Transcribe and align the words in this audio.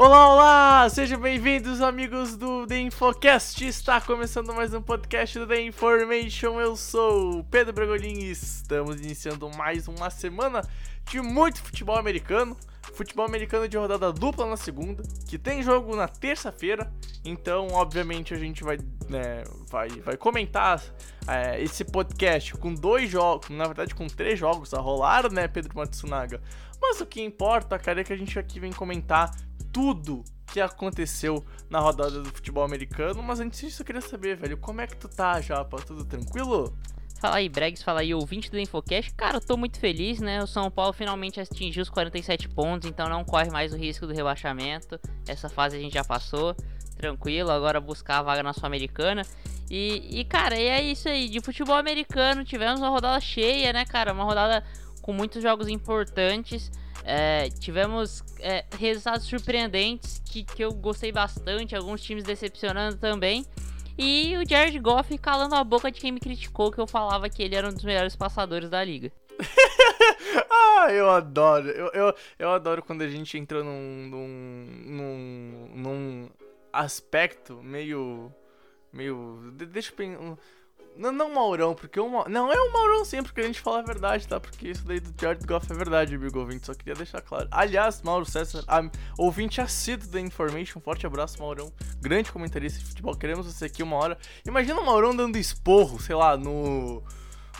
Olá, 0.00 0.32
olá! 0.32 0.88
Sejam 0.90 1.18
bem-vindos, 1.18 1.82
amigos 1.82 2.36
do 2.36 2.64
The 2.68 2.82
Infocast. 2.82 3.66
Está 3.66 4.00
começando 4.00 4.54
mais 4.54 4.72
um 4.72 4.80
podcast 4.80 5.36
do 5.36 5.44
The 5.44 5.60
Information. 5.60 6.60
Eu 6.60 6.76
sou 6.76 7.40
o 7.40 7.44
Pedro 7.44 7.72
Bragolin 7.72 8.16
e 8.16 8.30
estamos 8.30 9.00
iniciando 9.00 9.50
mais 9.56 9.88
uma 9.88 10.08
semana 10.08 10.62
de 11.10 11.20
muito 11.20 11.60
futebol 11.60 11.98
americano. 11.98 12.56
Futebol 12.94 13.26
americano 13.26 13.68
de 13.68 13.76
rodada 13.76 14.12
dupla 14.12 14.46
na 14.46 14.56
segunda, 14.56 15.02
que 15.28 15.36
tem 15.36 15.64
jogo 15.64 15.96
na 15.96 16.06
terça-feira. 16.06 16.92
Então, 17.24 17.66
obviamente, 17.72 18.32
a 18.32 18.38
gente 18.38 18.62
vai, 18.62 18.78
né, 19.08 19.42
vai, 19.68 19.88
vai 19.88 20.16
comentar 20.16 20.80
é, 21.26 21.60
esse 21.60 21.84
podcast 21.84 22.54
com 22.54 22.72
dois 22.72 23.10
jogos, 23.10 23.50
na 23.50 23.64
verdade, 23.64 23.96
com 23.96 24.06
três 24.06 24.38
jogos 24.38 24.72
a 24.72 24.78
rolar, 24.78 25.28
né, 25.30 25.48
Pedro 25.48 25.76
Matsunaga? 25.76 26.40
Mas 26.80 27.00
o 27.00 27.06
que 27.06 27.20
importa, 27.20 27.76
cara, 27.80 28.00
é 28.00 28.04
que 28.04 28.12
a 28.12 28.16
gente 28.16 28.38
aqui 28.38 28.60
vem 28.60 28.72
comentar 28.72 29.34
tudo 29.78 30.24
que 30.48 30.60
aconteceu 30.60 31.44
na 31.70 31.78
rodada 31.78 32.20
do 32.20 32.28
futebol 32.30 32.64
americano. 32.64 33.22
Mas 33.22 33.38
antes 33.38 33.60
disso, 33.60 33.82
eu 33.82 33.86
queria 33.86 34.00
saber, 34.00 34.36
velho, 34.36 34.56
como 34.56 34.80
é 34.80 34.88
que 34.88 34.96
tu 34.96 35.06
tá, 35.06 35.40
Japa? 35.40 35.76
Tudo 35.76 36.04
tranquilo? 36.04 36.76
Fala 37.20 37.36
aí, 37.36 37.48
Bregs, 37.48 37.84
fala 37.84 38.00
aí, 38.00 38.12
ouvinte 38.12 38.50
do 38.50 38.58
Infocast. 38.58 39.14
Cara, 39.14 39.36
eu 39.36 39.40
tô 39.40 39.56
muito 39.56 39.78
feliz, 39.78 40.18
né? 40.18 40.42
O 40.42 40.48
São 40.48 40.68
Paulo 40.68 40.92
finalmente 40.92 41.40
atingiu 41.40 41.80
os 41.80 41.88
47 41.88 42.48
pontos, 42.48 42.90
então 42.90 43.08
não 43.08 43.24
corre 43.24 43.50
mais 43.50 43.72
o 43.72 43.76
risco 43.76 44.04
do 44.04 44.12
rebaixamento. 44.12 44.98
Essa 45.28 45.48
fase 45.48 45.76
a 45.76 45.80
gente 45.80 45.94
já 45.94 46.02
passou, 46.02 46.56
tranquilo. 46.96 47.52
Agora 47.52 47.80
buscar 47.80 48.18
a 48.18 48.22
vaga 48.22 48.42
na 48.42 48.52
Sul-Americana. 48.52 49.22
E, 49.70 50.18
e, 50.18 50.24
cara, 50.24 50.58
e 50.58 50.66
é 50.66 50.82
isso 50.82 51.08
aí. 51.08 51.28
De 51.28 51.40
futebol 51.40 51.76
americano, 51.76 52.44
tivemos 52.44 52.80
uma 52.80 52.88
rodada 52.88 53.20
cheia, 53.20 53.72
né, 53.72 53.84
cara? 53.84 54.12
Uma 54.12 54.24
rodada 54.24 54.64
com 55.02 55.12
muitos 55.12 55.40
jogos 55.40 55.68
importantes. 55.68 56.68
É, 57.10 57.48
tivemos 57.48 58.22
é, 58.38 58.66
resultados 58.78 59.26
surpreendentes 59.26 60.20
que, 60.30 60.44
que 60.44 60.62
eu 60.62 60.70
gostei 60.74 61.10
bastante, 61.10 61.74
alguns 61.74 62.02
times 62.02 62.22
decepcionando 62.22 62.98
também. 62.98 63.46
E 63.96 64.36
o 64.36 64.46
Jared 64.46 64.78
Goff 64.78 65.16
calando 65.16 65.54
a 65.54 65.64
boca 65.64 65.90
de 65.90 65.98
quem 65.98 66.12
me 66.12 66.20
criticou 66.20 66.70
que 66.70 66.78
eu 66.78 66.86
falava 66.86 67.30
que 67.30 67.42
ele 67.42 67.56
era 67.56 67.66
um 67.66 67.72
dos 67.72 67.82
melhores 67.82 68.14
passadores 68.14 68.68
da 68.68 68.84
liga. 68.84 69.10
ah, 70.50 70.88
eu 70.92 71.08
adoro. 71.08 71.68
Eu, 71.70 71.90
eu, 71.94 72.14
eu 72.38 72.50
adoro 72.50 72.82
quando 72.82 73.00
a 73.00 73.08
gente 73.08 73.38
entra 73.38 73.64
num, 73.64 74.06
num, 74.06 74.66
num, 74.84 75.70
num 75.74 76.30
aspecto 76.70 77.62
meio. 77.62 78.30
meio. 78.92 79.50
de- 79.56 79.66
Deixa 79.66 79.90
eu 79.92 79.96
pensar. 79.96 80.38
Não, 80.98 81.12
não 81.12 81.32
Maurão, 81.32 81.74
porque 81.74 82.00
o 82.00 82.08
Ma- 82.10 82.28
Não, 82.28 82.52
é 82.52 82.60
o 82.60 82.72
Maurão 82.72 83.04
sim, 83.04 83.22
porque 83.22 83.40
a 83.40 83.44
gente 83.44 83.60
fala 83.60 83.78
a 83.78 83.82
verdade, 83.82 84.26
tá? 84.26 84.40
Porque 84.40 84.68
isso 84.68 84.84
daí 84.84 84.98
do 84.98 85.14
Jared 85.18 85.46
Goff 85.46 85.70
é 85.70 85.74
verdade, 85.74 86.14
amigo 86.16 86.38
ouvinte. 86.40 86.66
Só 86.66 86.74
queria 86.74 86.94
deixar 86.94 87.20
claro. 87.20 87.46
Aliás, 87.52 88.02
Mauro 88.02 88.24
César, 88.26 88.64
am- 88.66 88.90
ouvinte 89.16 89.60
assíduo 89.60 90.08
da 90.08 90.20
Information, 90.20 90.80
forte 90.80 91.06
abraço, 91.06 91.38
Maurão. 91.38 91.72
Grande 92.00 92.32
comentarista 92.32 92.80
de 92.80 92.84
futebol. 92.86 93.14
Queremos 93.16 93.46
você 93.46 93.66
aqui 93.66 93.82
uma 93.82 93.96
hora. 93.96 94.18
Imagina 94.46 94.80
o 94.80 94.84
Maurão 94.84 95.14
dando 95.14 95.38
esporro, 95.38 96.00
sei 96.00 96.16
lá, 96.16 96.36
no. 96.36 97.02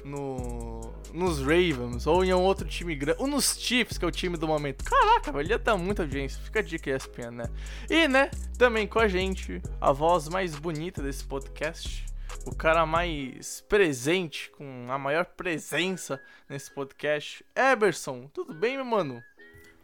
No, 0.04 0.92
nos 1.12 1.40
Ravens 1.40 2.06
ou 2.06 2.24
em 2.24 2.32
um 2.32 2.40
outro 2.42 2.66
time 2.68 2.94
grande, 2.94 3.20
ou 3.20 3.26
nos 3.26 3.58
Chiefs, 3.58 3.98
que 3.98 4.04
é 4.04 4.08
o 4.08 4.12
time 4.12 4.36
do 4.36 4.46
momento. 4.46 4.84
Caraca, 4.84 5.32
velho, 5.32 5.50
ia 5.50 5.58
dar 5.58 5.76
muita 5.76 6.02
audiência. 6.04 6.40
Fica 6.42 6.60
a 6.60 6.62
dica 6.62 6.88
ESPN, 6.90 7.32
né? 7.32 7.44
E, 7.90 8.06
né, 8.06 8.30
também 8.56 8.86
com 8.86 9.00
a 9.00 9.08
gente, 9.08 9.60
a 9.80 9.90
voz 9.92 10.28
mais 10.28 10.54
bonita 10.54 11.02
desse 11.02 11.24
podcast, 11.24 12.06
o 12.46 12.54
cara 12.54 12.86
mais 12.86 13.60
presente, 13.68 14.50
com 14.50 14.86
a 14.88 14.98
maior 14.98 15.24
presença 15.24 16.20
nesse 16.48 16.70
podcast, 16.70 17.44
Eberson. 17.54 18.28
Tudo 18.28 18.54
bem, 18.54 18.76
meu 18.76 18.84
mano? 18.84 19.22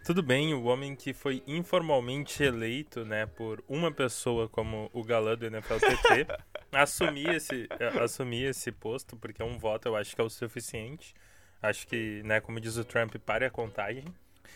Tudo 0.05 0.23
bem, 0.23 0.53
o 0.53 0.65
homem 0.65 0.95
que 0.95 1.15
foi 1.15 1.43
informalmente 1.47 2.43
eleito, 2.43 3.07
né, 3.07 3.25
por 3.25 3.65
uma 3.67 3.91
pessoa 3.91 4.49
como 4.49 4.91
o 4.93 5.03
galã 5.03 5.35
do 5.35 5.51
NFLTT, 5.51 6.27
assumir 6.71 7.31
esse, 7.35 7.67
eh, 7.81 7.99
assumir 7.99 8.51
esse 8.51 8.71
posto, 8.71 9.17
porque 9.17 9.41
é 9.41 9.45
um 9.45 9.59
voto, 9.59 9.89
eu 9.89 9.97
acho 9.97 10.15
que 10.15 10.21
é 10.21 10.25
o 10.25 10.29
suficiente. 10.29 11.15
Acho 11.63 11.87
que, 11.87 12.23
né, 12.23 12.39
como 12.39 12.61
diz 12.61 12.77
o 12.77 12.85
Trump, 12.85 13.15
pare 13.25 13.47
a 13.47 13.51
contagem, 13.51 14.05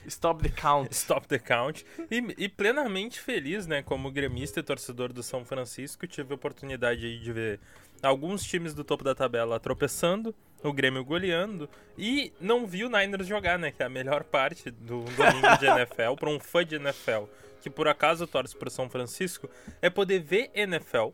Stop 0.07 0.43
the 0.43 0.49
count. 0.49 0.91
stop 0.95 1.27
the 1.27 1.39
count. 1.39 1.85
E, 2.11 2.45
e 2.45 2.49
plenamente 2.49 3.21
feliz, 3.21 3.67
né, 3.67 3.83
como 3.83 4.11
gremista 4.11 4.61
e 4.61 4.63
torcedor 4.63 5.13
do 5.13 5.23
São 5.23 5.45
Francisco, 5.45 6.07
tive 6.07 6.33
a 6.33 6.37
oportunidade 6.37 7.19
de 7.19 7.33
ver 7.33 7.61
alguns 8.03 8.43
times 8.43 8.75
do 8.75 8.85
topo 8.85 9.03
da 9.03 9.15
tabela 9.15 9.59
tropeçando, 9.59 10.35
o 10.63 10.73
Grêmio 10.73 11.05
goleando, 11.05 11.69
e 11.97 12.33
não 12.41 12.67
vi 12.67 12.85
o 12.85 12.89
Niners 12.89 13.27
jogar, 13.27 13.59
né, 13.59 13.71
que 13.71 13.83
é 13.83 13.87
a 13.87 13.89
melhor 13.89 14.25
parte 14.25 14.71
do 14.71 15.05
domingo 15.05 15.59
de 15.59 15.67
NFL, 15.67 16.15
para 16.19 16.31
um 16.31 16.39
fã 16.39 16.65
de 16.65 16.77
NFL 16.77 17.25
que 17.61 17.71
por 17.71 17.89
acaso 17.89 18.27
torce 18.27 18.57
para 18.57 18.69
o 18.69 18.71
São 18.71 18.89
Francisco, 18.89 19.49
é 19.83 19.91
poder 19.91 20.21
ver 20.21 20.51
NFL 20.55 21.11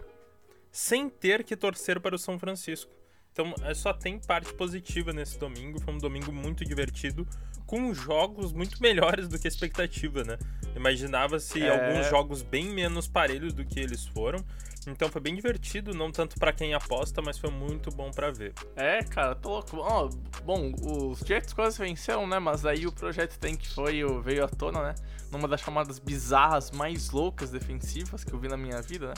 sem 0.71 1.09
ter 1.09 1.45
que 1.45 1.57
torcer 1.57 2.01
para 2.01 2.15
o 2.15 2.19
São 2.19 2.39
Francisco. 2.39 2.91
Então, 3.33 3.53
é, 3.63 3.75
só 3.75 3.93
tem 3.93 4.19
parte 4.19 4.53
positiva 4.55 5.13
nesse 5.13 5.39
domingo. 5.39 5.81
Foi 5.81 5.93
um 5.93 5.99
domingo 5.99 6.33
muito 6.33 6.65
divertido, 6.65 7.27
com 7.75 7.93
jogos 7.93 8.53
muito 8.53 8.81
melhores 8.81 9.27
do 9.27 9.37
que 9.37 9.49
a 9.49 9.51
expectativa, 9.51 10.23
né? 10.23 10.39
Imaginava-se 10.77 11.61
É. 11.61 11.69
alguns 11.69 12.09
jogos 12.09 12.41
bem 12.41 12.67
menos 12.67 13.09
parelhos 13.09 13.53
do 13.53 13.65
que 13.65 13.81
eles 13.81 14.07
foram. 14.07 14.45
Então 14.87 15.09
foi 15.09 15.21
bem 15.21 15.35
divertido, 15.35 15.95
não 15.95 16.11
tanto 16.13 16.37
pra 16.39 16.53
quem 16.53 16.75
aposta, 16.75 17.21
mas 17.23 17.39
foi 17.39 17.51
muito 17.51 17.91
bom 17.91 18.11
pra 18.11 18.31
ver. 18.31 18.53
É, 18.77 19.03
cara, 19.03 19.35
tô 19.35 19.51
louco. 19.51 19.77
Ó, 19.79 20.09
bom, 20.45 20.73
os 20.83 21.21
Jets 21.21 21.53
quase 21.53 21.79
venceram, 21.79 22.27
né? 22.27 22.39
Mas 22.39 22.65
aí 22.67 22.87
o 22.87 22.93
projeto 22.93 23.39
Tank 23.39 23.65
foi, 23.75 24.05
o- 24.05 24.21
veio 24.21 24.45
à 24.45 24.49
tona, 24.49 24.83
né? 24.83 24.95
Numa 25.33 25.49
das 25.49 25.61
chamadas 25.61 25.99
bizarras 25.99 26.71
mais 26.71 27.11
loucas 27.11 27.51
defensivas 27.51 28.23
que 28.25 28.33
eu 28.33 28.39
vi 28.39 28.49
na 28.49 28.57
minha 28.57 28.81
vida, 28.83 29.09
né? 29.09 29.15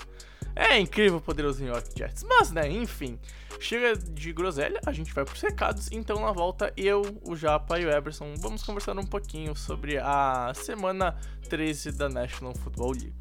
É 0.55 0.79
incrível 0.79 1.19
o 1.19 1.21
poderoso 1.21 1.63
New 1.63 1.71
York 1.73 1.91
Jets. 1.95 2.23
Mas, 2.25 2.51
né, 2.51 2.71
enfim. 2.71 3.19
Chega 3.61 3.95
de 3.97 4.33
groselha, 4.33 4.81
a 4.87 4.93
gente 4.93 5.13
vai 5.13 5.25
pros 5.25 5.41
recados. 5.43 5.91
Então, 5.93 6.21
na 6.21 6.33
volta, 6.33 6.73
eu, 6.77 7.03
o 7.27 7.37
Japa 7.37 7.79
e 7.79 7.85
o 7.85 7.91
Eberson 7.91 8.35
vamos 8.39 8.63
conversar 8.63 8.97
um 8.99 9.05
pouquinho 9.05 9.55
sobre 9.55 9.99
a 9.99 10.53
semana 10.55 11.15
13 11.51 11.93
da 11.93 12.09
National 12.09 12.55
Football 12.55 12.93
League. 12.93 13.15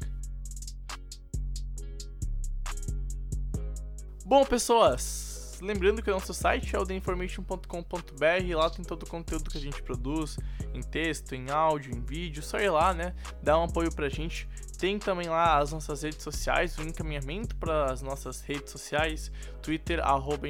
Bom, 4.28 4.44
pessoas, 4.44 5.56
lembrando 5.62 6.02
que 6.02 6.10
o 6.10 6.12
nosso 6.12 6.34
site 6.34 6.74
é 6.74 6.78
o 6.80 6.84
theinformation.com.br, 6.84 8.56
lá 8.56 8.68
tem 8.68 8.84
todo 8.84 9.04
o 9.04 9.06
conteúdo 9.06 9.48
que 9.48 9.56
a 9.56 9.60
gente 9.60 9.80
produz, 9.80 10.36
em 10.74 10.82
texto, 10.82 11.36
em 11.36 11.48
áudio, 11.48 11.94
em 11.94 12.00
vídeo, 12.00 12.42
só 12.42 12.58
ir 12.58 12.68
lá, 12.70 12.92
né, 12.92 13.14
dar 13.40 13.56
um 13.56 13.62
apoio 13.62 13.94
pra 13.94 14.08
gente. 14.08 14.48
Tem 14.80 14.98
também 14.98 15.28
lá 15.28 15.58
as 15.58 15.70
nossas 15.70 16.02
redes 16.02 16.24
sociais, 16.24 16.76
o 16.76 16.82
encaminhamento 16.82 17.54
para 17.54 17.92
as 17.92 18.02
nossas 18.02 18.40
redes 18.40 18.72
sociais, 18.72 19.30
Twitter, 19.66 20.00
arroba 20.04 20.46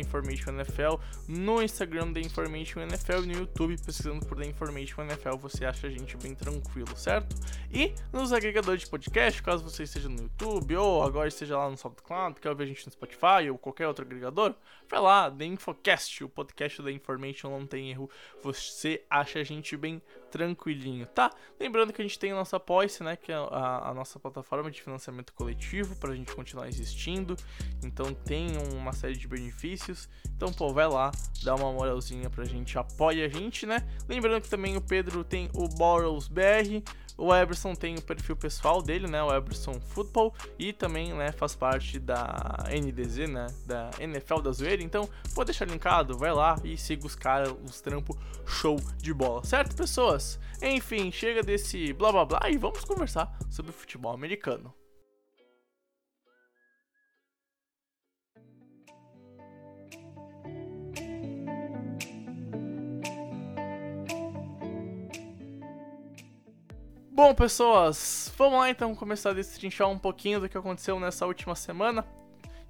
no 1.29 1.63
Instagram 1.63 2.13
da 2.13 2.21
Information 2.21 2.81
NFL 2.81 3.25
e 3.25 3.27
no 3.27 3.33
YouTube, 3.33 3.77
pesquisando 3.79 4.25
por 4.27 4.39
The 4.39 4.47
Information 4.47 5.03
NFL, 5.03 5.37
você 5.37 5.65
acha 5.65 5.87
a 5.87 5.91
gente 5.91 6.17
bem 6.17 6.35
tranquilo, 6.35 6.97
certo? 6.97 7.37
E 7.71 7.95
nos 8.13 8.33
agregadores 8.33 8.83
de 8.83 8.89
podcast, 8.89 9.43
caso 9.43 9.63
você 9.63 9.85
esteja 9.85 10.09
no 10.09 10.23
YouTube 10.23 10.77
ou 10.77 11.03
agora 11.03 11.29
esteja 11.29 11.57
lá 11.57 11.71
no 11.71 11.77
SoundCloud, 11.77 12.41
quer 12.41 12.51
ouvir 12.51 12.65
a 12.65 12.67
gente 12.67 12.85
no 12.87 12.93
Spotify 12.93 13.51
ou 13.51 13.59
qualquer 13.59 13.87
outro 13.87 14.05
agregador, 14.05 14.55
vai 14.89 15.01
lá, 15.01 15.31
The 15.31 15.45
Infocast, 15.45 16.25
o 16.25 16.29
podcast 16.29 16.83
da 16.83 16.91
Information 16.91 17.51
não 17.51 17.67
tem 17.67 17.91
erro, 17.91 18.11
você 18.43 19.03
acha 19.09 19.41
a 19.41 19.45
gente 19.45 19.77
bem 19.77 20.03
tranquilinho, 20.31 21.07
tá? 21.07 21.31
Lembrando 21.59 21.93
que 21.93 22.03
a 22.03 22.05
gente 22.05 22.19
tem 22.19 22.33
a 22.33 22.35
nossa 22.35 22.57
Apoice, 22.57 23.03
né, 23.03 23.17
que 23.17 23.31
é 23.33 23.35
a, 23.35 23.91
a 23.91 23.95
nossa 23.95 24.17
nossa 24.17 24.21
plataforma 24.21 24.71
de 24.71 24.81
financiamento 24.81 25.33
coletivo 25.35 25.97
para 25.97 26.13
a 26.13 26.15
gente 26.17 26.35
continuar 26.35 26.69
existindo. 26.69 27.37
Então 27.83 28.15
tem 28.15 28.57
uma 28.73 28.93
série 28.93 29.06
de 29.13 29.29
benefícios. 29.29 30.09
Então, 30.37 30.53
pô, 30.53 30.73
vai 30.73 30.87
lá, 30.87 31.11
dá 31.43 31.55
uma 31.55 31.73
moralzinha 31.73 32.29
pra 32.29 32.45
gente, 32.45 32.79
apoia 32.79 33.27
a 33.27 33.29
gente, 33.29 33.65
né? 33.67 33.87
Lembrando 34.09 34.43
que 34.43 34.49
também 34.49 34.77
o 34.77 34.81
Pedro 34.81 35.25
tem 35.25 35.49
o 35.55 35.69
Borrows 35.69 36.29
BR, 36.29 36.83
o 37.19 37.35
Eberson 37.35 37.75
tem 37.75 37.97
o 37.97 38.03
perfil 38.03 38.37
pessoal 38.37 38.83
dele, 38.83 39.09
né? 39.09 39.23
O 39.23 39.35
Eberson 39.35 39.81
Football. 39.81 40.35
E 40.59 40.73
também, 40.73 41.15
né, 41.15 41.33
faz 41.33 41.55
parte 41.55 41.99
da 41.99 42.65
NDZ, 42.69 43.29
né? 43.29 43.47
Da 43.65 43.91
NFL 43.99 44.41
da 44.41 44.53
Zoeira. 44.53 44.83
Então, 44.83 45.09
vou 45.35 45.45
deixar 45.45 45.67
linkado, 45.67 46.19
vai 46.19 46.33
lá 46.33 46.57
e 46.63 46.77
siga 46.77 47.07
os 47.07 47.17
caras, 47.17 47.55
os 47.65 47.81
trampos 47.81 48.17
show 48.47 48.77
de 48.99 49.15
bola. 49.15 49.45
Certo, 49.45 49.75
pessoas? 49.75 50.39
Enfim, 50.61 51.11
chega 51.11 51.43
desse 51.43 51.93
blá 51.95 52.13
blá 52.13 52.25
blá 52.25 52.41
e 52.51 52.59
vamos 52.59 52.85
conversar 52.85 53.37
sobre 53.51 53.73
futebol 53.73 54.13
americano. 54.13 54.75
Bom, 67.17 67.35
pessoas, 67.35 68.31
vamos 68.37 68.59
lá 68.59 68.69
então 68.69 68.95
começar 68.95 69.31
a 69.31 69.33
destrinchar 69.33 69.89
um 69.89 69.99
pouquinho 69.99 70.39
do 70.39 70.51
que 70.51 70.59
aconteceu 70.59 71.01
nessa 71.01 71.25
última 71.25 71.55
semana. 71.55 72.07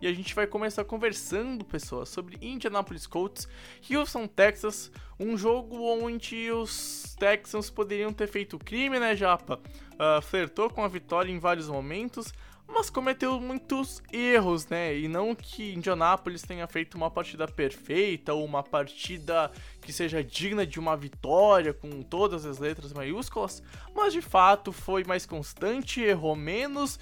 E 0.00 0.06
a 0.06 0.12
gente 0.12 0.32
vai 0.36 0.46
começar 0.46 0.84
conversando, 0.84 1.64
pessoas, 1.64 2.10
sobre 2.10 2.38
Indianapolis 2.40 3.08
Colts, 3.08 3.48
Houston, 3.90 4.28
Texas, 4.28 4.92
um 5.18 5.36
jogo 5.36 5.82
onde 5.82 6.48
os 6.52 7.16
Texans 7.18 7.70
poderiam 7.70 8.12
ter 8.12 8.28
feito 8.28 8.56
crime, 8.56 9.00
né, 9.00 9.16
Japa? 9.16 9.58
Uh, 9.94 10.22
flertou 10.22 10.70
com 10.70 10.84
a 10.84 10.88
vitória 10.88 11.32
em 11.32 11.40
vários 11.40 11.68
momentos, 11.68 12.32
mas 12.68 12.90
cometeu 12.90 13.40
muitos 13.40 14.02
erros, 14.12 14.66
né? 14.66 14.96
E 14.98 15.08
não 15.08 15.34
que 15.34 15.74
Indianapolis 15.74 16.42
tenha 16.42 16.66
feito 16.66 16.96
uma 16.96 17.10
partida 17.10 17.46
perfeita 17.46 18.34
ou 18.34 18.44
uma 18.44 18.62
partida 18.62 19.50
que 19.80 19.92
seja 19.92 20.22
digna 20.22 20.66
de 20.66 20.78
uma 20.78 20.96
vitória 20.96 21.72
com 21.72 22.02
todas 22.02 22.44
as 22.44 22.58
letras 22.58 22.92
maiúsculas, 22.92 23.62
mas 23.94 24.12
de 24.12 24.20
fato 24.20 24.72
foi 24.72 25.04
mais 25.04 25.24
constante, 25.24 26.00
errou 26.00 26.34
menos, 26.34 26.98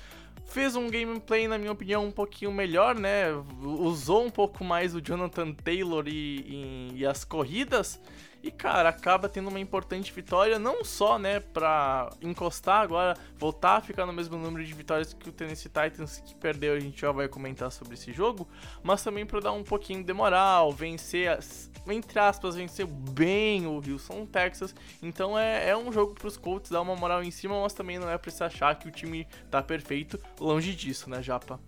fez 0.46 0.76
um 0.76 0.88
gameplay, 0.88 1.48
na 1.48 1.58
minha 1.58 1.72
opinião, 1.72 2.04
um 2.04 2.12
pouquinho 2.12 2.52
melhor, 2.52 2.94
né? 2.94 3.26
Usou 3.62 4.24
um 4.24 4.30
pouco 4.30 4.62
mais 4.62 4.94
o 4.94 5.00
Jonathan 5.00 5.52
Taylor 5.52 6.06
e, 6.06 6.10
e, 6.12 6.90
e 6.96 7.06
as 7.06 7.24
corridas. 7.24 8.00
E, 8.44 8.50
cara, 8.50 8.90
acaba 8.90 9.26
tendo 9.26 9.48
uma 9.48 9.58
importante 9.58 10.12
vitória, 10.12 10.58
não 10.58 10.84
só, 10.84 11.18
né, 11.18 11.40
pra 11.40 12.10
encostar 12.20 12.82
agora, 12.82 13.16
voltar 13.38 13.76
a 13.76 13.80
ficar 13.80 14.04
no 14.04 14.12
mesmo 14.12 14.36
número 14.36 14.62
de 14.62 14.74
vitórias 14.74 15.14
que 15.14 15.30
o 15.30 15.32
Tennessee 15.32 15.70
Titans, 15.70 16.18
que 16.18 16.34
perdeu, 16.34 16.74
a 16.74 16.78
gente 16.78 17.00
já 17.00 17.10
vai 17.10 17.26
comentar 17.26 17.72
sobre 17.72 17.94
esse 17.94 18.12
jogo, 18.12 18.46
mas 18.82 19.02
também 19.02 19.24
para 19.24 19.40
dar 19.40 19.52
um 19.52 19.64
pouquinho 19.64 20.04
de 20.04 20.12
moral, 20.12 20.70
vencer, 20.70 21.38
entre 21.86 22.18
aspas, 22.18 22.54
vencer 22.54 22.86
bem 22.86 23.66
o 23.66 23.76
Houston, 23.76 24.26
Texas. 24.26 24.74
Então 25.02 25.38
é, 25.38 25.70
é 25.70 25.74
um 25.74 25.90
jogo 25.90 26.12
pros 26.12 26.36
Colts 26.36 26.70
dar 26.70 26.82
uma 26.82 26.94
moral 26.94 27.22
em 27.22 27.30
cima, 27.30 27.58
mas 27.62 27.72
também 27.72 27.98
não 27.98 28.10
é 28.10 28.18
pra 28.18 28.30
se 28.30 28.44
achar 28.44 28.78
que 28.78 28.86
o 28.86 28.90
time 28.90 29.26
tá 29.50 29.62
perfeito, 29.62 30.20
longe 30.38 30.74
disso, 30.74 31.08
né, 31.08 31.22
Japa? 31.22 31.58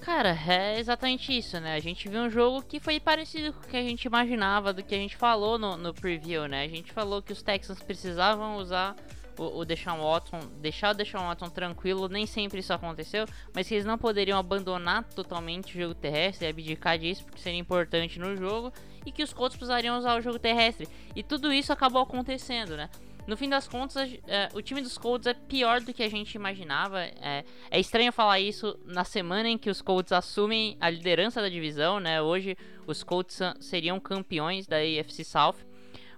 Cara, 0.00 0.38
é 0.48 0.78
exatamente 0.78 1.36
isso, 1.36 1.58
né? 1.58 1.74
A 1.74 1.80
gente 1.80 2.08
viu 2.08 2.20
um 2.20 2.30
jogo 2.30 2.62
que 2.62 2.78
foi 2.78 3.00
parecido 3.00 3.52
com 3.52 3.60
o 3.60 3.68
que 3.68 3.76
a 3.76 3.82
gente 3.82 4.04
imaginava, 4.04 4.72
do 4.72 4.82
que 4.82 4.94
a 4.94 4.98
gente 4.98 5.16
falou 5.16 5.58
no, 5.58 5.76
no 5.76 5.92
preview, 5.92 6.46
né? 6.46 6.62
A 6.62 6.68
gente 6.68 6.92
falou 6.92 7.22
que 7.22 7.32
os 7.32 7.42
Texans 7.42 7.82
precisavam 7.82 8.56
usar 8.56 8.94
o, 9.38 9.58
o 9.58 9.64
Deshaun 9.64 10.00
Watson, 10.00 10.40
deixar 10.60 10.94
o 10.94 10.96
Deshaun 10.96 11.26
Watson 11.26 11.48
tranquilo, 11.48 12.08
nem 12.08 12.26
sempre 12.26 12.60
isso 12.60 12.72
aconteceu, 12.72 13.26
mas 13.54 13.68
que 13.68 13.74
eles 13.74 13.84
não 13.84 13.98
poderiam 13.98 14.38
abandonar 14.38 15.04
totalmente 15.04 15.76
o 15.76 15.80
jogo 15.80 15.94
terrestre 15.94 16.46
e 16.46 16.50
abdicar 16.50 16.98
disso, 16.98 17.24
porque 17.24 17.40
seria 17.40 17.58
importante 17.58 18.18
no 18.18 18.36
jogo, 18.36 18.72
e 19.04 19.12
que 19.12 19.22
os 19.22 19.32
Colts 19.32 19.56
precisariam 19.56 19.98
usar 19.98 20.16
o 20.16 20.20
jogo 20.20 20.38
terrestre. 20.38 20.88
E 21.14 21.22
tudo 21.22 21.52
isso 21.52 21.72
acabou 21.72 22.02
acontecendo, 22.02 22.76
né? 22.76 22.88
No 23.26 23.36
fim 23.36 23.48
das 23.48 23.66
contas, 23.66 24.08
é, 24.28 24.48
o 24.54 24.62
time 24.62 24.80
dos 24.80 24.96
Colts 24.96 25.26
é 25.26 25.34
pior 25.34 25.80
do 25.80 25.92
que 25.92 26.02
a 26.02 26.08
gente 26.08 26.34
imaginava. 26.34 27.00
É, 27.02 27.44
é, 27.70 27.80
estranho 27.80 28.12
falar 28.12 28.38
isso 28.38 28.78
na 28.84 29.02
semana 29.02 29.48
em 29.48 29.58
que 29.58 29.68
os 29.68 29.82
Colts 29.82 30.12
assumem 30.12 30.76
a 30.80 30.88
liderança 30.88 31.40
da 31.40 31.48
divisão, 31.48 31.98
né? 31.98 32.22
Hoje 32.22 32.56
os 32.86 33.02
Colts 33.02 33.40
seriam 33.58 33.98
campeões 33.98 34.66
da 34.68 34.76
AFC 34.76 35.24
South. 35.24 35.56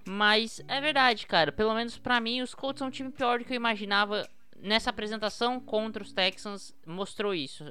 Mas 0.05 0.63
é 0.69 0.81
verdade, 0.81 1.27
cara. 1.27 1.51
Pelo 1.51 1.75
menos 1.75 1.99
para 1.99 2.21
mim, 2.21 2.43
os 2.43 2.55
Colts 2.55 2.79
são 2.79 2.89
um 2.89 2.91
time 2.91 3.11
pior 3.11 3.39
do 3.39 3.45
que 3.45 3.53
eu 3.53 3.57
imaginava. 3.57 4.29
Nessa 4.61 4.91
apresentação 4.91 5.61
contra 5.61 6.03
os 6.03 6.13
Texans, 6.13 6.75
mostrou 6.85 7.33
isso. 7.33 7.65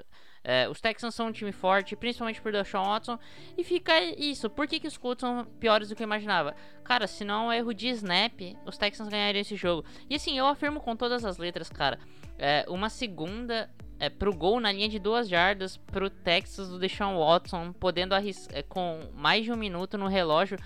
É, 0.50 0.70
os 0.70 0.80
Texans 0.80 1.14
são 1.14 1.28
um 1.28 1.32
time 1.34 1.52
forte, 1.52 1.94
principalmente 1.94 2.42
por 2.42 2.54
Deshaun 2.54 2.86
Watson. 2.86 3.20
E 3.58 3.66
fica 3.66 4.00
isso. 4.00 4.50
Por 4.50 4.66
que, 4.66 4.80
que 4.80 4.88
os 4.88 4.98
Colts 4.98 5.20
são 5.20 5.44
piores 5.60 5.90
do 5.90 5.96
que 5.96 6.02
eu 6.02 6.08
imaginava? 6.08 6.56
Cara, 6.86 7.06
se 7.06 7.26
não 7.26 7.52
é 7.52 7.58
erro 7.58 7.74
de 7.74 7.90
snap, 7.90 8.40
os 8.66 8.78
Texans 8.78 9.10
ganhariam 9.10 9.42
esse 9.42 9.58
jogo. 9.58 9.84
E 10.10 10.16
assim, 10.16 10.38
eu 10.40 10.48
afirmo 10.48 10.80
com 10.80 10.96
todas 10.96 11.26
as 11.26 11.38
letras, 11.38 11.70
cara. 11.70 12.00
É, 12.40 12.64
uma 12.70 12.90
segunda 12.90 13.70
é, 14.00 14.10
pro 14.10 14.34
gol 14.34 14.62
na 14.62 14.72
linha 14.72 14.88
de 14.88 15.00
duas 15.00 15.28
jardas 15.28 15.76
pro 15.76 16.10
Texas 16.10 16.70
do 16.70 16.80
Deshaun 16.80 17.20
Watson, 17.20 17.74
podendo 17.74 18.16
arriscar 18.16 18.58
é, 18.58 18.64
com 18.64 19.02
mais 19.14 19.44
de 19.44 19.52
um 19.52 19.58
minuto 19.58 19.98
no 19.98 20.08
relógio. 20.08 20.58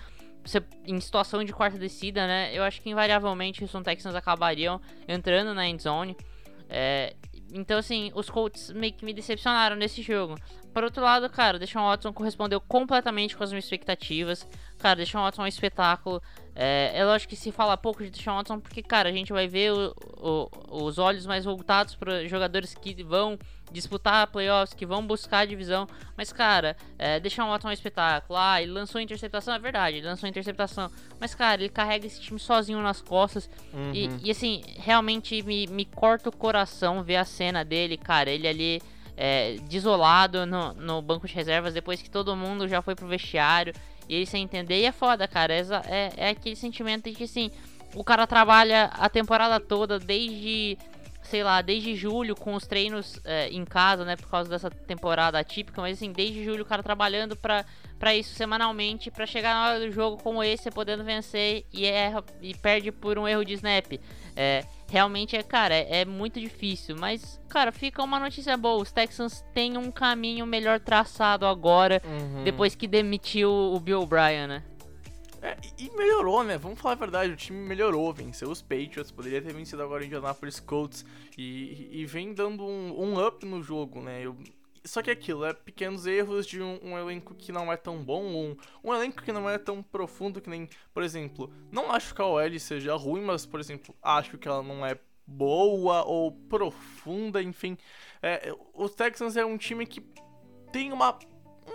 Você, 0.44 0.62
em 0.86 1.00
situação 1.00 1.42
de 1.42 1.52
quarta 1.52 1.76
descida, 1.76 2.24
né? 2.28 2.56
Eu 2.56 2.62
acho 2.62 2.80
que 2.80 2.88
invariavelmente 2.88 3.64
os 3.64 3.72
Texans 3.82 4.14
acabariam 4.14 4.80
entrando 5.08 5.52
na 5.52 5.66
end 5.66 5.82
zone. 5.82 6.16
É, 6.68 7.16
então, 7.52 7.78
assim, 7.78 8.10
os 8.14 8.30
Colts 8.30 8.70
meio 8.70 8.92
que 8.92 9.04
me 9.04 9.12
decepcionaram 9.12 9.76
nesse 9.76 10.00
jogo. 10.00 10.36
Por 10.72 10.82
outro 10.84 11.02
lado, 11.02 11.28
cara, 11.28 11.58
o 11.58 11.60
Deshaun 11.60 11.86
Watson 11.86 12.12
correspondeu 12.12 12.60
completamente 12.60 13.36
com 13.36 13.44
as 13.44 13.50
minhas 13.50 13.64
expectativas. 13.64 14.48
Cara, 14.78 14.96
Deshaun 14.96 15.22
Watson 15.22 15.42
é 15.42 15.44
um 15.44 15.48
espetáculo. 15.48 16.22
É, 16.54 16.92
é 16.94 17.04
lógico 17.04 17.30
que 17.30 17.36
se 17.36 17.52
fala 17.52 17.76
pouco 17.76 18.02
de 18.02 18.10
Deshaun 18.10 18.36
Watson 18.36 18.58
porque, 18.58 18.82
cara, 18.82 19.10
a 19.10 19.12
gente 19.12 19.32
vai 19.32 19.46
ver 19.46 19.72
o, 19.72 19.94
o, 20.16 20.48
os 20.84 20.98
olhos 20.98 21.26
mais 21.26 21.44
voltados 21.44 21.94
para 21.94 22.26
jogadores 22.26 22.74
que 22.74 23.02
vão 23.02 23.38
disputar 23.72 24.26
playoffs, 24.28 24.74
que 24.74 24.86
vão 24.86 25.06
buscar 25.06 25.38
a 25.38 25.44
divisão. 25.44 25.86
Mas, 26.16 26.32
cara, 26.32 26.76
é, 26.98 27.18
Deshaun 27.18 27.48
Watson 27.48 27.68
é 27.68 27.70
um 27.70 27.74
espetáculo. 27.74 28.38
Ah, 28.38 28.62
ele 28.62 28.72
lançou 28.72 29.00
interceptação, 29.00 29.54
é 29.54 29.58
verdade, 29.58 29.96
ele 29.96 30.06
lançou 30.06 30.28
interceptação. 30.28 30.90
Mas, 31.18 31.34
cara, 31.34 31.60
ele 31.60 31.68
carrega 31.68 32.06
esse 32.06 32.20
time 32.20 32.38
sozinho 32.38 32.80
nas 32.80 33.00
costas. 33.00 33.48
Uhum. 33.72 33.92
E, 33.94 34.10
e, 34.24 34.30
assim, 34.30 34.62
realmente 34.78 35.42
me, 35.42 35.66
me 35.66 35.84
corta 35.84 36.28
o 36.28 36.36
coração 36.36 37.02
ver 37.02 37.16
a 37.16 37.24
cena 37.24 37.64
dele, 37.64 37.96
cara. 37.96 38.30
Ele 38.30 38.46
ali 38.46 38.82
é, 39.16 39.56
desolado 39.68 40.46
no, 40.46 40.72
no 40.74 41.02
banco 41.02 41.26
de 41.26 41.34
reservas 41.34 41.74
depois 41.74 42.02
que 42.02 42.10
todo 42.10 42.36
mundo 42.36 42.68
já 42.68 42.82
foi 42.82 42.94
pro 42.94 43.06
vestiário 43.06 43.74
e 44.08 44.14
ele 44.14 44.26
sem 44.26 44.42
entender. 44.42 44.80
E 44.80 44.84
é 44.84 44.92
foda, 44.92 45.26
cara. 45.28 45.54
É, 45.54 45.62
é, 45.86 46.12
é 46.16 46.28
aquele 46.30 46.56
sentimento 46.56 47.04
de 47.08 47.16
que 47.16 47.24
assim, 47.24 47.50
o 47.94 48.02
cara 48.02 48.26
trabalha 48.26 48.84
a 48.94 49.08
temporada 49.08 49.60
toda 49.60 49.98
desde 49.98 50.78
sei 51.32 51.42
lá, 51.42 51.62
desde 51.62 51.96
julho 51.96 52.36
com 52.36 52.52
os 52.52 52.66
treinos 52.66 53.18
é, 53.24 53.48
em 53.48 53.64
casa, 53.64 54.04
né, 54.04 54.16
por 54.16 54.28
causa 54.28 54.50
dessa 54.50 54.70
temporada 54.70 55.38
atípica, 55.38 55.80
mas 55.80 55.96
assim, 55.96 56.12
desde 56.12 56.44
julho 56.44 56.60
o 56.62 56.66
cara 56.66 56.82
trabalhando 56.82 57.34
pra, 57.34 57.64
pra 57.98 58.14
isso 58.14 58.34
semanalmente, 58.34 59.10
pra 59.10 59.24
chegar 59.24 59.54
na 59.54 59.66
hora 59.66 59.80
do 59.80 59.90
jogo 59.90 60.22
como 60.22 60.44
esse, 60.44 60.70
podendo 60.70 61.02
vencer 61.02 61.64
e, 61.72 61.86
erra, 61.86 62.22
e 62.42 62.54
perde 62.54 62.92
por 62.92 63.18
um 63.18 63.26
erro 63.26 63.46
de 63.46 63.54
snap. 63.54 63.98
É, 64.36 64.62
realmente 64.90 65.34
é, 65.34 65.42
cara, 65.42 65.74
é, 65.74 66.00
é, 66.00 66.04
muito 66.04 66.38
difícil. 66.38 66.96
Mas, 66.98 67.40
cara, 67.48 67.72
fica 67.72 68.02
uma 68.02 68.20
notícia 68.20 68.54
boa. 68.58 68.82
Os 68.82 68.92
Texans 68.92 69.42
têm 69.54 69.78
um 69.78 69.90
caminho 69.90 70.44
melhor 70.44 70.80
traçado 70.80 71.46
agora, 71.46 72.02
uhum. 72.04 72.44
depois 72.44 72.74
que 72.74 72.86
demitiu 72.86 73.50
o 73.50 73.80
Bill 73.80 74.02
O'Brien, 74.02 74.46
né? 74.46 74.62
É, 75.42 75.56
e 75.76 75.90
melhorou, 75.96 76.44
né? 76.44 76.56
Vamos 76.56 76.80
falar 76.80 76.94
a 76.94 76.98
verdade, 76.98 77.32
o 77.32 77.36
time 77.36 77.58
melhorou, 77.58 78.12
venceu 78.14 78.48
os 78.48 78.62
Patriots, 78.62 79.10
poderia 79.10 79.42
ter 79.42 79.52
vencido 79.52 79.82
agora 79.82 80.02
o 80.02 80.06
Indianapolis 80.06 80.60
Colts 80.60 81.04
e, 81.36 81.88
e 81.90 82.06
vem 82.06 82.32
dando 82.32 82.64
um, 82.64 83.02
um 83.02 83.26
up 83.26 83.44
no 83.44 83.60
jogo, 83.60 84.00
né? 84.00 84.24
Eu, 84.24 84.36
só 84.84 85.02
que 85.02 85.10
é 85.10 85.12
aquilo, 85.12 85.44
é 85.44 85.52
pequenos 85.52 86.06
erros 86.06 86.46
de 86.46 86.62
um, 86.62 86.78
um, 86.82 86.96
elenco 86.96 87.34
que 87.34 87.50
não 87.50 87.72
é 87.72 87.76
tão 87.76 88.04
bom, 88.04 88.22
um, 88.22 88.56
um 88.84 88.94
elenco 88.94 89.20
que 89.20 89.32
não 89.32 89.50
é 89.50 89.58
tão 89.58 89.82
profundo 89.82 90.40
que 90.40 90.48
nem, 90.48 90.68
por 90.94 91.02
exemplo, 91.02 91.52
não 91.72 91.90
acho 91.90 92.14
que 92.14 92.22
a 92.22 92.26
OL 92.26 92.58
seja 92.60 92.94
ruim, 92.94 93.22
mas, 93.22 93.44
por 93.44 93.58
exemplo, 93.58 93.94
acho 94.00 94.38
que 94.38 94.46
ela 94.46 94.62
não 94.62 94.86
é 94.86 94.96
boa 95.26 96.04
ou 96.04 96.30
profunda, 96.32 97.42
enfim. 97.42 97.76
É, 98.22 98.54
o 98.74 98.88
Texans 98.88 99.36
é 99.36 99.44
um 99.44 99.56
time 99.56 99.86
que 99.86 100.04
tem 100.72 100.92
uma 100.92 101.18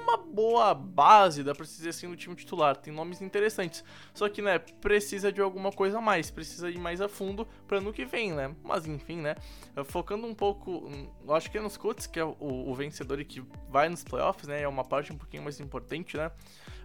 uma 0.08 0.18
boa 0.18 0.74
base, 0.74 1.44
dá 1.44 1.54
pra 1.54 1.66
dizer 1.66 1.90
assim, 1.90 2.08
no 2.08 2.16
time 2.16 2.36
titular. 2.36 2.78
Tem 2.78 2.94
nomes 2.94 3.22
interessantes. 3.22 3.84
Só 4.14 4.30
que, 4.30 4.42
né, 4.42 4.58
precisa 4.58 5.32
de 5.32 5.42
alguma 5.42 5.72
coisa 5.72 5.98
a 5.98 6.02
mais, 6.02 6.32
precisa 6.32 6.70
ir 6.70 6.80
mais 6.80 7.02
a 7.02 7.10
fundo 7.10 7.46
pra 7.68 7.80
ano 7.80 7.92
que 7.92 8.06
vem, 8.06 8.32
né? 8.32 8.56
Mas 8.64 8.88
enfim, 8.88 9.18
né? 9.18 9.36
Focando 9.86 10.26
um 10.26 10.34
pouco, 10.34 10.90
eu 11.26 11.34
acho 11.34 11.52
que 11.52 11.58
é 11.58 11.62
nos 11.62 11.76
Colts, 11.76 12.08
que 12.08 12.20
é 12.20 12.24
o, 12.24 12.36
o 12.40 12.74
vencedor 12.74 13.20
e 13.20 13.26
que 13.26 13.44
vai 13.70 13.90
nos 13.90 14.04
playoffs, 14.04 14.48
né? 14.48 14.62
É 14.62 14.68
uma 14.68 14.84
parte 14.84 15.12
um 15.12 15.18
pouquinho 15.18 15.44
mais 15.44 15.60
importante, 15.60 16.16
né? 16.16 16.32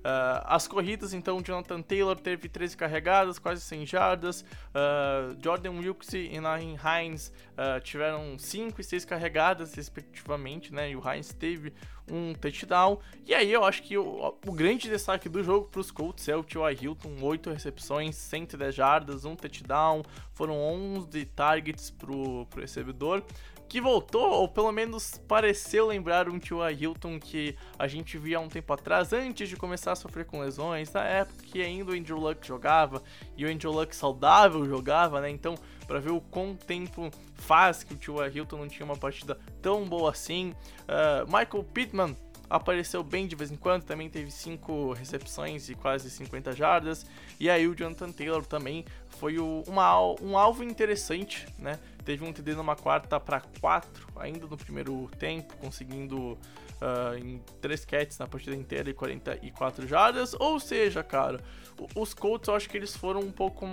Uh, 0.02 0.42
as 0.46 0.66
corridas, 0.66 1.14
então, 1.14 1.40
Jonathan 1.40 1.80
Taylor 1.80 2.16
teve 2.16 2.48
13 2.48 2.76
carregadas, 2.76 3.38
quase 3.38 3.60
100 3.60 3.86
jardas. 3.86 4.40
Uh, 4.42 5.36
Jordan 5.40 5.78
Wilkes 5.78 6.12
e 6.12 6.40
Nahin 6.40 6.76
Hines 6.76 7.32
uh, 7.52 7.80
tiveram 7.80 8.36
5 8.36 8.80
e 8.80 8.84
6 8.84 9.04
carregadas, 9.04 9.74
respectivamente, 9.74 10.74
né? 10.74 10.90
E 10.90 10.96
o 10.96 11.00
Hines 11.00 11.32
teve 11.32 11.72
um 12.12 12.34
touchdown. 12.34 12.98
E 13.26 13.34
aí 13.34 13.50
eu 13.50 13.64
acho 13.64 13.82
que 13.82 13.96
o, 13.96 14.34
o 14.46 14.52
grande 14.52 14.88
destaque 14.88 15.28
do 15.28 15.42
jogo 15.42 15.68
para 15.68 15.80
os 15.80 15.90
Colts 15.90 16.28
é 16.28 16.36
o 16.36 16.44
T.Y. 16.44 16.82
Hilton, 16.82 17.16
8 17.22 17.50
recepções, 17.50 18.16
110 18.16 18.74
jardas, 18.74 19.24
um 19.24 19.34
touchdown. 19.34 20.02
Foram 20.34 20.54
11 20.54 21.24
targets 21.26 21.90
para 21.90 22.12
o 22.12 22.46
recebedor 22.54 23.24
que 23.72 23.80
voltou, 23.80 24.32
ou 24.32 24.46
pelo 24.46 24.70
menos 24.70 25.16
pareceu 25.26 25.86
lembrar 25.86 26.28
um 26.28 26.38
Tio 26.38 26.58
Hilton 26.68 27.18
que 27.18 27.56
a 27.78 27.88
gente 27.88 28.18
via 28.18 28.38
um 28.38 28.46
tempo 28.46 28.70
atrás, 28.70 29.14
antes 29.14 29.48
de 29.48 29.56
começar 29.56 29.92
a 29.92 29.96
sofrer 29.96 30.26
com 30.26 30.40
lesões, 30.40 30.92
na 30.92 31.02
época 31.02 31.42
que 31.42 31.62
ainda 31.62 31.90
o 31.90 31.94
Andrew 31.94 32.18
Luck 32.18 32.46
jogava 32.46 33.02
e 33.34 33.46
o 33.46 33.50
Andrew 33.50 33.72
Luck 33.72 33.96
saudável 33.96 34.66
jogava, 34.66 35.22
né? 35.22 35.30
Então, 35.30 35.54
para 35.86 35.98
ver 35.98 36.10
o 36.10 36.20
quão 36.20 36.54
tempo 36.54 37.10
faz 37.34 37.82
que 37.82 37.94
o 37.94 37.96
Tio 37.96 38.22
Hilton 38.22 38.58
não 38.58 38.68
tinha 38.68 38.84
uma 38.84 38.98
partida 38.98 39.38
tão 39.62 39.86
boa 39.86 40.10
assim. 40.10 40.52
Uh, 40.82 41.24
Michael 41.24 41.64
Pittman 41.72 42.14
apareceu 42.52 43.02
bem 43.02 43.26
de 43.26 43.34
vez 43.34 43.50
em 43.50 43.56
quando, 43.56 43.84
também 43.84 44.10
teve 44.10 44.30
5 44.30 44.92
recepções 44.92 45.70
e 45.70 45.74
quase 45.74 46.10
50 46.10 46.52
jardas. 46.52 47.06
E 47.40 47.48
aí 47.48 47.66
o 47.66 47.74
Jonathan 47.74 48.12
Taylor 48.12 48.44
também 48.44 48.84
foi 49.08 49.38
o, 49.38 49.64
uma, 49.66 49.98
um 50.20 50.36
alvo 50.36 50.62
interessante, 50.62 51.46
né? 51.58 51.78
Teve 52.04 52.24
um 52.24 52.32
TD 52.32 52.54
numa 52.54 52.76
quarta 52.76 53.18
para 53.18 53.40
4, 53.60 54.06
ainda 54.16 54.46
no 54.46 54.56
primeiro 54.56 55.08
tempo, 55.18 55.56
conseguindo 55.56 56.36
uh, 56.82 57.16
em 57.16 57.40
3 57.60 57.84
catches 57.84 58.18
na 58.18 58.26
partida 58.26 58.56
inteira 58.56 58.90
e 58.90 58.94
44 58.94 59.86
jardas. 59.86 60.34
Ou 60.34 60.58
seja, 60.58 61.02
cara, 61.02 61.40
os 61.94 62.12
Colts 62.12 62.48
eu 62.48 62.54
acho 62.54 62.68
que 62.68 62.76
eles 62.76 62.96
foram 62.96 63.20
um 63.20 63.30
pouco 63.30 63.66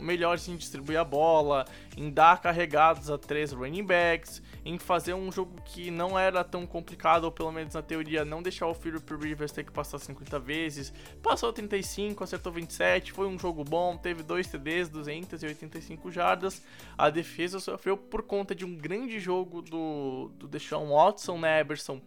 melhores 0.00 0.48
em 0.48 0.56
distribuir 0.56 0.98
a 0.98 1.04
bola, 1.04 1.64
em 1.96 2.10
dar 2.10 2.40
carregados 2.40 3.10
a 3.10 3.16
três 3.16 3.52
running 3.52 3.84
backs, 3.84 4.42
em 4.64 4.78
fazer 4.78 5.14
um 5.14 5.30
jogo 5.30 5.60
que 5.64 5.90
não 5.90 6.18
era 6.18 6.42
tão 6.44 6.66
complicado, 6.66 7.24
ou 7.24 7.32
pelo 7.32 7.52
menos 7.52 7.74
na 7.74 7.82
teoria, 7.82 8.24
não 8.24 8.42
deixar 8.42 8.66
o 8.66 8.74
Philip 8.74 9.14
Rivers 9.14 9.52
ter 9.52 9.64
que 9.64 9.72
passar 9.72 9.98
50 9.98 10.38
vezes. 10.38 10.92
Passou 11.22 11.52
35, 11.52 12.24
acertou 12.24 12.52
27, 12.52 13.12
foi 13.12 13.26
um 13.26 13.38
jogo 13.38 13.64
bom, 13.64 13.96
teve 13.96 14.22
dois 14.22 14.46
TDs, 14.46 14.88
285 14.88 16.10
jardas. 16.10 16.62
A 16.98 17.10
defesa 17.10 17.60
sofreu 17.60 17.96
por 17.96 18.22
conta 18.22 18.54
de 18.54 18.64
um 18.64 18.76
grande 18.76 19.18
jogo 19.18 19.62
do, 19.62 20.30
do 20.36 20.48
Deshaun 20.48 20.90
Watson, 20.90 21.38
né, 21.38 21.60
Eberson? 21.60 22.00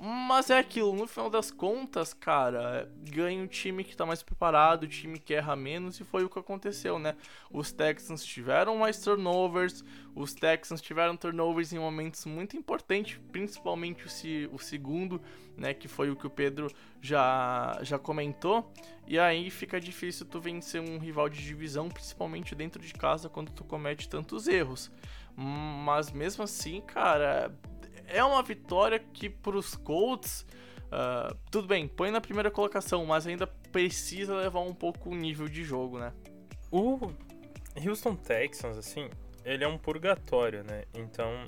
Mas 0.00 0.50
é 0.50 0.58
aquilo, 0.58 0.94
no 0.94 1.06
final 1.06 1.28
das 1.28 1.50
contas, 1.50 2.14
cara, 2.14 2.90
ganha 3.02 3.42
o 3.42 3.46
time 3.46 3.84
que 3.84 3.96
tá 3.96 4.06
mais 4.06 4.22
preparado, 4.22 4.84
o 4.84 4.88
time 4.88 5.18
que 5.18 5.34
erra 5.34 5.54
menos, 5.54 6.00
e 6.00 6.04
foi 6.04 6.24
o 6.24 6.28
que 6.28 6.38
aconteceu, 6.38 6.98
né? 6.98 7.16
Os 7.50 7.70
Texans 7.70 8.24
tiveram 8.24 8.76
mais 8.78 8.98
turnovers, 8.98 9.84
os 10.14 10.32
Texans 10.32 10.80
tiveram 10.80 11.16
turnovers 11.16 11.72
em 11.72 11.78
momentos 11.78 12.24
muito 12.24 12.56
importantes, 12.56 13.20
principalmente 13.30 14.04
o, 14.04 14.54
o 14.54 14.58
segundo, 14.58 15.20
né? 15.56 15.74
Que 15.74 15.86
foi 15.86 16.10
o 16.10 16.16
que 16.16 16.26
o 16.26 16.30
Pedro 16.30 16.68
já, 17.00 17.78
já 17.82 17.98
comentou. 17.98 18.72
E 19.06 19.18
aí 19.18 19.50
fica 19.50 19.80
difícil 19.80 20.24
tu 20.24 20.40
vencer 20.40 20.80
um 20.80 20.98
rival 20.98 21.28
de 21.28 21.42
divisão, 21.42 21.88
principalmente 21.88 22.54
dentro 22.54 22.80
de 22.80 22.94
casa, 22.94 23.28
quando 23.28 23.52
tu 23.52 23.64
comete 23.64 24.08
tantos 24.08 24.48
erros. 24.48 24.90
Mas 25.36 26.10
mesmo 26.10 26.44
assim, 26.44 26.80
cara, 26.80 27.52
é 28.10 28.22
uma 28.22 28.42
vitória 28.42 28.98
que 28.98 29.30
pros 29.30 29.74
Colts, 29.74 30.46
uh, 30.86 31.34
tudo 31.50 31.68
bem, 31.68 31.88
põe 31.88 32.10
na 32.10 32.20
primeira 32.20 32.50
colocação, 32.50 33.06
mas 33.06 33.26
ainda 33.26 33.46
precisa 33.46 34.34
levar 34.34 34.60
um 34.60 34.74
pouco 34.74 35.10
o 35.10 35.14
nível 35.14 35.48
de 35.48 35.64
jogo, 35.64 35.98
né? 35.98 36.12
O 36.70 37.12
Houston 37.84 38.14
Texans, 38.16 38.76
assim, 38.76 39.08
ele 39.44 39.64
é 39.64 39.68
um 39.68 39.78
purgatório, 39.78 40.62
né? 40.64 40.84
Então 40.94 41.44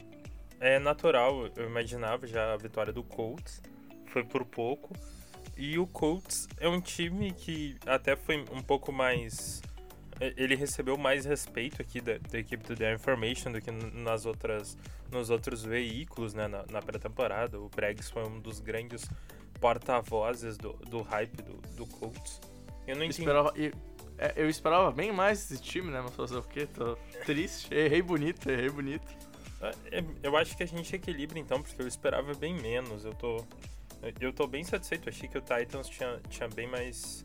é 0.61 0.79
natural, 0.79 1.49
eu 1.57 1.67
imaginava 1.67 2.27
já 2.27 2.53
a 2.53 2.57
vitória 2.57 2.93
do 2.93 3.03
Colts, 3.03 3.61
foi 4.07 4.25
por 4.25 4.45
pouco. 4.45 4.95
E 5.57 5.79
o 5.79 5.87
Colts 5.87 6.49
é 6.59 6.69
um 6.69 6.81
time 6.81 7.33
que 7.33 7.77
até 7.85 8.17
foi 8.17 8.45
um 8.51 8.63
pouco 8.63 8.91
mais 8.91 9.61
ele 10.21 10.55
recebeu 10.55 10.97
mais 10.97 11.25
respeito 11.25 11.81
aqui 11.83 12.01
da, 12.01 12.19
da 12.19 12.39
equipe 12.39 12.65
do 12.67 12.77
The 12.77 12.95
Information 12.95 13.53
do 13.53 13.61
que 13.61 13.71
nas 13.71 14.27
outras, 14.27 14.77
nos 15.11 15.31
outros 15.31 15.65
veículos 15.65 16.35
né, 16.35 16.47
na, 16.47 16.65
na 16.71 16.81
pré-temporada. 16.81 17.59
O 17.59 17.69
Braggs 17.69 18.11
foi 18.11 18.25
um 18.27 18.39
dos 18.39 18.61
grandes 18.61 19.09
porta-vozes 19.61 20.57
do, 20.57 20.73
do 20.89 21.03
hype 21.03 21.43
do, 21.43 21.55
do 21.75 21.87
Colts. 21.87 22.41
Eu 22.87 22.97
não 22.97 23.05
entendi. 23.05 23.21
Esperava, 23.21 23.53
eu, 23.57 23.73
é, 24.19 24.33
eu 24.37 24.49
esperava 24.49 24.91
bem 24.91 25.13
mais 25.13 25.51
esse 25.51 25.63
time, 25.63 25.91
né? 25.91 26.01
Mas 26.01 26.15
fazer 26.15 26.37
o 26.37 26.43
quê? 26.43 26.67
Tô 26.67 26.97
triste. 27.25 27.73
Errei 27.75 28.03
bonito, 28.03 28.51
errei 28.51 28.71
bonito. 28.71 29.07
É, 29.91 30.05
eu 30.23 30.37
acho 30.37 30.57
que 30.57 30.63
a 30.63 30.67
gente 30.67 30.95
equilibra 30.95 31.39
então, 31.39 31.63
porque 31.63 31.81
eu 31.81 31.87
esperava 31.87 32.35
bem 32.35 32.55
menos. 32.55 33.05
Eu 33.05 33.15
tô, 33.15 33.45
eu 34.21 34.33
tô 34.33 34.47
bem 34.47 34.65
satisfeito. 34.65 35.09
Achei 35.09 35.29
que 35.29 35.39
o 35.39 35.41
Titans 35.41 35.89
tinha, 35.89 36.21
tinha 36.29 36.49
bem 36.49 36.67
mais 36.67 37.25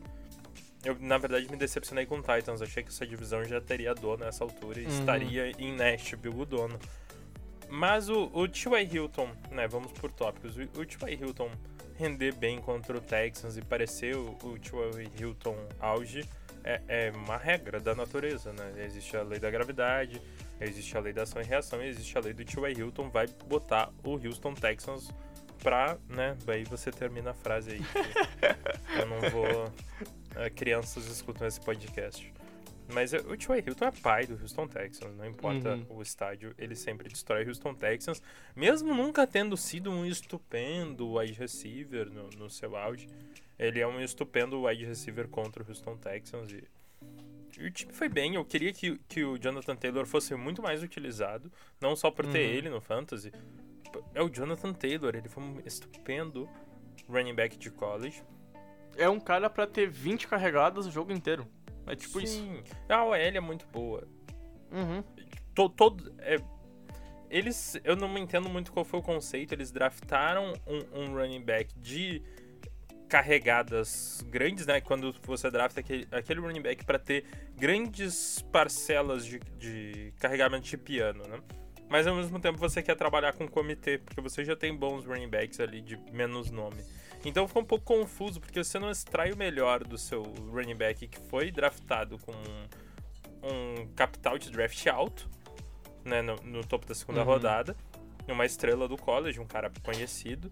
eu, 0.84 0.96
na 1.00 1.18
verdade, 1.18 1.50
me 1.50 1.56
decepcionei 1.56 2.06
com 2.06 2.18
o 2.18 2.22
Titans. 2.22 2.62
Achei 2.62 2.82
que 2.82 2.90
essa 2.90 3.06
divisão 3.06 3.44
já 3.44 3.60
teria 3.60 3.94
dono 3.94 4.24
nessa 4.24 4.44
altura 4.44 4.80
e 4.80 4.84
uhum. 4.84 4.98
estaria 4.98 5.52
em 5.58 5.72
Nashville 5.74 6.34
o 6.36 6.44
dono. 6.44 6.78
Mas 7.68 8.08
o, 8.08 8.30
o 8.32 8.48
T.Y. 8.48 8.94
Hilton, 8.94 9.30
né, 9.50 9.68
vamos 9.68 9.92
por 9.92 10.10
tópicos. 10.10 10.56
O, 10.56 10.62
o 10.62 10.86
T.Y. 10.86 11.20
Hilton 11.20 11.50
render 11.96 12.32
bem 12.34 12.60
contra 12.60 12.96
o 12.96 13.00
Texans 13.00 13.56
e 13.56 13.62
parecer 13.62 14.16
o, 14.16 14.36
o 14.42 14.58
T.Y. 14.58 15.10
Hilton 15.18 15.56
auge 15.80 16.24
é, 16.64 16.80
é, 16.88 17.12
uma 17.14 17.36
regra 17.36 17.80
da 17.80 17.94
natureza, 17.94 18.52
né? 18.52 18.84
Existe 18.84 19.16
a 19.16 19.22
lei 19.22 19.38
da 19.38 19.50
gravidade, 19.50 20.20
existe 20.60 20.96
a 20.96 21.00
lei 21.00 21.12
da 21.12 21.22
ação 21.22 21.42
e 21.42 21.44
reação 21.44 21.82
e 21.82 21.88
existe 21.88 22.16
a 22.16 22.20
lei 22.20 22.32
do 22.32 22.44
T.Y. 22.44 22.78
Hilton 22.78 23.10
vai 23.10 23.26
botar 23.48 23.90
o 24.04 24.12
Houston 24.12 24.54
Texans 24.54 25.10
pra, 25.62 25.98
né? 26.08 26.36
Daí 26.44 26.64
você 26.64 26.90
termina 26.90 27.30
a 27.30 27.34
frase 27.34 27.72
aí. 27.72 27.80
eu 28.98 29.06
não 29.06 29.20
vou 29.30 29.72
crianças 30.54 31.06
escutam 31.06 31.46
esse 31.46 31.60
podcast. 31.60 32.32
Mas 32.92 33.12
o 33.12 33.36
T.Y. 33.36 33.62
Hilton 33.66 33.84
é 33.84 33.90
pai 33.90 34.26
do 34.26 34.40
Houston 34.40 34.66
Texans, 34.66 35.14
não 35.14 35.26
importa 35.26 35.74
uhum. 35.74 35.86
o 35.90 36.02
estádio, 36.02 36.54
ele 36.56 36.74
sempre 36.74 37.06
destrói 37.06 37.44
o 37.44 37.48
Houston 37.48 37.74
Texans, 37.74 38.22
mesmo 38.56 38.94
nunca 38.94 39.26
tendo 39.26 39.56
sido 39.58 39.90
um 39.90 40.06
estupendo 40.06 41.14
wide 41.14 41.34
receiver 41.34 42.10
no, 42.10 42.30
no 42.30 42.48
seu 42.48 42.76
auge. 42.76 43.06
Ele 43.58 43.80
é 43.80 43.86
um 43.86 44.00
estupendo 44.00 44.62
wide 44.62 44.86
receiver 44.86 45.28
contra 45.28 45.62
o 45.62 45.68
Houston 45.68 45.98
Texans 45.98 46.50
e, 46.50 46.64
e 47.58 47.66
o 47.66 47.70
time 47.70 47.92
foi 47.92 48.08
bem. 48.08 48.36
Eu 48.36 48.44
queria 48.44 48.72
que, 48.72 48.98
que 49.06 49.22
o 49.22 49.36
Jonathan 49.36 49.76
Taylor 49.76 50.06
fosse 50.06 50.34
muito 50.34 50.62
mais 50.62 50.82
utilizado, 50.82 51.52
não 51.78 51.94
só 51.94 52.10
por 52.10 52.24
ter 52.26 52.46
uhum. 52.46 52.54
ele 52.54 52.70
no 52.70 52.80
fantasy. 52.80 53.30
É 54.14 54.22
o 54.22 54.30
Jonathan 54.30 54.72
Taylor, 54.72 55.14
ele 55.14 55.28
foi 55.28 55.42
um 55.42 55.60
estupendo 55.66 56.48
running 57.06 57.34
back 57.34 57.58
de 57.58 57.70
college 57.70 58.22
é 58.98 59.08
um 59.08 59.20
cara 59.20 59.48
para 59.48 59.66
ter 59.66 59.88
20 59.88 60.28
carregadas 60.28 60.86
o 60.86 60.90
jogo 60.90 61.12
inteiro. 61.12 61.46
É 61.86 61.96
tipo 61.96 62.20
Sim. 62.20 62.60
isso. 62.64 62.76
A 62.88 63.04
OL 63.04 63.14
é 63.14 63.40
muito 63.40 63.66
boa. 63.68 64.06
Uhum. 64.70 65.02
Todo, 65.54 65.74
todo, 65.74 66.14
é, 66.18 66.36
eles, 67.30 67.80
eu 67.84 67.96
não 67.96 68.16
entendo 68.18 68.48
muito 68.48 68.72
qual 68.72 68.84
foi 68.84 69.00
o 69.00 69.02
conceito. 69.02 69.52
Eles 69.52 69.70
draftaram 69.70 70.52
um, 70.66 71.00
um 71.00 71.14
running 71.14 71.42
back 71.42 71.78
de 71.78 72.22
carregadas 73.08 74.22
grandes, 74.28 74.66
né? 74.66 74.80
Quando 74.80 75.14
você 75.22 75.50
drafta 75.50 75.80
aquele, 75.80 76.06
aquele 76.10 76.40
running 76.40 76.60
back 76.60 76.84
para 76.84 76.98
ter 76.98 77.24
grandes 77.56 78.42
parcelas 78.52 79.24
de, 79.24 79.40
de 79.58 80.12
carregamento 80.18 80.66
de 80.66 80.76
piano, 80.76 81.24
né? 81.26 81.40
Mas 81.88 82.06
ao 82.06 82.14
mesmo 82.14 82.38
tempo 82.38 82.58
você 82.58 82.82
quer 82.82 82.94
trabalhar 82.96 83.32
com 83.32 83.48
comitê, 83.48 83.96
porque 83.96 84.20
você 84.20 84.44
já 84.44 84.54
tem 84.54 84.76
bons 84.76 85.06
running 85.06 85.28
backs 85.28 85.58
ali 85.58 85.80
de 85.80 85.96
menos 86.12 86.50
nome. 86.50 86.84
Então 87.24 87.46
ficou 87.48 87.62
um 87.62 87.66
pouco 87.66 87.84
confuso, 87.84 88.40
porque 88.40 88.62
você 88.62 88.78
não 88.78 88.90
extrai 88.90 89.32
o 89.32 89.36
melhor 89.36 89.84
do 89.84 89.98
seu 89.98 90.22
running 90.52 90.76
back 90.76 91.06
que 91.08 91.20
foi 91.28 91.50
draftado 91.50 92.18
com 92.18 92.32
um, 92.32 93.82
um 93.82 93.88
capital 93.94 94.38
de 94.38 94.50
draft 94.50 94.86
alto, 94.86 95.28
né, 96.04 96.22
no, 96.22 96.36
no 96.36 96.64
topo 96.64 96.86
da 96.86 96.94
segunda 96.94 97.20
uhum. 97.20 97.26
rodada, 97.26 97.76
uma 98.28 98.46
estrela 98.46 98.86
do 98.86 98.96
college, 98.96 99.40
um 99.40 99.46
cara 99.46 99.70
conhecido. 99.82 100.50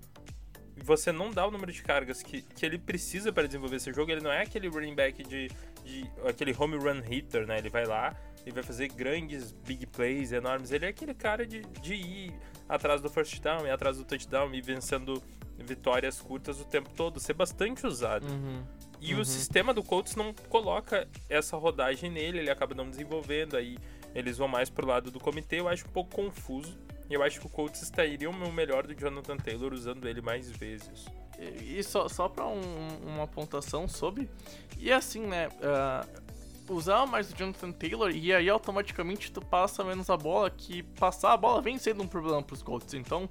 E 0.77 0.83
você 0.83 1.11
não 1.11 1.31
dá 1.31 1.47
o 1.47 1.51
número 1.51 1.73
de 1.73 1.83
cargas 1.83 2.23
que, 2.23 2.43
que 2.43 2.67
ele 2.67 2.79
precisa 2.79 3.33
para 3.33 3.47
desenvolver 3.47 3.77
esse 3.77 3.93
jogo. 3.93 4.11
Ele 4.11 4.21
não 4.21 4.31
é 4.31 4.43
aquele 4.43 4.69
running 4.69 4.95
back 4.95 5.23
de, 5.23 5.49
de 5.83 6.11
aquele 6.27 6.55
home 6.57 6.77
run 6.77 7.01
hitter, 7.01 7.47
né? 7.47 7.59
Ele 7.59 7.71
vai 7.71 7.87
lá 7.87 8.15
e 8.45 8.51
vai 8.51 8.63
fazer 8.63 8.89
grandes 8.89 9.53
big 9.53 9.87
plays 9.87 10.33
enormes. 10.33 10.71
Ele 10.73 10.85
é 10.85 10.89
aquele 10.89 11.15
cara 11.15 11.47
de, 11.47 11.63
de 11.81 11.95
ir 11.95 12.35
atrás 12.69 13.01
do 13.01 13.09
first 13.09 13.41
down, 13.41 13.67
e 13.67 13.71
atrás 13.71 13.97
do 13.97 14.05
touchdown 14.05 14.55
e 14.55 14.61
vencendo 14.61 15.23
vitórias 15.67 16.21
curtas 16.21 16.61
o 16.61 16.65
tempo 16.65 16.89
todo, 16.97 17.21
ser 17.21 17.35
bastante 17.35 17.87
usado. 17.87 18.27
Uhum. 18.27 18.63
E 19.01 19.15
Uhum. 19.15 19.21
o 19.21 19.25
sistema 19.25 19.75
do 19.75 19.83
Colts 19.83 20.17
não 20.17 20.33
coloca 20.49 21.07
essa 21.29 21.57
rodagem 21.57 22.11
nele, 22.11 22.39
ele 22.39 22.51
acaba 22.51 22.75
não 22.75 22.89
desenvolvendo, 22.89 23.57
aí 23.57 23.77
eles 24.15 24.39
vão 24.39 24.49
mais 24.49 24.71
pro 24.71 24.87
lado 24.87 25.11
do 25.11 25.21
comitê, 25.21 25.61
eu 25.61 25.69
acho 25.69 25.87
um 25.87 25.91
pouco 25.91 26.15
confuso. 26.17 26.79
E 27.09 27.15
eu 27.15 27.23
acho 27.23 27.39
que 27.39 27.47
o 27.47 27.51
Colts 27.51 27.83
extrairia 27.83 28.29
o 28.29 28.53
melhor 28.53 28.85
do 28.87 28.93
Jonathan 28.95 29.37
Taylor 29.37 29.73
usando 29.73 30.09
ele 30.09 30.21
mais 30.21 30.51
vezes. 30.51 31.05
E 31.39 31.79
e 31.79 31.83
só, 31.85 32.09
só 32.09 32.29
pra 32.29 32.47
um- 32.47 32.99
uma 33.07 33.29
pontuação 33.29 33.87
sobre. 33.87 34.29
E 34.79 34.91
assim, 34.91 35.21
né? 35.21 35.49
ah, 35.63 36.05
usar 36.69 37.07
mais 37.07 37.31
o 37.31 37.37
Jonathan 37.37 37.73
Taylor 37.73 38.11
e 38.11 38.33
aí 38.33 38.49
automaticamente 38.49 39.31
tu 39.31 39.41
passa 39.41 39.85
menos 39.85 40.11
a 40.11 40.17
bola, 40.17 40.51
que 40.51 40.83
passar 40.83 41.33
a 41.33 41.37
bola 41.37 41.63
vem 41.63 41.79
sendo 41.79 42.03
um 42.03 42.07
problema 42.07 42.43
pros 42.43 42.63
Colts. 42.63 42.95
Então, 42.95 43.29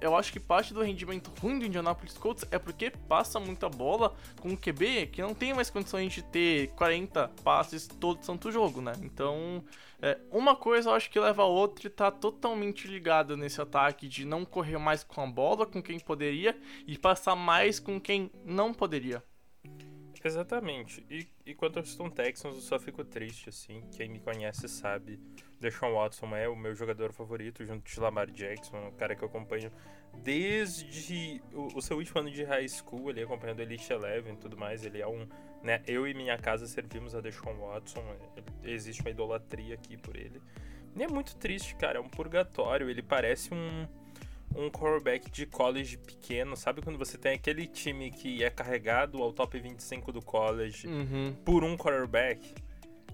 eu 0.00 0.16
acho 0.16 0.32
que 0.32 0.40
parte 0.40 0.72
do 0.74 0.82
rendimento 0.82 1.30
ruim 1.40 1.58
do 1.58 1.66
Indianapolis 1.66 2.16
Colts 2.16 2.44
é 2.50 2.58
porque 2.58 2.90
passa 2.90 3.38
muita 3.40 3.68
bola 3.68 4.14
com 4.40 4.50
o 4.50 4.56
QB 4.56 5.08
que 5.08 5.22
não 5.22 5.34
tem 5.34 5.54
mais 5.54 5.70
condições 5.70 6.12
de 6.12 6.22
ter 6.22 6.68
40 6.68 7.28
passes 7.42 7.86
todo 7.86 8.24
santo 8.24 8.50
jogo, 8.50 8.80
né? 8.80 8.92
Então, 9.02 9.62
é, 10.00 10.18
uma 10.30 10.54
coisa 10.54 10.90
eu 10.90 10.94
acho 10.94 11.10
que 11.10 11.18
leva 11.18 11.42
a 11.42 11.46
outra 11.46 11.86
e 11.86 11.90
tá 11.90 12.10
totalmente 12.10 12.86
ligado 12.86 13.36
nesse 13.36 13.60
ataque 13.60 14.06
de 14.06 14.24
não 14.24 14.44
correr 14.44 14.78
mais 14.78 15.02
com 15.02 15.20
a 15.20 15.26
bola 15.26 15.66
com 15.66 15.82
quem 15.82 15.98
poderia 15.98 16.56
e 16.86 16.96
passar 16.96 17.34
mais 17.34 17.80
com 17.80 18.00
quem 18.00 18.30
não 18.44 18.72
poderia. 18.72 19.22
Exatamente. 20.24 21.04
E, 21.10 21.26
e 21.46 21.54
quanto 21.54 21.78
ao 21.78 21.84
Houston 21.84 22.10
Texans, 22.10 22.54
eu 22.56 22.60
só 22.60 22.78
fico 22.78 23.04
triste, 23.04 23.48
assim. 23.48 23.82
Quem 23.96 24.08
me 24.08 24.20
conhece 24.20 24.68
sabe. 24.68 25.20
Deshaun 25.60 25.94
Watson 25.94 26.34
é 26.36 26.48
o 26.48 26.56
meu 26.56 26.74
jogador 26.74 27.12
favorito, 27.12 27.64
junto 27.64 27.88
de 27.88 28.00
Lamar 28.00 28.30
Jackson, 28.30 28.76
um 28.88 28.92
cara 28.92 29.16
que 29.16 29.22
eu 29.22 29.28
acompanho 29.28 29.72
desde 30.22 31.42
o, 31.52 31.78
o 31.78 31.82
seu 31.82 31.96
último 31.96 32.20
ano 32.20 32.30
de 32.30 32.44
high 32.44 32.68
school, 32.68 33.10
ele 33.10 33.22
acompanhando 33.22 33.60
Elite 33.60 33.92
Eleven 33.92 34.34
e 34.34 34.36
tudo 34.36 34.56
mais. 34.56 34.84
Ele 34.84 35.00
é 35.00 35.06
um. 35.06 35.26
Né, 35.62 35.82
eu 35.88 36.06
e 36.06 36.14
minha 36.14 36.38
casa 36.38 36.66
servimos 36.66 37.14
a 37.14 37.20
Deshaun 37.20 37.56
Watson. 37.56 38.00
é- 38.36 38.70
existe 38.70 39.02
uma 39.02 39.10
idolatria 39.10 39.74
aqui 39.74 39.96
por 39.96 40.16
ele. 40.16 40.40
E 40.96 41.02
é 41.02 41.08
muito 41.08 41.36
triste, 41.36 41.74
cara. 41.76 41.98
É 41.98 42.00
um 42.00 42.08
purgatório. 42.08 42.88
Ele 42.88 43.02
parece 43.02 43.52
um 43.52 43.86
um 44.54 44.70
quarterback 44.70 45.30
de 45.30 45.46
college 45.46 45.96
pequeno, 45.98 46.56
sabe 46.56 46.82
quando 46.82 46.98
você 46.98 47.16
tem 47.18 47.34
aquele 47.34 47.66
time 47.66 48.10
que 48.10 48.42
é 48.42 48.50
carregado 48.50 49.22
ao 49.22 49.32
top 49.32 49.58
25 49.58 50.10
do 50.12 50.20
college 50.22 50.86
Uhum. 50.88 51.34
por 51.44 51.62
um 51.64 51.76
quarterback? 51.76 52.54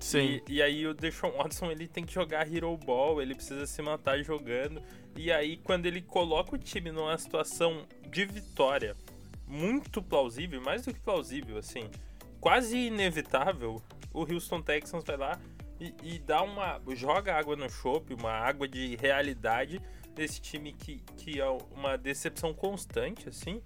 Sim. 0.01 0.41
E, 0.49 0.55
e 0.55 0.63
aí 0.63 0.87
o 0.87 0.95
Deshaun 0.95 1.33
Watson 1.33 1.71
ele 1.71 1.87
tem 1.87 2.05
que 2.05 2.13
jogar 2.13 2.53
hero 2.53 2.77
ball, 2.77 3.23
ele 3.23 3.35
precisa 3.35 3.67
se 3.67 3.81
matar 3.83 4.23
jogando. 4.23 4.83
E 5.17 5.31
aí 5.33 5.57
quando 5.57 5.87
ele 5.87 6.03
coloca 6.03 6.55
o 6.55 6.59
time 6.59 6.91
numa 6.91 7.17
situação 7.17 7.87
de 8.11 8.25
vitória 8.25 8.97
muito 9.47 10.03
plausível, 10.03 10.61
mais 10.61 10.85
do 10.85 10.93
que 10.93 11.01
plausível, 11.01 11.59
assim, 11.59 11.91
quase 12.41 12.77
inevitável, 12.87 13.81
o 14.13 14.21
Houston 14.21 14.61
Texans 14.63 15.05
vai 15.05 15.17
lá 15.17 15.41
e, 15.81 15.95
e 16.03 16.19
dá 16.19 16.43
uma. 16.43 16.81
joga 16.95 17.35
água 17.35 17.55
no 17.57 17.69
chope, 17.69 18.15
uma 18.15 18.33
água 18.33 18.67
de 18.67 18.97
realidade 18.97 19.81
desse 20.15 20.41
time 20.41 20.73
que, 20.73 21.01
que 21.17 21.41
é 21.41 21.49
uma 21.77 21.97
decepção 21.97 22.55
constante, 22.55 23.29
assim, 23.29 23.63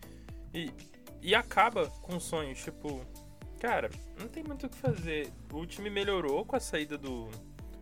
e, 0.53 0.71
e 1.23 1.35
acaba 1.35 1.87
com 2.03 2.19
sonhos, 2.19 2.63
tipo. 2.63 3.01
Cara, 3.61 3.91
não 4.19 4.29
tem 4.29 4.45
muito 4.45 4.67
o 4.67 4.69
que 4.69 4.77
fazer. 4.77 5.33
O 5.53 5.67
time 5.67 5.91
melhorou 5.91 6.45
com 6.45 6.55
a 6.55 6.61
saída 6.61 6.97
do, 6.97 7.29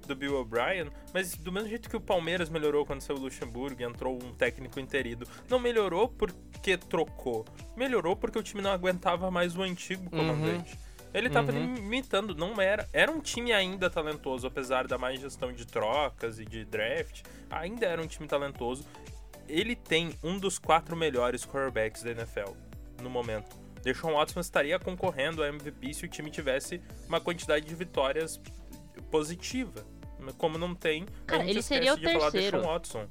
do 0.07 0.17
Bill 0.17 0.41
O'Brien, 0.41 0.91
mas 1.13 1.35
do 1.35 1.53
mesmo 1.53 1.69
jeito 1.69 1.91
que 1.91 1.97
o 1.97 2.01
Palmeiras 2.01 2.49
melhorou 2.49 2.87
quando 2.87 3.03
saiu 3.03 3.19
o 3.19 3.21
Luxemburgo 3.21 3.83
e 3.83 3.85
entrou 3.85 4.15
um 4.15 4.33
técnico 4.33 4.81
interido, 4.81 5.29
não 5.51 5.59
melhorou 5.59 6.09
porque 6.09 6.79
trocou. 6.79 7.45
Melhorou 7.77 8.17
porque 8.17 8.39
o 8.39 8.43
time 8.43 8.63
não 8.63 8.71
aguentava 8.71 9.31
mais 9.31 9.55
o 9.57 9.63
antigo 9.63 10.09
comandante. 10.09 10.79
Ele 11.15 11.31
tava 11.31 11.53
Uhum. 11.53 11.75
limitando, 11.75 12.35
não 12.35 12.61
era. 12.61 12.87
Era 12.93 13.11
um 13.11 13.21
time 13.21 13.53
ainda 13.53 13.89
talentoso, 13.89 14.47
apesar 14.47 14.87
da 14.87 14.99
má 14.99 15.15
gestão 15.15 15.53
de 15.53 15.67
trocas 15.67 16.39
e 16.39 16.45
de 16.45 16.65
draft. 16.65 17.23
Ainda 17.51 17.87
era 17.87 18.03
um 18.03 18.07
time 18.07 18.27
talentoso. 18.29 18.85
Ele 19.49 19.75
tem 19.77 20.13
um 20.23 20.39
dos 20.39 20.59
quatro 20.59 20.97
melhores 20.97 21.47
quarterbacks 21.47 22.03
da 22.03 22.11
NFL 22.11 22.53
no 23.01 23.09
momento. 23.09 23.57
Deshaun 23.83 24.15
Watson 24.15 24.41
estaria 24.41 24.79
concorrendo 24.79 25.43
a 25.43 25.49
MVP 25.49 25.95
se 25.95 26.05
o 26.05 26.09
time 26.09 26.31
tivesse 26.31 26.83
uma 27.09 27.21
quantidade 27.21 27.65
de 27.65 27.75
vitórias 27.75 28.41
positiva. 29.11 29.87
Como 30.39 30.59
não 30.59 30.75
tem, 30.75 31.07
Cara, 31.27 31.43
a 31.43 31.47
gente 31.47 31.55
ele 31.57 31.63
seria 31.63 31.95
o 31.95 31.97
de 31.97 32.03
falar 32.13 32.31
terceiro. 32.33 32.57
Deshaun 32.59 32.73
Watson. 32.73 33.07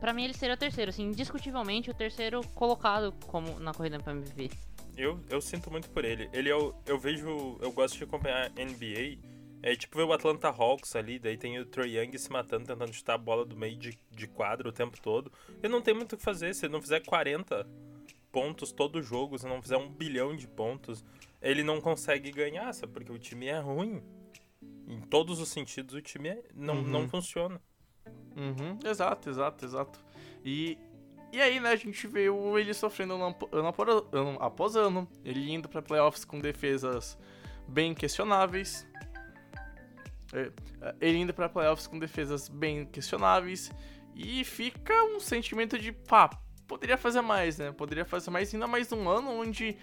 Pra 0.00 0.12
mim 0.12 0.24
ele 0.24 0.34
seria 0.34 0.54
o 0.54 0.58
terceiro, 0.58 0.90
assim, 0.90 1.04
indiscutivelmente 1.04 1.90
o 1.90 1.94
terceiro 1.94 2.40
colocado 2.54 3.12
como 3.26 3.58
na 3.58 3.72
corrida 3.72 3.98
pra 3.98 4.12
MVP. 4.12 4.50
Eu, 4.98 5.20
eu 5.30 5.40
sinto 5.40 5.70
muito 5.70 5.88
por 5.90 6.04
ele. 6.04 6.28
Ele 6.32 6.48
é 6.50 6.56
o- 6.56 6.74
eu 6.84 6.98
vejo, 6.98 7.56
eu 7.60 7.70
gosto 7.72 7.96
de 7.96 8.04
acompanhar 8.04 8.50
NBA. 8.56 9.18
É 9.62 9.74
tipo 9.74 9.96
ver 9.96 10.04
o 10.04 10.12
Atlanta 10.12 10.48
Hawks 10.48 10.94
ali, 10.96 11.18
daí 11.18 11.36
tem 11.36 11.58
o 11.58 11.64
Troy 11.66 11.96
Young 11.98 12.16
se 12.18 12.30
matando, 12.30 12.66
tentando 12.66 12.92
chutar 12.92 13.14
a 13.14 13.18
bola 13.18 13.44
do 13.44 13.56
meio 13.56 13.76
de, 13.76 13.98
de 14.10 14.26
quadro 14.28 14.68
o 14.68 14.72
tempo 14.72 15.00
todo. 15.00 15.32
Ele 15.62 15.72
não 15.72 15.80
tem 15.82 15.94
muito 15.94 16.12
o 16.14 16.16
que 16.16 16.22
fazer. 16.22 16.54
Se 16.54 16.66
ele 16.66 16.72
não 16.72 16.80
fizer 16.82 17.00
40 17.04 17.66
pontos 18.30 18.70
todo 18.72 19.02
jogo, 19.02 19.38
se 19.38 19.46
não 19.46 19.60
fizer 19.62 19.76
um 19.76 19.88
bilhão 19.88 20.36
de 20.36 20.46
pontos, 20.46 21.04
ele 21.42 21.62
não 21.64 21.80
consegue 21.80 22.30
ganhar, 22.30 22.72
sabe? 22.72 22.92
Porque 22.92 23.10
o 23.12 23.18
time 23.18 23.46
é 23.46 23.58
ruim. 23.58 24.02
Em 24.86 25.00
todos 25.02 25.38
os 25.40 25.48
sentidos, 25.48 25.94
o 25.94 26.00
time 26.02 26.28
é- 26.30 26.42
não, 26.54 26.76
Uhum. 26.76 26.82
não 26.82 27.08
funciona. 27.08 27.60
Uhum, 28.36 28.78
exato, 28.88 29.28
exato, 29.28 29.64
exato. 29.64 30.00
E, 30.44 30.78
e 31.32 31.40
aí, 31.40 31.60
né, 31.60 31.70
a 31.70 31.76
gente 31.76 32.06
vê 32.06 32.26
ele 32.58 32.72
sofrendo 32.72 33.14
ano, 33.14 33.36
ano, 33.52 34.38
após 34.40 34.76
ano, 34.76 35.08
ele 35.24 35.50
indo 35.52 35.68
pra 35.68 35.82
playoffs 35.82 36.24
com 36.24 36.40
defesas 36.40 37.18
bem 37.66 37.94
questionáveis. 37.94 38.86
É, 40.32 40.50
ele 41.00 41.18
indo 41.18 41.34
pra 41.34 41.48
playoffs 41.48 41.86
com 41.86 41.98
defesas 41.98 42.48
bem 42.48 42.86
questionáveis. 42.86 43.70
E 44.14 44.42
fica 44.44 44.92
um 45.04 45.20
sentimento 45.20 45.78
de, 45.78 45.92
pá, 45.92 46.30
poderia 46.66 46.96
fazer 46.96 47.20
mais, 47.20 47.58
né? 47.58 47.72
Poderia 47.72 48.04
fazer 48.04 48.30
mais, 48.30 48.52
ainda 48.52 48.66
mais 48.66 48.90
um 48.90 49.08
ano 49.08 49.30
onde 49.30 49.76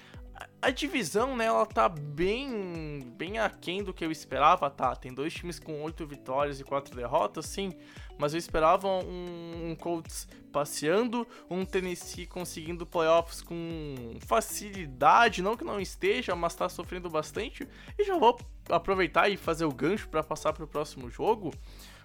a, 0.62 0.70
divisão, 0.70 1.36
né, 1.36 1.46
ela 1.46 1.66
tá 1.66 1.88
bem, 1.88 3.14
bem 3.16 3.40
aquém 3.40 3.84
do 3.84 3.94
que 3.94 4.04
eu 4.04 4.12
esperava, 4.12 4.70
tá? 4.70 4.96
Tem 4.96 5.14
dois 5.14 5.34
times 5.34 5.60
com 5.60 5.82
oito 5.84 6.06
vitórias 6.06 6.60
e 6.60 6.64
quatro 6.64 6.96
derrotas, 6.96 7.46
sim. 7.46 7.74
Mas 8.18 8.34
eu 8.34 8.40
esperava 8.40 8.88
um, 8.88 9.72
um 9.72 9.76
Colts 9.76 10.28
passeando, 10.52 11.28
um 11.50 11.66
Tennessee 11.66 12.26
conseguindo 12.26 12.86
playoffs 12.86 13.42
com 13.42 14.18
facilidade, 14.22 15.42
não 15.42 15.58
que 15.58 15.66
não 15.66 15.80
esteja, 15.80 16.36
mas 16.36 16.56
tá 16.56 16.70
sofrendo 16.70 17.10
bastante. 17.10 17.68
E 17.98 18.04
já 18.04 18.18
vou 18.18 18.40
aproveitar 18.70 19.30
e 19.30 19.38
fazer 19.38 19.66
o 19.66 19.74
gancho 19.74 20.08
para 20.08 20.24
passar 20.24 20.54
pro 20.54 20.68
próximo 20.68 21.10
jogo. 21.10 21.54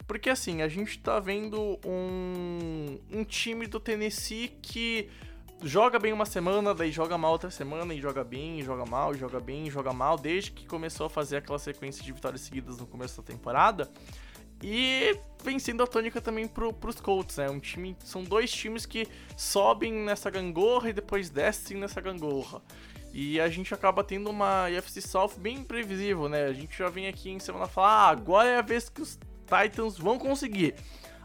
Porque 0.07 0.29
assim, 0.29 0.63
a 0.63 0.69
gente 0.69 0.99
tá 0.99 1.21
vendo 1.21 1.79
um, 1.87 2.99
um 3.13 3.25
time 3.25 3.69
do 3.69 3.79
Tennessee 3.79 4.49
que 4.61 5.09
joga 5.63 5.99
bem 5.99 6.13
uma 6.13 6.27
semana, 6.27 6.75
daí 6.75 6.91
joga 6.91 7.17
mal 7.19 7.33
outra 7.33 7.51
semana, 7.51 7.95
e 7.95 8.01
joga 8.01 8.25
bem, 8.25 8.61
e 8.61 8.63
joga 8.63 8.85
mal, 8.85 9.15
e 9.15 9.19
joga 9.19 9.41
bem, 9.41 9.67
e 9.67 9.71
joga 9.71 9.93
mal, 9.93 10.17
desde 10.17 10.51
que 10.51 10.67
começou 10.67 11.07
a 11.07 11.11
fazer 11.11 11.39
aquela 11.39 11.59
sequência 11.59 12.03
de 12.03 12.13
vitórias 12.13 12.43
seguidas 12.43 12.79
no 12.79 12.87
começo 12.87 13.21
da 13.21 13.27
temporada. 13.27 13.91
E 14.63 15.17
vem 15.43 15.59
sendo 15.59 15.83
a 15.83 15.87
tônica 15.87 16.21
também 16.21 16.47
pro, 16.47 16.73
pros 16.73 17.01
Colts, 17.01 17.39
né? 17.39 17.49
Um 17.49 17.59
time, 17.59 17.97
são 18.05 18.23
dois 18.23 18.51
times 18.51 18.85
que 18.85 19.09
sobem 19.37 19.93
nessa 19.93 20.29
gangorra 20.29 20.91
e 20.91 20.93
depois 20.93 21.31
descem 21.31 21.79
nessa 21.79 22.01
gangorra. 22.01 22.61
E 23.13 23.41
a 23.41 23.49
gente 23.49 23.73
acaba 23.73 24.05
tendo 24.05 24.29
uma 24.31 24.67
UFC 24.67 25.01
South 25.01 25.33
bem 25.39 25.59
imprevisível, 25.59 26.29
né? 26.29 26.45
A 26.45 26.53
gente 26.53 26.77
já 26.77 26.89
vem 26.89 27.09
aqui 27.09 27.31
em 27.31 27.41
semana 27.41 27.67
falar, 27.67 27.89
ah, 27.89 28.09
agora 28.11 28.49
é 28.49 28.59
a 28.59 28.63
vez 28.63 28.89
que 28.89 29.01
os 29.01 29.19
Titans 29.47 29.99
vão 29.99 30.19
conseguir. 30.19 30.75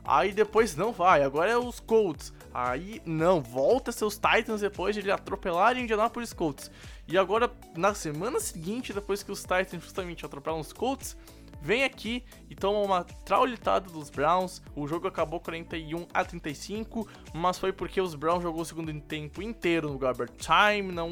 Aí 0.07 0.31
depois 0.31 0.75
não 0.75 0.91
vai, 0.91 1.23
agora 1.23 1.51
é 1.51 1.57
os 1.57 1.79
Colts. 1.79 2.33
Aí 2.53 3.01
não, 3.05 3.41
volta 3.41 3.91
seus 3.91 4.15
Titans 4.15 4.61
depois 4.61 4.95
de 4.95 5.09
atropelarem 5.09 5.83
Indianapolis 5.83 6.31
Colts. 6.31 6.71
E 7.07 7.17
agora, 7.17 7.51
na 7.75 7.93
semana 7.93 8.39
seguinte, 8.39 8.93
depois 8.93 9.23
que 9.23 9.31
os 9.31 9.41
Titans 9.41 9.83
justamente 9.83 10.25
atropelam 10.25 10.59
os 10.59 10.71
Colts, 10.71 11.17
vem 11.61 11.83
aqui 11.83 12.23
e 12.47 12.55
toma 12.55 12.79
uma 12.79 13.03
traulitada 13.03 13.89
dos 13.89 14.11
Browns. 14.11 14.61
O 14.75 14.87
jogo 14.87 15.07
acabou 15.07 15.39
41 15.39 16.05
a 16.13 16.23
35, 16.23 17.07
mas 17.33 17.57
foi 17.57 17.73
porque 17.73 17.99
os 17.99 18.13
Browns 18.13 18.43
jogou 18.43 18.61
o 18.61 18.65
segundo 18.65 18.93
tempo 19.01 19.41
inteiro 19.41 19.89
no 19.89 19.97
garbage 19.97 20.33
time, 20.37 20.91
não 20.91 21.09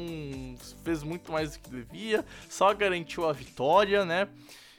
fez 0.84 1.02
muito 1.02 1.32
mais 1.32 1.52
do 1.52 1.58
que 1.58 1.70
devia, 1.70 2.24
só 2.48 2.72
garantiu 2.72 3.28
a 3.28 3.32
vitória, 3.32 4.04
né? 4.04 4.28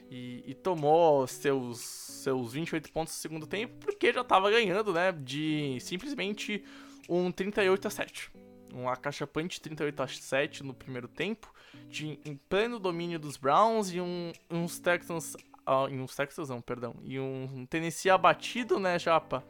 E, 0.08 0.44
e 0.46 0.54
tomou 0.54 1.26
seus, 1.26 1.80
seus 1.80 2.52
28 2.52 2.92
pontos 2.92 3.14
no 3.14 3.20
segundo 3.20 3.46
tempo, 3.46 3.74
porque 3.80 4.12
já 4.12 4.22
tava 4.22 4.50
ganhando, 4.50 4.92
né? 4.92 5.12
De 5.12 5.78
simplesmente 5.80 6.62
um 7.08 7.32
38 7.32 7.88
a 7.88 7.90
7 7.90 8.30
um 8.76 8.88
acachapante 8.88 9.60
38 9.60 10.02
a 10.02 10.06
7 10.06 10.62
no 10.62 10.74
primeiro 10.74 11.08
tempo, 11.08 11.52
de, 11.88 12.20
em 12.24 12.36
pleno 12.48 12.78
domínio 12.78 13.18
dos 13.18 13.36
Browns 13.36 13.92
e 13.92 14.00
um, 14.00 14.32
uns 14.50 14.78
Texans, 14.78 15.36
ah, 15.64 15.86
e 15.90 15.98
uns 15.98 16.14
Texans 16.14 16.50
não, 16.50 16.60
perdão, 16.60 16.94
e 17.02 17.18
um 17.18 17.66
Tennessee 17.68 18.10
abatido, 18.10 18.78
né, 18.78 18.98
Japa? 18.98 19.42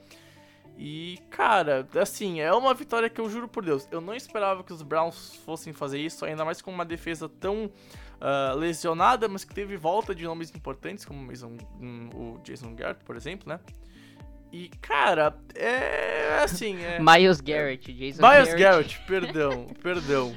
E, 0.78 1.18
cara, 1.30 1.88
assim, 2.00 2.40
é 2.40 2.52
uma 2.52 2.74
vitória 2.74 3.08
que 3.08 3.20
eu 3.20 3.28
juro 3.30 3.48
por 3.48 3.64
Deus, 3.64 3.88
eu 3.90 4.00
não 4.00 4.14
esperava 4.14 4.62
que 4.62 4.72
os 4.72 4.82
Browns 4.82 5.36
fossem 5.44 5.72
fazer 5.72 5.98
isso, 5.98 6.24
ainda 6.24 6.44
mais 6.44 6.60
com 6.60 6.70
uma 6.70 6.84
defesa 6.84 7.28
tão 7.28 7.70
uh, 8.20 8.56
lesionada, 8.56 9.28
mas 9.28 9.44
que 9.44 9.54
teve 9.54 9.76
volta 9.76 10.14
de 10.14 10.24
nomes 10.24 10.54
importantes, 10.54 11.04
como 11.04 11.20
o, 11.20 11.26
Mason, 11.26 11.56
um, 11.80 12.08
o 12.14 12.40
Jason 12.42 12.74
Garrett, 12.74 13.04
por 13.04 13.16
exemplo, 13.16 13.48
né? 13.48 13.60
E, 14.52 14.68
cara, 14.80 15.36
é 15.54 16.40
assim. 16.42 16.82
É... 16.82 16.98
Miles 17.02 17.40
Garrett, 17.40 17.92
Jason 17.92 18.22
Miles 18.22 18.54
Garrett. 18.54 18.56
Garrett, 18.56 19.00
perdão, 19.06 19.66
perdão. 19.82 20.36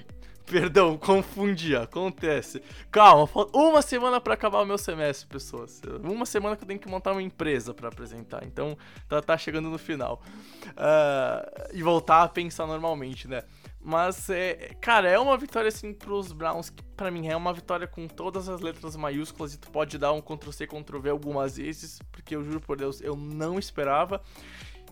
Perdão, 0.50 0.98
confundi, 0.98 1.76
acontece. 1.76 2.64
Calma, 2.90 3.28
falta 3.28 3.56
uma 3.56 3.84
semana 3.84 4.20
pra 4.20 4.34
acabar 4.34 4.64
o 4.64 4.66
meu 4.66 4.80
semestre, 4.80 5.28
pessoas. 5.28 5.80
Uma 6.04 6.26
semana 6.26 6.56
que 6.56 6.64
eu 6.64 6.68
tenho 6.68 6.80
que 6.80 6.90
montar 6.90 7.12
uma 7.12 7.22
empresa 7.22 7.72
pra 7.72 7.90
apresentar. 7.90 8.44
Então, 8.44 8.76
tá, 9.08 9.22
tá 9.22 9.38
chegando 9.38 9.70
no 9.70 9.78
final. 9.78 10.24
Uh, 10.70 11.70
e 11.72 11.84
voltar 11.84 12.24
a 12.24 12.28
pensar 12.28 12.66
normalmente, 12.66 13.28
né? 13.28 13.44
Mas, 13.82 14.30
é, 14.30 14.76
cara, 14.82 15.10
é 15.10 15.18
uma 15.18 15.38
vitória, 15.38 15.70
assim, 15.70 15.94
pros 15.94 16.34
Browns, 16.34 16.70
que 16.70 16.84
pra 16.98 17.10
mim 17.10 17.28
é 17.28 17.36
uma 17.36 17.54
vitória 17.54 17.88
com 17.88 18.08
todas 18.08 18.50
as 18.50 18.60
letras 18.60 18.96
maiúsculas 18.96 19.54
e 19.54 19.58
tu 19.58 19.72
pode 19.72 19.98
dar 19.98 20.12
um 20.12 20.22
Ctrl-C, 20.22 20.68
Ctrl-V 20.68 21.10
algumas 21.10 21.58
vezes, 21.58 22.00
porque 22.12 22.36
eu 22.36 22.44
juro 22.44 22.60
por 22.60 22.78
Deus, 22.78 23.00
eu 23.00 23.16
não 23.16 23.58
esperava. 23.58 24.22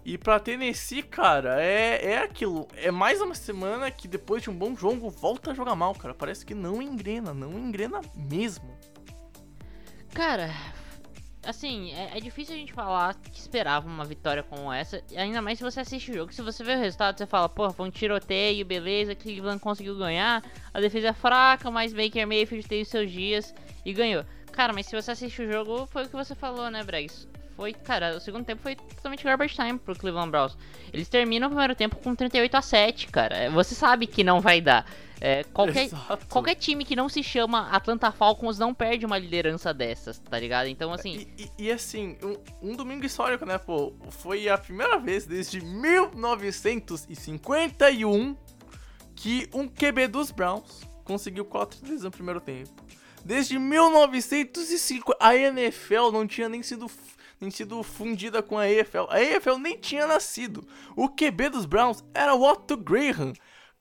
E 0.06 0.18
pra 0.18 0.40
Tennessee, 0.40 1.04
cara, 1.04 1.62
é, 1.62 2.14
é 2.14 2.18
aquilo. 2.20 2.66
É 2.76 2.90
mais 2.90 3.20
uma 3.20 3.36
semana 3.36 3.92
que 3.92 4.08
depois 4.08 4.42
de 4.42 4.50
um 4.50 4.58
bom 4.58 4.74
jogo 4.74 5.10
volta 5.10 5.52
a 5.52 5.54
jogar 5.54 5.76
mal, 5.76 5.94
cara. 5.94 6.14
Parece 6.14 6.46
que 6.46 6.56
não 6.56 6.82
engrena, 6.82 7.34
não 7.34 7.60
engrena 7.60 8.00
mesmo. 8.16 8.74
Cara, 10.14 10.50
assim, 11.48 11.94
é, 11.94 12.18
é, 12.18 12.20
difícil 12.20 12.54
a 12.54 12.58
gente 12.58 12.74
falar 12.74 13.16
que 13.16 13.40
esperava 13.40 13.88
uma 13.88 14.04
vitória 14.04 14.44
como 14.44 14.72
essa. 14.72 15.02
Ainda 15.16 15.42
mais 15.42 15.58
se 15.58 15.64
você 15.64 15.80
assiste 15.80 16.12
o 16.12 16.14
jogo. 16.14 16.34
Se 16.34 16.42
você 16.42 16.64
vê 16.64 16.76
o 16.76 16.78
resultado, 16.78 17.18
você 17.18 17.26
fala, 17.26 17.48
pô, 17.48 17.72
foi 17.72 17.88
um 17.88 17.92
tiroteio, 17.92 18.66
beleza, 18.66 19.16
Cleveland 19.16 19.60
conseguiu 19.60 19.98
ganhar. 19.98 20.44
A 20.74 20.82
defesa 20.82 21.10
é 21.10 21.14
fraca, 21.14 21.72
mas 21.72 21.94
Baker 21.94 22.28
Mayfield 22.28 22.68
teve 22.68 22.86
seus 22.86 23.10
dias 23.10 23.56
e 23.86 23.94
ganhou. 23.94 24.26
Cara, 24.52 24.74
mas 24.74 24.88
se 24.88 25.02
você 25.02 25.12
assiste 25.12 25.42
o 25.42 25.52
jogo, 25.52 25.86
foi 25.88 26.04
o 26.04 26.10
que 26.10 26.16
você 26.16 26.36
falou, 26.36 26.70
né, 26.70 26.84
Bregs? 26.84 27.28
Foi, 27.58 27.74
cara, 27.74 28.16
o 28.16 28.20
segundo 28.20 28.46
tempo 28.46 28.62
foi 28.62 28.76
totalmente 28.76 29.24
garbage 29.24 29.56
time 29.56 29.80
pro 29.80 29.98
Cleveland 29.98 30.30
Browns. 30.30 30.56
Eles 30.94 31.10
terminam 31.10 31.48
o 31.48 31.50
primeiro 31.50 31.74
tempo 31.74 31.96
com 31.96 32.14
38 32.14 32.56
a 32.56 32.62
7, 32.62 33.08
cara. 33.08 33.50
Você 33.50 33.74
sabe 33.74 34.06
que 34.06 34.24
não 34.24 34.40
vai 34.40 34.62
dar. 34.62 34.86
É, 35.20 35.44
qualquer, 35.46 35.90
qualquer 36.30 36.54
time 36.54 36.86
que 36.86 36.96
não 36.96 37.10
se 37.10 37.24
chama 37.24 37.68
Atlanta 37.72 38.12
Falcons 38.12 38.60
não 38.60 38.76
perde 38.76 39.08
uma 39.08 39.18
liderança 39.18 39.74
dessas, 39.74 40.20
tá 40.20 40.40
ligado? 40.40 40.68
Então, 40.68 40.94
assim. 40.94 41.26
E, 41.36 41.50
e, 41.58 41.66
e 41.66 41.72
assim, 41.72 42.16
um, 42.22 42.38
um, 42.70 42.76
domingo 42.76 43.04
histórico, 43.04 43.44
né, 43.44 43.58
pô? 43.58 43.92
Foi 44.12 44.48
a 44.48 44.60
primeira 44.60 45.00
vez 45.00 45.26
desde 45.26 45.60
1951 45.60 48.38
que 49.16 49.50
um 49.52 49.68
QB 49.68 50.10
dos 50.10 50.30
Browns 50.30 50.82
conseguiu 51.04 51.44
4 51.44 51.80
vezes 51.84 52.04
no 52.04 52.12
primeiro 52.12 52.40
tempo. 52.40 52.86
Desde 53.26 53.58
1905, 53.58 55.16
a 55.20 55.36
NFL 55.36 56.12
não 56.14 56.28
tinha 56.28 56.48
nem 56.48 56.62
sido 56.62 56.88
nem 57.40 57.52
sido 57.52 57.82
fundida 57.84 58.42
com 58.42 58.58
a 58.58 58.70
EFL. 58.70 59.08
A 59.10 59.22
EFL 59.22 59.58
nem 59.58 59.78
tinha 59.78 60.08
nascido. 60.08 60.68
O 60.96 61.10
QB 61.10 61.50
dos 61.50 61.66
Browns 61.66 62.04
era 62.14 62.34
o 62.34 62.44
Otto 62.44 62.76
Graham. 62.76 63.34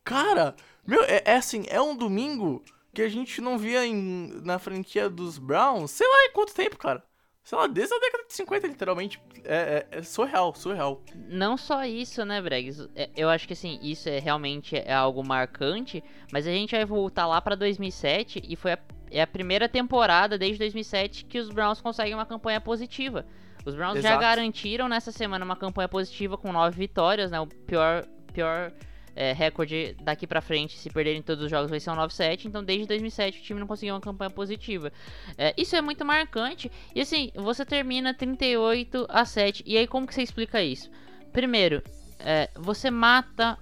Cara, 0.04 0.54
meu, 0.86 1.02
é, 1.04 1.22
é 1.24 1.36
assim, 1.36 1.64
é 1.68 1.80
um 1.80 1.96
domingo 1.96 2.62
que 2.94 3.02
a 3.02 3.08
gente 3.08 3.40
não 3.40 3.58
via 3.58 3.84
em, 3.84 4.40
na 4.42 4.58
franquia 4.58 5.10
dos 5.10 5.36
Browns, 5.36 5.90
sei 5.90 6.08
lá 6.08 6.24
em 6.24 6.32
quanto 6.32 6.54
tempo, 6.54 6.78
cara. 6.78 7.04
Sei 7.46 7.56
lá, 7.56 7.68
desde 7.68 7.94
a 7.94 7.98
década 8.00 8.24
de 8.26 8.34
50, 8.34 8.66
literalmente. 8.66 9.22
É, 9.44 9.86
é, 9.92 9.98
é 9.98 10.02
surreal, 10.02 10.52
surreal. 10.52 11.00
Não 11.28 11.56
só 11.56 11.84
isso, 11.84 12.24
né, 12.24 12.42
Bregs? 12.42 12.88
É, 12.96 13.08
eu 13.16 13.28
acho 13.28 13.46
que, 13.46 13.52
assim, 13.52 13.78
isso 13.80 14.08
é 14.08 14.18
realmente 14.18 14.74
é 14.76 14.92
algo 14.92 15.22
marcante, 15.24 16.02
mas 16.32 16.44
a 16.44 16.50
gente 16.50 16.74
vai 16.74 16.84
voltar 16.84 17.24
lá 17.24 17.40
pra 17.40 17.54
2007 17.54 18.42
e 18.48 18.56
foi 18.56 18.72
a, 18.72 18.78
é 19.10 19.22
a 19.22 19.26
primeira 19.26 19.68
temporada 19.68 20.38
desde 20.38 20.58
2007 20.58 21.24
que 21.24 21.38
os 21.38 21.48
Browns 21.48 21.80
conseguem 21.80 22.14
uma 22.14 22.26
campanha 22.26 22.60
positiva. 22.60 23.26
Os 23.64 23.74
Browns 23.74 23.98
Exato. 23.98 24.14
já 24.14 24.20
garantiram 24.20 24.88
nessa 24.88 25.10
semana 25.10 25.44
uma 25.44 25.56
campanha 25.56 25.88
positiva 25.88 26.38
com 26.38 26.52
nove 26.52 26.78
vitórias, 26.78 27.30
né? 27.30 27.40
O 27.40 27.46
pior, 27.46 28.04
pior 28.32 28.72
é, 29.16 29.32
recorde 29.32 29.96
daqui 30.02 30.26
para 30.26 30.40
frente, 30.40 30.76
se 30.76 30.90
perderem 30.90 31.22
todos 31.22 31.42
os 31.42 31.50
jogos, 31.50 31.70
vai 31.70 31.80
ser 31.80 31.90
um 31.90 31.96
9-7. 31.96 32.44
Então, 32.44 32.62
desde 32.62 32.86
2007, 32.86 33.40
o 33.40 33.42
time 33.42 33.58
não 33.58 33.66
conseguiu 33.66 33.94
uma 33.94 34.00
campanha 34.00 34.30
positiva. 34.30 34.92
É, 35.38 35.54
isso 35.56 35.74
é 35.74 35.80
muito 35.80 36.04
marcante. 36.04 36.70
E 36.94 37.00
assim, 37.00 37.32
você 37.34 37.64
termina 37.64 38.14
38 38.14 39.06
a 39.08 39.24
7. 39.24 39.64
E 39.66 39.76
aí, 39.78 39.86
como 39.86 40.06
que 40.06 40.14
você 40.14 40.22
explica 40.22 40.62
isso? 40.62 40.90
Primeiro, 41.32 41.82
é, 42.20 42.50
você 42.54 42.90
mata 42.90 43.58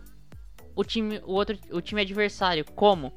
o 0.75 0.85
time, 0.85 1.21
o 1.25 1.33
outro, 1.33 1.57
o 1.71 1.81
time 1.81 2.03
adversário. 2.03 2.65
Como? 2.75 3.13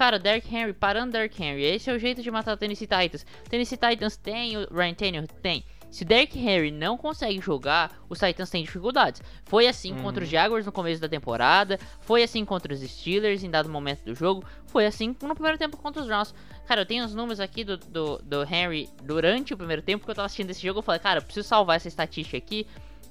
Cara, 0.00 0.18
Derrick 0.18 0.48
Henry 0.56 0.72
parando 0.72 1.12
Derrick 1.12 1.42
Henry. 1.42 1.62
Esse 1.62 1.90
é 1.90 1.92
o 1.92 1.98
jeito 1.98 2.22
de 2.22 2.30
matar 2.30 2.54
o 2.54 2.56
Tennessee 2.56 2.86
Titans. 2.86 3.26
Tennessee 3.50 3.76
Titans 3.76 4.16
tem 4.16 4.56
o 4.56 4.66
Ryan 4.72 4.94
Tannehill? 4.94 5.26
Tem. 5.42 5.62
Se 5.90 6.06
Derrick 6.06 6.38
Henry 6.38 6.70
não 6.70 6.96
consegue 6.96 7.38
jogar, 7.38 7.92
os 8.08 8.18
Titans 8.18 8.48
têm 8.48 8.64
dificuldades. 8.64 9.20
Foi 9.44 9.66
assim 9.66 9.92
uhum. 9.92 10.00
contra 10.04 10.24
os 10.24 10.30
Jaguars 10.30 10.64
no 10.64 10.72
começo 10.72 11.02
da 11.02 11.08
temporada, 11.08 11.78
foi 12.00 12.22
assim 12.22 12.46
contra 12.46 12.72
os 12.72 12.80
Steelers 12.80 13.44
em 13.44 13.50
dado 13.50 13.68
momento 13.68 14.02
do 14.02 14.14
jogo, 14.14 14.42
foi 14.68 14.86
assim 14.86 15.14
no 15.20 15.34
primeiro 15.34 15.58
tempo 15.58 15.76
contra 15.76 16.00
os 16.00 16.08
Browns. 16.08 16.34
Cara, 16.66 16.80
eu 16.80 16.86
tenho 16.86 17.04
os 17.04 17.14
números 17.14 17.38
aqui 17.38 17.62
do, 17.62 17.76
do, 17.76 18.22
do 18.22 18.42
Henry 18.42 18.88
durante 19.02 19.52
o 19.52 19.56
primeiro 19.56 19.82
tempo 19.82 20.06
que 20.06 20.10
eu 20.10 20.14
tava 20.14 20.24
assistindo 20.24 20.48
esse 20.48 20.62
jogo. 20.62 20.78
Eu 20.78 20.82
falei, 20.82 20.98
cara, 20.98 21.18
eu 21.18 21.22
preciso 21.22 21.46
salvar 21.46 21.76
essa 21.76 21.88
estatística 21.88 22.38
aqui, 22.38 22.66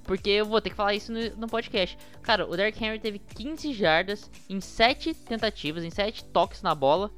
porque 0.09 0.31
eu 0.31 0.45
vou 0.47 0.59
ter 0.59 0.71
que 0.71 0.75
falar 0.75 0.95
isso 0.95 1.11
no, 1.11 1.19
no, 1.37 1.47
podcast. 1.47 1.95
Cara, 2.23 2.49
o 2.49 2.57
Derrick 2.57 2.83
Henry 2.83 2.97
teve 2.97 3.19
15 3.19 3.71
jardas 3.73 4.27
em 4.49 4.59
7 4.59 5.13
tentativas, 5.13 5.83
em 5.83 5.91
7 5.91 6.23
toques 6.25 6.63
na 6.63 6.73
bola. 6.73 7.11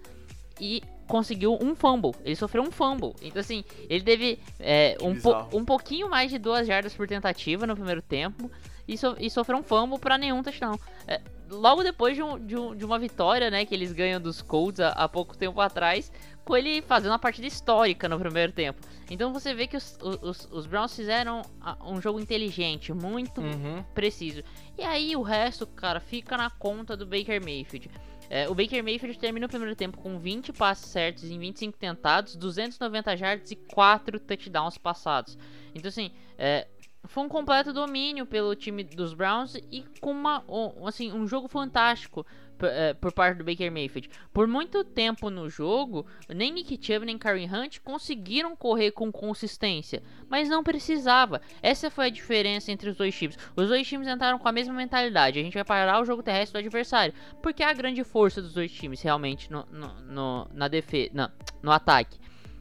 E 0.59 0.83
conseguiu 1.07 1.57
um 1.61 1.73
fumble. 1.73 2.11
Ele 2.25 2.35
sofreu 2.35 2.61
um 2.61 2.69
fumble. 2.69 3.13
Então, 3.21 3.39
assim, 3.39 3.63
ele 3.89 4.03
teve 4.03 4.39
é, 4.59 4.97
um, 5.01 5.17
po 5.17 5.33
um 5.53 5.63
pouquinho 5.63 6.09
mais 6.09 6.29
de 6.29 6.37
duas 6.37 6.67
jardas 6.67 6.93
por 6.93 7.07
tentativa 7.07 7.65
no 7.65 7.77
primeiro 7.77 8.01
tempo. 8.01 8.51
E, 8.85 8.97
so 8.97 9.15
e 9.17 9.29
sofreu 9.29 9.59
um 9.59 9.63
fumble 9.63 9.97
para 9.97 10.17
nenhum 10.17 10.43
touchdown. 10.43 10.77
É, 11.07 11.21
logo 11.49 11.83
depois 11.83 12.13
de, 12.13 12.21
um, 12.21 12.37
de, 12.37 12.57
um, 12.57 12.75
de, 12.75 12.83
uma 12.83 12.99
vitória, 12.99 13.49
né, 13.49 13.65
que 13.65 13.73
eles 13.73 13.93
ganham 13.93 14.19
dos 14.19 14.41
Colts 14.41 14.81
há, 14.81 14.89
há, 14.89 15.07
pouco 15.07 15.37
tempo 15.37 15.61
atrás, 15.61 16.11
ele 16.55 16.81
fazendo 16.81 17.11
uma 17.11 17.19
partida 17.19 17.47
histórica 17.47 18.07
no 18.07 18.19
primeiro 18.19 18.51
tempo. 18.51 18.81
Então 19.09 19.33
você 19.33 19.53
vê 19.53 19.67
que 19.67 19.75
os, 19.75 19.97
os, 20.01 20.47
os 20.51 20.65
Browns 20.65 20.95
fizeram 20.95 21.41
um 21.85 21.99
jogo 22.01 22.19
inteligente, 22.19 22.93
muito 22.93 23.41
uhum. 23.41 23.83
preciso. 23.93 24.43
E 24.77 24.83
aí 24.83 25.15
o 25.15 25.21
resto, 25.21 25.67
cara, 25.67 25.99
fica 25.99 26.37
na 26.37 26.49
conta 26.49 26.95
do 26.95 27.05
Baker 27.05 27.43
Mayfield. 27.43 27.89
É, 28.29 28.47
o 28.47 28.55
Baker 28.55 28.81
Mayfield 28.81 29.19
termina 29.19 29.45
o 29.45 29.49
primeiro 29.49 29.75
tempo 29.75 29.97
com 29.97 30.17
20 30.17 30.53
passes 30.53 30.85
certos 30.85 31.25
em 31.29 31.37
25 31.37 31.77
tentados, 31.77 32.37
290 32.37 33.17
jardas 33.17 33.51
e 33.51 33.57
4 33.57 34.17
touchdowns 34.21 34.77
passados. 34.77 35.37
Então, 35.75 35.89
assim, 35.89 36.11
é, 36.37 36.65
foi 37.05 37.23
um 37.23 37.29
completo 37.29 37.73
domínio 37.73 38.25
pelo 38.25 38.55
time 38.55 38.83
dos 38.83 39.13
Browns 39.13 39.55
e 39.69 39.83
com 39.99 40.11
uma, 40.11 40.43
um, 40.47 40.87
assim, 40.87 41.11
um 41.11 41.27
jogo 41.27 41.49
fantástico 41.49 42.25
é, 42.67 42.93
por 42.93 43.11
parte 43.11 43.37
do 43.37 43.43
Baker 43.43 43.71
Mayfield. 43.71 44.09
Por 44.33 44.47
muito 44.47 44.83
tempo 44.83 45.29
no 45.29 45.49
jogo, 45.49 46.05
nem 46.29 46.51
Nick 46.51 46.79
Chubb 46.81 47.05
nem 47.05 47.17
Karen 47.17 47.47
Hunt 47.47 47.79
conseguiram 47.79 48.55
correr 48.55 48.91
com 48.91 49.11
consistência, 49.11 50.01
mas 50.29 50.49
não 50.49 50.63
precisava. 50.63 51.41
Essa 51.61 51.89
foi 51.89 52.07
a 52.07 52.09
diferença 52.09 52.71
entre 52.71 52.89
os 52.89 52.95
dois 52.95 53.15
times. 53.15 53.37
Os 53.55 53.67
dois 53.67 53.87
times 53.87 54.07
entraram 54.07 54.39
com 54.39 54.47
a 54.47 54.51
mesma 54.51 54.73
mentalidade: 54.73 55.39
a 55.39 55.43
gente 55.43 55.53
vai 55.53 55.63
parar 55.63 56.01
o 56.01 56.05
jogo 56.05 56.23
terrestre 56.23 56.53
do 56.53 56.65
adversário, 56.65 57.13
porque 57.41 57.63
é 57.63 57.67
a 57.67 57.73
grande 57.73 58.03
força 58.03 58.41
dos 58.41 58.53
dois 58.53 58.71
times 58.71 59.01
realmente 59.01 59.51
no, 59.51 59.65
no, 59.71 59.93
no 60.01 60.47
na 60.53 60.67
defesa, 60.67 61.31
no 61.61 61.71
ataque. 61.71 62.17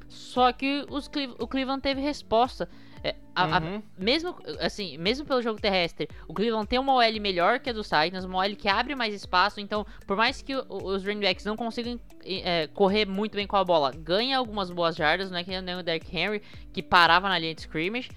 Só 0.08 0.52
que 0.52 0.84
os, 0.90 1.08
o 1.38 1.46
Cleveland 1.46 1.80
teve 1.80 2.00
resposta. 2.00 2.68
É, 3.02 3.14
a, 3.34 3.46
uhum. 3.46 3.76
a, 3.76 3.82
mesmo, 4.02 4.36
assim, 4.58 4.98
mesmo 4.98 5.24
pelo 5.24 5.40
jogo 5.40 5.60
terrestre, 5.60 6.08
o 6.28 6.34
Cleveland 6.34 6.68
tem 6.68 6.78
uma 6.78 6.94
OL 6.94 7.20
melhor 7.20 7.58
que 7.58 7.70
a 7.70 7.72
dos 7.72 7.88
Titans, 7.88 8.24
uma 8.24 8.38
OL 8.38 8.56
que 8.56 8.68
abre 8.68 8.94
mais 8.94 9.14
espaço, 9.14 9.60
então, 9.60 9.86
por 10.06 10.16
mais 10.16 10.42
que 10.42 10.54
o, 10.54 10.64
os 10.68 11.04
running 11.04 11.20
backs 11.20 11.44
não 11.44 11.56
consigam 11.56 11.98
é, 12.24 12.66
correr 12.68 13.06
muito 13.06 13.36
bem 13.36 13.46
com 13.46 13.56
a 13.56 13.64
bola, 13.64 13.90
ganha 13.92 14.36
algumas 14.36 14.70
boas 14.70 14.94
jardas, 14.96 15.30
não 15.30 15.38
é 15.38 15.44
que 15.44 15.60
nem 15.60 15.76
o 15.76 15.82
Derrick 15.82 16.14
Henry, 16.14 16.42
que 16.72 16.82
parava 16.82 17.28
na 17.28 17.38
linha 17.38 17.54
de 17.54 17.62
scrimmage, 17.62 18.10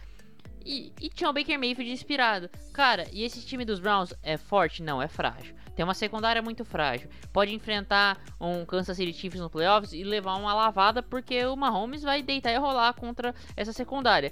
e, 0.65 0.93
e 0.99 1.09
tinha 1.09 1.29
o 1.29 1.33
Baker 1.33 1.59
Mayfield 1.59 1.91
inspirado. 1.91 2.49
Cara, 2.73 3.05
e 3.11 3.23
esse 3.23 3.45
time 3.45 3.65
dos 3.65 3.79
Browns 3.79 4.13
é 4.23 4.37
forte? 4.37 4.81
Não, 4.81 5.01
é 5.01 5.07
frágil. 5.07 5.55
Tem 5.75 5.83
uma 5.83 5.93
secundária 5.93 6.41
muito 6.41 6.63
frágil. 6.63 7.09
Pode 7.31 7.53
enfrentar 7.53 8.21
um 8.39 8.65
Kansas 8.65 8.95
City 8.95 9.11
Chiefs 9.11 9.41
no 9.41 9.49
playoffs 9.49 9.91
e 9.91 10.03
levar 10.03 10.35
uma 10.35 10.53
lavada 10.53 11.01
porque 11.01 11.45
o 11.45 11.55
Mahomes 11.55 12.03
vai 12.03 12.21
deitar 12.21 12.51
e 12.51 12.57
rolar 12.57 12.93
contra 12.93 13.33
essa 13.57 13.73
secundária. 13.73 14.31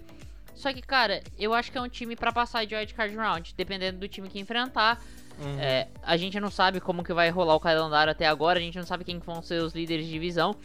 Só 0.56 0.72
que, 0.74 0.82
cara, 0.82 1.22
eu 1.38 1.54
acho 1.54 1.72
que 1.72 1.78
é 1.78 1.82
um 1.82 1.90
time 1.90 2.16
para 2.16 2.32
passar 2.32 2.66
de 2.66 2.76
wildcard 2.76 3.16
round, 3.16 3.54
dependendo 3.56 4.00
do 4.00 4.08
time 4.08 4.30
que 4.30 4.40
enfrentar. 4.40 5.02
Uhum. 5.40 5.60
É, 5.60 5.88
a 6.04 6.18
gente 6.18 6.40
não 6.40 6.52
sabe 6.52 6.80
como 6.80 7.04
que 7.04 7.14
vai 7.14 7.30
rolar 7.30 7.56
o 7.56 7.60
calendário 7.60 8.12
até 8.12 8.28
agora, 8.28 8.60
a 8.60 8.62
gente 8.62 8.78
não 8.78 8.86
sabe 8.86 9.04
quem 9.04 9.18
vão 9.20 9.42
ser 9.42 9.62
os 9.62 9.74
líderes 9.74 10.06
de 10.06 10.12
divisão. 10.12 10.56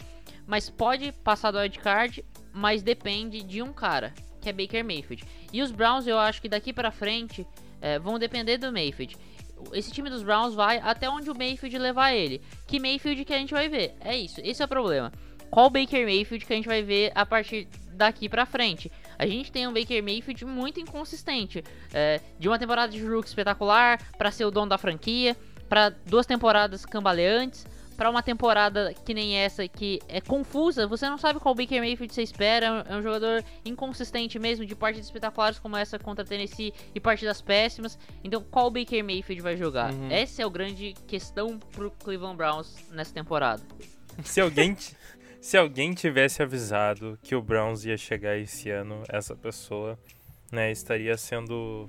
Mas 0.47 0.69
pode 0.69 1.13
passar 1.13 1.51
do 1.51 1.59
wildcard, 1.59 2.25
mas 2.53 2.83
depende 2.83 3.43
de 3.43 3.63
um 3.63 3.73
cara, 3.73 4.13
que 4.41 4.49
é 4.49 4.53
Baker 4.53 4.85
Mayfield. 4.85 5.25
E 5.53 5.63
os 5.63 5.71
Browns, 5.71 6.07
eu 6.07 6.19
acho 6.19 6.41
que 6.41 6.49
daqui 6.49 6.73
para 6.73 6.91
frente 6.91 7.47
é, 7.81 7.99
vão 7.99 8.19
depender 8.19 8.59
do 8.59 8.73
Mayfield. 8.73 9.17
Esse 9.73 9.91
time 9.91 10.11
dos 10.11 10.23
Browns 10.23 10.55
vai 10.55 10.79
até 10.79 11.09
onde 11.09 11.31
o 11.31 11.35
Mayfield 11.35 11.79
levar 11.79 12.13
ele. 12.13 12.43
Que 12.67 12.79
Mayfield 12.79 13.25
que 13.25 13.33
a 13.33 13.39
gente 13.39 13.55
vai 13.55 13.69
ver? 13.69 13.95
É 14.01 14.17
isso, 14.17 14.41
esse 14.45 14.61
é 14.61 14.65
o 14.65 14.69
problema. 14.69 15.11
Qual 15.51 15.71
Baker 15.71 16.05
Mayfield 16.05 16.45
que 16.45 16.53
a 16.53 16.57
gente 16.57 16.69
vai 16.69 16.83
ver 16.83 17.13
a 17.15 17.25
partir 17.25 17.69
daqui 17.93 18.29
pra 18.29 18.45
frente? 18.45 18.91
A 19.19 19.27
gente 19.27 19.51
tem 19.51 19.67
um 19.67 19.73
Baker 19.73 20.03
Mayfield 20.03 20.45
muito 20.45 20.81
inconsistente. 20.81 21.63
É, 21.93 22.21
de 22.39 22.49
uma 22.49 22.59
temporada 22.59 22.93
de 22.93 23.05
rookie 23.05 23.29
espetacular 23.29 24.01
para 24.19 24.31
ser 24.31 24.45
o 24.45 24.51
dono 24.51 24.69
da 24.69 24.79
franquia, 24.79 25.37
para 25.69 25.91
duas 25.91 26.27
temporadas 26.27 26.85
cambaleantes, 26.85 27.67
para 27.97 28.11
uma 28.11 28.23
temporada 28.23 28.93
que 29.05 29.15
nem 29.15 29.37
essa 29.39 29.67
que 29.67 30.01
é 30.07 30.21
confusa, 30.21 30.87
você 30.87 31.09
não 31.09 31.17
sabe 31.17 31.41
qual 31.41 31.55
Baker 31.55 31.81
Mayfield 31.81 32.13
você 32.13 32.23
espera, 32.23 32.85
é 32.87 32.95
um 32.95 33.03
jogador 33.03 33.43
inconsistente 33.65 34.39
mesmo, 34.39 34.67
de 34.67 34.75
partidas 34.75 35.07
espetaculares 35.07 35.59
como 35.59 35.77
essa 35.77 35.99
contra 35.99 36.25
Tennessee 36.25 36.75
e 36.95 37.01
partidas 37.01 37.41
péssimas. 37.41 37.99
Então, 38.23 38.45
qual 38.51 38.71
Baker 38.71 39.03
Mayfield 39.03 39.41
vai 39.43 39.57
jogar? 39.57 39.93
Uhum. 39.93 40.11
Essa 40.11 40.43
é 40.43 40.45
a 40.45 40.49
grande 40.49 40.95
questão 41.07 41.59
pro 41.59 41.91
Cleveland 41.91 42.37
Browns 42.37 42.77
nessa 42.91 43.15
temporada. 43.15 43.63
Se 44.23 44.41
alguém, 44.41 44.77
se 45.41 45.57
alguém 45.57 45.93
tivesse 45.93 46.43
avisado 46.43 47.19
que 47.23 47.35
o 47.35 47.43
Browns 47.43 47.85
ia 47.85 47.97
chegar 47.97 48.37
esse 48.37 48.71
ano, 48.71 49.03
essa 49.09 49.35
pessoa, 49.35 49.99
né, 50.51 50.71
estaria 50.71 51.17
sendo 51.17 51.89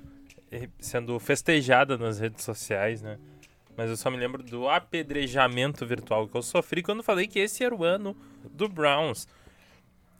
sendo 0.78 1.18
festejada 1.18 1.98
nas 1.98 2.18
redes 2.18 2.42
sociais, 2.44 3.02
né? 3.02 3.18
Mas 3.76 3.90
eu 3.90 3.96
só 3.96 4.10
me 4.10 4.16
lembro 4.16 4.42
do 4.42 4.68
apedrejamento 4.68 5.86
virtual 5.86 6.26
que 6.26 6.36
eu 6.36 6.42
sofri 6.42 6.82
quando 6.82 7.02
falei 7.02 7.26
que 7.26 7.38
esse 7.38 7.62
era 7.62 7.74
o 7.74 7.84
ano 7.84 8.16
do 8.50 8.68
Browns. 8.68 9.28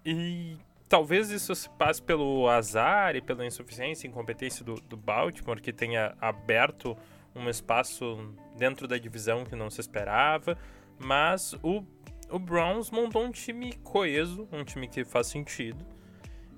E 0.04 0.56
talvez 0.88 1.30
isso 1.30 1.52
se 1.54 1.68
passe 1.70 2.00
pelo 2.00 2.48
azar 2.48 3.16
e 3.16 3.20
pela 3.20 3.44
insuficiência 3.44 4.06
e 4.06 4.10
incompetência 4.10 4.64
do, 4.64 4.74
do 4.74 4.96
Baltimore, 4.96 5.60
que 5.60 5.72
tenha 5.72 6.14
aberto 6.20 6.96
um 7.34 7.48
espaço 7.48 8.32
dentro 8.56 8.86
da 8.86 8.96
divisão 8.96 9.44
que 9.44 9.56
não 9.56 9.70
se 9.70 9.80
esperava. 9.80 10.56
Mas 10.96 11.54
o, 11.62 11.82
o 12.30 12.38
Browns 12.38 12.90
montou 12.90 13.24
um 13.24 13.30
time 13.30 13.72
coeso, 13.84 14.48
um 14.52 14.64
time 14.64 14.88
que 14.88 15.04
faz 15.04 15.26
sentido. 15.26 15.84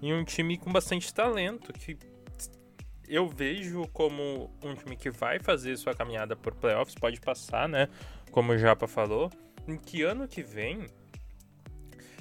E 0.03 0.13
um 0.13 0.25
time 0.25 0.57
com 0.57 0.73
bastante 0.73 1.13
talento, 1.13 1.73
que 1.73 1.99
eu 3.09 3.29
vejo 3.29 3.87
como 3.93 4.51
um 4.63 4.75
time 4.75 4.97
que 4.97 5.11
vai 5.11 5.39
fazer 5.39 5.77
sua 5.77 5.95
caminhada 5.95 6.35
por 6.37 6.55
playoffs, 6.55 6.95
pode 6.95 7.21
passar, 7.21 7.69
né? 7.69 7.89
Como 8.31 8.53
o 8.53 8.59
Japa 8.59 8.87
falou, 8.87 9.31
em 9.67 9.77
que 9.77 10.03
ano 10.03 10.27
que 10.27 10.43
vem 10.43 10.87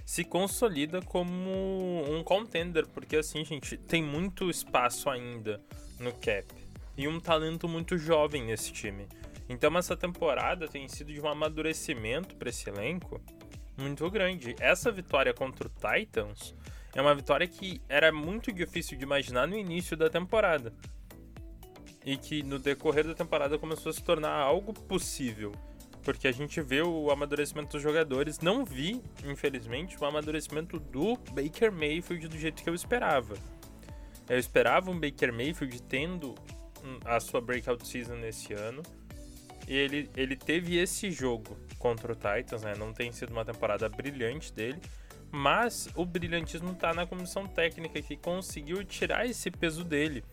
se 0.03 0.23
consolida 0.23 1.01
como 1.03 2.03
um 2.09 2.23
contender, 2.23 2.88
porque 2.88 3.17
assim, 3.17 3.45
gente, 3.45 3.77
tem 3.77 4.03
muito 4.03 4.49
espaço 4.49 5.07
ainda 5.07 5.62
no 5.99 6.12
cap 6.12 6.47
e 6.97 7.07
um 7.07 7.19
talento 7.19 7.67
muito 7.67 7.97
jovem 7.97 8.43
nesse 8.43 8.73
time. 8.73 9.07
Então 9.47 9.77
essa 9.77 9.95
temporada 9.95 10.67
tem 10.67 10.88
sido 10.88 11.13
de 11.13 11.21
um 11.21 11.27
amadurecimento 11.27 12.35
para 12.35 12.49
esse 12.49 12.69
elenco 12.69 13.21
muito 13.80 14.10
grande. 14.12 14.56
Essa 14.60 14.92
vitória 14.92 15.34
contra 15.34 15.68
o 15.68 15.72
Titans 15.72 16.54
é 16.94 17.02
uma 17.02 17.15
vitória 17.15 17.48
que 17.48 17.82
era 17.88 18.12
muito 18.12 18.52
difícil 18.52 18.98
de 18.98 19.04
imaginar 19.04 19.48
no 19.48 19.58
início 19.58 19.96
da 19.96 20.10
temporada. 20.10 20.74
E 22.06 22.18
que 22.18 22.44
no 22.44 22.60
decorrer 22.60 23.06
da 23.06 23.13
temporada 23.13 23.58
começou 23.58 23.89
a 23.89 23.94
se 23.94 24.04
tornar 24.04 24.32
algo 24.32 24.74
possível. 24.74 25.54
Porque 26.04 26.28
a 26.28 26.32
gente 26.32 26.62
vê 26.62 26.82
o 26.82 27.12
amadurecimento 27.12 27.72
dos 27.74 27.82
jogadores. 27.82 28.39
Não 28.39 28.65
vi, 28.65 29.02
infelizmente, 29.26 29.98
o 30.00 30.06
amadurecimento 30.06 30.80
do 30.80 31.15
Baker 31.32 31.72
Mayfield 31.72 32.28
do 32.28 32.38
jeito 32.38 32.63
que 32.63 32.70
eu 32.70 32.74
esperava. 32.74 33.36
Eu 34.28 34.38
esperava 34.38 34.89
um 34.89 35.00
Baker 35.00 35.34
Mayfield 35.34 35.82
tendo 35.84 36.36
a 37.06 37.20
sua 37.20 37.42
breakout 37.42 37.86
season 37.88 38.15
nesse 38.15 38.54
ano. 38.54 38.82
E 39.67 39.76
ele, 39.76 40.10
ele 40.15 40.36
teve 40.36 40.78
esse 40.78 41.12
jogo 41.12 41.58
contra 41.78 42.12
o 42.12 42.15
Titans, 42.15 42.63
né? 42.63 42.74
Não 42.76 42.91
tem 42.93 43.12
sido 43.12 43.32
uma 43.32 43.45
temporada 43.45 43.88
brilhante 43.88 44.52
dele. 44.52 44.80
Mas 45.32 45.88
o 45.95 46.06
brilhantismo 46.06 46.72
está 46.72 46.93
na 46.93 47.06
comissão 47.06 47.45
técnica 47.45 48.02
que 48.02 48.17
conseguiu 48.17 48.84
tirar 48.84 49.26
esse 49.26 49.52
peso 49.52 49.84
dele. 49.84 50.24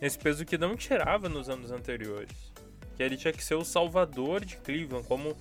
Esse 0.00 0.18
peso 0.18 0.44
que 0.46 0.56
não 0.56 0.76
tirava 0.76 1.28
nos 1.28 1.48
anos 1.48 1.70
anteriores. 1.70 2.52
Que 2.96 3.02
ele 3.02 3.16
tinha 3.16 3.32
que 3.32 3.44
ser 3.44 3.54
o 3.54 3.64
salvador 3.64 4.44
de 4.44 4.56
Cleveland, 4.56 5.06
como. 5.06 5.36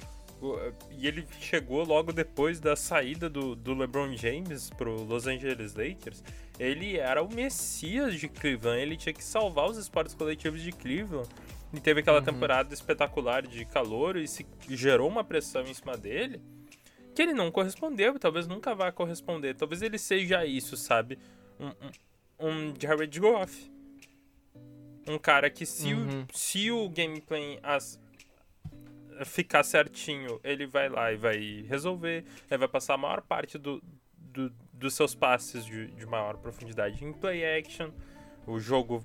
E 0.91 1.07
ele 1.07 1.25
chegou 1.39 1.83
logo 1.83 2.13
depois 2.13 2.59
da 2.59 2.75
saída 2.75 3.29
do, 3.29 3.55
do 3.55 3.73
LeBron 3.73 4.15
James 4.15 4.69
pro 4.69 5.03
Los 5.03 5.27
Angeles 5.27 5.75
Lakers. 5.75 6.23
Ele 6.57 6.97
era 6.97 7.21
o 7.23 7.33
messias 7.33 8.19
de 8.19 8.27
Cleveland. 8.27 8.81
Ele 8.81 8.97
tinha 8.97 9.13
que 9.13 9.23
salvar 9.23 9.69
os 9.69 9.77
esportes 9.77 10.13
coletivos 10.13 10.61
de 10.61 10.71
Cleveland. 10.73 11.29
E 11.73 11.79
teve 11.79 11.99
aquela 11.99 12.19
uhum. 12.19 12.25
temporada 12.25 12.73
espetacular 12.73 13.45
de 13.45 13.63
calor 13.65 14.17
e 14.17 14.27
se 14.27 14.45
gerou 14.69 15.07
uma 15.07 15.23
pressão 15.23 15.63
em 15.63 15.73
cima 15.73 15.95
dele 15.95 16.41
que 17.13 17.21
ele 17.21 17.33
não 17.33 17.51
correspondeu 17.51 18.15
e 18.15 18.19
talvez 18.19 18.47
nunca 18.47 18.73
vá 18.73 18.91
corresponder. 18.91 19.55
Talvez 19.55 19.81
ele 19.81 19.97
seja 19.97 20.45
isso, 20.45 20.77
sabe? 20.77 21.19
Um, 21.59 21.67
um, 21.67 22.47
um 22.47 22.73
Jared 22.79 23.19
Goff. 23.19 23.69
Um 25.07 25.17
cara 25.17 25.49
que 25.49 25.65
se, 25.65 25.93
uhum. 25.93 26.21
o, 26.21 26.37
se 26.37 26.71
o 26.71 26.87
gameplay 26.87 27.59
as, 27.61 27.99
ficar 29.25 29.63
certinho, 29.63 30.39
ele 30.43 30.65
vai 30.65 30.87
lá 30.87 31.11
e 31.11 31.17
vai 31.17 31.65
resolver. 31.67 32.23
Ele 32.49 32.57
vai 32.57 32.67
passar 32.67 32.93
a 32.93 32.97
maior 32.97 33.21
parte 33.21 33.57
do, 33.57 33.81
do 34.15 34.53
dos 34.79 34.93
seus 34.93 35.13
passes 35.13 35.65
de, 35.65 35.87
de 35.87 36.05
maior 36.05 36.37
profundidade 36.37 37.03
em 37.03 37.11
play 37.11 37.43
action. 37.59 37.91
O 38.47 38.59
jogo, 38.59 39.03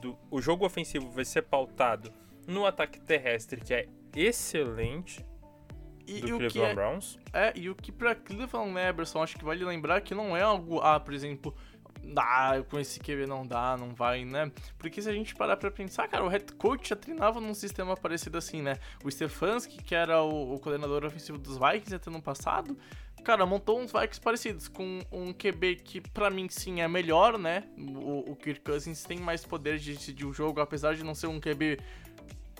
do, 0.00 0.18
o 0.30 0.40
jogo 0.40 0.64
ofensivo 0.64 1.10
vai 1.10 1.24
ser 1.24 1.42
pautado 1.42 2.12
no 2.46 2.66
ataque 2.66 3.00
terrestre, 3.00 3.60
que 3.60 3.74
é 3.74 3.88
excelente 4.14 5.24
e, 6.06 6.20
do 6.20 6.26
e 6.26 6.38
Cleveland 6.38 6.70
é, 6.70 6.74
Browns. 6.74 7.18
É, 7.32 7.52
e 7.54 7.70
o 7.70 7.74
que 7.74 7.92
pra 7.92 8.14
Cleveland 8.14 8.78
Eberson, 8.78 9.22
acho 9.22 9.36
que 9.36 9.44
vale 9.44 9.64
lembrar 9.64 10.00
que 10.00 10.14
não 10.14 10.36
é 10.36 10.42
algo, 10.42 10.80
ah, 10.80 10.98
por 10.98 11.14
exemplo, 11.14 11.54
dá, 12.02 12.62
com 12.68 12.78
esse 12.78 12.98
QB 12.98 13.26
não 13.26 13.46
dá, 13.46 13.76
não 13.76 13.94
vai, 13.94 14.24
né? 14.24 14.50
Porque 14.78 15.00
se 15.00 15.08
a 15.08 15.12
gente 15.12 15.34
parar 15.34 15.56
pra 15.56 15.70
pensar, 15.70 16.08
cara, 16.08 16.24
o 16.24 16.28
head 16.28 16.52
coach 16.54 16.88
já 16.88 16.96
treinava 16.96 17.40
num 17.40 17.54
sistema 17.54 17.96
parecido 17.96 18.38
assim, 18.38 18.62
né? 18.62 18.78
O 19.04 19.10
Stefanski, 19.10 19.82
que 19.82 19.94
era 19.94 20.20
o, 20.22 20.54
o 20.54 20.58
coordenador 20.58 21.04
ofensivo 21.04 21.38
dos 21.38 21.58
Vikings 21.58 21.94
até 21.94 22.10
no 22.10 22.20
passado, 22.20 22.76
cara, 23.22 23.46
montou 23.46 23.80
uns 23.80 23.92
Vikings 23.92 24.20
parecidos, 24.20 24.68
com 24.68 25.00
um 25.10 25.32
QB 25.32 25.76
que 25.76 26.00
para 26.00 26.30
mim 26.30 26.46
sim 26.48 26.80
é 26.80 26.88
melhor, 26.88 27.38
né? 27.38 27.64
O, 27.78 28.32
o 28.32 28.36
Kirk 28.36 28.60
Cousins 28.60 29.02
tem 29.04 29.18
mais 29.18 29.44
poder 29.44 29.78
de 29.78 29.94
decidir 29.94 30.26
o 30.26 30.32
jogo, 30.32 30.60
apesar 30.60 30.94
de 30.94 31.04
não 31.04 31.14
ser 31.14 31.28
um 31.28 31.40
QB 31.40 31.78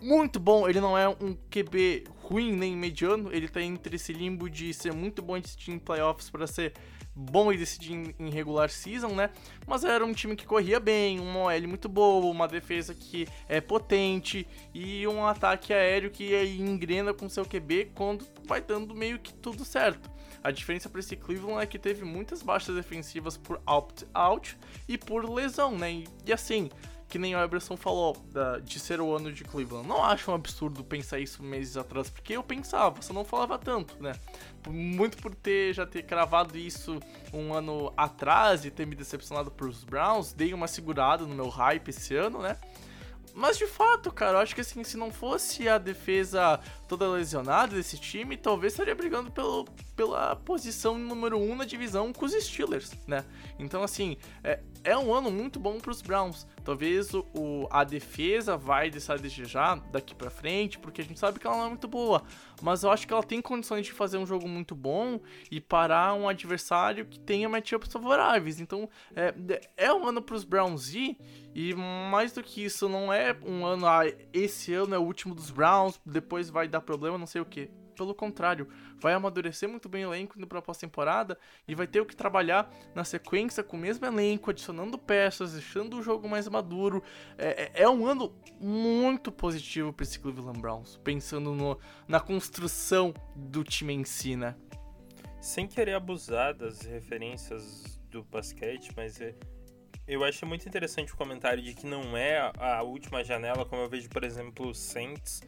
muito 0.03 0.40
bom. 0.40 0.68
Ele 0.68 0.81
não 0.81 0.98
é 0.98 1.09
um 1.09 1.35
QB 1.51 2.05
ruim 2.22 2.53
nem 2.53 2.77
mediano. 2.77 3.33
Ele 3.33 3.48
tá 3.48 3.62
entre 3.62 3.96
esse 3.96 4.12
limbo 4.12 4.51
de 4.51 4.75
ser 4.75 4.92
muito 4.92 5.22
bom 5.22 5.37
em 5.37 5.40
decidir 5.40 5.72
em 5.72 5.79
playoffs 5.79 6.29
para 6.29 6.46
ser 6.46 6.75
bom 7.14 7.53
e 7.53 7.59
decidir 7.59 8.14
em 8.18 8.31
regular 8.31 8.70
season, 8.70 9.09
né? 9.09 9.31
Mas 9.66 9.85
era 9.85 10.05
um 10.05 10.12
time 10.12 10.35
que 10.35 10.46
corria 10.46 10.81
bem, 10.81 11.20
uma 11.20 11.40
OL 11.40 11.68
muito 11.68 11.88
boa, 11.88 12.25
uma 12.27 12.48
defesa 12.48 12.94
que 12.94 13.29
é 13.48 13.61
potente 13.61 14.46
e 14.75 15.07
um 15.07 15.27
ataque 15.27 15.72
aéreo 15.72 16.11
que 16.11 16.35
engrena 16.59 17.12
com 17.12 17.29
seu 17.29 17.44
QB 17.44 17.92
quando 17.94 18.27
vai 18.46 18.61
dando 18.61 18.94
meio 18.94 19.18
que 19.18 19.33
tudo 19.35 19.64
certo. 19.64 20.11
A 20.42 20.50
diferença 20.50 20.88
para 20.88 21.00
esse 21.00 21.16
Cleveland 21.16 21.62
é 21.62 21.66
que 21.66 21.78
teve 21.78 22.05
muitas 22.05 22.42
baixas 22.42 22.74
defensivas 22.74 23.37
por 23.37 23.61
opt-out 23.66 24.59
e 24.88 24.98
por 24.98 25.28
lesão, 25.28 25.76
né? 25.78 26.05
E, 26.26 26.33
assim, 26.33 26.68
que 27.12 27.18
nem 27.18 27.37
o 27.37 27.38
Eberson 27.38 27.76
falou, 27.76 28.16
da, 28.33 28.59
de 28.59 28.81
ser 28.81 28.98
o 28.98 29.14
ano 29.14 29.31
de 29.31 29.44
Cleveland. 29.44 29.87
Não 29.87 30.02
acho 30.02 30.31
um 30.31 30.35
absurdo 30.35 30.83
pensar 30.83 31.18
isso 31.18 31.42
meses 31.42 31.76
atrás, 31.76 32.09
porque 32.09 32.35
eu 32.35 32.42
pensava, 32.42 33.02
só 33.02 33.12
não 33.12 33.22
falava 33.22 33.59
tanto, 33.59 34.02
né? 34.02 34.14
Muito 34.66 35.18
por 35.18 35.35
ter 35.35 35.74
já 35.74 35.85
ter 35.85 36.05
cravado 36.05 36.57
isso 36.57 36.98
um 37.31 37.52
ano 37.52 37.92
atrás 37.98 38.64
e 38.64 38.70
ter 38.70 38.87
me 38.87 38.94
decepcionado 38.94 39.50
pros 39.50 39.85
Browns, 39.85 40.33
dei 40.33 40.55
uma 40.55 40.66
segurada 40.66 41.26
no 41.26 41.35
meu 41.35 41.50
hype 41.50 41.90
esse 41.90 42.16
ano, 42.16 42.40
né? 42.40 42.57
Mas 43.34 43.56
de 43.56 43.66
fato, 43.66 44.12
cara, 44.12 44.38
eu 44.38 44.42
acho 44.42 44.54
que 44.54 44.60
assim, 44.60 44.84
se 44.84 44.96
não 44.96 45.10
fosse 45.10 45.68
a 45.68 45.78
defesa 45.78 46.60
toda 46.86 47.08
lesionada 47.08 47.74
desse 47.74 47.98
time, 47.98 48.36
talvez 48.36 48.72
estaria 48.72 48.94
brigando 48.94 49.30
pelo, 49.30 49.64
pela 49.96 50.36
posição 50.36 50.98
número 50.98 51.38
1 51.38 51.50
um 51.50 51.56
na 51.56 51.64
divisão 51.64 52.12
com 52.12 52.26
os 52.26 52.32
Steelers, 52.32 52.92
né? 53.06 53.24
Então, 53.58 53.82
assim, 53.82 54.16
é, 54.44 54.60
é 54.84 54.96
um 54.96 55.14
ano 55.14 55.30
muito 55.30 55.58
bom 55.58 55.78
para 55.78 55.90
os 55.90 56.02
Browns. 56.02 56.46
Talvez 56.64 57.12
o, 57.14 57.66
a 57.70 57.85
defesa 57.85 58.57
vai 58.57 58.90
deixar 58.90 59.16
de 59.16 59.22
desejar 59.22 59.81
daqui 59.90 60.14
para 60.14 60.31
frente, 60.31 60.79
porque 60.79 61.01
a 61.01 61.05
gente 61.05 61.18
sabe 61.18 61.38
que 61.38 61.46
ela 61.46 61.57
não 61.57 61.66
é 61.66 61.68
muito 61.68 61.88
boa. 61.88 62.22
Mas 62.61 62.83
eu 62.83 62.90
acho 62.90 63.07
que 63.07 63.12
ela 63.12 63.22
tem 63.22 63.40
condições 63.42 63.87
de 63.87 63.92
fazer 63.92 64.18
um 64.18 64.27
jogo 64.27 64.48
muito 64.48 64.75
bom 64.75 65.20
e 65.51 65.61
parar 65.61 66.14
um 66.14 66.29
adversário 66.29 67.05
que 67.05 67.18
tenha 67.18 67.48
matchups 67.48 67.92
favoráveis. 67.92 68.61
Então 68.61 68.88
é, 69.14 69.35
é 69.77 69.92
um 69.92 70.07
ano 70.07 70.22
para 70.22 70.37
os 70.37 70.44
Browns 70.44 70.94
ir. 70.94 71.16
E 71.55 71.75
mais 71.75 72.33
do 72.33 72.42
que 72.42 72.64
isso, 72.64 72.88
não 72.88 73.12
é 73.12 73.37
um 73.44 73.66
ano. 73.66 73.87
Ah, 73.87 74.03
esse 74.33 74.72
ano 74.72 74.94
é 74.94 74.98
o 74.98 75.03
último 75.03 75.35
dos 75.35 75.51
Browns, 75.51 76.01
depois 76.07 76.48
vai 76.48 76.66
dar 76.66 76.81
problema, 76.81 77.18
não 77.18 77.27
sei 77.27 77.40
o 77.40 77.44
que 77.44 77.70
pelo 77.92 78.14
contrário, 78.14 78.68
vai 79.02 79.14
amadurecer 79.14 79.68
muito 79.68 79.88
bem 79.88 80.06
o 80.06 80.14
elenco 80.14 80.38
indo 80.38 80.46
pra 80.46 80.62
pós-temporada 80.62 81.36
e 81.66 81.74
vai 81.74 81.88
ter 81.88 82.00
o 82.00 82.06
que 82.06 82.14
trabalhar 82.14 82.72
na 82.94 83.02
sequência 83.02 83.62
com 83.64 83.76
o 83.76 83.80
mesmo 83.80 84.06
elenco, 84.06 84.50
adicionando 84.50 84.96
peças, 84.96 85.54
deixando 85.54 85.98
o 85.98 86.02
jogo 86.02 86.28
mais 86.28 86.46
maduro. 86.48 87.02
É, 87.36 87.64
é, 87.74 87.82
é 87.82 87.90
um 87.90 88.06
ano 88.06 88.32
muito 88.60 89.32
positivo 89.32 89.92
para 89.92 90.04
esse 90.04 90.20
Cleveland 90.20 90.60
Browns, 90.60 90.96
pensando 91.02 91.52
no, 91.52 91.78
na 92.06 92.20
construção 92.20 93.12
do 93.34 93.64
time 93.64 93.92
em 93.92 94.04
si, 94.04 94.36
né? 94.36 94.54
Sem 95.40 95.66
querer 95.66 95.94
abusar 95.94 96.54
das 96.54 96.82
referências 96.82 98.00
do 98.08 98.22
basquete, 98.22 98.92
mas 98.96 99.20
é, 99.20 99.34
eu 100.06 100.22
acho 100.22 100.46
muito 100.46 100.68
interessante 100.68 101.12
o 101.12 101.16
comentário 101.16 101.60
de 101.60 101.74
que 101.74 101.86
não 101.86 102.16
é 102.16 102.52
a 102.56 102.82
última 102.82 103.24
janela, 103.24 103.64
como 103.64 103.82
eu 103.82 103.88
vejo, 103.88 104.08
por 104.08 104.22
exemplo, 104.22 104.68
o 104.68 104.74
Saints 104.74 105.42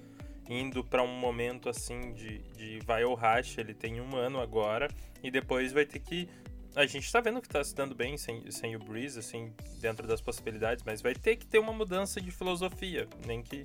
indo 0.49 0.85
para 0.85 1.03
um 1.03 1.19
momento 1.19 1.69
assim 1.69 2.13
de, 2.13 2.39
de 2.53 2.79
vai 2.85 3.05
ou 3.05 3.15
racha, 3.15 3.61
ele 3.61 3.75
tem 3.75 4.01
um 4.01 4.17
ano 4.17 4.41
agora, 4.41 4.89
e 5.23 5.31
depois 5.31 5.73
vai 5.73 5.85
ter 5.85 5.99
que. 5.99 6.29
A 6.75 6.87
gente 6.87 7.11
tá 7.11 7.21
vendo 7.21 7.41
que 7.41 7.49
tá 7.49 7.63
se 7.63 7.75
dando 7.75 7.95
bem 7.95 8.17
sem, 8.17 8.51
sem 8.51 8.75
o 8.75 8.79
Breeze, 8.81 9.19
assim, 9.19 9.53
dentro 9.81 10.09
das 10.09 10.21
possibilidades, 10.21 10.83
mas 10.85 11.01
vai 11.01 11.15
ter 11.15 11.37
que 11.37 11.47
ter 11.47 11.59
uma 11.59 11.73
mudança 11.73 12.21
de 12.21 12.33
filosofia, 12.33 13.09
nem 13.25 13.43
que, 13.43 13.65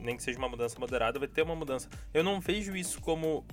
nem 0.00 0.16
que 0.16 0.22
seja 0.22 0.38
uma 0.38 0.48
mudança 0.48 0.78
moderada, 0.78 1.18
vai 1.18 1.26
ter 1.26 1.42
uma 1.42 1.56
mudança. 1.56 1.88
Eu 2.14 2.22
não 2.22 2.40
vejo 2.40 2.76
isso 2.76 3.00
como 3.00 3.44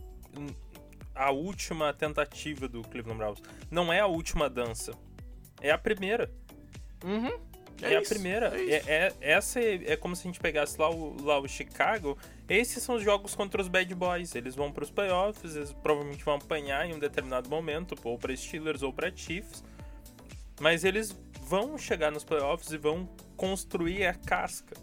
a 1.16 1.32
última 1.32 1.92
tentativa 1.92 2.68
do 2.68 2.84
Cleveland 2.84 3.18
Browns. 3.18 3.42
Não 3.72 3.92
é 3.92 4.00
a 4.00 4.06
última 4.06 4.48
dança, 4.48 4.94
é 5.60 5.72
a 5.72 5.78
primeira. 5.78 6.32
Uhum. 7.04 7.47
É, 7.82 7.94
é 7.94 7.98
a 7.98 8.02
primeira. 8.02 8.54
É, 8.60 8.72
é, 8.72 8.84
é, 8.88 9.14
essa 9.22 9.60
é, 9.60 9.94
é, 9.94 9.96
como 9.96 10.16
se 10.16 10.22
a 10.22 10.32
gente 10.32 10.40
pegasse 10.40 10.80
lá 10.80 10.90
o, 10.90 11.22
lá 11.24 11.40
o 11.40 11.48
Chicago. 11.48 12.18
Esses 12.50 12.82
são 12.84 12.96
os 12.96 13.04
jogos 13.04 13.36
contra 13.36 13.62
os 13.62 13.68
Bad 13.68 13.94
Boys. 13.94 14.36
Eles 14.36 14.56
vão 14.56 14.72
para 14.72 14.84
os 14.84 14.90
playoffs, 14.90 15.56
eles 15.56 15.74
provavelmente 15.74 16.24
vão 16.24 16.36
apanhar 16.36 16.90
em 16.90 16.94
um 16.94 17.00
determinado 17.00 17.50
momento, 17.50 17.96
ou 18.04 18.18
para 18.18 18.36
Steelers 18.36 18.82
ou 18.82 18.92
para 18.92 19.12
Chiefs. 19.16 19.64
Mas 20.60 20.84
eles 20.84 21.16
vão 21.42 21.78
chegar 21.78 22.12
nos 22.12 22.24
playoffs 22.24 22.72
e 22.72 22.78
vão 22.78 23.08
construir 23.36 24.06
a 24.06 24.14
casca. 24.14 24.76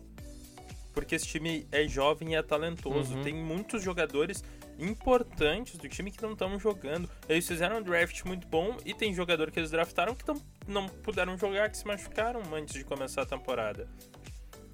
Porque 0.93 1.17
esse 1.17 1.27
time 1.27 1.67
é 1.73 1.89
jovem 1.89 2.33
e 2.33 2.35
é 2.37 2.43
talentoso. 2.43 3.17
Uhum. 3.17 3.23
Tem 3.23 3.35
muitos 3.35 3.83
jogadores 3.83 4.45
importantes 4.79 5.77
do 5.77 5.89
time 5.89 6.11
que 6.11 6.23
não 6.23 6.33
estão 6.33 6.59
jogando. 6.59 7.09
Eles 7.29 7.47
fizeram 7.47 7.79
um 7.79 7.83
draft 7.83 8.25
muito 8.25 8.47
bom 8.47 8.77
e 8.85 8.95
tem 8.95 9.15
jogador 9.15 9.51
que 9.51 9.59
eles 9.59 9.71
draftaram 9.71 10.15
que 10.15 10.25
tão, 10.25 10.41
não 10.67 10.89
puderam 10.89 11.37
jogar, 11.39 11.71
que 11.71 11.77
se 11.77 11.87
machucaram 11.87 12.43
antes 12.55 12.75
de 12.75 12.85
começar 12.85 13.23
a 13.23 13.27
temporada. 13.27 13.89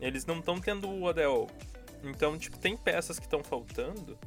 Eles 0.00 0.24
não 0.24 0.38
estão 0.38 0.60
tendo 0.60 0.88
o 0.88 1.04
Odell. 1.04 1.48
Então, 2.02 2.38
tipo, 2.38 2.58
tem 2.58 2.76
peças 2.76 3.18
que 3.18 3.26
estão 3.26 3.44
faltando. 3.44 4.18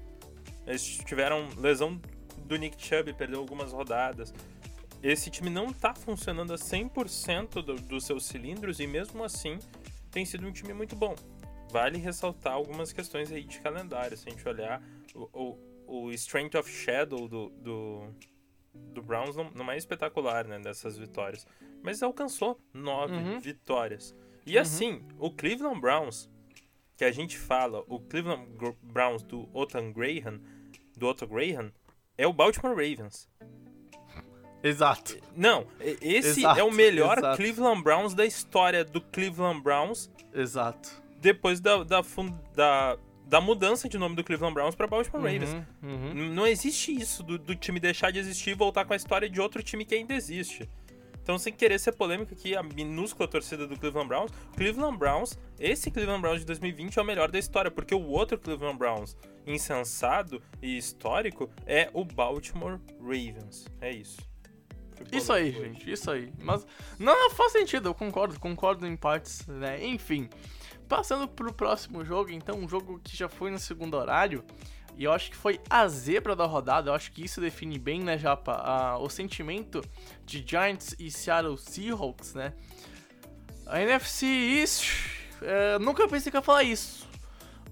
Eles 0.67 0.83
tiveram 0.99 1.49
lesão 1.57 1.99
do 2.45 2.55
Nick 2.55 2.81
Chubb, 2.81 3.13
perdeu 3.13 3.39
algumas 3.39 3.71
rodadas. 3.71 4.33
Esse 5.01 5.29
time 5.29 5.49
não 5.49 5.67
está 5.67 5.93
funcionando 5.93 6.53
a 6.53 6.55
100% 6.55 7.62
do, 7.62 7.75
dos 7.75 8.05
seus 8.05 8.25
cilindros 8.25 8.79
e 8.79 8.88
mesmo 8.88 9.23
assim 9.23 9.59
tem 10.12 10.23
sido 10.23 10.47
um 10.47 10.51
time 10.51 10.73
muito 10.73 10.95
bom. 10.95 11.15
Vale 11.69 11.97
ressaltar 11.97 12.53
algumas 12.53 12.93
questões 12.93 13.31
aí 13.31 13.43
de 13.43 13.59
calendário. 13.59 14.15
Se 14.15 14.29
a 14.29 14.31
gente 14.31 14.47
olhar, 14.47 14.81
o, 15.13 15.30
o, 15.34 16.06
o 16.06 16.12
Strength 16.12 16.56
of 16.56 16.69
Shadow 16.69 17.28
do, 17.28 17.49
do, 17.49 18.13
do 18.73 19.02
Browns 19.02 19.36
não, 19.36 19.49
não 19.52 19.71
é 19.71 19.78
espetacular, 19.78 20.47
né, 20.47 20.60
dessas 20.60 20.97
vitórias. 20.97 21.45
Mas 21.82 22.02
alcançou 22.02 22.60
nove 22.73 23.13
uhum. 23.13 23.39
vitórias. 23.39 24.15
E 24.45 24.56
uhum. 24.56 24.62
assim, 24.62 25.04
o 25.19 25.32
Cleveland 25.32 25.80
Browns, 25.80 26.30
que 26.97 27.06
a 27.06 27.12
gente 27.12 27.38
fala, 27.38 27.84
o 27.88 27.99
Cleveland 27.99 28.47
Browns 28.82 29.23
do 29.23 29.49
Otto 29.54 29.82
Graham, 29.91 30.41
do 30.97 31.08
Otto 31.08 31.28
Graham, 31.28 31.71
é 32.17 32.28
o 32.28 32.34
Baltimore 32.34 32.76
Ravens. 32.76 33.30
Exato. 34.62 35.17
Não, 35.36 35.67
esse 36.02 36.39
exato, 36.39 36.60
é 36.60 36.63
o 36.63 36.71
melhor 36.71 37.17
exato. 37.17 37.36
Cleveland 37.36 37.84
Browns 37.84 38.13
da 38.13 38.26
história 38.26 38.86
do 38.86 39.02
Cleveland 39.02 39.62
Browns. 39.62 40.10
Exato. 40.34 41.04
Depois 41.19 41.60
da, 41.60 41.84
da, 41.84 42.02
da 42.56 42.97
da 43.25 43.41
mudança 43.41 43.89
de 43.89 43.97
nome 43.97 44.15
do 44.15 44.23
Cleveland 44.23 44.53
Browns 44.53 44.75
para 44.75 44.88
Baltimore 44.88 45.21
Ravens. 45.21 45.53
Uhum, 45.53 45.65
uhum. 45.89 46.33
Não 46.33 46.45
existe 46.45 46.93
isso 46.93 47.23
do, 47.23 47.38
do, 47.38 47.55
time 47.55 47.79
deixar 47.79 48.12
de 48.12 48.19
existir 48.19 48.51
e 48.51 48.53
voltar 48.53 48.86
com 48.86 48.93
a 48.93 48.95
história 48.95 49.29
de 49.29 49.41
outro 49.41 49.63
time 49.63 49.86
que 49.86 49.95
ainda 49.95 50.13
existe. 50.13 50.69
Então, 51.21 51.38
sem 51.38 51.53
querer 51.53 51.79
ser 51.79 51.93
polêmico 51.93 52.33
aqui, 52.33 52.53
a 52.53 52.62
minúscula 52.62 53.27
torcida 53.29 53.65
do 53.65 53.79
Cleveland 53.79 54.09
Browns, 54.09 54.31
Cleveland 54.57 54.97
Browns, 54.97 55.39
esse 55.57 55.89
Cleveland 55.89 56.21
Browns 56.21 56.41
de 56.41 56.45
2020 56.45 56.99
é 56.99 57.01
o 57.01 57.05
melhor 57.05 57.31
da 57.31 57.39
história, 57.39 57.71
porque 57.71 57.95
o 57.95 58.05
outro 58.07 58.38
Cleveland 58.38 58.77
Browns 58.77 59.17
insensado 59.47 60.41
e 60.62 60.77
histórico 60.77 61.49
é 61.65 61.89
o 61.93 62.03
Baltimore 62.03 62.79
Ravens. 62.99 63.65
É 63.79 63.91
isso. 63.91 64.17
Isso 65.12 65.33
aí, 65.33 65.51
gente, 65.51 65.91
isso 65.91 66.12
aí. 66.12 66.31
Mas 66.39 66.65
não, 66.99 67.29
faz 67.31 67.51
sentido, 67.51 67.89
eu 67.89 67.93
concordo, 67.93 68.39
concordo 68.39 68.86
em 68.86 68.95
partes, 68.95 69.45
né? 69.47 69.83
Enfim. 69.86 70.29
Passando 70.95 71.27
pro 71.27 71.51
próximo 71.51 72.06
jogo, 72.06 72.29
então, 72.29 72.56
um 72.56 72.69
jogo 72.69 73.01
que 73.03 73.17
já 73.17 73.27
foi 73.27 73.49
no 73.49 73.58
segundo 73.58 73.97
horário, 73.97 74.45
e 74.95 75.06
eu 75.06 75.12
acho 75.12 75.32
que 75.32 75.36
foi 75.36 75.60
a 75.67 75.88
zebra 75.88 76.36
da 76.36 76.45
rodada, 76.45 76.91
eu 76.91 76.93
acho 76.93 77.12
que 77.12 77.25
isso 77.25 77.41
define 77.41 77.79
bem, 77.79 77.99
né, 78.03 78.15
Japa, 78.15 78.97
o 78.99 79.10
sentimento 79.10 79.82
de 80.23 80.45
Giants 80.47 80.95
e 80.99 81.10
Seattle 81.10 81.58
Seahawks, 81.58 82.36
né? 82.36 82.53
A 83.65 83.82
NFC 83.82 84.27
East, 84.27 84.88
é, 85.41 85.79
nunca 85.79 86.08
pensei 86.08 86.32
que 86.32 86.38
ia 86.38 86.43
falar 86.43 86.62
isso, 86.62 87.10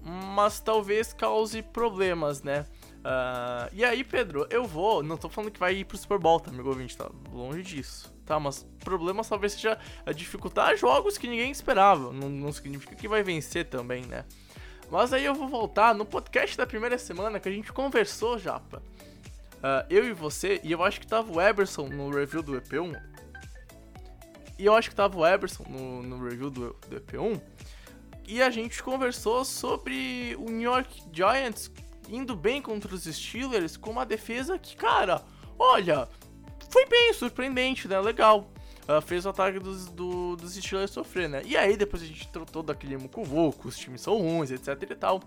mas 0.02 0.58
talvez 0.58 1.12
cause 1.12 1.62
problemas, 1.62 2.42
né? 2.42 2.66
Uh, 3.02 3.70
e 3.72 3.84
aí, 3.84 4.02
Pedro, 4.02 4.48
eu 4.50 4.64
vou. 4.64 5.00
Não 5.02 5.16
tô 5.16 5.28
falando 5.28 5.50
que 5.52 5.60
vai 5.60 5.74
ir 5.74 5.84
pro 5.84 5.96
Super 5.96 6.18
Bowl, 6.18 6.40
tá, 6.40 6.50
amigo 6.50 6.68
ouvinte? 6.68 6.96
Tá 6.96 7.08
longe 7.32 7.62
disso. 7.62 8.12
Tá, 8.32 8.40
mas 8.40 8.66
problema 8.82 9.22
talvez 9.22 9.52
seja 9.52 9.78
dificultar 10.14 10.74
jogos 10.74 11.18
que 11.18 11.28
ninguém 11.28 11.50
esperava. 11.50 12.10
Não, 12.14 12.30
não 12.30 12.50
significa 12.50 12.94
que 12.94 13.06
vai 13.06 13.22
vencer 13.22 13.66
também, 13.66 14.06
né? 14.06 14.24
Mas 14.90 15.12
aí 15.12 15.22
eu 15.22 15.34
vou 15.34 15.46
voltar 15.46 15.94
no 15.94 16.06
podcast 16.06 16.56
da 16.56 16.66
primeira 16.66 16.96
semana 16.96 17.38
que 17.38 17.46
a 17.46 17.52
gente 17.52 17.70
conversou, 17.70 18.38
Japa. 18.38 18.82
Uh, 19.56 19.84
eu 19.90 20.08
e 20.08 20.14
você, 20.14 20.62
e 20.64 20.72
eu 20.72 20.82
acho 20.82 20.98
que 20.98 21.06
tava 21.06 21.30
o 21.30 21.38
Eberson 21.38 21.88
no 21.88 22.08
review 22.08 22.42
do 22.42 22.58
EP1. 22.58 22.98
E 24.58 24.64
eu 24.64 24.74
acho 24.74 24.88
que 24.88 24.96
tava 24.96 25.18
o 25.18 25.26
Eberson 25.26 25.64
no, 25.68 26.02
no 26.02 26.24
review 26.24 26.48
do, 26.48 26.74
do 26.88 27.00
EP1. 27.02 27.38
E 28.26 28.40
a 28.40 28.48
gente 28.48 28.82
conversou 28.82 29.44
sobre 29.44 30.34
o 30.38 30.50
New 30.50 30.72
York 30.72 31.02
Giants 31.12 31.70
indo 32.08 32.34
bem 32.34 32.62
contra 32.62 32.94
os 32.94 33.04
Steelers 33.04 33.76
com 33.76 33.90
uma 33.90 34.06
defesa 34.06 34.58
que, 34.58 34.74
cara, 34.74 35.22
olha, 35.58 36.08
foi 36.72 36.86
bem 36.86 37.12
surpreendente, 37.12 37.86
né? 37.86 38.00
Legal. 38.00 38.50
Uh, 38.88 39.00
fez 39.00 39.24
o 39.26 39.28
ataque 39.28 39.58
dos, 39.60 39.86
do, 39.86 40.34
dos 40.36 40.54
Steelers 40.54 40.90
sofrer, 40.90 41.28
né? 41.28 41.42
E 41.44 41.56
aí 41.56 41.76
depois 41.76 42.02
a 42.02 42.06
gente 42.06 42.26
trotou 42.28 42.62
daquele 42.62 42.96
mucuvuco, 42.96 43.68
os 43.68 43.78
times 43.78 44.00
são 44.00 44.16
ruins, 44.16 44.50
etc 44.50 44.90
e 44.90 44.94
tal. 44.96 45.20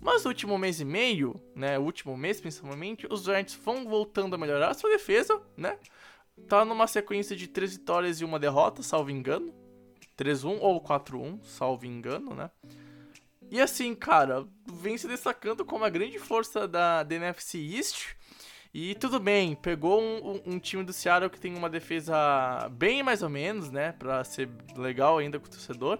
Mas 0.00 0.24
no 0.24 0.30
último 0.30 0.58
mês 0.58 0.80
e 0.80 0.84
meio, 0.84 1.40
né? 1.54 1.78
O 1.78 1.82
último 1.82 2.16
mês 2.16 2.40
principalmente, 2.40 3.06
os 3.10 3.22
Giants 3.22 3.54
vão 3.62 3.84
voltando 3.84 4.34
a 4.34 4.38
melhorar 4.38 4.70
a 4.70 4.74
sua 4.74 4.90
defesa, 4.90 5.40
né? 5.56 5.78
Tá 6.48 6.64
numa 6.64 6.86
sequência 6.86 7.36
de 7.36 7.46
3 7.46 7.76
vitórias 7.76 8.20
e 8.20 8.24
uma 8.24 8.38
derrota, 8.38 8.82
salvo 8.82 9.10
engano. 9.10 9.54
3-1 10.18 10.58
ou 10.60 10.82
4-1, 10.82 11.40
salvo 11.44 11.84
engano, 11.84 12.34
né? 12.34 12.50
E 13.50 13.60
assim, 13.60 13.94
cara, 13.94 14.46
vem 14.66 14.98
se 14.98 15.06
destacando 15.06 15.64
como 15.64 15.84
a 15.84 15.90
grande 15.90 16.18
força 16.18 16.66
da, 16.66 17.02
da 17.02 17.14
NFC 17.14 17.58
East. 17.58 18.16
E 18.78 18.94
tudo 18.94 19.18
bem, 19.18 19.54
pegou 19.54 20.02
um, 20.02 20.42
um, 20.44 20.58
time 20.58 20.84
do 20.84 20.92
Seattle 20.92 21.30
que 21.30 21.40
tem 21.40 21.56
uma 21.56 21.70
defesa 21.70 22.68
bem 22.72 23.02
mais 23.02 23.22
ou 23.22 23.30
menos, 23.30 23.70
né? 23.70 23.92
Pra 23.92 24.22
ser 24.22 24.50
legal 24.76 25.16
ainda 25.16 25.40
com 25.40 25.46
o 25.46 25.50
torcedor. 25.50 25.98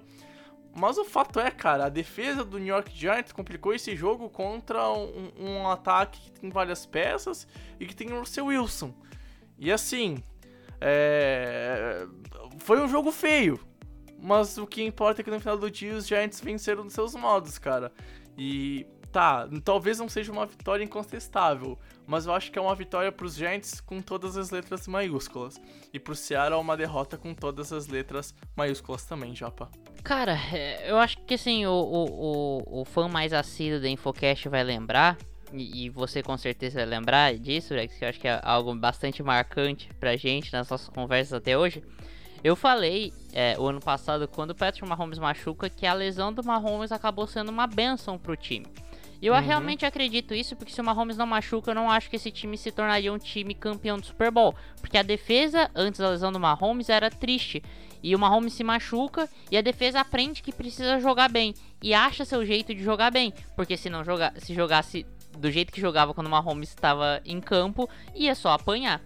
Mas 0.78 0.98
o 0.98 1.04
fato 1.06 1.40
é, 1.40 1.50
cara, 1.50 1.86
a 1.86 1.88
defesa 1.88 2.44
do 2.44 2.58
New 2.58 2.66
York 2.66 2.94
Giants 2.94 3.32
complicou 3.32 3.72
esse 3.72 3.96
jogo 3.96 4.28
contra 4.28 4.90
um, 4.90 5.32
um 5.38 5.68
ataque 5.70 6.20
que 6.20 6.38
tem 6.38 6.50
várias 6.50 6.84
peças 6.84 7.48
e 7.80 7.86
que 7.86 7.96
tem 7.96 8.12
o 8.12 8.26
seu 8.26 8.44
Wilson. 8.44 8.92
E 9.58 9.72
assim, 9.72 10.18
é... 10.78 12.06
foi 12.58 12.78
um 12.78 12.88
jogo 12.88 13.10
feio. 13.10 13.58
Mas 14.20 14.58
o 14.58 14.66
que 14.66 14.84
importa 14.84 15.22
é 15.22 15.24
que 15.24 15.30
no 15.30 15.40
final 15.40 15.56
do 15.56 15.70
dia 15.70 15.96
os 15.96 16.06
Giants 16.06 16.42
venceram 16.42 16.84
dos 16.84 16.92
seus 16.92 17.14
modos, 17.14 17.56
cara. 17.56 17.90
E 18.36 18.86
tá, 19.16 19.48
talvez 19.64 19.98
não 19.98 20.10
seja 20.10 20.30
uma 20.30 20.44
vitória 20.44 20.84
incontestável, 20.84 21.78
mas 22.06 22.26
eu 22.26 22.34
acho 22.34 22.52
que 22.52 22.58
é 22.58 22.60
uma 22.60 22.74
vitória 22.74 23.10
para 23.10 23.24
os 23.24 23.34
Giants 23.34 23.80
com 23.80 24.02
todas 24.02 24.36
as 24.36 24.50
letras 24.50 24.86
maiúsculas. 24.86 25.58
E 25.90 25.98
pro 25.98 26.14
Seattle 26.14 26.60
uma 26.60 26.76
derrota 26.76 27.16
com 27.16 27.32
todas 27.32 27.72
as 27.72 27.86
letras 27.86 28.34
maiúsculas 28.54 29.06
também, 29.06 29.34
Japa. 29.34 29.70
Cara, 30.04 30.38
é, 30.52 30.90
eu 30.90 30.98
acho 30.98 31.16
que 31.22 31.32
assim, 31.32 31.64
o, 31.64 31.72
o, 31.72 32.60
o, 32.68 32.80
o 32.82 32.84
fã 32.84 33.08
mais 33.08 33.32
assíduo 33.32 33.80
da 33.80 33.88
Infocast 33.88 34.50
vai 34.50 34.62
lembrar, 34.62 35.16
e, 35.50 35.86
e, 35.86 35.88
você 35.88 36.22
com 36.22 36.36
certeza 36.36 36.80
vai 36.80 36.84
lembrar 36.86 37.38
disso, 37.38 37.72
Rex, 37.72 37.96
que 37.96 38.04
eu 38.04 38.08
acho 38.10 38.20
que 38.20 38.28
é 38.28 38.38
algo 38.42 38.74
bastante 38.74 39.22
marcante 39.22 39.88
pra 39.98 40.14
gente 40.14 40.52
nas 40.52 40.68
nossas 40.68 40.90
conversas 40.90 41.32
até 41.32 41.56
hoje. 41.56 41.82
Eu 42.44 42.54
falei 42.54 43.14
é, 43.32 43.58
o 43.58 43.66
ano 43.66 43.80
passado, 43.80 44.28
quando 44.28 44.50
o 44.50 44.54
Patrick 44.54 44.86
Mahomes 44.86 45.18
machuca, 45.18 45.70
que 45.70 45.86
a 45.86 45.94
lesão 45.94 46.34
do 46.34 46.44
Mahomes 46.44 46.92
acabou 46.92 47.26
sendo 47.26 47.48
uma 47.48 47.66
benção 47.66 48.18
pro 48.18 48.36
time. 48.36 48.66
E 49.20 49.26
eu 49.26 49.34
Uhum. 49.34 49.40
realmente 49.40 49.86
acredito 49.86 50.34
isso, 50.34 50.54
porque 50.56 50.72
se 50.72 50.80
o 50.80 50.84
Mahomes 50.84 51.16
não 51.16 51.26
machuca, 51.26 51.70
eu 51.70 51.74
não 51.74 51.90
acho 51.90 52.10
que 52.10 52.16
esse 52.16 52.30
time 52.30 52.56
se 52.56 52.70
tornaria 52.70 53.12
um 53.12 53.18
time 53.18 53.54
campeão 53.54 53.98
do 53.98 54.06
Super 54.06 54.30
Bowl. 54.30 54.54
Porque 54.80 54.98
a 54.98 55.02
defesa, 55.02 55.70
antes 55.74 56.00
da 56.00 56.10
lesão 56.10 56.30
do 56.30 56.38
Mahomes, 56.40 56.88
era 56.88 57.10
triste. 57.10 57.62
E 58.02 58.14
o 58.14 58.18
Mahomes 58.18 58.52
se 58.52 58.62
machuca 58.62 59.28
e 59.50 59.56
a 59.56 59.62
defesa 59.62 60.00
aprende 60.00 60.42
que 60.42 60.52
precisa 60.52 61.00
jogar 61.00 61.28
bem. 61.30 61.54
E 61.82 61.94
acha 61.94 62.24
seu 62.24 62.44
jeito 62.44 62.74
de 62.74 62.82
jogar 62.82 63.10
bem. 63.10 63.32
Porque 63.56 63.76
se 63.76 63.88
não 63.88 64.04
jogar, 64.04 64.32
se 64.36 64.54
jogasse 64.54 65.04
do 65.38 65.50
jeito 65.50 65.72
que 65.72 65.80
jogava 65.80 66.14
quando 66.14 66.28
o 66.28 66.30
Mahomes 66.30 66.68
estava 66.68 67.20
em 67.24 67.40
campo, 67.40 67.88
ia 68.14 68.34
só 68.34 68.50
apanhar. 68.50 69.00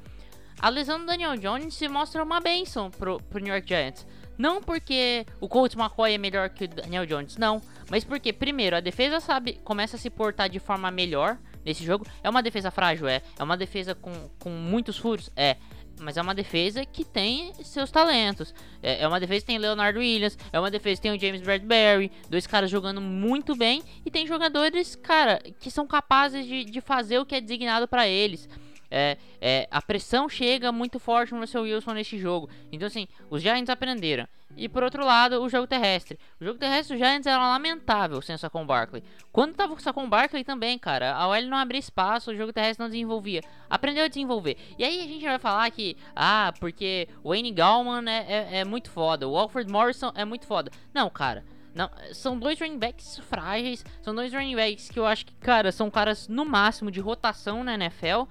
A 0.60 0.68
lesão 0.68 0.98
do 1.00 1.06
Daniel 1.06 1.36
Jones 1.36 1.74
se 1.74 1.88
mostra 1.88 2.22
uma 2.22 2.40
benção 2.40 2.90
pro, 2.90 3.18
pro 3.22 3.40
New 3.40 3.52
York 3.54 3.66
Giants. 3.66 4.06
Não 4.40 4.62
porque 4.62 5.26
o 5.38 5.46
Colt 5.46 5.74
McCoy 5.74 6.14
é 6.14 6.18
melhor 6.18 6.48
que 6.48 6.64
o 6.64 6.68
Daniel 6.68 7.04
Jones, 7.04 7.36
não. 7.36 7.60
Mas 7.90 8.04
porque, 8.04 8.32
primeiro, 8.32 8.74
a 8.74 8.80
defesa 8.80 9.20
sabe 9.20 9.60
começa 9.62 9.96
a 9.96 9.98
se 9.98 10.08
portar 10.08 10.48
de 10.48 10.58
forma 10.58 10.90
melhor 10.90 11.36
nesse 11.62 11.84
jogo. 11.84 12.06
É 12.24 12.30
uma 12.30 12.42
defesa 12.42 12.70
frágil, 12.70 13.06
é. 13.06 13.20
É 13.38 13.42
uma 13.44 13.54
defesa 13.54 13.94
com, 13.94 14.30
com 14.38 14.48
muitos 14.48 14.96
furos, 14.96 15.30
é. 15.36 15.58
Mas 16.00 16.16
é 16.16 16.22
uma 16.22 16.34
defesa 16.34 16.86
que 16.86 17.04
tem 17.04 17.52
seus 17.62 17.90
talentos. 17.90 18.54
É, 18.82 19.02
é 19.02 19.06
uma 19.06 19.20
defesa 19.20 19.40
que 19.40 19.46
tem 19.48 19.58
Leonardo 19.58 19.98
Williams. 19.98 20.38
É 20.50 20.58
uma 20.58 20.70
defesa 20.70 21.02
que 21.02 21.02
tem 21.02 21.14
o 21.14 21.20
James 21.20 21.42
Bradbury. 21.42 22.10
Dois 22.30 22.46
caras 22.46 22.70
jogando 22.70 23.02
muito 23.02 23.54
bem. 23.54 23.82
E 24.06 24.10
tem 24.10 24.26
jogadores, 24.26 24.96
cara, 24.96 25.38
que 25.60 25.70
são 25.70 25.86
capazes 25.86 26.46
de, 26.46 26.64
de 26.64 26.80
fazer 26.80 27.18
o 27.18 27.26
que 27.26 27.34
é 27.34 27.42
designado 27.42 27.86
para 27.86 28.08
eles. 28.08 28.48
É, 28.90 29.16
é, 29.40 29.68
a 29.70 29.80
pressão 29.80 30.28
chega 30.28 30.72
muito 30.72 30.98
forte 30.98 31.32
no 31.32 31.40
Russell 31.40 31.62
Wilson 31.62 31.92
nesse 31.92 32.18
jogo. 32.18 32.50
Então, 32.72 32.86
assim, 32.86 33.06
os 33.30 33.40
Giants 33.40 33.70
aprenderam. 33.70 34.26
E 34.56 34.68
por 34.68 34.82
outro 34.82 35.04
lado, 35.04 35.40
o 35.40 35.48
jogo 35.48 35.66
terrestre. 35.66 36.18
O 36.40 36.44
jogo 36.44 36.58
terrestre 36.58 36.96
dos 36.96 37.06
Giants 37.06 37.26
era 37.26 37.38
lamentável 37.38 38.20
sem 38.20 38.34
o 38.34 38.38
Saquon 38.38 38.66
Barkley. 38.66 39.02
Quando 39.30 39.54
tava 39.54 39.72
com 39.74 39.78
o 39.78 39.82
Saquon 39.82 40.08
Barkley 40.08 40.42
também, 40.42 40.78
cara, 40.78 41.14
a 41.14 41.28
OL 41.28 41.42
não 41.42 41.56
abria 41.56 41.78
espaço, 41.78 42.32
o 42.32 42.36
jogo 42.36 42.52
terrestre 42.52 42.82
não 42.82 42.90
desenvolvia. 42.90 43.42
Aprendeu 43.68 44.04
a 44.04 44.08
desenvolver. 44.08 44.56
E 44.76 44.84
aí 44.84 45.00
a 45.00 45.06
gente 45.06 45.24
vai 45.24 45.38
falar 45.38 45.70
que, 45.70 45.96
ah, 46.16 46.52
porque 46.58 47.08
o 47.22 47.30
Wayne 47.30 47.52
Gallman 47.52 48.10
é, 48.10 48.26
é, 48.28 48.58
é 48.58 48.64
muito 48.64 48.90
foda, 48.90 49.28
o 49.28 49.36
Alfred 49.36 49.70
Morrison 49.70 50.12
é 50.16 50.24
muito 50.24 50.46
foda. 50.46 50.70
Não, 50.92 51.08
cara. 51.08 51.44
Não, 51.72 51.88
são 52.12 52.36
dois 52.36 52.58
running 52.58 52.78
backs 52.78 53.18
frágeis. 53.28 53.84
São 54.02 54.12
dois 54.12 54.32
running 54.32 54.56
backs 54.56 54.88
que 54.88 54.98
eu 54.98 55.06
acho 55.06 55.24
que, 55.24 55.34
cara, 55.34 55.70
são 55.70 55.88
caras 55.88 56.26
no 56.26 56.44
máximo 56.44 56.90
de 56.90 57.00
rotação 57.00 57.62
na 57.62 57.74
NFL. 57.74 58.24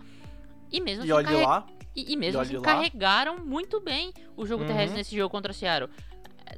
E 0.72 0.80
mesmo 0.82 1.06
E 1.06 1.12
assim, 1.12 1.24
carre- 1.24 1.46
lá. 1.46 1.68
e, 1.96 2.14
e 2.14 2.18
mesmo 2.18 2.40
E 2.40 2.44
assim 2.44 2.56
lá. 2.58 2.62
carregaram 2.62 3.38
muito 3.46 3.80
bem 3.82 4.14
o 4.38 4.46
jogo 4.46 4.64
Uhum. 4.64 4.68
terrestre 4.70 4.98
nesse 4.98 5.16
jogo 5.16 5.30
contra 5.30 5.52
o 5.52 5.56
Seattle. 5.56 5.90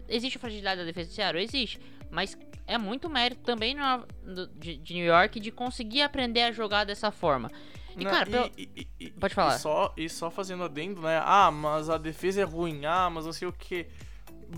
Existe 0.07 0.37
fragilidade 0.39 0.79
da 0.81 0.85
defesa 0.85 1.09
do 1.09 1.13
Seattle? 1.13 1.43
Existe. 1.43 1.79
Mas 2.09 2.37
é 2.67 2.77
muito 2.77 3.09
mérito 3.09 3.41
também 3.41 3.73
no- 3.75 4.47
de, 4.59 4.77
de 4.77 4.93
New 4.93 5.05
York 5.05 5.39
de 5.39 5.51
conseguir 5.51 6.01
aprender 6.01 6.41
a 6.43 6.51
jogar 6.51 6.83
dessa 6.83 7.11
forma. 7.11 7.49
E, 7.97 8.03
Não, 8.05 8.11
cara, 8.11 8.25
pelo- 8.25 8.51
e- 8.57 8.69
e- 8.75 8.87
e- 9.05 9.09
Pode 9.11 9.33
falar. 9.35 9.55
E 9.55 9.59
só, 9.59 9.93
e 9.97 10.09
só 10.09 10.29
fazendo 10.31 10.63
adendo, 10.63 11.01
né? 11.01 11.21
Ah, 11.25 11.51
mas 11.51 11.89
a 11.89 11.97
defesa 11.97 12.41
é 12.41 12.43
ruim. 12.45 12.85
Ah, 12.85 13.09
mas 13.09 13.25
não 13.25 13.33
sei 13.33 13.47
o 13.47 13.53
que. 13.53 13.87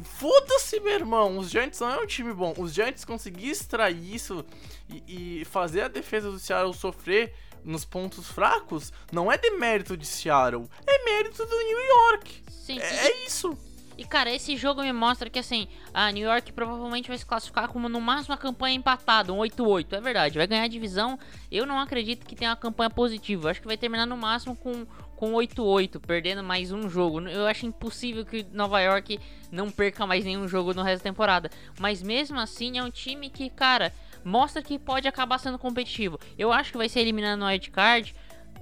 Foda-se, 0.04 0.80
meu 0.80 0.94
irmão. 0.94 1.38
Os 1.38 1.50
Giants 1.50 1.80
não 1.80 1.90
é 1.92 2.00
um 2.00 2.06
time 2.08 2.34
bom. 2.34 2.54
Os 2.58 2.74
Giants 2.74 3.06
conseguiram 3.06 3.52
extrair 3.52 4.14
isso 4.16 4.44
e, 4.90 5.40
e 5.42 5.46
fazer 5.46 5.82
a 5.82 5.88
defesa 5.88 6.32
do 6.32 6.40
Seattle 6.40 6.74
sofrer 6.74 7.34
nos 7.64 7.86
pontos 7.86 8.28
fracos 8.28 8.92
não 9.12 9.32
é 9.32 9.38
demérito 9.38 9.96
de 9.96 10.06
Seattle. 10.06 10.70
É 10.86 11.06
mérito 11.06 11.46
do 11.46 11.56
New 11.56 11.80
York. 11.80 12.44
sim, 12.50 12.80
É, 12.80 13.08
é 13.08 13.26
isso. 13.26 13.58
E 13.98 14.04
cara, 14.04 14.32
esse 14.32 14.58
jogo 14.58 14.82
me 14.82 14.92
mostra 14.92 15.30
que 15.30 15.38
assim, 15.38 15.68
a 15.94 16.12
New 16.12 16.28
York 16.28 16.52
provavelmente 16.52 17.08
vai 17.08 17.18
se 17.18 17.26
classificar 17.26 17.68
como 17.68 17.88
no 17.88 18.02
máximo 18.02 18.34
uma 18.34 18.38
campanha 18.38 18.76
empatada, 18.76 19.32
um 19.32 19.38
8-8. 19.38 19.94
É 19.94 20.02
verdade, 20.02 20.38
vai 20.38 20.48
ganhar 20.48 20.64
a 20.64 20.68
divisão. 20.68 21.20
Eu 21.52 21.66
não 21.66 21.80
acredito 21.80 22.26
que 22.26 22.36
tenha 22.36 22.52
uma 22.52 22.58
campanha 22.58 22.90
positiva. 22.90 23.46
Eu 23.46 23.52
acho 23.52 23.62
que 23.62 23.68
vai 23.68 23.78
terminar 23.78 24.08
no 24.08 24.18
máximo 24.18 24.56
com, 24.56 24.86
com 25.16 25.34
8-8, 25.34 26.00
perdendo 26.00 26.44
mais 26.44 26.72
um 26.72 26.90
jogo. 26.90 27.22
Eu 27.22 27.46
acho 27.46 27.68
impossível 27.68 28.26
que 28.26 28.46
Nova 28.52 28.82
York 28.82 29.20
não 29.52 29.70
perca 29.70 30.08
mais 30.08 30.26
nenhum 30.26 30.48
jogo 30.48 30.74
no 30.74 30.82
resto 30.82 31.04
da 31.04 31.10
temporada. 31.10 31.52
Mas 31.80 32.02
mesmo 32.02 32.40
assim, 32.40 32.80
é 32.80 32.84
um 32.84 32.90
time 32.90 33.30
que, 33.30 33.48
cara, 33.52 33.94
mostra 34.24 34.62
que 34.62 34.78
pode 34.80 35.08
acabar 35.08 35.38
sendo 35.38 35.58
competitivo. 35.60 36.20
Eu 36.38 36.52
acho 36.52 36.72
que 36.72 36.78
vai 36.78 36.90
ser 36.90 37.02
eliminado 37.02 37.40
no 37.40 37.46
wildcard, 37.46 38.16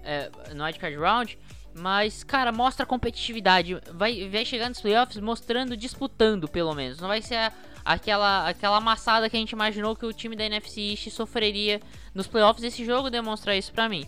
é, 0.03 0.29
no 0.53 0.63
wildcard 0.63 0.97
round. 0.97 1.37
Mas, 1.73 2.21
cara, 2.23 2.51
mostra 2.51 2.85
competitividade. 2.85 3.79
Vai, 3.93 4.27
vai 4.27 4.43
chegar 4.43 4.67
nos 4.67 4.81
playoffs 4.81 5.17
mostrando, 5.21 5.77
disputando, 5.77 6.47
pelo 6.47 6.73
menos. 6.75 6.99
Não 6.99 7.07
vai 7.07 7.21
ser 7.21 7.35
a- 7.35 7.53
aquela, 7.85 8.49
aquela 8.49 8.75
amassada 8.77 9.29
que 9.29 9.37
a 9.37 9.39
gente 9.39 9.51
imaginou 9.51 9.95
que 9.95 10.05
o 10.05 10.11
time 10.11 10.35
da 10.35 10.43
NFC 10.43 10.81
East 10.91 11.09
sofreria 11.11 11.79
nos 12.13 12.27
playoffs. 12.27 12.61
Esse 12.63 12.83
jogo 12.83 13.09
demonstra 13.09 13.55
isso 13.55 13.71
pra 13.71 13.87
mim. 13.87 14.05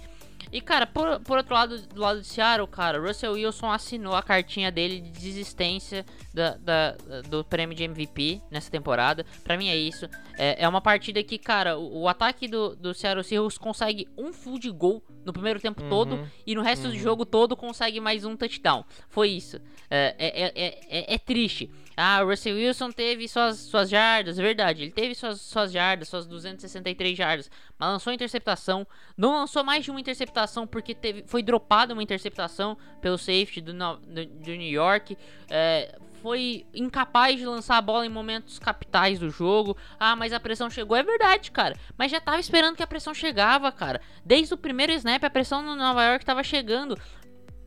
E, 0.51 0.61
cara, 0.61 0.85
por, 0.85 1.19
por 1.21 1.37
outro 1.37 1.53
lado, 1.53 1.81
do 1.87 1.99
lado 2.01 2.21
de 2.21 2.27
Seattle, 2.27 2.67
cara, 2.67 2.99
Russell 2.99 3.33
Wilson 3.33 3.71
assinou 3.71 4.15
a 4.15 4.21
cartinha 4.21 4.71
dele 4.71 5.01
de 5.01 5.09
desistência 5.09 6.05
da, 6.33 6.55
da- 6.57 6.95
do 7.29 7.43
prêmio 7.43 7.75
de 7.75 7.83
MVP 7.83 8.41
nessa 8.51 8.69
temporada. 8.69 9.25
Pra 9.43 9.57
mim 9.57 9.69
é 9.69 9.75
isso. 9.75 10.07
É, 10.37 10.63
é 10.63 10.67
uma 10.67 10.81
partida 10.81 11.23
que, 11.23 11.37
cara, 11.37 11.77
o, 11.77 12.01
o 12.01 12.07
ataque 12.07 12.47
do, 12.47 12.75
do 12.75 12.93
Seattle 12.93 13.23
Seahawks 13.23 13.57
consegue 13.57 14.07
um 14.17 14.31
field 14.33 14.69
goal 14.71 15.03
no 15.25 15.31
primeiro 15.33 15.59
tempo 15.59 15.81
todo 15.89 16.15
e 16.45 16.53
no 16.53 16.61
resto 16.61 16.87
do 16.89 16.95
jogo 16.97 17.25
todo 17.25 17.55
consegue 17.55 17.99
mais 17.99 18.25
um 18.25 18.35
touchdown. 18.35 18.83
Foi 19.09 19.29
isso. 19.29 19.57
É, 19.89 20.15
é, 20.17 20.47
é, 20.65 20.79
é, 20.89 21.13
é 21.15 21.17
triste. 21.17 21.69
Ah, 21.95 22.21
o 22.23 22.27
Russell 22.27 22.55
Wilson 22.55 22.91
teve 22.91 23.27
suas, 23.27 23.59
suas 23.59 23.89
jardas, 23.89 24.37
verdade. 24.37 24.83
Ele 24.83 24.91
teve 24.91 25.13
suas, 25.13 25.41
suas 25.41 25.71
jardas, 25.71 26.09
suas 26.09 26.25
263 26.25 27.17
jardas. 27.17 27.51
Mas 27.77 27.89
lançou 27.89 28.11
interceptação. 28.11 28.87
Não 29.15 29.33
lançou 29.33 29.63
mais 29.63 29.83
de 29.83 29.91
uma 29.91 29.99
interceptação 29.99 30.65
porque 30.65 30.95
teve, 30.95 31.23
foi 31.27 31.43
dropada 31.43 31.93
uma 31.93 32.03
interceptação 32.03 32.77
pelo 33.01 33.17
safety 33.17 33.61
do, 33.61 33.73
do, 33.73 34.25
do 34.25 34.51
New 34.51 34.71
York. 34.71 35.17
É, 35.49 35.97
foi 36.23 36.65
incapaz 36.73 37.37
de 37.37 37.45
lançar 37.45 37.77
a 37.77 37.81
bola 37.81 38.05
em 38.05 38.09
momentos 38.09 38.57
capitais 38.57 39.19
do 39.19 39.29
jogo. 39.29 39.75
Ah, 39.99 40.15
mas 40.15 40.31
a 40.31 40.39
pressão 40.39 40.69
chegou. 40.69 40.95
É 40.95 41.03
verdade, 41.03 41.51
cara. 41.51 41.77
Mas 41.97 42.11
já 42.11 42.21
tava 42.21 42.39
esperando 42.39 42.77
que 42.77 42.83
a 42.83 42.87
pressão 42.87 43.13
chegava, 43.13 43.69
cara. 43.73 43.99
Desde 44.25 44.53
o 44.53 44.57
primeiro 44.57 44.93
snap, 44.93 45.21
a 45.21 45.29
pressão 45.29 45.61
no 45.61 45.75
Nova 45.75 46.01
York 46.05 46.23
tava 46.23 46.41
chegando. 46.41 46.97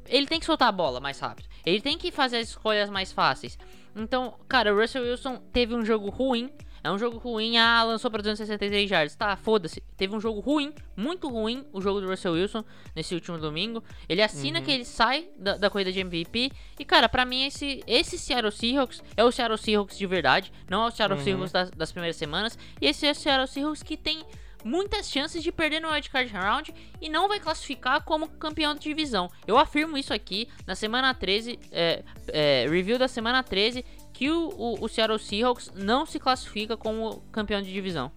Ele 0.09 0.27
tem 0.27 0.41
que 0.41 0.47
soltar 0.47 0.69
a 0.69 0.73
bola 0.73 1.01
mais 1.01 1.19
rápido. 1.19 1.49
Ele 1.67 1.83
tem 1.83 1.99
que 1.99 2.11
fazer 2.11 2.39
as 2.39 2.49
escolhas 2.49 2.89
mais 2.89 3.13
fáceis. 3.13 3.59
Então, 3.97 4.35
cara, 4.47 4.75
o 4.75 4.79
Russell 4.79 5.03
Wilson 5.03 5.41
teve 5.53 5.75
um 5.75 5.85
jogo 5.85 6.11
ruim. 6.11 6.51
É 6.85 6.91
um 6.91 6.99
jogo 6.99 7.19
ruim. 7.19 7.57
Ah, 7.57 7.83
lançou 7.83 8.09
pra 8.11 8.23
263 8.23 8.89
yards. 8.89 9.17
Tá, 9.17 9.37
foda-se. 9.37 9.83
Teve 9.97 10.15
um 10.15 10.21
jogo 10.21 10.39
ruim, 10.39 10.73
muito 10.95 11.29
ruim, 11.29 11.67
o 11.73 11.81
jogo 11.81 12.01
do 12.01 12.07
Russell 12.07 12.35
Wilson 12.35 12.63
nesse 12.95 13.13
último 13.13 13.39
domingo. 13.39 13.83
Ele 14.09 14.23
assina 14.23 14.61
que 14.61 14.71
ele 14.71 14.85
sai 14.85 15.29
da, 15.37 15.57
da 15.57 15.69
corrida 15.69 15.91
de 15.91 15.99
MVP. 15.99 16.53
E, 16.79 16.85
cara, 16.85 17.09
pra 17.09 17.25
mim, 17.25 17.45
esse, 17.45 17.83
esse 17.89 18.17
Seattle 18.17 18.53
Seahawks 18.53 19.03
é 19.17 19.25
o 19.25 19.33
Seattle 19.33 19.59
Seahawks 19.59 19.99
de 19.99 20.07
verdade. 20.07 20.53
Não 20.71 20.85
é 20.85 20.87
o 20.87 20.91
Seattle 20.93 21.19
Seahawks 21.21 21.51
das, 21.51 21.71
das 21.71 21.91
primeiras 21.91 22.17
semanas. 22.17 22.57
E 22.81 22.87
esse 22.87 23.05
é 23.05 23.11
o 23.11 23.15
Seattle 23.15 23.49
Seahawks 23.49 23.83
que 23.83 23.97
tem 23.97 24.23
muitas 24.67 25.09
chances 25.09 25.43
de 25.43 25.53
perder 25.53 25.81
no 25.81 25.89
wildcard 25.89 26.33
round 26.33 26.75
e 27.01 27.09
não 27.09 27.29
vai 27.29 27.39
classificar 27.39 28.03
como 28.03 28.29
campeão 28.29 28.75
de 28.75 28.81
divisão. 28.81 29.31
Eu 29.47 29.57
afirmo 29.57 29.97
isso 29.97 30.13
aqui 30.13 30.49
na 30.67 30.75
semana 30.75 31.15
13, 31.15 31.59
é, 31.71 32.03
é, 32.29 32.67
review 32.69 32.99
da 32.99 33.07
semana 33.07 33.43
13, 33.43 33.85
que 34.13 34.31
o, 34.31 34.49
o, 34.49 34.85
o 34.85 34.89
Seattle 34.89 35.19
Seahawks 35.19 35.71
não 35.75 36.05
se 36.05 36.19
classifica 36.19 36.77
como 36.77 37.21
campeão 37.31 37.63
de 37.63 37.73
divisão. 37.73 38.11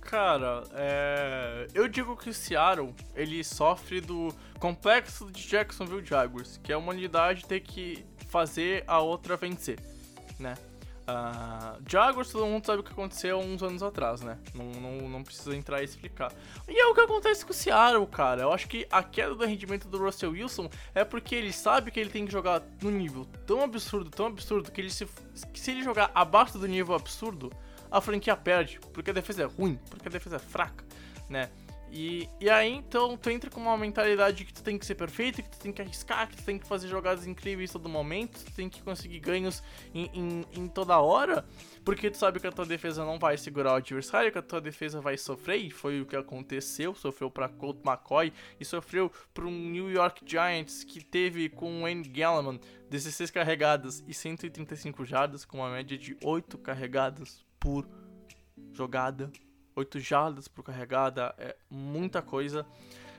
Cara, 0.00 0.62
é... 0.72 1.66
eu 1.74 1.86
digo 1.86 2.16
que 2.16 2.30
o 2.30 2.34
Seattle, 2.34 2.94
ele 3.14 3.44
sofre 3.44 4.00
do 4.00 4.34
complexo 4.58 5.30
de 5.30 5.46
Jacksonville 5.46 6.04
Jaguars, 6.04 6.58
que 6.62 6.72
é 6.72 6.76
uma 6.76 6.92
unidade 6.92 7.44
ter 7.44 7.60
que 7.60 8.06
fazer 8.30 8.84
a 8.86 9.00
outra 9.00 9.36
vencer, 9.36 9.78
né? 10.38 10.54
Ah, 11.10 11.78
Jaguars, 11.88 12.30
todo 12.30 12.44
mundo 12.44 12.66
sabe 12.66 12.80
o 12.80 12.82
que 12.82 12.92
aconteceu 12.92 13.38
uns 13.38 13.62
anos 13.62 13.82
atrás, 13.82 14.20
né? 14.20 14.36
Não, 14.54 14.66
não, 14.66 15.08
não 15.08 15.24
precisa 15.24 15.56
entrar 15.56 15.80
e 15.80 15.86
explicar. 15.86 16.30
E 16.68 16.78
é 16.78 16.86
o 16.86 16.94
que 16.94 17.00
acontece 17.00 17.46
com 17.46 17.50
o 17.50 17.54
Seattle, 17.54 18.06
cara. 18.06 18.42
Eu 18.42 18.52
acho 18.52 18.68
que 18.68 18.86
a 18.90 19.02
queda 19.02 19.34
do 19.34 19.46
rendimento 19.46 19.88
do 19.88 19.96
Russell 19.96 20.32
Wilson 20.32 20.68
é 20.94 21.04
porque 21.04 21.34
ele 21.34 21.50
sabe 21.50 21.90
que 21.90 21.98
ele 21.98 22.10
tem 22.10 22.26
que 22.26 22.30
jogar 22.30 22.62
no 22.82 22.90
nível 22.90 23.24
tão 23.46 23.62
absurdo, 23.62 24.10
tão 24.10 24.26
absurdo, 24.26 24.70
que 24.70 24.82
ele 24.82 24.90
se, 24.90 25.06
que 25.50 25.58
se 25.58 25.70
ele 25.70 25.82
jogar 25.82 26.10
abaixo 26.14 26.58
do 26.58 26.68
nível 26.68 26.94
absurdo, 26.94 27.50
a 27.90 28.02
franquia 28.02 28.36
perde, 28.36 28.78
porque 28.92 29.08
a 29.08 29.14
defesa 29.14 29.44
é 29.44 29.46
ruim, 29.46 29.80
porque 29.88 30.08
a 30.08 30.10
defesa 30.10 30.36
é 30.36 30.38
fraca, 30.38 30.84
né? 31.26 31.48
E, 31.90 32.28
e 32.40 32.50
aí 32.50 32.70
então 32.70 33.16
tu 33.16 33.30
entra 33.30 33.50
com 33.50 33.60
uma 33.60 33.76
mentalidade 33.76 34.44
que 34.44 34.52
tu 34.52 34.62
tem 34.62 34.78
que 34.78 34.84
ser 34.84 34.94
perfeito, 34.94 35.42
que 35.42 35.48
tu 35.48 35.58
tem 35.58 35.72
que 35.72 35.80
arriscar, 35.80 36.28
que 36.28 36.36
tu 36.36 36.44
tem 36.44 36.58
que 36.58 36.66
fazer 36.66 36.88
jogadas 36.88 37.26
incríveis 37.26 37.72
todo 37.72 37.88
momento, 37.88 38.44
tu 38.44 38.52
tem 38.52 38.68
que 38.68 38.82
conseguir 38.82 39.20
ganhos 39.20 39.62
em, 39.94 40.10
em, 40.12 40.44
em 40.52 40.68
toda 40.68 40.98
hora, 40.98 41.44
porque 41.84 42.10
tu 42.10 42.18
sabe 42.18 42.40
que 42.40 42.46
a 42.46 42.52
tua 42.52 42.66
defesa 42.66 43.04
não 43.04 43.18
vai 43.18 43.38
segurar 43.38 43.72
o 43.72 43.76
adversário, 43.76 44.30
que 44.30 44.38
a 44.38 44.42
tua 44.42 44.60
defesa 44.60 45.00
vai 45.00 45.16
sofrer, 45.16 45.58
e 45.58 45.70
foi 45.70 46.00
o 46.00 46.06
que 46.06 46.16
aconteceu, 46.16 46.94
sofreu 46.94 47.30
pra 47.30 47.48
Colt 47.48 47.78
McCoy 47.84 48.32
e 48.60 48.64
sofreu 48.64 49.10
pra 49.32 49.46
um 49.46 49.50
New 49.50 49.90
York 49.90 50.22
Giants 50.26 50.84
que 50.84 51.02
teve 51.02 51.48
com 51.48 51.78
o 51.78 51.82
Wayne 51.82 52.08
Gallman 52.08 52.60
16 52.90 53.30
carregadas 53.30 54.02
e 54.06 54.14
135 54.14 55.04
jardas, 55.04 55.44
com 55.44 55.58
uma 55.58 55.70
média 55.70 55.96
de 55.96 56.16
8 56.22 56.58
carregadas 56.58 57.44
por 57.58 57.88
jogada. 58.72 59.30
8 59.78 60.00
jardas 60.00 60.48
por 60.48 60.62
carregada, 60.64 61.34
é 61.38 61.56
muita 61.70 62.20
coisa. 62.20 62.66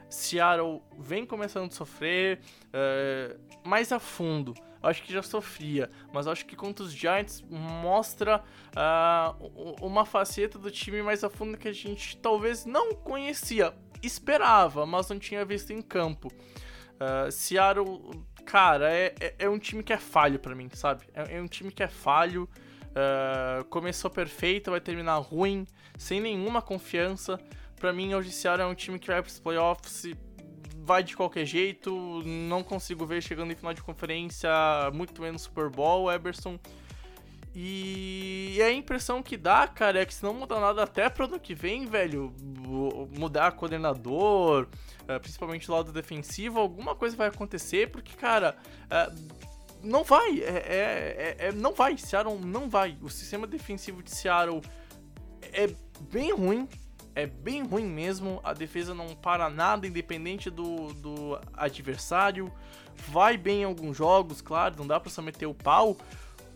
Seattle 0.10 0.82
vem 0.97 1.26
começando 1.26 1.72
a 1.72 1.76
sofrer 1.76 2.39
é, 2.74 3.38
mais 3.64 3.91
a 3.91 3.99
fundo. 3.99 4.53
Acho 4.82 5.03
que 5.03 5.12
já 5.12 5.22
sofria, 5.22 5.89
mas 6.14 6.26
acho 6.26 6.45
que 6.45 6.55
contra 6.55 6.86
os 6.86 6.93
Giants 6.93 7.43
mostra 7.49 8.41
uh, 8.70 9.86
uma 9.86 10.05
faceta 10.05 10.57
do 10.57 10.72
time 10.72 11.01
mais 11.03 11.22
a 11.22 11.30
fundo 11.30 11.57
que 11.57 11.68
a 11.68 11.74
gente 11.74 12.16
talvez 12.16 12.66
não 12.66 12.95
conhecia, 12.95 13.74
esperava, 14.01 14.86
mas 14.86 15.10
não 15.10 15.20
tinha 15.20 15.43
visto 15.43 15.74
em 15.74 15.82
campo. 15.82 16.30
Uh, 16.95 17.30
Seattle, 17.30 18.24
cara, 18.45 18.89
é, 18.89 19.14
é, 19.20 19.36
é, 19.39 19.49
um 19.49 19.60
time 19.60 19.84
que 19.84 19.91
é 19.91 19.97
falho 19.97 20.39
para 20.39 20.55
mim, 20.55 20.70
sabe? 20.72 21.03
É, 21.14 21.36
é, 21.36 21.41
um 21.41 21.47
time 21.47 21.72
que 21.72 21.84
é 21.84 21.88
falho. 21.89 22.49
Uh, 22.89 23.64
começou 23.66 24.10
perfeito, 24.10 24.72
vai 24.72 24.82
terminar 24.82 25.18
ruim, 25.18 25.68
sem 25.99 26.19
nenhuma 26.19 26.63
confiança. 26.63 27.39
Para 27.79 27.93
mim, 27.93 28.15
hoje 28.15 28.31
Seattle 28.31 28.67
é 28.67 28.71
um 28.71 28.73
time 28.73 28.97
que 28.97 29.07
vai 29.07 29.21
para 29.21 29.29
os 29.29 29.39
playoffs 29.39 30.05
vai 30.81 31.03
de 31.03 31.15
qualquer 31.15 31.45
jeito, 31.45 32.23
não 32.25 32.63
consigo 32.63 33.05
ver 33.05 33.21
chegando 33.21 33.51
em 33.51 33.55
final 33.55 33.75
de 33.75 33.83
conferência, 33.83 34.49
muito 34.91 35.21
menos 35.21 35.43
Super 35.43 35.69
Bowl, 35.69 36.11
Eberson. 36.11 36.57
E 37.53 38.59
a 38.63 38.71
impressão 38.71 39.21
que 39.21 39.37
dá, 39.37 39.67
cara, 39.67 40.01
é 40.01 40.05
que 40.05 40.13
se 40.13 40.23
não 40.23 40.33
mudar 40.33 40.59
nada 40.59 40.81
até 40.81 41.07
pro 41.07 41.25
ano 41.25 41.39
que 41.39 41.53
vem, 41.53 41.85
velho, 41.85 42.33
mudar 43.15 43.51
coordenador, 43.51 44.67
eh, 45.07 45.19
principalmente 45.19 45.69
o 45.69 45.75
lado 45.75 45.91
defensivo, 45.91 46.59
alguma 46.59 46.95
coisa 46.95 47.15
vai 47.15 47.27
acontecer, 47.27 47.91
porque, 47.91 48.15
cara, 48.15 48.55
eh, 48.89 49.11
não 49.83 50.03
vai, 50.03 50.39
é, 50.39 50.47
é, 50.47 51.35
é, 51.47 51.51
não 51.51 51.73
vai, 51.73 51.97
Seattle 51.97 52.39
não 52.39 52.67
vai. 52.67 52.97
O 52.99 53.09
sistema 53.09 53.45
defensivo 53.45 54.01
de 54.01 54.09
Seattle 54.09 54.61
é 55.41 55.67
bem 56.11 56.33
ruim, 56.33 56.67
é 57.15 57.25
bem 57.25 57.63
ruim 57.63 57.85
mesmo. 57.85 58.39
A 58.43 58.53
defesa 58.53 58.93
não 58.93 59.15
para 59.15 59.49
nada, 59.49 59.87
independente 59.87 60.49
do, 60.49 60.93
do 60.93 61.39
adversário. 61.53 62.51
Vai 63.07 63.37
bem 63.37 63.61
em 63.61 63.63
alguns 63.63 63.97
jogos, 63.97 64.41
claro, 64.41 64.75
não 64.77 64.87
dá 64.87 64.99
pra 64.99 65.09
só 65.09 65.21
meter 65.21 65.45
o 65.45 65.53
pau. 65.53 65.97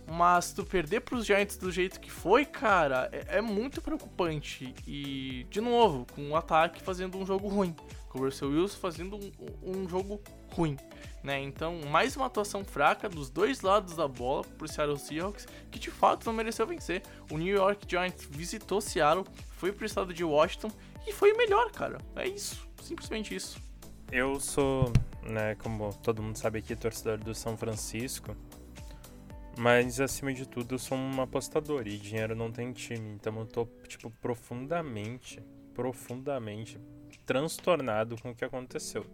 Mas 0.05 0.51
tu 0.51 0.65
perder 0.65 1.01
pros 1.01 1.25
Giants 1.25 1.55
do 1.55 1.71
jeito 1.71 1.99
que 1.99 2.11
foi, 2.11 2.45
cara, 2.45 3.09
é, 3.11 3.37
é 3.37 3.41
muito 3.41 3.81
preocupante. 3.81 4.73
E, 4.85 5.45
de 5.49 5.61
novo, 5.61 6.05
com 6.13 6.29
o 6.29 6.35
ataque 6.35 6.81
fazendo 6.81 7.17
um 7.17 7.25
jogo 7.25 7.47
ruim. 7.47 7.73
Com 8.09 8.19
o 8.19 8.25
Russell 8.25 8.49
Wilson 8.49 8.77
fazendo 8.79 9.17
um, 9.17 9.31
um 9.63 9.89
jogo 9.89 10.21
ruim. 10.51 10.77
Né? 11.23 11.41
Então, 11.41 11.79
mais 11.89 12.17
uma 12.17 12.25
atuação 12.25 12.65
fraca 12.65 13.07
dos 13.07 13.29
dois 13.29 13.61
lados 13.61 13.95
da 13.95 14.07
bola 14.09 14.43
pro 14.43 14.67
Seattle 14.67 14.99
Seahawks, 14.99 15.47
que 15.71 15.79
de 15.79 15.89
fato 15.89 16.25
não 16.25 16.33
mereceu 16.33 16.67
vencer. 16.67 17.01
O 17.31 17.37
New 17.37 17.55
York 17.55 17.85
Giants 17.89 18.27
visitou 18.29 18.81
Seattle, 18.81 19.25
foi 19.55 19.71
pro 19.71 19.85
estado 19.85 20.13
de 20.13 20.23
Washington 20.23 20.69
e 21.07 21.13
foi 21.13 21.33
melhor, 21.33 21.71
cara. 21.71 21.97
É 22.17 22.27
isso, 22.27 22.67
simplesmente 22.81 23.33
isso. 23.33 23.57
Eu 24.11 24.37
sou, 24.37 24.91
né, 25.23 25.55
como 25.55 25.93
todo 25.93 26.21
mundo 26.21 26.37
sabe 26.37 26.59
aqui, 26.59 26.75
torcedor 26.75 27.17
do 27.17 27.33
São 27.33 27.55
Francisco. 27.55 28.35
Mas 29.57 30.01
acima 30.01 30.33
de 30.33 30.45
tudo, 30.45 30.75
eu 30.75 30.79
sou 30.79 30.97
um 30.97 31.21
apostador 31.21 31.87
e 31.87 31.97
dinheiro 31.97 32.35
não 32.35 32.51
tem 32.51 32.73
time. 32.73 33.11
Então 33.11 33.39
eu 33.39 33.45
tô, 33.45 33.65
tipo, 33.87 34.09
profundamente, 34.09 35.41
profundamente 35.73 36.81
transtornado 37.25 38.21
com 38.21 38.31
o 38.31 38.35
que 38.35 38.43
aconteceu 38.43 39.05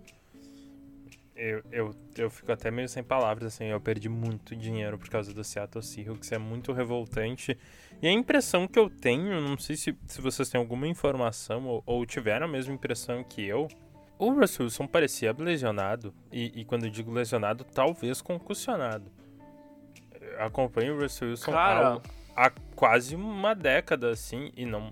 eu, 1.40 1.64
eu, 1.72 1.96
eu 2.18 2.30
fico 2.30 2.52
até 2.52 2.70
meio 2.70 2.90
sem 2.90 3.02
palavras, 3.02 3.54
assim, 3.54 3.66
eu 3.66 3.80
perdi 3.80 4.10
muito 4.10 4.54
dinheiro 4.56 4.98
por 4.98 5.10
causa 5.10 5.34
do 5.34 5.42
Seattle 5.42 5.82
Seahawks, 5.82 6.32
é 6.34 6.38
muito 6.38 6.74
revoltante. 6.74 7.58
E 8.02 8.08
a 8.08 8.12
impressão 8.12 8.68
que 8.68 8.78
eu 8.78 8.90
tenho, 8.90 9.40
não 9.40 9.58
sei 9.58 9.78
se, 9.78 9.98
se 10.06 10.22
vocês 10.22 10.50
têm 10.50 10.60
alguma 10.60 10.86
informação 10.86 11.66
ou, 11.66 11.84
ou 11.86 12.06
tiveram 12.06 12.46
a 12.46 12.50
mesma 12.50 12.74
impressão 12.74 13.24
que 13.24 13.46
eu, 13.46 13.70
o 14.18 14.32
Russell 14.32 14.66
Wilson 14.66 14.86
parecia 14.86 15.34
lesionado, 15.38 16.14
e, 16.30 16.60
e 16.60 16.66
quando 16.66 16.84
eu 16.84 16.90
digo 16.90 17.10
lesionado, 17.10 17.64
talvez 17.64 18.22
concussionado. 18.22 19.10
Eu 20.20 20.44
acompanho 20.44 20.98
o 20.98 21.02
Russell 21.02 21.30
Wilson 21.30 21.52
Cara... 21.54 22.02
há, 22.36 22.48
há 22.48 22.52
quase 22.76 23.16
uma 23.16 23.56
década, 23.56 24.10
assim, 24.10 24.52
e 24.58 24.66
não, 24.66 24.92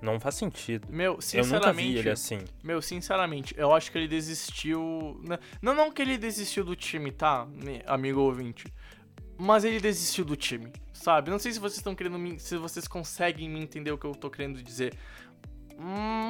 não 0.00 0.20
faz 0.20 0.36
sentido. 0.36 0.88
Meu, 0.90 1.20
sinceramente. 1.20 1.52
Eu 1.52 1.60
nunca 1.60 1.72
vi 1.72 1.98
ele 1.98 2.10
assim. 2.10 2.38
Meu, 2.62 2.80
sinceramente, 2.80 3.54
eu 3.56 3.72
acho 3.72 3.90
que 3.90 3.98
ele 3.98 4.08
desistiu. 4.08 5.20
Né? 5.26 5.38
Não, 5.60 5.74
não 5.74 5.90
que 5.90 6.02
ele 6.02 6.16
desistiu 6.16 6.64
do 6.64 6.76
time, 6.76 7.10
tá, 7.10 7.46
amigo 7.86 8.20
ouvinte. 8.20 8.66
Mas 9.36 9.64
ele 9.64 9.80
desistiu 9.80 10.24
do 10.24 10.34
time, 10.34 10.72
sabe? 10.92 11.30
Não 11.30 11.38
sei 11.38 11.52
se 11.52 11.60
vocês 11.60 11.76
estão 11.76 11.94
querendo 11.94 12.18
me, 12.18 12.40
se 12.40 12.56
vocês 12.56 12.88
conseguem 12.88 13.48
me 13.48 13.60
entender 13.60 13.92
o 13.92 13.98
que 13.98 14.04
eu 14.04 14.12
tô 14.12 14.28
querendo 14.28 14.60
dizer. 14.62 14.94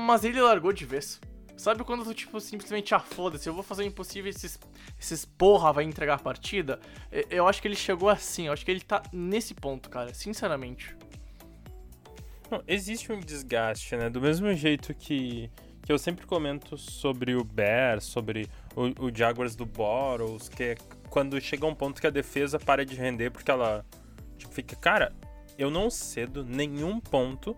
Mas 0.06 0.24
ele 0.24 0.40
largou 0.40 0.72
de 0.72 0.84
vez. 0.84 1.18
Sabe 1.56 1.82
quando 1.82 2.04
tu, 2.04 2.14
tipo, 2.14 2.38
simplesmente, 2.38 2.94
ah, 2.94 3.00
foda-se, 3.00 3.48
eu 3.48 3.52
vou 3.52 3.64
fazer 3.64 3.82
o 3.82 3.86
impossível 3.86 4.30
esses, 4.30 4.60
esses 5.00 5.24
porra 5.24 5.72
vai 5.72 5.82
entregar 5.82 6.14
a 6.14 6.18
partida? 6.18 6.78
Eu 7.28 7.48
acho 7.48 7.60
que 7.60 7.66
ele 7.66 7.74
chegou 7.74 8.08
assim, 8.08 8.46
eu 8.46 8.52
acho 8.52 8.64
que 8.64 8.70
ele 8.70 8.80
tá 8.80 9.02
nesse 9.12 9.54
ponto, 9.54 9.90
cara, 9.90 10.14
sinceramente. 10.14 10.94
Existe 12.66 13.12
um 13.12 13.20
desgaste, 13.20 13.96
né? 13.96 14.08
Do 14.08 14.20
mesmo 14.20 14.52
jeito 14.54 14.94
que, 14.94 15.50
que 15.82 15.92
eu 15.92 15.98
sempre 15.98 16.26
comento 16.26 16.76
sobre 16.76 17.34
o 17.34 17.44
Bears, 17.44 18.04
sobre 18.04 18.48
o, 18.74 19.06
o 19.06 19.14
Jaguars 19.14 19.54
do 19.54 19.66
Boros, 19.66 20.48
que 20.48 20.62
é 20.62 20.74
quando 21.08 21.40
chega 21.40 21.66
um 21.66 21.74
ponto 21.74 22.00
que 22.00 22.06
a 22.06 22.10
defesa 22.10 22.58
para 22.58 22.84
de 22.84 22.94
render 22.94 23.30
porque 23.30 23.50
ela 23.50 23.84
tipo, 24.36 24.52
fica, 24.52 24.76
cara, 24.76 25.12
eu 25.58 25.70
não 25.70 25.90
cedo 25.90 26.44
nenhum 26.44 27.00
ponto 27.00 27.54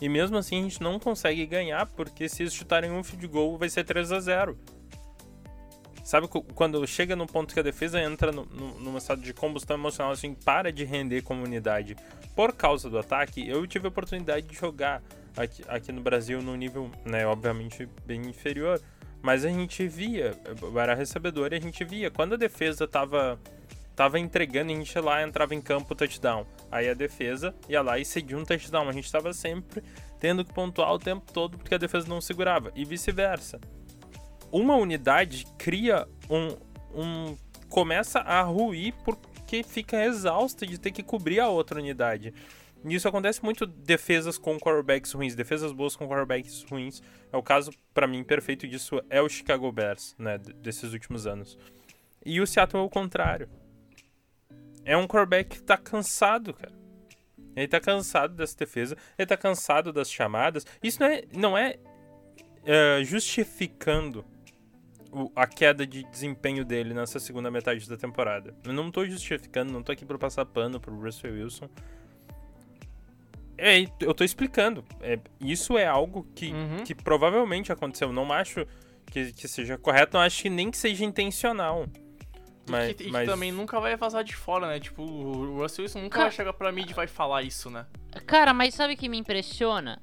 e 0.00 0.08
mesmo 0.08 0.36
assim 0.36 0.58
a 0.58 0.62
gente 0.62 0.82
não 0.82 0.98
consegue 0.98 1.46
ganhar 1.46 1.86
porque 1.86 2.28
se 2.28 2.42
eles 2.42 2.54
chutarem 2.54 2.90
um 2.90 3.02
field 3.02 3.26
goal 3.28 3.56
vai 3.56 3.68
ser 3.68 3.84
3 3.84 4.12
a 4.12 4.20
0 4.20 4.58
Sabe 6.06 6.28
quando 6.28 6.86
chega 6.86 7.16
no 7.16 7.26
ponto 7.26 7.52
que 7.52 7.58
a 7.58 7.64
defesa 7.64 8.00
entra 8.00 8.30
no, 8.30 8.44
no, 8.44 8.78
num 8.78 8.96
estado 8.96 9.20
de 9.20 9.34
combustão 9.34 9.76
emocional, 9.76 10.12
assim, 10.12 10.34
para 10.34 10.70
de 10.70 10.84
render 10.84 11.22
comunidade 11.22 11.96
por 12.36 12.52
causa 12.52 12.88
do 12.88 12.96
ataque, 12.96 13.44
eu 13.48 13.66
tive 13.66 13.86
a 13.86 13.88
oportunidade 13.88 14.46
de 14.46 14.54
jogar 14.54 15.02
aqui, 15.36 15.64
aqui 15.66 15.90
no 15.90 16.00
Brasil 16.00 16.40
no 16.40 16.54
nível, 16.54 16.88
né, 17.04 17.26
obviamente 17.26 17.88
bem 18.06 18.20
inferior. 18.24 18.80
Mas 19.20 19.44
a 19.44 19.48
gente 19.48 19.88
via, 19.88 20.38
era 20.80 20.94
recebedor 20.94 21.52
e 21.52 21.56
a 21.56 21.60
gente 21.60 21.82
via, 21.84 22.08
quando 22.08 22.34
a 22.34 22.36
defesa 22.36 22.86
tava, 22.86 23.36
tava 23.96 24.20
entregando, 24.20 24.70
a 24.70 24.76
gente 24.76 24.94
ia 24.94 25.02
lá 25.02 25.24
entrava 25.24 25.56
em 25.56 25.60
campo 25.60 25.92
touchdown. 25.92 26.46
Aí 26.70 26.88
a 26.88 26.94
defesa 26.94 27.52
ia 27.68 27.82
lá 27.82 27.98
e 27.98 28.04
cedia 28.04 28.38
um 28.38 28.44
touchdown. 28.44 28.88
A 28.88 28.92
gente 28.92 29.10
tava 29.10 29.32
sempre 29.32 29.82
tendo 30.20 30.44
que 30.44 30.54
pontuar 30.54 30.92
o 30.92 31.00
tempo 31.00 31.32
todo 31.32 31.58
porque 31.58 31.74
a 31.74 31.78
defesa 31.78 32.06
não 32.06 32.20
segurava. 32.20 32.70
E 32.76 32.84
vice-versa 32.84 33.58
uma 34.52 34.76
unidade 34.76 35.46
cria 35.58 36.06
um, 36.30 36.56
um. 36.94 37.36
começa 37.68 38.20
a 38.20 38.42
ruir 38.42 38.94
porque 39.04 39.62
fica 39.62 40.04
exausta 40.04 40.66
de 40.66 40.78
ter 40.78 40.90
que 40.90 41.02
cobrir 41.02 41.40
a 41.40 41.48
outra 41.48 41.78
unidade. 41.78 42.32
E 42.84 42.94
isso 42.94 43.08
acontece 43.08 43.42
muito 43.44 43.66
defesas 43.66 44.38
com 44.38 44.58
quarterbacks 44.58 45.12
ruins, 45.12 45.34
defesas 45.34 45.72
boas 45.72 45.96
com 45.96 46.06
quarterbacks 46.06 46.64
ruins. 46.70 47.02
É 47.32 47.36
o 47.36 47.42
caso, 47.42 47.72
para 47.92 48.06
mim, 48.06 48.22
perfeito 48.22 48.66
disso 48.68 49.02
é 49.10 49.20
o 49.20 49.28
Chicago 49.28 49.70
Bears, 49.72 50.14
né, 50.18 50.38
desses 50.38 50.92
últimos 50.92 51.26
anos. 51.26 51.58
E 52.24 52.40
o 52.40 52.46
Seattle 52.46 52.82
é 52.82 52.86
o 52.86 52.90
contrário. 52.90 53.48
É 54.84 54.96
um 54.96 55.06
quarterback 55.06 55.56
que 55.56 55.62
tá 55.62 55.76
cansado, 55.76 56.54
cara. 56.54 56.72
Ele 57.56 57.66
tá 57.66 57.80
cansado 57.80 58.34
dessa 58.34 58.56
defesa, 58.56 58.96
ele 59.18 59.26
tá 59.26 59.36
cansado 59.36 59.92
das 59.92 60.10
chamadas. 60.10 60.66
Isso 60.82 61.00
não 61.00 61.08
é, 61.08 61.24
não 61.32 61.58
é 61.58 61.78
uh, 62.62 63.02
justificando 63.02 64.24
o, 65.16 65.32
a 65.34 65.46
queda 65.46 65.86
de 65.86 66.04
desempenho 66.04 66.62
dele 66.62 66.92
nessa 66.92 67.18
segunda 67.18 67.50
metade 67.50 67.88
da 67.88 67.96
temporada. 67.96 68.54
Eu 68.62 68.74
não 68.74 68.90
tô 68.90 69.06
justificando, 69.06 69.72
não 69.72 69.82
tô 69.82 69.90
aqui 69.90 70.04
pra 70.04 70.18
passar 70.18 70.44
pano 70.44 70.78
pro 70.78 70.94
Russell 70.94 71.32
Wilson. 71.32 71.70
É, 73.56 73.78
eu 74.00 74.12
tô 74.12 74.22
explicando. 74.22 74.84
É, 75.00 75.18
isso 75.40 75.78
é 75.78 75.86
algo 75.86 76.26
que, 76.34 76.52
uhum. 76.52 76.84
que 76.84 76.94
provavelmente 76.94 77.72
aconteceu. 77.72 78.12
Não 78.12 78.30
acho 78.30 78.66
que, 79.06 79.32
que 79.32 79.48
seja 79.48 79.78
correto, 79.78 80.18
não 80.18 80.20
acho 80.20 80.42
que 80.42 80.50
nem 80.50 80.70
que 80.70 80.76
seja 80.76 81.02
intencional. 81.02 81.86
Mas, 82.68 82.90
e 82.90 82.94
que, 82.94 83.04
e 83.04 83.10
mas... 83.10 83.24
que 83.24 83.32
também 83.32 83.50
nunca 83.50 83.80
vai 83.80 83.96
vazar 83.96 84.22
de 84.22 84.36
fora, 84.36 84.66
né? 84.66 84.78
Tipo, 84.78 85.02
o 85.02 85.62
Russell 85.62 85.84
Wilson 85.84 86.00
nunca 86.02 86.18
Ca... 86.18 86.24
vai 86.24 86.32
chegar 86.32 86.52
pra 86.52 86.70
mídia 86.70 86.92
e 86.92 86.94
vai 86.94 87.06
falar 87.06 87.42
isso, 87.42 87.70
né? 87.70 87.86
Cara, 88.26 88.52
mas 88.52 88.74
sabe 88.74 88.92
o 88.92 88.96
que 88.96 89.08
me 89.08 89.16
impressiona? 89.16 89.98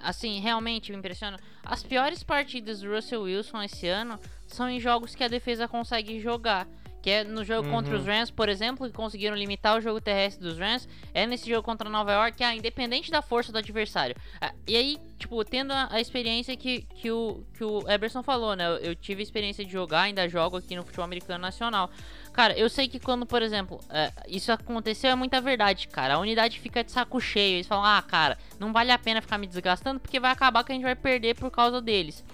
Assim, 0.00 0.38
realmente 0.40 0.92
me 0.92 0.98
impressiona. 0.98 1.38
As 1.64 1.82
piores 1.82 2.22
partidas 2.22 2.80
do 2.80 2.90
Russell 2.90 3.22
Wilson 3.22 3.62
esse 3.62 3.88
ano 3.88 4.20
são 4.48 4.68
em 4.68 4.80
jogos 4.80 5.14
que 5.14 5.22
a 5.22 5.28
defesa 5.28 5.68
consegue 5.68 6.18
jogar. 6.20 6.66
Que 7.00 7.10
é 7.10 7.24
no 7.24 7.44
jogo 7.44 7.70
contra 7.70 7.94
os 7.94 8.04
Rams, 8.04 8.30
por 8.30 8.48
exemplo, 8.48 8.86
que 8.86 8.92
conseguiram 8.92 9.36
limitar 9.36 9.76
o 9.76 9.80
jogo 9.80 10.00
terrestre 10.00 10.42
dos 10.42 10.58
Rams. 10.58 10.88
É 11.14 11.26
nesse 11.26 11.48
jogo 11.48 11.62
contra 11.62 11.88
Nova 11.88 12.12
York, 12.12 12.42
ah, 12.42 12.56
independente 12.56 13.08
da 13.08 13.22
força 13.22 13.52
do 13.52 13.58
adversário. 13.58 14.16
Ah, 14.40 14.52
e 14.66 14.76
aí, 14.76 14.98
tipo, 15.16 15.44
tendo 15.44 15.72
a, 15.72 15.88
a 15.92 16.00
experiência 16.00 16.56
que, 16.56 16.82
que, 16.96 17.10
o, 17.10 17.44
que 17.54 17.62
o 17.62 17.88
Eberson 17.88 18.22
falou, 18.22 18.56
né? 18.56 18.66
Eu, 18.66 18.76
eu 18.78 18.94
tive 18.96 19.20
a 19.20 19.22
experiência 19.22 19.64
de 19.64 19.70
jogar, 19.70 20.02
ainda 20.02 20.28
jogo 20.28 20.56
aqui 20.56 20.74
no 20.74 20.82
futebol 20.82 21.04
americano 21.04 21.40
nacional. 21.40 21.88
Cara, 22.38 22.56
eu 22.58 22.68
sei 22.68 22.88
que 22.88 22.98
quando, 23.00 23.26
por 23.26 23.42
exemplo, 23.42 23.80
é, 23.90 24.12
isso 24.28 24.50
aconteceu 24.52 25.10
é 25.10 25.14
muita 25.14 25.40
verdade, 25.40 25.88
cara. 25.88 26.14
A 26.14 26.18
unidade 26.18 26.60
fica 26.60 26.82
de 26.82 26.90
saco 26.90 27.20
cheio. 27.20 27.56
Eles 27.56 27.66
falam, 27.66 27.84
ah, 27.84 28.02
cara, 28.02 28.38
não 28.58 28.72
vale 28.72 28.90
a 28.90 28.98
pena 28.98 29.20
ficar 29.20 29.38
me 29.38 29.46
desgastando 29.46 30.00
porque 30.00 30.20
vai 30.20 30.30
acabar 30.30 30.62
que 30.64 30.72
a 30.72 30.74
gente 30.74 30.84
vai 30.84 30.94
perder 30.94 31.34
por 31.34 31.50
causa 31.50 31.80
deles. 31.80 32.24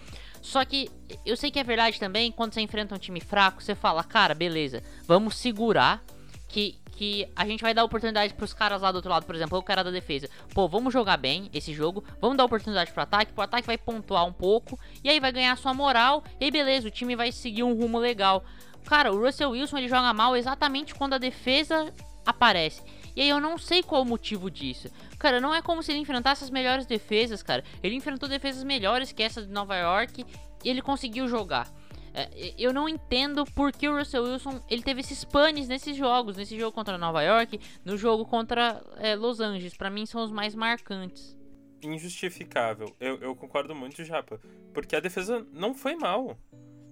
Só 0.45 0.63
que 0.63 0.91
eu 1.25 1.39
sei 1.39 1.51
que 1.51 1.59
é 1.59 1.65
verdade 1.65 1.99
também, 1.99 2.31
quando 2.31 2.53
você 2.53 2.61
enfrenta 2.61 2.95
um 2.95 2.99
time 2.99 3.19
fraco, 3.19 3.63
você 3.63 3.75
fala, 3.75 4.05
cara, 4.05 4.35
beleza, 4.35 4.83
vamos 5.07 5.37
segurar 5.37 6.05
que, 6.47 6.79
que 6.93 7.27
a 7.35 7.47
gente 7.47 7.63
vai 7.63 7.73
dar 7.73 7.83
oportunidade 7.83 8.35
pros 8.35 8.53
caras 8.53 8.83
lá 8.83 8.93
do 8.93 8.97
outro 8.97 9.11
lado, 9.11 9.25
por 9.25 9.35
exemplo, 9.35 9.59
o 9.59 9.63
cara 9.63 9.83
da 9.83 9.91
defesa. 9.91 10.29
Pô, 10.53 10.69
vamos 10.69 10.93
jogar 10.93 11.17
bem 11.17 11.49
esse 11.55 11.73
jogo, 11.73 12.05
vamos 12.21 12.37
dar 12.37 12.45
oportunidade 12.45 12.93
pro 12.93 13.03
ataque, 13.03 13.33
pro 13.33 13.43
ataque 13.43 13.67
vai 13.67 13.79
pontuar 13.79 14.27
um 14.27 14.35
pouco, 14.35 14.79
e 15.03 15.09
aí 15.09 15.19
vai 15.19 15.33
ganhar 15.33 15.57
sua 15.57 15.73
moral, 15.73 16.23
e 16.39 16.45
aí 16.45 16.51
beleza, 16.51 16.89
o 16.89 16.91
time 16.91 17.17
vai 17.17 17.33
seguir 17.33 17.63
um 17.63 17.73
rumo 17.73 17.99
legal. 17.99 18.45
Cara, 18.85 19.15
o 19.15 19.19
Russell 19.19 19.53
Wilson 19.53 19.79
ele 19.79 19.89
joga 19.89 20.13
mal 20.13 20.37
exatamente 20.37 20.95
quando 20.95 21.15
a 21.15 21.19
defesa 21.19 21.91
aparece. 22.27 22.83
E 23.17 23.23
aí 23.23 23.31
eu 23.31 23.41
não 23.41 23.57
sei 23.57 23.83
qual 23.83 24.03
o 24.03 24.05
motivo 24.05 24.51
disso. 24.51 24.91
Cara, 25.25 25.41
não 25.41 25.55
é 25.55 25.63
como 25.63 25.83
se 25.83 25.91
ele 25.91 26.01
enfrentasse 26.01 26.45
as 26.45 26.51
melhores 26.51 26.85
defesas, 26.85 27.43
cara. 27.43 27.65
Ele 27.83 27.95
enfrentou 27.95 28.29
defesas 28.29 28.63
melhores 28.63 29.11
que 29.11 29.23
essa 29.23 29.41
de 29.41 29.51
Nova 29.51 29.75
York 29.75 30.23
e 30.63 30.69
ele 30.69 30.83
conseguiu 30.83 31.27
jogar. 31.27 31.67
É, 32.13 32.29
eu 32.59 32.75
não 32.75 32.87
entendo 32.87 33.47
por 33.55 33.73
que 33.73 33.89
o 33.89 33.97
Russell 33.97 34.25
Wilson 34.25 34.63
ele 34.69 34.83
teve 34.83 35.01
esses 35.01 35.25
panes 35.25 35.67
nesses 35.67 35.97
jogos, 35.97 36.37
nesse 36.37 36.59
jogo 36.59 36.73
contra 36.73 36.99
Nova 36.99 37.23
York, 37.23 37.59
no 37.87 37.97
jogo 37.97 38.27
contra 38.27 38.85
é, 38.99 39.17
Los 39.17 39.41
Angeles. 39.41 39.75
Para 39.75 39.89
mim 39.89 40.05
são 40.05 40.23
os 40.23 40.31
mais 40.31 40.55
marcantes. 40.55 41.35
Injustificável. 41.83 42.95
Eu, 43.01 43.19
eu 43.23 43.35
concordo 43.35 43.75
muito, 43.75 44.05
Japa. 44.05 44.39
Porque 44.75 44.95
a 44.95 45.01
defesa 45.01 45.47
não 45.55 45.73
foi 45.73 45.97
mal. 45.97 46.37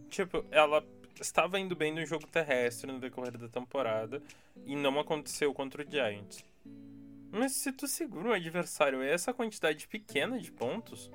Tipo, 0.09 0.43
ela 0.51 0.83
estava 1.20 1.61
indo 1.61 1.76
bem 1.76 1.93
no 1.93 2.07
jogo 2.07 2.26
terrestre 2.26 2.91
no 2.91 2.99
decorrer 2.99 3.37
da 3.37 3.49
temporada 3.49 4.22
e 4.64 4.74
não 4.74 4.99
aconteceu 4.99 5.53
contra 5.53 5.87
o 5.87 5.91
Giants. 5.91 6.43
Mas 7.33 7.53
se 7.53 7.72
tu 7.72 7.89
segura 7.89 8.28
um 8.28 8.33
adversário 8.33 9.03
essa 9.03 9.33
quantidade 9.33 9.89
pequena 9.89 10.39
de 10.39 10.53
pontos, 10.53 11.11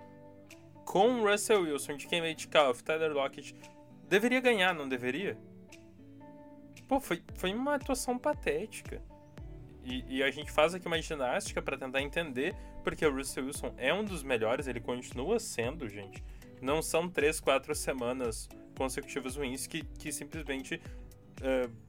com 0.84 1.22
Russell 1.22 1.62
Wilson, 1.62 1.96
DK 1.96 2.22
Metcalf, 2.22 2.82
Tyler 2.82 3.14
Lockett, 3.14 3.54
deveria 4.10 4.42
ganhar, 4.42 4.74
não 4.74 4.90
deveria? 4.90 5.38
Pô, 6.88 7.00
foi, 7.00 7.22
foi 7.36 7.54
uma 7.54 7.76
atuação 7.76 8.18
patética. 8.18 9.00
E, 9.84 10.18
e 10.18 10.24
a 10.24 10.32
gente 10.32 10.52
faz 10.52 10.74
aqui 10.74 10.88
uma 10.88 11.00
ginástica 11.00 11.62
para 11.62 11.78
tentar 11.78 12.02
entender 12.02 12.56
porque 12.84 13.06
o 13.06 13.14
Russell 13.14 13.46
Wilson 13.46 13.74
é 13.78 13.94
um 13.94 14.04
dos 14.04 14.24
melhores, 14.24 14.66
ele 14.66 14.80
continua 14.80 15.40
sendo, 15.40 15.88
gente. 15.88 16.24
Não 16.62 16.82
são 16.82 17.08
três, 17.08 17.40
quatro 17.40 17.76
semanas 17.76 18.50
consecutivas 18.76 19.36
ruins 19.36 19.68
que, 19.68 19.84
que 19.84 20.12
simplesmente 20.12 20.82
uh, 21.42 21.88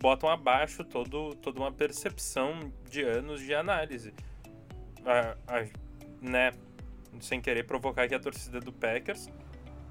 botam 0.00 0.28
abaixo 0.28 0.84
todo, 0.84 1.34
toda 1.36 1.58
uma 1.58 1.72
percepção 1.72 2.72
de 2.90 3.02
anos 3.02 3.40
de 3.40 3.54
análise. 3.54 4.12
né? 6.20 6.52
Sem 7.20 7.40
querer 7.40 7.64
provocar 7.64 8.02
aqui 8.02 8.14
a 8.14 8.20
torcida 8.20 8.60
do 8.60 8.72
Packers, 8.72 9.28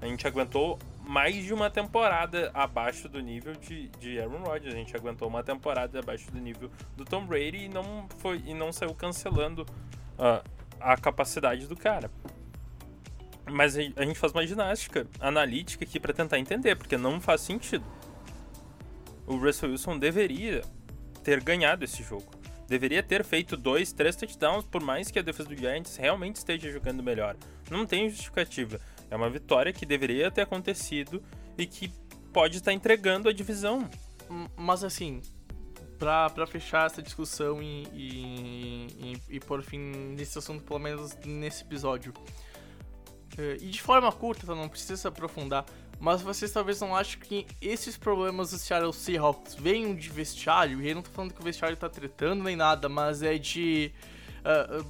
a 0.00 0.06
gente 0.06 0.26
aguentou 0.26 0.78
mais 1.00 1.34
de 1.44 1.52
uma 1.54 1.70
temporada 1.70 2.50
abaixo 2.52 3.08
do 3.08 3.20
nível 3.20 3.54
de, 3.54 3.88
de 3.98 4.20
Aaron 4.20 4.42
Rodgers. 4.44 4.74
A 4.74 4.76
gente 4.76 4.94
aguentou 4.96 5.26
uma 5.28 5.42
temporada 5.42 5.98
abaixo 5.98 6.30
do 6.30 6.38
nível 6.38 6.70
do 6.96 7.04
Tom 7.04 7.24
Brady 7.24 7.64
e 7.64 7.68
não, 7.68 8.06
foi, 8.18 8.42
e 8.44 8.54
não 8.54 8.72
saiu 8.72 8.94
cancelando 8.94 9.62
uh, 10.18 10.44
a 10.78 10.96
capacidade 10.96 11.66
do 11.66 11.76
cara. 11.76 12.10
Mas 13.48 13.76
a 13.76 14.04
gente 14.04 14.18
faz 14.18 14.32
uma 14.32 14.44
ginástica 14.44 15.06
analítica 15.20 15.84
aqui 15.84 16.00
para 16.00 16.12
tentar 16.12 16.38
entender, 16.38 16.76
porque 16.76 16.96
não 16.96 17.20
faz 17.20 17.40
sentido. 17.40 17.84
O 19.26 19.36
Russell 19.36 19.70
Wilson 19.70 19.98
deveria 19.98 20.62
ter 21.22 21.42
ganhado 21.42 21.84
esse 21.84 22.02
jogo. 22.02 22.30
Deveria 22.68 23.02
ter 23.02 23.24
feito 23.24 23.56
dois, 23.56 23.92
três 23.92 24.16
touchdowns, 24.16 24.64
por 24.64 24.82
mais 24.82 25.10
que 25.10 25.18
a 25.18 25.22
defesa 25.22 25.48
do 25.48 25.56
Giants 25.56 25.96
realmente 25.96 26.36
esteja 26.36 26.70
jogando 26.70 27.02
melhor. 27.02 27.36
Não 27.70 27.86
tem 27.86 28.08
justificativa. 28.08 28.80
É 29.10 29.16
uma 29.16 29.30
vitória 29.30 29.72
que 29.72 29.86
deveria 29.86 30.30
ter 30.30 30.42
acontecido 30.42 31.22
e 31.56 31.66
que 31.66 31.92
pode 32.32 32.56
estar 32.58 32.72
entregando 32.72 33.28
a 33.28 33.32
divisão. 33.32 33.88
Mas 34.56 34.82
assim, 34.82 35.22
pra 35.98 36.46
fechar 36.46 36.86
essa 36.86 37.02
discussão 37.02 37.62
e, 37.62 37.84
e, 37.92 38.86
e, 38.98 39.36
e 39.36 39.40
por 39.40 39.62
fim 39.62 39.78
nesse 39.78 40.38
assunto, 40.38 40.62
pelo 40.62 40.78
menos 40.78 41.16
nesse 41.24 41.62
episódio. 41.62 42.12
É, 43.38 43.56
e 43.60 43.68
de 43.68 43.82
forma 43.82 44.10
curta, 44.12 44.46
tá? 44.46 44.54
não 44.54 44.68
precisa 44.68 44.96
se 44.96 45.06
aprofundar. 45.06 45.64
Mas 45.98 46.22
vocês 46.22 46.52
talvez 46.52 46.80
não 46.80 46.94
achem 46.94 47.18
que 47.18 47.46
esses 47.60 47.96
problemas 47.96 48.50
do 48.50 48.58
Seattle 48.58 48.92
Seahawks 48.92 49.54
venham 49.54 49.94
de 49.94 50.08
vestiário. 50.10 50.82
E 50.82 50.88
eu 50.88 50.94
não 50.94 51.02
tô 51.02 51.10
falando 51.10 51.32
que 51.32 51.40
o 51.40 51.44
vestiário 51.44 51.76
tá 51.76 51.88
tretando 51.88 52.44
nem 52.44 52.56
nada, 52.56 52.88
mas 52.88 53.22
é 53.22 53.38
de. 53.38 53.92
Uh, 54.40 54.84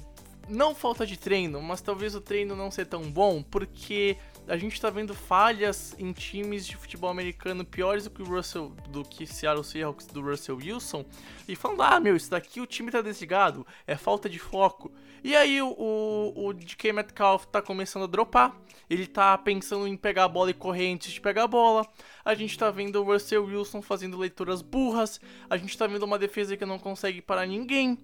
não 0.49 0.73
falta 0.73 1.05
de 1.05 1.17
treino, 1.17 1.61
mas 1.61 1.81
talvez 1.81 2.15
o 2.15 2.21
treino 2.21 2.55
não 2.55 2.71
seja 2.71 2.87
tão 2.87 3.11
bom, 3.11 3.43
porque 3.43 4.17
a 4.47 4.55
gente 4.55 4.79
tá 4.79 4.89
vendo 4.89 5.13
falhas 5.13 5.93
em 5.99 6.13
times 6.13 6.65
de 6.65 6.77
futebol 6.77 7.09
americano 7.09 7.65
piores 7.65 8.05
do 8.05 8.09
que 8.09 8.21
o 8.21 8.25
Russell, 8.25 8.73
do 8.89 9.03
que 9.03 9.27
Seattle 9.27 9.63
Seahawks 9.63 10.07
do 10.07 10.21
Russell 10.21 10.55
Wilson, 10.55 11.05
e 11.47 11.55
falando, 11.55 11.81
ah, 11.83 11.99
meu, 11.99 12.15
isso 12.15 12.31
daqui 12.31 12.61
o 12.61 12.65
time 12.65 12.89
tá 12.89 13.01
desligado, 13.01 13.67
é 13.85 13.97
falta 13.97 14.29
de 14.29 14.39
foco. 14.39 14.91
E 15.23 15.35
aí 15.35 15.61
o, 15.61 16.33
o, 16.35 16.53
DK 16.53 16.93
Metcalf 16.93 17.45
tá 17.45 17.61
começando 17.61 18.03
a 18.03 18.07
dropar, 18.07 18.55
ele 18.89 19.07
tá 19.07 19.37
pensando 19.37 19.87
em 19.87 19.97
pegar 19.97 20.25
a 20.25 20.29
bola 20.29 20.51
e 20.51 20.53
correr 20.53 20.91
antes 20.93 21.11
de 21.11 21.21
pegar 21.21 21.43
a 21.43 21.47
bola. 21.47 21.85
A 22.23 22.33
gente 22.35 22.57
tá 22.57 22.69
vendo 22.71 23.01
o 23.01 23.03
Russell 23.03 23.45
Wilson 23.45 23.81
fazendo 23.81 24.17
leituras 24.17 24.61
burras, 24.61 25.19
a 25.49 25.57
gente 25.57 25.77
tá 25.77 25.87
vendo 25.87 26.03
uma 26.03 26.19
defesa 26.19 26.55
que 26.55 26.65
não 26.65 26.79
consegue 26.79 27.21
parar 27.21 27.45
ninguém. 27.45 27.97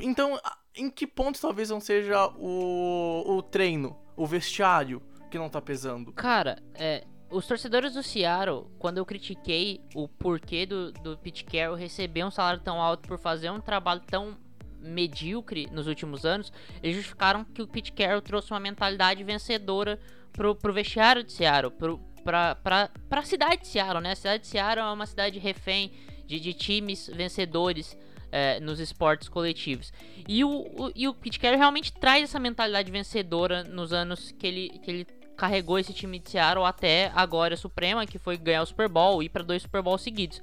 Então, 0.00 0.38
em 0.74 0.90
que 0.90 1.06
ponto 1.06 1.40
talvez 1.40 1.70
não 1.70 1.80
seja 1.80 2.26
o, 2.36 3.36
o 3.36 3.42
treino, 3.42 3.96
o 4.16 4.26
vestiário? 4.26 5.02
que 5.30 5.38
não 5.38 5.48
tá 5.48 5.62
pesando? 5.62 6.12
Cara, 6.12 6.58
é, 6.74 7.06
os 7.30 7.46
torcedores 7.46 7.94
do 7.94 8.02
Seattle, 8.02 8.66
quando 8.78 8.98
eu 8.98 9.06
critiquei 9.06 9.80
o 9.94 10.08
porquê 10.08 10.66
do, 10.66 10.92
do 10.92 11.16
Pete 11.16 11.44
Carroll 11.44 11.76
receber 11.76 12.24
um 12.24 12.30
salário 12.30 12.60
tão 12.60 12.82
alto 12.82 13.08
por 13.08 13.18
fazer 13.18 13.50
um 13.50 13.60
trabalho 13.60 14.02
tão 14.06 14.36
medíocre 14.80 15.68
nos 15.70 15.86
últimos 15.86 16.24
anos, 16.24 16.52
eles 16.82 16.96
justificaram 16.96 17.44
que 17.44 17.62
o 17.62 17.66
Pete 17.66 17.92
Carroll 17.92 18.22
trouxe 18.22 18.52
uma 18.52 18.60
mentalidade 18.60 19.22
vencedora 19.22 19.98
pro, 20.32 20.54
pro 20.54 20.72
vestiário 20.72 21.22
de 21.22 21.32
Seattle, 21.32 21.72
pro, 21.72 21.98
pra, 22.24 22.54
pra, 22.54 22.90
pra 23.08 23.22
cidade 23.22 23.62
de 23.62 23.68
Seattle, 23.68 24.00
né? 24.00 24.12
A 24.12 24.16
cidade 24.16 24.42
de 24.42 24.48
Seattle 24.48 24.86
é 24.86 24.92
uma 24.92 25.06
cidade 25.06 25.38
refém 25.38 25.92
de, 26.26 26.38
de 26.38 26.52
times 26.52 27.10
vencedores 27.12 27.96
é, 28.32 28.60
nos 28.60 28.78
esportes 28.78 29.28
coletivos. 29.28 29.92
E 30.28 30.44
o, 30.44 30.50
o, 30.50 30.92
e 30.94 31.08
o 31.08 31.14
Pete 31.14 31.38
Carroll 31.38 31.58
realmente 31.58 31.92
traz 31.92 32.24
essa 32.24 32.38
mentalidade 32.38 32.90
vencedora 32.90 33.64
nos 33.64 33.92
anos 33.92 34.32
que 34.32 34.46
ele, 34.46 34.68
que 34.82 34.90
ele 34.90 35.06
carregou 35.36 35.78
esse 35.78 35.92
time 35.92 36.18
de 36.18 36.30
Seattle 36.30 36.64
até 36.64 37.10
a 37.14 37.24
glória 37.24 37.56
suprema, 37.56 38.06
que 38.06 38.18
foi 38.18 38.36
ganhar 38.36 38.62
o 38.62 38.66
Super 38.66 38.88
Bowl 38.88 39.22
e 39.22 39.26
ir 39.26 39.28
para 39.30 39.42
dois 39.42 39.62
Super 39.62 39.82
Bowls 39.82 40.02
seguidos. 40.02 40.40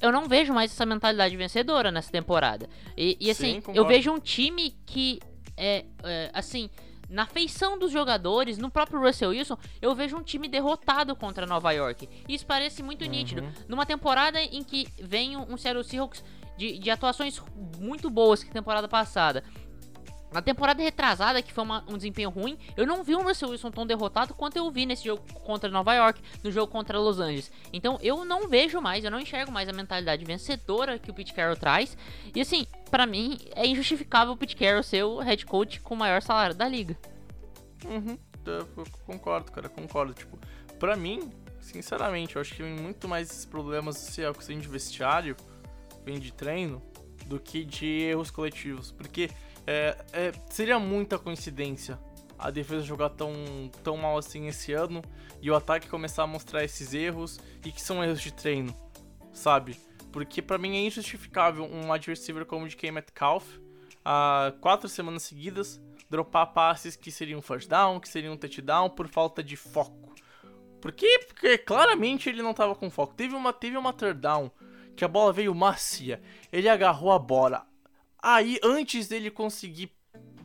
Eu 0.00 0.12
não 0.12 0.28
vejo 0.28 0.52
mais 0.52 0.70
essa 0.70 0.84
mentalidade 0.84 1.36
vencedora 1.36 1.90
nessa 1.90 2.10
temporada. 2.10 2.68
E, 2.96 3.16
e 3.20 3.30
assim, 3.30 3.60
Sim, 3.60 3.72
eu 3.74 3.86
vejo 3.86 4.12
um 4.12 4.18
time 4.18 4.74
que 4.84 5.20
é, 5.56 5.84
é, 6.02 6.30
assim, 6.32 6.68
na 7.08 7.26
feição 7.26 7.78
dos 7.78 7.92
jogadores, 7.92 8.58
no 8.58 8.70
próprio 8.70 9.00
Russell 9.00 9.30
Wilson, 9.30 9.56
eu 9.80 9.94
vejo 9.94 10.16
um 10.16 10.22
time 10.22 10.48
derrotado 10.48 11.14
contra 11.14 11.46
Nova 11.46 11.72
York. 11.72 12.08
Isso 12.28 12.46
parece 12.46 12.82
muito 12.82 13.04
uhum. 13.04 13.10
nítido. 13.10 13.44
Numa 13.68 13.86
temporada 13.86 14.40
em 14.40 14.62
que 14.62 14.88
vem 15.00 15.36
um 15.36 15.56
Seattle 15.56 15.84
Seahawks 15.84 16.24
de, 16.56 16.78
de 16.78 16.90
atuações 16.90 17.40
muito 17.78 18.08
boas 18.08 18.42
que 18.42 18.50
temporada 18.50 18.88
passada. 18.88 19.44
Na 20.34 20.42
temporada 20.42 20.82
retrasada, 20.82 21.40
que 21.40 21.52
foi 21.52 21.62
uma, 21.62 21.84
um 21.86 21.96
desempenho 21.96 22.28
ruim, 22.28 22.58
eu 22.76 22.84
não 22.84 23.04
vi 23.04 23.14
o 23.14 23.22
Russell 23.22 23.50
Wilson 23.50 23.70
tão 23.70 23.86
derrotado 23.86 24.34
quanto 24.34 24.56
eu 24.56 24.68
vi 24.68 24.84
nesse 24.84 25.04
jogo 25.04 25.22
contra 25.44 25.70
Nova 25.70 25.94
York, 25.94 26.20
no 26.42 26.50
jogo 26.50 26.72
contra 26.72 26.98
Los 26.98 27.20
Angeles. 27.20 27.52
Então 27.72 28.00
eu 28.02 28.24
não 28.24 28.48
vejo 28.48 28.80
mais, 28.80 29.04
eu 29.04 29.12
não 29.12 29.20
enxergo 29.20 29.52
mais 29.52 29.68
a 29.68 29.72
mentalidade 29.72 30.24
vencedora 30.24 30.98
que 30.98 31.08
o 31.08 31.14
Pete 31.14 31.32
Carroll 31.32 31.54
traz. 31.54 31.96
E 32.34 32.40
assim, 32.40 32.66
para 32.90 33.06
mim 33.06 33.38
é 33.54 33.64
injustificável 33.64 34.34
o 34.34 34.36
Pete 34.36 34.56
Carroll 34.56 34.82
ser 34.82 35.04
o 35.04 35.20
head 35.20 35.46
coach 35.46 35.80
com 35.80 35.94
o 35.94 35.96
maior 35.96 36.20
salário 36.20 36.56
da 36.56 36.66
liga. 36.66 36.98
Uhum, 37.84 38.18
eu 38.44 38.66
concordo, 39.06 39.52
cara, 39.52 39.68
concordo. 39.68 40.14
Tipo, 40.14 40.36
pra 40.80 40.96
mim, 40.96 41.30
sinceramente, 41.60 42.34
eu 42.34 42.42
acho 42.42 42.56
que 42.56 42.62
tem 42.64 42.74
muito 42.74 43.06
mais 43.06 43.30
esses 43.30 43.44
problemas 43.44 43.98
se 43.98 44.24
é 44.24 44.32
de 44.32 44.66
vestiário, 44.66 45.36
vem 46.04 46.18
de 46.18 46.32
treino, 46.32 46.82
do 47.26 47.38
que 47.38 47.64
de 47.64 47.86
erros 47.86 48.32
coletivos. 48.32 48.90
Porque 48.90 49.30
é, 49.66 49.96
é, 50.12 50.32
seria 50.50 50.78
muita 50.78 51.18
coincidência 51.18 51.98
a 52.38 52.50
defesa 52.50 52.82
jogar 52.82 53.10
tão, 53.10 53.32
tão 53.82 53.96
mal 53.96 54.18
assim 54.18 54.46
esse 54.48 54.72
ano 54.72 55.02
e 55.40 55.50
o 55.50 55.54
ataque 55.54 55.88
começar 55.88 56.24
a 56.24 56.26
mostrar 56.26 56.64
esses 56.64 56.92
erros 56.92 57.38
e 57.64 57.70
que 57.72 57.80
são 57.80 58.02
erros 58.02 58.20
de 58.20 58.32
treino. 58.32 58.74
sabe? 59.32 59.76
Porque 60.12 60.40
pra 60.40 60.58
mim 60.58 60.76
é 60.76 60.80
injustificável 60.80 61.64
um 61.64 61.90
receiver 61.92 62.44
como 62.46 62.66
o 62.66 62.68
DK 62.68 62.92
Metcalf, 62.92 63.44
há 64.04 64.52
quatro 64.60 64.88
semanas 64.88 65.24
seguidas, 65.24 65.80
dropar 66.08 66.52
passes 66.52 66.94
que 66.94 67.10
seriam 67.10 67.42
first 67.42 67.68
down, 67.68 67.98
que 67.98 68.08
seriam 68.08 68.36
touchdown 68.36 68.90
por 68.90 69.08
falta 69.08 69.42
de 69.42 69.56
foco. 69.56 70.14
Por 70.80 70.92
quê? 70.92 71.18
Porque 71.26 71.56
claramente 71.58 72.28
ele 72.28 72.42
não 72.42 72.52
tava 72.52 72.74
com 72.74 72.90
foco. 72.90 73.14
Teve 73.14 73.34
uma, 73.34 73.52
teve 73.52 73.76
uma 73.76 73.92
third 73.92 74.20
down 74.20 74.50
que 74.94 75.04
a 75.04 75.08
bola 75.08 75.32
veio 75.32 75.54
macia. 75.54 76.22
Ele 76.52 76.68
agarrou 76.68 77.10
a 77.10 77.18
bola. 77.18 77.66
Aí, 78.26 78.58
antes 78.62 79.06
dele 79.06 79.30
conseguir 79.30 79.92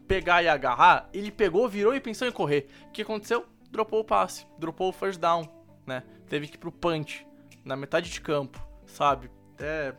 pegar 0.05 0.43
e 0.43 0.49
agarrar, 0.49 1.09
ele 1.13 1.31
pegou, 1.31 1.65
virou 1.69 1.95
e 1.95 2.01
pensou 2.01 2.27
em 2.27 2.31
correr. 2.31 2.67
O 2.87 2.91
que 2.91 3.03
aconteceu? 3.03 3.45
Dropou 3.71 4.01
o 4.01 4.03
passe, 4.03 4.45
dropou 4.57 4.89
o 4.89 4.91
first 4.91 5.17
down, 5.17 5.47
né? 5.87 6.03
Teve 6.27 6.49
que 6.49 6.55
ir 6.55 6.57
pro 6.57 6.73
punch, 6.73 7.25
na 7.63 7.77
metade 7.77 8.11
de 8.11 8.19
campo, 8.19 8.61
sabe? 8.85 9.31
É, 9.57 9.95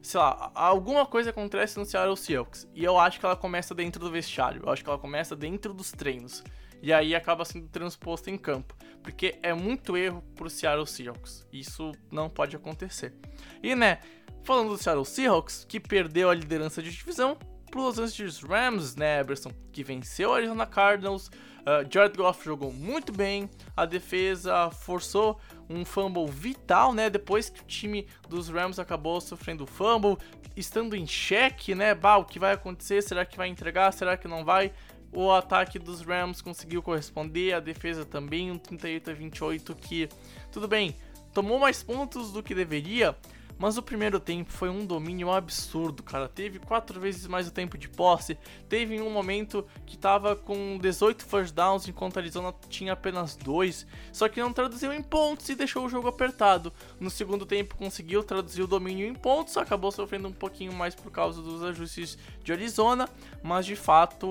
sei 0.00 0.20
lá, 0.20 0.52
alguma 0.54 1.04
coisa 1.04 1.30
acontece 1.30 1.76
no 1.76 1.84
Seattle 1.84 2.16
Seahawks. 2.16 2.68
E 2.72 2.84
eu 2.84 2.96
acho 3.00 3.18
que 3.18 3.26
ela 3.26 3.34
começa 3.34 3.74
dentro 3.74 3.98
do 3.98 4.12
vestiário. 4.12 4.62
Eu 4.64 4.70
acho 4.70 4.84
que 4.84 4.88
ela 4.88 4.98
começa 4.98 5.34
dentro 5.34 5.74
dos 5.74 5.90
treinos. 5.90 6.44
E 6.80 6.92
aí 6.92 7.16
acaba 7.16 7.44
sendo 7.44 7.66
transposto 7.66 8.30
em 8.30 8.38
campo. 8.38 8.76
Porque 9.02 9.40
é 9.42 9.52
muito 9.52 9.96
erro 9.96 10.22
pro 10.36 10.48
Seattle 10.48 10.86
Seahawks. 10.86 11.44
Isso 11.52 11.90
não 12.12 12.30
pode 12.30 12.54
acontecer. 12.54 13.12
E 13.60 13.74
né, 13.74 13.98
falando 14.44 14.68
do 14.68 14.78
Seattle 14.78 15.06
Seahawks, 15.06 15.64
que 15.66 15.80
perdeu 15.80 16.28
a 16.28 16.34
liderança 16.34 16.82
de 16.82 16.90
divisão 16.90 17.36
pro 17.70 17.82
Los 17.82 17.98
Angeles 17.98 18.40
Rams, 18.40 18.94
né, 18.94 19.20
Eberson, 19.20 19.50
que 19.72 19.82
venceu 19.82 20.32
a 20.32 20.36
Arizona 20.36 20.66
Cardinals. 20.66 21.28
Uh, 21.28 21.90
Jared 21.90 22.16
Goff 22.16 22.44
jogou 22.44 22.70
muito 22.70 23.10
bem, 23.10 23.48
a 23.74 23.86
defesa 23.86 24.70
forçou 24.70 25.40
um 25.68 25.82
fumble 25.82 26.26
vital, 26.26 26.92
né, 26.92 27.08
depois 27.08 27.48
que 27.48 27.62
o 27.62 27.64
time 27.64 28.06
dos 28.28 28.50
Rams 28.50 28.78
acabou 28.78 29.18
sofrendo 29.18 29.66
fumble, 29.66 30.18
estando 30.54 30.94
em 30.94 31.06
xeque, 31.06 31.74
né, 31.74 31.94
bah, 31.94 32.18
o 32.18 32.24
que 32.26 32.38
vai 32.38 32.52
acontecer, 32.52 33.02
será 33.02 33.24
que 33.24 33.38
vai 33.38 33.48
entregar, 33.48 33.92
será 33.92 34.14
que 34.14 34.28
não 34.28 34.44
vai? 34.44 34.72
O 35.10 35.32
ataque 35.32 35.78
dos 35.78 36.02
Rams 36.02 36.42
conseguiu 36.42 36.82
corresponder, 36.82 37.54
a 37.54 37.60
defesa 37.60 38.04
também, 38.04 38.50
um 38.50 38.58
38 38.58 39.10
a 39.10 39.14
28 39.14 39.74
que, 39.74 40.08
tudo 40.52 40.68
bem, 40.68 40.94
tomou 41.32 41.58
mais 41.58 41.82
pontos 41.82 42.30
do 42.30 42.42
que 42.42 42.54
deveria, 42.54 43.16
mas 43.58 43.78
o 43.78 43.82
primeiro 43.82 44.18
tempo 44.18 44.52
foi 44.52 44.68
um 44.68 44.84
domínio 44.84 45.30
absurdo, 45.30 46.02
cara. 46.02 46.28
Teve 46.28 46.58
quatro 46.58 47.00
vezes 47.00 47.26
mais 47.26 47.46
o 47.46 47.50
tempo 47.50 47.78
de 47.78 47.88
posse. 47.88 48.36
Teve 48.68 49.00
um 49.00 49.10
momento 49.10 49.66
que 49.86 49.96
tava 49.96 50.34
com 50.34 50.78
18 50.78 51.24
first 51.24 51.54
downs, 51.54 51.88
enquanto 51.88 52.16
a 52.16 52.20
Arizona 52.20 52.54
tinha 52.68 52.92
apenas 52.92 53.36
dois. 53.36 53.86
Só 54.12 54.28
que 54.28 54.40
não 54.40 54.52
traduziu 54.52 54.92
em 54.92 55.02
pontos 55.02 55.48
e 55.48 55.54
deixou 55.54 55.86
o 55.86 55.88
jogo 55.88 56.08
apertado. 56.08 56.72
No 56.98 57.10
segundo 57.10 57.46
tempo 57.46 57.76
conseguiu 57.76 58.22
traduzir 58.24 58.62
o 58.62 58.66
domínio 58.66 59.06
em 59.06 59.14
pontos, 59.14 59.56
acabou 59.56 59.92
sofrendo 59.92 60.28
um 60.28 60.32
pouquinho 60.32 60.72
mais 60.72 60.94
por 60.94 61.10
causa 61.10 61.40
dos 61.40 61.62
ajustes 61.62 62.18
de 62.42 62.52
Arizona. 62.52 63.08
Mas 63.42 63.66
de 63.66 63.76
fato, 63.76 64.26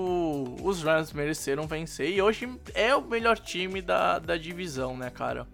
os 0.62 0.82
Rams 0.82 1.12
mereceram 1.12 1.66
vencer. 1.66 2.10
E 2.10 2.20
hoje 2.20 2.48
é 2.74 2.94
o 2.94 3.02
melhor 3.02 3.38
time 3.38 3.80
da, 3.80 4.18
da 4.18 4.36
divisão, 4.36 4.96
né, 4.96 5.10
cara? 5.10 5.46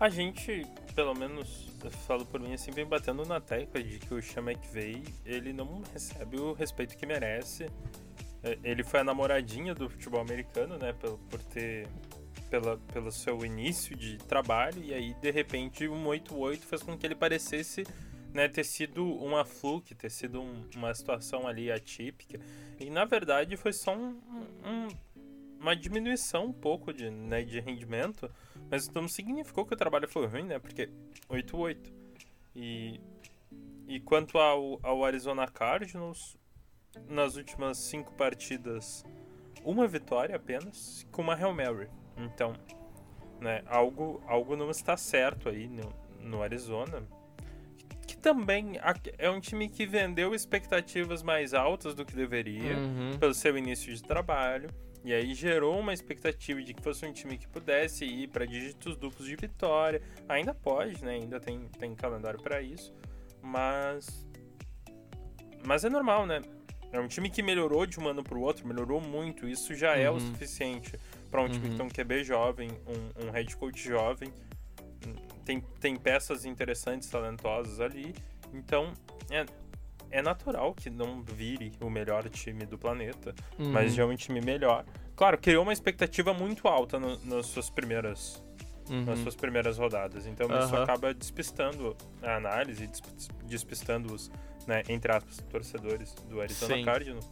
A 0.00 0.08
gente, 0.08 0.66
pelo 0.94 1.14
menos 1.14 1.63
falo 1.90 2.24
por 2.26 2.40
mim 2.40 2.54
assim, 2.54 2.70
vem 2.70 2.86
batendo 2.86 3.24
na 3.24 3.40
tecla 3.40 3.82
de 3.82 3.98
que 3.98 4.14
o 4.14 4.22
Sean 4.22 4.50
McVay, 4.50 5.02
ele 5.24 5.52
não 5.52 5.82
recebe 5.92 6.38
o 6.38 6.52
respeito 6.52 6.96
que 6.96 7.06
merece. 7.06 7.70
É, 8.42 8.58
ele 8.62 8.82
foi 8.84 9.00
a 9.00 9.04
namoradinha 9.04 9.74
do 9.74 9.88
futebol 9.88 10.20
americano, 10.20 10.76
né, 10.76 10.92
por, 10.92 11.18
por 11.30 11.42
ter 11.42 11.88
pela, 12.50 12.76
pelo 12.92 13.10
seu 13.10 13.44
início 13.44 13.96
de 13.96 14.18
trabalho 14.18 14.82
e 14.82 14.94
aí 14.94 15.14
de 15.14 15.30
repente 15.30 15.88
um 15.88 16.04
8-8 16.04 16.58
fez 16.58 16.82
com 16.82 16.96
que 16.96 17.06
ele 17.06 17.14
parecesse 17.14 17.84
né, 18.32 18.48
ter 18.48 18.64
sido 18.64 19.04
uma 19.04 19.44
fluke, 19.44 19.94
ter 19.94 20.10
sido 20.10 20.40
um, 20.40 20.62
uma 20.74 20.92
situação 20.92 21.46
ali 21.46 21.70
atípica. 21.70 22.38
E 22.78 22.90
na 22.90 23.04
verdade 23.04 23.56
foi 23.56 23.72
só 23.72 23.96
um, 23.96 24.20
um, 24.64 24.88
uma 25.60 25.74
diminuição 25.74 26.46
um 26.46 26.52
pouco 26.52 26.92
de, 26.92 27.08
né, 27.10 27.42
de 27.42 27.60
rendimento 27.60 28.30
mas 28.70 28.82
isso 28.82 28.92
não 28.94 29.06
significou 29.08 29.64
que 29.64 29.74
o 29.74 29.76
trabalho 29.76 30.08
foi 30.08 30.26
ruim, 30.26 30.44
né? 30.44 30.58
Porque 30.58 30.88
8-8. 31.28 31.92
E, 32.56 33.00
e 33.86 34.00
quanto 34.00 34.38
ao, 34.38 34.78
ao 34.82 35.04
Arizona 35.04 35.46
Cardinals, 35.46 36.36
nas 37.08 37.36
últimas 37.36 37.78
cinco 37.78 38.12
partidas, 38.14 39.04
uma 39.64 39.86
vitória 39.86 40.36
apenas, 40.36 41.06
com 41.10 41.22
uma 41.22 41.34
Hail 41.34 41.52
Mary. 41.54 41.88
Então, 42.16 42.52
né, 43.40 43.62
algo, 43.66 44.22
algo 44.26 44.56
não 44.56 44.70
está 44.70 44.96
certo 44.96 45.48
aí 45.48 45.68
no, 45.68 45.92
no 46.20 46.42
Arizona. 46.42 47.02
Que 48.06 48.16
também 48.16 48.74
é 49.18 49.30
um 49.30 49.40
time 49.40 49.68
que 49.68 49.86
vendeu 49.86 50.34
expectativas 50.34 51.22
mais 51.22 51.52
altas 51.54 51.94
do 51.94 52.04
que 52.04 52.14
deveria, 52.14 52.76
Uhum. 52.76 53.18
pelo 53.18 53.34
seu 53.34 53.56
início 53.58 53.92
de 53.94 54.02
trabalho. 54.02 54.68
E 55.04 55.12
aí 55.12 55.34
gerou 55.34 55.78
uma 55.78 55.92
expectativa 55.92 56.62
de 56.62 56.72
que 56.72 56.82
fosse 56.82 57.04
um 57.04 57.12
time 57.12 57.36
que 57.36 57.46
pudesse 57.46 58.06
ir 58.06 58.28
para 58.28 58.46
dígitos 58.46 58.96
duplos 58.96 59.26
de 59.28 59.36
vitória. 59.36 60.00
Ainda 60.28 60.54
pode, 60.54 61.04
né? 61.04 61.12
Ainda 61.16 61.38
tem, 61.38 61.68
tem 61.78 61.94
calendário 61.94 62.40
para 62.42 62.62
isso. 62.62 62.92
Mas. 63.42 64.26
Mas 65.66 65.84
é 65.84 65.90
normal, 65.90 66.26
né? 66.26 66.40
É 66.90 66.98
um 66.98 67.08
time 67.08 67.28
que 67.28 67.42
melhorou 67.42 67.84
de 67.84 67.98
um 68.00 68.08
ano 68.08 68.22
para 68.22 68.38
o 68.38 68.40
outro, 68.40 68.66
melhorou 68.66 69.00
muito. 69.00 69.46
Isso 69.48 69.74
já 69.74 69.94
é 69.96 70.08
o 70.08 70.14
Uhum. 70.14 70.20
suficiente 70.20 70.98
para 71.30 71.42
um 71.42 71.48
time 71.48 71.68
que 71.70 71.76
tem 71.76 71.84
um 71.84 71.88
QB 71.90 72.24
jovem, 72.24 72.70
um, 72.86 73.26
um 73.26 73.30
head 73.30 73.54
coach 73.56 73.82
jovem. 73.86 74.32
Tem, 75.44 75.60
tem 75.80 75.96
peças 75.96 76.44
interessantes, 76.46 77.10
talentosas 77.10 77.78
ali. 77.80 78.14
Então, 78.54 78.94
é, 79.30 79.44
é 80.14 80.22
natural 80.22 80.74
que 80.74 80.88
não 80.88 81.22
vire 81.22 81.72
o 81.80 81.90
melhor 81.90 82.28
time 82.30 82.64
do 82.64 82.78
planeta, 82.78 83.34
Uhum. 83.58 83.72
mas 83.72 83.94
já 83.94 84.04
é 84.04 84.06
um 84.06 84.14
time 84.14 84.40
melhor. 84.40 84.84
Claro, 85.16 85.36
criou 85.38 85.62
uma 85.64 85.72
expectativa 85.72 86.32
muito 86.32 86.68
alta 86.68 86.98
no- 87.00 87.18
nas 87.24 87.46
suas 87.46 87.68
primeiras 87.68 88.42
Uhum. 88.88 89.04
nas 89.06 89.18
suas 89.20 89.34
primeiras 89.34 89.78
rodadas. 89.78 90.26
Então 90.26 90.46
isso 90.46 90.74
Aham. 90.74 90.82
acaba 90.84 91.12
despistando 91.14 91.96
a 92.22 92.36
análise, 92.36 92.86
des- 92.86 93.00
despistando 93.44 94.12
os, 94.14 94.30
né, 94.66 94.82
entre 94.88 95.10
aspas, 95.10 95.38
torcedores 95.50 96.12
do 96.28 96.40
Arizona 96.40 96.74
Sim. 96.76 96.84
Cardinals. 96.84 97.30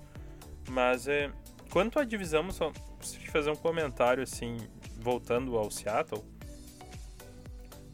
Mas 0.70 1.06
é, 1.06 1.30
quanto 1.70 1.98
à 2.00 2.04
divisão, 2.04 2.50
só 2.50 2.72
preciso 2.98 3.26
fazer 3.30 3.50
um 3.50 3.56
comentário 3.56 4.22
assim, 4.22 4.56
voltando 4.98 5.56
ao 5.58 5.70
Seattle. 5.70 6.24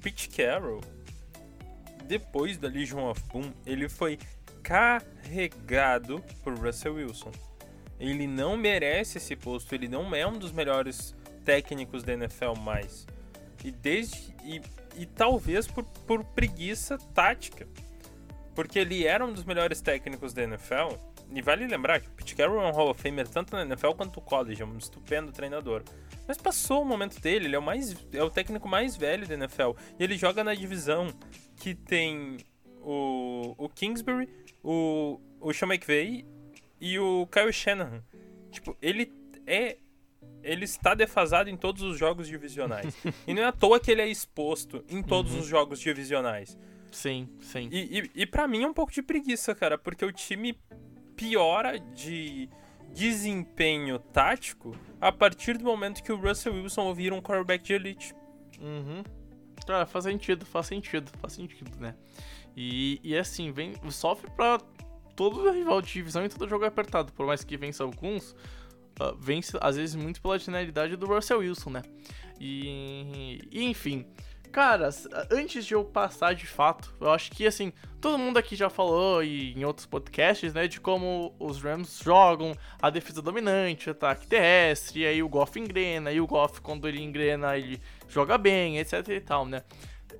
Pete 0.01 0.28
Carroll, 0.28 0.80
depois 2.05 2.57
da 2.57 2.68
Legion 2.68 3.11
of 3.11 3.20
Boom, 3.32 3.53
ele 3.66 3.89
foi 3.89 4.18
carregado 4.68 6.22
por 6.44 6.54
Russell 6.54 6.96
Wilson. 6.96 7.32
Ele 7.98 8.26
não 8.26 8.54
merece 8.54 9.16
esse 9.16 9.34
posto, 9.34 9.74
ele 9.74 9.88
não 9.88 10.14
é 10.14 10.26
um 10.26 10.38
dos 10.38 10.52
melhores 10.52 11.16
técnicos 11.42 12.02
da 12.02 12.12
NFL 12.12 12.52
mais. 12.60 13.06
E 13.64 13.70
desde 13.70 14.34
e, 14.44 14.60
e 14.94 15.06
talvez 15.06 15.66
por, 15.66 15.84
por 16.06 16.22
preguiça 16.22 16.98
tática. 17.14 17.66
Porque 18.54 18.78
ele 18.78 19.06
era 19.06 19.24
um 19.24 19.32
dos 19.32 19.44
melhores 19.44 19.80
técnicos 19.80 20.34
da 20.34 20.42
NFL. 20.42 20.96
E 21.32 21.40
vale 21.40 21.66
lembrar 21.66 22.00
que 22.00 22.08
o 22.08 22.10
Pete 22.10 22.36
Carroll 22.36 22.62
é 22.62 22.66
um 22.66 22.72
Hall 22.72 22.90
of 22.90 23.00
Famer 23.00 23.26
tanto 23.26 23.56
na 23.56 23.62
NFL 23.62 23.92
quanto 23.92 24.16
no 24.16 24.22
college, 24.22 24.60
é 24.60 24.66
um 24.66 24.76
estupendo 24.76 25.32
treinador. 25.32 25.82
Mas 26.26 26.36
passou 26.36 26.82
o 26.82 26.84
momento 26.84 27.18
dele, 27.20 27.46
ele 27.46 27.56
é 27.56 27.58
o, 27.58 27.62
mais, 27.62 27.96
é 28.12 28.22
o 28.22 28.28
técnico 28.28 28.68
mais 28.68 28.96
velho 28.96 29.26
da 29.26 29.34
NFL. 29.34 29.72
E 29.98 30.04
ele 30.04 30.18
joga 30.18 30.44
na 30.44 30.54
divisão 30.54 31.08
que 31.56 31.74
tem 31.74 32.38
o, 32.82 33.54
o 33.58 33.68
Kingsbury, 33.68 34.28
o, 34.68 35.18
o 35.40 35.52
Sean 35.54 35.68
McVay 35.68 36.26
e 36.78 36.98
o 36.98 37.26
Kyle 37.28 37.52
Shanahan. 37.52 38.02
Tipo, 38.50 38.76
ele 38.82 39.10
é. 39.46 39.78
Ele 40.42 40.64
está 40.64 40.94
defasado 40.94 41.50
em 41.50 41.56
todos 41.56 41.82
os 41.82 41.98
jogos 41.98 42.28
divisionais. 42.28 42.94
e 43.26 43.34
não 43.34 43.42
é 43.42 43.46
à 43.46 43.52
toa 43.52 43.80
que 43.80 43.90
ele 43.90 44.02
é 44.02 44.08
exposto 44.08 44.84
em 44.88 45.02
todos 45.02 45.34
os 45.34 45.46
jogos 45.46 45.80
divisionais. 45.80 46.56
Sim, 46.92 47.28
sim. 47.40 47.68
E, 47.72 47.98
e, 47.98 48.10
e 48.22 48.26
para 48.26 48.46
mim 48.46 48.62
é 48.62 48.66
um 48.66 48.72
pouco 48.72 48.92
de 48.92 49.02
preguiça, 49.02 49.54
cara, 49.54 49.76
porque 49.76 50.04
o 50.04 50.12
time 50.12 50.56
piora 51.16 51.78
de 51.78 52.48
desempenho 52.94 53.98
tático 53.98 54.76
a 55.00 55.10
partir 55.10 55.58
do 55.58 55.64
momento 55.64 56.02
que 56.02 56.12
o 56.12 56.16
Russell 56.16 56.54
Wilson 56.54 56.94
vira 56.94 57.14
um 57.14 57.20
quarterback 57.20 57.64
de 57.64 57.72
elite. 57.72 58.14
Uhum. 58.60 59.02
Cara, 59.66 59.86
faz 59.86 60.04
sentido, 60.04 60.46
faz 60.46 60.66
sentido, 60.66 61.10
faz 61.20 61.32
sentido, 61.32 61.70
né? 61.78 61.94
E, 62.61 63.00
e 63.04 63.16
assim, 63.16 63.52
vem, 63.52 63.72
sofre 63.88 64.28
pra 64.32 64.59
todo 65.14 65.48
rival 65.48 65.80
de 65.80 65.92
divisão 65.92 66.24
e 66.24 66.28
todo 66.28 66.48
jogo 66.48 66.64
apertado. 66.64 67.12
Por 67.12 67.24
mais 67.24 67.44
que 67.44 67.56
vença 67.56 67.84
alguns, 67.84 68.34
ah, 68.98 69.14
vence 69.16 69.56
às 69.61 69.76
vezes 69.76 69.94
muito 69.94 70.20
pela 70.20 70.36
genialidade 70.36 70.96
do 70.96 71.06
Russell 71.06 71.38
Wilson, 71.38 71.70
né? 71.70 71.82
E, 72.40 73.48
e, 73.52 73.64
enfim, 73.64 74.04
cara, 74.50 74.90
antes 75.30 75.64
de 75.64 75.74
eu 75.74 75.84
passar 75.84 76.34
de 76.34 76.48
fato, 76.48 76.92
eu 77.00 77.12
acho 77.12 77.30
que 77.30 77.46
assim, 77.46 77.72
todo 78.00 78.18
mundo 78.18 78.38
aqui 78.38 78.56
já 78.56 78.68
falou 78.68 79.22
e 79.22 79.52
em 79.52 79.64
outros 79.64 79.86
podcasts, 79.86 80.52
né, 80.52 80.66
de 80.66 80.80
como 80.80 81.32
os 81.38 81.62
Rams 81.62 82.00
jogam, 82.02 82.56
a 82.82 82.90
defesa 82.90 83.22
dominante, 83.22 83.88
o 83.88 83.92
ataque 83.92 84.26
terrestre, 84.26 85.02
e 85.02 85.06
aí 85.06 85.22
o 85.22 85.28
Goff 85.28 85.56
engrena, 85.61 86.11
e 86.11 86.20
o 86.20 86.26
Goff 86.26 86.61
quando 86.61 86.88
ele 86.88 87.00
engrena, 87.00 87.56
ele 87.56 87.80
joga 88.09 88.36
bem, 88.36 88.78
etc 88.78 89.06
e 89.11 89.20
tal, 89.20 89.46
né? 89.46 89.62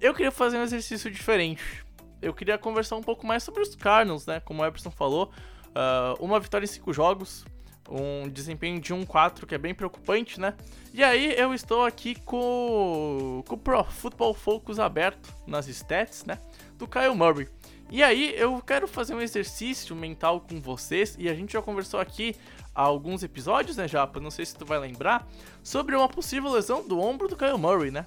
eu 0.01 0.15
queria 0.15 0.31
fazer 0.31 0.59
um 0.59 0.63
exercício 0.63 1.11
diferente. 1.11 1.85
Eu 2.21 2.35
queria 2.35 2.59
conversar 2.59 2.97
um 2.97 3.03
pouco 3.03 3.27
mais 3.27 3.43
sobre 3.43 3.63
os 3.63 3.75
Cardinals, 3.75 4.27
né? 4.27 4.41
Como 4.41 4.63
o 4.63 4.67
Eberson 4.67 4.91
falou, 4.91 5.31
uh, 5.69 6.23
uma 6.25 6.41
vitória 6.41 6.65
em 6.65 6.69
cinco 6.69 6.93
jogos, 6.93 7.45
um 7.89 8.29
desempenho 8.29 8.81
de 8.81 8.93
1-4 8.93 9.47
que 9.47 9.55
é 9.55 9.59
bem 9.59 9.75
preocupante, 9.75 10.39
né? 10.39 10.55
E 10.93 11.03
aí 11.03 11.35
eu 11.39 11.55
estou 11.55 11.85
aqui 11.85 12.15
com, 12.17 13.43
com 13.47 13.55
o 13.55 13.59
Pro 13.59 13.85
Football 13.85 14.35
Focus 14.35 14.79
aberto 14.79 15.35
nas 15.47 15.69
stats, 15.69 16.25
né? 16.25 16.39
Do 16.77 16.87
Kyle 16.87 17.15
Murray. 17.15 17.49
E 17.91 18.03
aí 18.03 18.35
eu 18.37 18.61
quero 18.61 18.87
fazer 18.87 19.15
um 19.15 19.21
exercício 19.21 19.97
mental 19.97 20.43
com 20.43 20.61
vocês 20.61 21.17
e 21.19 21.29
a 21.29 21.35
gente 21.35 21.55
já 21.55 21.63
conversou 21.63 21.99
aqui 21.99 22.37
há 22.75 22.83
alguns 22.83 23.23
episódios, 23.23 23.79
né, 23.79 23.89
Japa? 23.89 24.21
Não 24.21 24.31
sei 24.31 24.45
se 24.45 24.55
tu 24.55 24.67
vai 24.67 24.79
lembrar 24.79 25.27
sobre 25.63 25.97
uma 25.97 26.09
possível 26.09 26.51
lesão 26.53 26.87
do 26.87 27.01
ombro 27.01 27.29
do 27.29 27.37
Kyle 27.37 27.57
Murray, 27.57 27.91
né? 27.91 28.05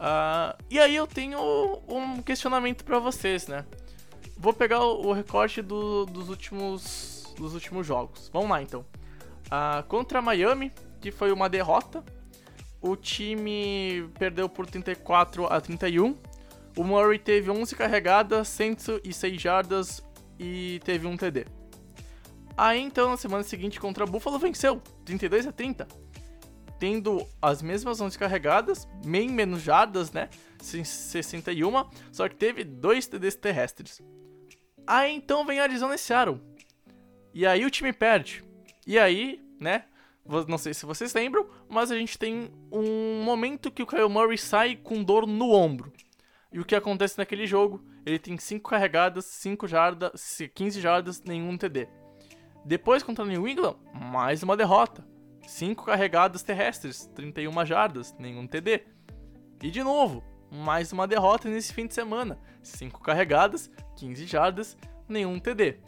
Uh, 0.00 0.56
e 0.70 0.80
aí 0.80 0.96
eu 0.96 1.06
tenho 1.06 1.38
um 1.86 2.22
questionamento 2.22 2.84
para 2.84 2.98
vocês, 2.98 3.46
né? 3.46 3.66
Vou 4.34 4.54
pegar 4.54 4.80
o 4.80 5.12
recorte 5.12 5.60
do, 5.60 6.06
dos 6.06 6.30
últimos 6.30 7.20
dos 7.36 7.54
últimos 7.54 7.86
jogos. 7.86 8.30
Vamos 8.32 8.50
lá 8.50 8.62
então. 8.62 8.84
Uh, 9.46 9.82
contra 9.88 10.22
Miami, 10.22 10.72
que 11.00 11.10
foi 11.10 11.32
uma 11.32 11.48
derrota. 11.48 12.04
O 12.80 12.96
time 12.96 14.08
perdeu 14.18 14.48
por 14.48 14.66
34 14.66 15.46
a 15.46 15.60
31. 15.60 16.16
O 16.76 16.84
Murray 16.84 17.18
teve 17.18 17.50
11 17.50 17.74
carregadas, 17.74 18.48
106 18.48 19.40
jardas 19.40 20.02
e 20.38 20.80
teve 20.84 21.06
um 21.06 21.16
TD. 21.16 21.46
Aí 22.56 22.80
então 22.80 23.10
na 23.10 23.16
semana 23.16 23.42
seguinte 23.42 23.80
contra 23.80 24.06
Buffalo 24.06 24.38
venceu, 24.38 24.80
32 25.04 25.46
a 25.46 25.52
30. 25.52 25.88
Tendo 26.80 27.24
as 27.40 27.62
mesmas 27.62 28.00
11 28.00 28.18
carregadas, 28.18 28.88
bem 29.04 29.28
menos 29.28 29.62
jardas, 29.62 30.10
né? 30.10 30.30
61, 30.60 31.84
só 32.10 32.28
que 32.28 32.34
teve 32.34 32.64
dois 32.64 33.06
TDs 33.06 33.36
terrestres. 33.36 34.02
Aí 34.86 35.14
então 35.14 35.44
vem 35.44 35.60
Arizona 35.60 35.94
e 35.94 35.98
Seattle. 35.98 36.40
E 37.32 37.46
aí 37.46 37.64
o 37.64 37.70
time 37.70 37.92
perde. 37.92 38.42
E 38.86 38.98
aí, 38.98 39.40
né? 39.60 39.84
Não 40.48 40.58
sei 40.58 40.72
se 40.72 40.86
vocês 40.86 41.12
lembram, 41.12 41.46
mas 41.68 41.90
a 41.90 41.96
gente 41.98 42.18
tem 42.18 42.50
um 42.72 43.22
momento 43.22 43.70
que 43.70 43.82
o 43.82 43.86
Kyle 43.86 44.08
Murray 44.08 44.38
sai 44.38 44.74
com 44.74 45.04
dor 45.04 45.26
no 45.26 45.52
ombro. 45.52 45.92
E 46.52 46.58
o 46.58 46.64
que 46.64 46.74
acontece 46.74 47.18
naquele 47.18 47.46
jogo? 47.46 47.84
Ele 48.06 48.18
tem 48.18 48.38
5 48.38 48.70
carregadas, 48.70 49.26
5 49.26 49.68
jardas, 49.68 50.40
15 50.54 50.80
jardas, 50.80 51.22
nenhum 51.22 51.58
TD. 51.58 51.88
Depois 52.64 53.02
contra 53.02 53.24
o 53.24 53.28
New 53.28 53.46
England, 53.46 53.76
mais 53.92 54.42
uma 54.42 54.56
derrota. 54.56 55.06
5 55.50 55.84
carregadas 55.84 56.44
terrestres, 56.44 57.10
31 57.12 57.66
jardas, 57.66 58.14
nenhum 58.20 58.46
TD. 58.46 58.84
E 59.60 59.68
de 59.68 59.82
novo, 59.82 60.22
mais 60.48 60.92
uma 60.92 61.08
derrota 61.08 61.48
nesse 61.48 61.74
fim 61.74 61.88
de 61.88 61.92
semana. 61.92 62.38
5 62.62 63.02
carregadas, 63.02 63.68
15 63.96 64.26
jardas, 64.26 64.78
nenhum 65.08 65.40
TD. 65.40 65.80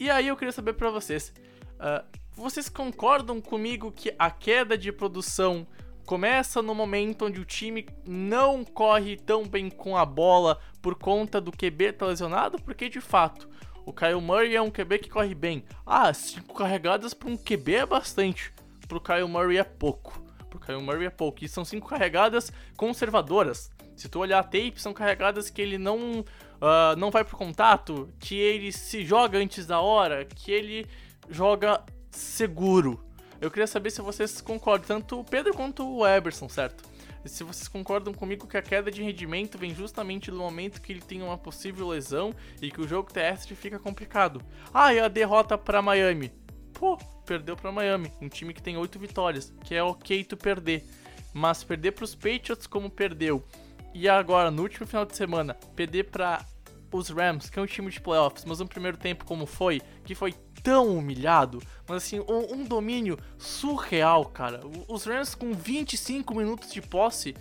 E 0.00 0.10
aí 0.10 0.28
eu 0.28 0.36
queria 0.36 0.50
saber 0.50 0.72
para 0.72 0.90
vocês, 0.90 1.30
uh, 1.74 2.04
vocês 2.32 2.70
concordam 2.70 3.38
comigo 3.38 3.92
que 3.92 4.14
a 4.18 4.30
queda 4.30 4.78
de 4.78 4.90
produção 4.90 5.66
começa 6.06 6.62
no 6.62 6.74
momento 6.74 7.26
onde 7.26 7.40
o 7.40 7.44
time 7.44 7.86
não 8.08 8.64
corre 8.64 9.18
tão 9.18 9.46
bem 9.46 9.68
com 9.68 9.94
a 9.94 10.06
bola 10.06 10.58
por 10.80 10.94
conta 10.94 11.38
do 11.38 11.52
QB 11.52 11.92
tá 11.92 12.06
lesionado? 12.06 12.58
Porque 12.62 12.88
de 12.88 13.02
fato, 13.02 13.46
o 13.84 13.92
Kyle 13.92 14.22
Murray 14.22 14.56
é 14.56 14.62
um 14.62 14.70
QB 14.70 15.00
que 15.00 15.10
corre 15.10 15.34
bem. 15.34 15.64
Ah, 15.84 16.12
cinco 16.14 16.54
carregadas 16.54 17.12
para 17.12 17.28
um 17.28 17.36
QB 17.36 17.74
é 17.74 17.86
bastante. 17.86 18.53
Pro 18.86 19.00
Kyle 19.00 19.28
Murray 19.28 19.58
é 19.58 19.64
pouco. 19.64 20.22
Pro 20.50 20.60
Kyle 20.60 20.80
Murray 20.80 21.06
é 21.06 21.10
pouco. 21.10 21.44
E 21.44 21.48
são 21.48 21.64
cinco 21.64 21.88
carregadas 21.88 22.52
conservadoras. 22.76 23.70
Se 23.96 24.08
tu 24.08 24.18
olhar 24.18 24.40
a 24.40 24.42
tape, 24.42 24.74
são 24.76 24.92
carregadas 24.92 25.50
que 25.50 25.62
ele 25.62 25.78
não, 25.78 26.20
uh, 26.20 26.96
não 26.98 27.10
vai 27.10 27.24
pro 27.24 27.36
contato, 27.36 28.12
que 28.18 28.36
ele 28.36 28.72
se 28.72 29.04
joga 29.04 29.38
antes 29.38 29.66
da 29.66 29.80
hora, 29.80 30.24
que 30.24 30.50
ele 30.50 30.86
joga 31.28 31.82
seguro. 32.10 33.04
Eu 33.40 33.50
queria 33.50 33.66
saber 33.66 33.90
se 33.90 34.00
vocês 34.00 34.40
concordam, 34.40 35.00
tanto 35.00 35.20
o 35.20 35.24
Pedro 35.24 35.54
quanto 35.54 35.86
o 35.86 36.06
Eberson, 36.06 36.48
certo? 36.48 36.82
se 37.28 37.42
vocês 37.42 37.68
concordam 37.68 38.12
comigo 38.12 38.46
que 38.46 38.56
a 38.56 38.62
queda 38.62 38.90
de 38.90 39.02
rendimento 39.02 39.56
vem 39.56 39.74
justamente 39.74 40.30
no 40.30 40.38
momento 40.38 40.80
que 40.80 40.92
ele 40.92 41.00
tem 41.00 41.22
uma 41.22 41.38
possível 41.38 41.88
lesão 41.88 42.34
e 42.60 42.70
que 42.70 42.80
o 42.80 42.88
jogo 42.88 43.12
terrestre 43.12 43.54
fica 43.54 43.78
complicado. 43.78 44.42
Ah, 44.72 44.92
e 44.92 45.00
a 45.00 45.08
derrota 45.08 45.56
para 45.56 45.80
Miami. 45.80 46.30
Pô, 46.74 46.98
perdeu 47.24 47.56
para 47.56 47.72
Miami, 47.72 48.12
um 48.20 48.28
time 48.28 48.52
que 48.52 48.62
tem 48.62 48.76
8 48.76 48.98
vitórias, 48.98 49.52
que 49.64 49.74
é 49.74 49.82
ok 49.82 50.24
tu 50.24 50.36
perder. 50.36 50.84
Mas 51.32 51.64
perder 51.64 51.92
para 51.92 52.04
os 52.04 52.14
Patriots 52.14 52.66
como 52.66 52.90
perdeu. 52.90 53.44
E 53.92 54.08
agora, 54.08 54.50
no 54.50 54.62
último 54.62 54.86
final 54.86 55.06
de 55.06 55.16
semana, 55.16 55.54
perder 55.74 56.04
para 56.04 56.44
os 56.92 57.08
Rams, 57.08 57.50
que 57.50 57.58
é 57.58 57.62
um 57.62 57.66
time 57.66 57.90
de 57.90 58.00
playoffs, 58.00 58.44
mas 58.44 58.58
no 58.58 58.68
primeiro 58.68 58.96
tempo 58.96 59.24
como 59.24 59.46
foi, 59.46 59.80
que 60.04 60.14
foi 60.14 60.32
tão 60.62 60.96
humilhado, 60.96 61.62
mas 61.86 61.98
assim, 61.98 62.20
um, 62.20 62.54
um 62.54 62.64
domínio 62.64 63.18
surreal, 63.36 64.24
cara. 64.26 64.60
Os 64.88 65.04
Rams 65.04 65.34
com 65.34 65.52
25 65.52 66.34
minutos 66.34 66.72
de 66.72 66.80
posse 66.80 67.34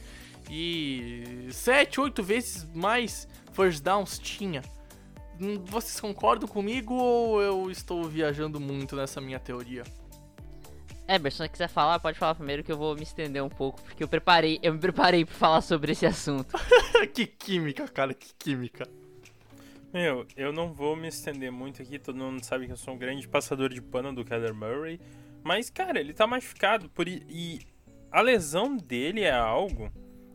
e 0.49 1.47
7, 1.51 2.01
8 2.01 2.21
vezes 2.21 2.67
mais 2.73 3.27
first 3.53 3.81
downs 3.81 4.19
tinha. 4.19 4.61
Hum, 5.43 5.61
vocês 5.65 5.99
concordam 5.99 6.47
comigo 6.47 6.93
ou 6.93 7.41
eu 7.41 7.69
estou 7.69 8.07
viajando 8.07 8.61
muito 8.61 8.95
nessa 8.95 9.19
minha 9.19 9.37
teoria? 9.37 9.83
Eberson, 11.05 11.43
se 11.43 11.49
quiser 11.49 11.67
falar, 11.67 11.99
pode 11.99 12.17
falar 12.17 12.33
primeiro 12.33 12.63
que 12.63 12.71
eu 12.71 12.77
vou 12.77 12.95
me 12.95 13.03
estender 13.03 13.43
um 13.43 13.49
pouco, 13.49 13.81
porque 13.81 14.01
eu 14.01 14.07
preparei, 14.07 14.57
eu 14.63 14.73
me 14.73 14.79
preparei 14.79 15.25
para 15.25 15.35
falar 15.35 15.59
sobre 15.59 15.91
esse 15.91 16.05
assunto. 16.05 16.55
que 17.13 17.27
química, 17.27 17.85
cara, 17.89 18.13
que 18.13 18.33
química. 18.39 18.87
Meu, 19.93 20.25
eu 20.37 20.53
não 20.53 20.71
vou 20.71 20.95
me 20.95 21.09
estender 21.09 21.51
muito 21.51 21.81
aqui, 21.81 21.99
todo 21.99 22.17
mundo 22.17 22.41
sabe 22.41 22.65
que 22.65 22.71
eu 22.71 22.77
sou 22.77 22.93
um 22.93 22.97
grande 22.97 23.27
passador 23.27 23.67
de 23.67 23.81
pano 23.81 24.15
do 24.15 24.23
Kyler 24.23 24.55
Murray. 24.55 24.97
Mas, 25.43 25.69
cara, 25.69 25.99
ele 25.99 26.13
tá 26.13 26.25
machucado. 26.25 26.89
Por, 26.89 27.05
e 27.05 27.59
a 28.09 28.21
lesão 28.21 28.77
dele 28.77 29.23
é 29.23 29.33
algo 29.33 29.91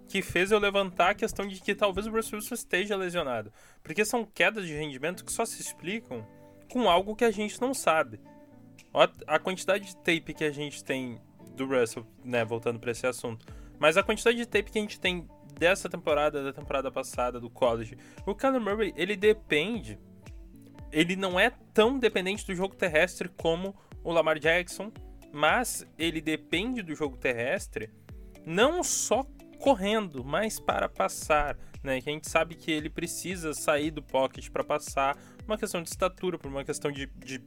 que 0.08 0.22
fez 0.22 0.50
eu 0.50 0.58
levantar 0.58 1.10
a 1.10 1.14
questão 1.14 1.46
de 1.46 1.60
que 1.60 1.74
talvez 1.74 2.06
o 2.06 2.10
Bruce 2.10 2.34
Wilson 2.34 2.54
esteja 2.54 2.96
lesionado. 2.96 3.52
Porque 3.82 4.04
são 4.04 4.24
quedas 4.24 4.66
de 4.66 4.72
rendimento 4.72 5.24
que 5.24 5.32
só 5.32 5.44
se 5.44 5.60
explicam 5.60 6.26
com 6.70 6.88
algo 6.88 7.14
que 7.14 7.24
a 7.24 7.30
gente 7.30 7.60
não 7.60 7.74
sabe. 7.74 8.18
A 9.26 9.38
quantidade 9.38 9.86
de 9.86 9.96
tape 9.96 10.34
que 10.34 10.44
a 10.44 10.50
gente 10.50 10.82
tem 10.82 11.20
do 11.54 11.66
Russell, 11.66 12.06
né, 12.24 12.44
voltando 12.44 12.80
para 12.80 12.90
esse 12.90 13.06
assunto. 13.06 13.46
Mas 13.78 13.96
a 13.96 14.02
quantidade 14.02 14.38
de 14.38 14.46
tape 14.46 14.70
que 14.70 14.78
a 14.78 14.82
gente 14.82 14.98
tem 14.98 15.28
dessa 15.58 15.88
temporada, 15.88 16.42
da 16.42 16.52
temporada 16.52 16.90
passada 16.90 17.38
do 17.38 17.50
college. 17.50 17.98
O 18.24 18.34
Kyler 18.34 18.60
Murray, 18.60 18.94
ele 18.96 19.16
depende. 19.16 19.98
Ele 20.90 21.16
não 21.16 21.38
é 21.38 21.50
tão 21.74 21.98
dependente 21.98 22.46
do 22.46 22.54
jogo 22.54 22.74
terrestre 22.74 23.28
como 23.28 23.76
o 24.02 24.10
Lamar 24.10 24.38
Jackson, 24.38 24.90
mas 25.32 25.86
ele 25.98 26.20
depende 26.20 26.82
do 26.82 26.94
jogo 26.94 27.16
terrestre 27.16 27.90
não 28.46 28.82
só 28.82 29.26
correndo, 29.58 30.24
mas 30.24 30.58
para 30.58 30.88
passar, 30.88 31.56
né? 31.82 32.00
Que 32.00 32.10
a 32.10 32.12
gente 32.12 32.28
sabe 32.28 32.54
que 32.54 32.70
ele 32.70 32.88
precisa 32.88 33.52
sair 33.52 33.90
do 33.90 34.02
pocket 34.02 34.48
para 34.50 34.64
passar, 34.64 35.16
uma 35.46 35.58
questão 35.58 35.82
de 35.82 35.88
estatura, 35.88 36.38
por 36.38 36.48
uma 36.48 36.64
questão 36.64 36.90
de, 36.90 37.06
de 37.06 37.40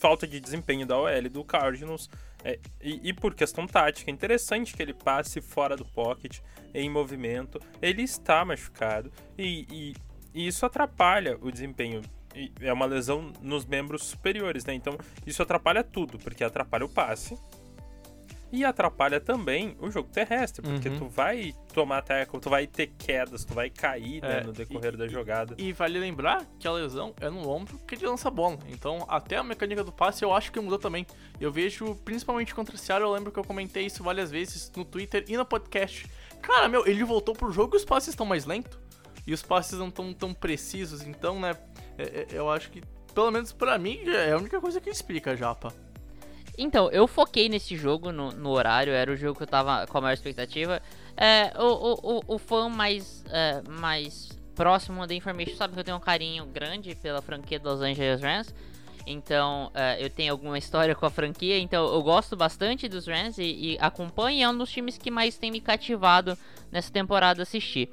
falta 0.00 0.26
de 0.26 0.40
desempenho 0.40 0.86
da 0.86 0.98
OL 0.98 1.28
do 1.30 1.44
Cardinals. 1.44 2.08
É, 2.42 2.58
e, 2.80 3.10
e, 3.10 3.12
por 3.12 3.34
questão 3.34 3.66
tática, 3.66 4.10
é 4.10 4.14
interessante 4.14 4.74
que 4.74 4.82
ele 4.82 4.94
passe 4.94 5.42
fora 5.42 5.76
do 5.76 5.84
pocket, 5.84 6.38
em 6.72 6.88
movimento. 6.88 7.60
Ele 7.82 8.02
está 8.02 8.44
machucado 8.44 9.12
e, 9.36 9.66
e, 9.70 9.94
e 10.32 10.46
isso 10.46 10.64
atrapalha 10.64 11.36
o 11.40 11.50
desempenho. 11.52 12.00
É 12.60 12.72
uma 12.72 12.86
lesão 12.86 13.32
nos 13.42 13.66
membros 13.66 14.04
superiores, 14.04 14.64
né? 14.64 14.72
Então 14.72 14.96
isso 15.26 15.42
atrapalha 15.42 15.84
tudo, 15.84 16.18
porque 16.18 16.44
atrapalha 16.44 16.86
o 16.86 16.88
passe, 16.88 17.36
e 18.52 18.64
atrapalha 18.64 19.20
também 19.20 19.76
o 19.80 19.90
jogo 19.90 20.08
terrestre, 20.10 20.62
porque 20.62 20.88
uhum. 20.88 20.98
tu 20.98 21.08
vai 21.08 21.54
tomar 21.72 22.02
tackle, 22.02 22.40
tu 22.40 22.50
vai 22.50 22.66
ter 22.66 22.88
quedas, 22.98 23.44
tu 23.44 23.54
vai 23.54 23.70
cair 23.70 24.20
né, 24.20 24.40
é, 24.40 24.44
no 24.44 24.52
decorrer 24.52 24.94
e, 24.94 24.96
da 24.96 25.08
jogada. 25.08 25.54
E, 25.56 25.68
e, 25.68 25.72
vale 25.72 25.98
lembrar 25.98 26.44
que 26.58 26.66
a 26.66 26.72
lesão 26.72 27.14
é 27.20 27.30
no 27.30 27.48
ombro 27.48 27.78
que 27.86 27.94
ele 27.94 28.06
lança 28.06 28.28
a 28.28 28.30
bola. 28.30 28.58
Então, 28.68 29.04
até 29.08 29.36
a 29.36 29.42
mecânica 29.42 29.84
do 29.84 29.92
passe 29.92 30.24
eu 30.24 30.34
acho 30.34 30.50
que 30.50 30.58
mudou 30.58 30.78
também. 30.78 31.06
Eu 31.40 31.52
vejo, 31.52 31.94
principalmente 32.04 32.54
contra 32.54 32.74
o 32.74 32.78
Seattle, 32.78 33.08
eu 33.08 33.14
lembro 33.14 33.30
que 33.30 33.38
eu 33.38 33.44
comentei 33.44 33.86
isso 33.86 34.02
várias 34.02 34.30
vezes 34.30 34.70
no 34.76 34.84
Twitter 34.84 35.24
e 35.28 35.36
no 35.36 35.44
podcast. 35.44 36.10
Cara, 36.42 36.68
meu, 36.68 36.86
ele 36.86 37.04
voltou 37.04 37.34
pro 37.34 37.52
jogo 37.52 37.76
e 37.76 37.78
os 37.78 37.84
passes 37.84 38.10
estão 38.10 38.26
mais 38.26 38.44
lentos. 38.44 38.78
E 39.26 39.32
os 39.32 39.42
passes 39.42 39.78
não 39.78 39.88
estão 39.88 40.12
tão 40.12 40.34
precisos, 40.34 41.02
então, 41.02 41.38
né, 41.38 41.54
é, 41.96 42.02
é, 42.02 42.26
eu 42.32 42.50
acho 42.50 42.70
que, 42.70 42.82
pelo 43.14 43.30
menos 43.30 43.52
para 43.52 43.78
mim, 43.78 44.00
é 44.08 44.32
a 44.32 44.36
única 44.36 44.60
coisa 44.60 44.80
que 44.80 44.90
explica, 44.90 45.36
Japa. 45.36 45.72
Então, 46.62 46.90
eu 46.90 47.08
foquei 47.08 47.48
nesse 47.48 47.74
jogo 47.74 48.12
no, 48.12 48.32
no, 48.32 48.50
horário, 48.50 48.92
era 48.92 49.10
o 49.10 49.16
jogo 49.16 49.34
que 49.34 49.44
eu 49.44 49.46
tava 49.46 49.86
com 49.86 49.96
a 49.96 50.00
maior 50.02 50.12
expectativa. 50.12 50.82
É, 51.16 51.54
o, 51.58 52.18
o, 52.18 52.34
o, 52.34 52.38
fã 52.38 52.68
mais, 52.68 53.24
é, 53.30 53.62
mais 53.66 54.28
próximo 54.54 55.06
da 55.06 55.14
Information 55.14 55.56
sabe 55.56 55.72
que 55.72 55.80
eu 55.80 55.84
tenho 55.84 55.96
um 55.96 56.00
carinho 56.00 56.44
grande 56.44 56.94
pela 56.94 57.22
franquia 57.22 57.58
dos 57.58 57.80
Angeles 57.80 58.20
Rams. 58.20 58.54
Então, 59.06 59.68
uh, 59.68 59.98
eu 59.98 60.10
tenho 60.10 60.32
alguma 60.32 60.58
história 60.58 60.94
com 60.94 61.06
a 61.06 61.10
franquia, 61.10 61.58
então 61.58 61.94
eu 61.94 62.02
gosto 62.02 62.36
bastante 62.36 62.86
dos 62.88 63.06
Rams 63.06 63.38
e, 63.38 63.72
e 63.72 63.78
acompanho. 63.80 64.44
É 64.44 64.48
um 64.50 64.56
dos 64.56 64.70
times 64.70 64.98
que 64.98 65.10
mais 65.10 65.38
tem 65.38 65.50
me 65.50 65.62
cativado 65.62 66.36
nessa 66.70 66.92
temporada 66.92 67.42
assistir. 67.42 67.88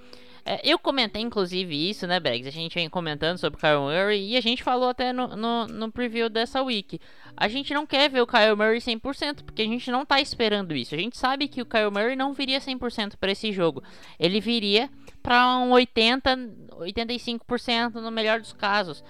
É, 0.49 0.61
eu 0.63 0.79
comentei, 0.79 1.21
inclusive, 1.21 1.89
isso, 1.89 2.07
né, 2.07 2.21
Bregs? 2.21 2.47
A 2.47 2.51
gente 2.51 2.73
vem 2.73 2.89
comentando 2.89 3.37
sobre 3.37 3.57
o 3.57 3.59
Kyle 3.59 3.79
Murray 3.79 4.29
e 4.29 4.37
a 4.37 4.41
gente 4.41 4.63
falou 4.63 4.87
até 4.87 5.11
no, 5.11 5.27
no, 5.35 5.67
no, 5.67 5.91
preview 5.91 6.29
dessa 6.29 6.63
week. 6.63 7.01
A 7.35 7.49
gente 7.49 7.73
não 7.73 7.85
quer 7.85 8.09
ver 8.09 8.21
o 8.21 8.25
Kyle 8.25 8.55
Murray 8.55 8.79
100%, 8.79 9.43
porque 9.43 9.61
a 9.61 9.65
gente 9.65 9.91
não 9.91 10.05
tá 10.05 10.21
esperando 10.21 10.73
isso. 10.73 10.95
A 10.95 10.97
gente 10.97 11.17
sabe 11.17 11.49
que 11.49 11.61
o 11.61 11.65
Kyle 11.65 11.91
Murray 11.91 12.15
não 12.15 12.31
viria 12.31 12.61
100% 12.61 13.17
para 13.19 13.29
esse 13.29 13.51
jogo. 13.51 13.83
Ele 14.17 14.39
viria 14.39 14.89
para 15.21 15.57
um 15.57 15.71
80, 15.71 16.37
85% 16.79 17.95
no 17.95 18.09
melhor 18.09 18.39
dos 18.39 18.53
casos. 18.53 19.03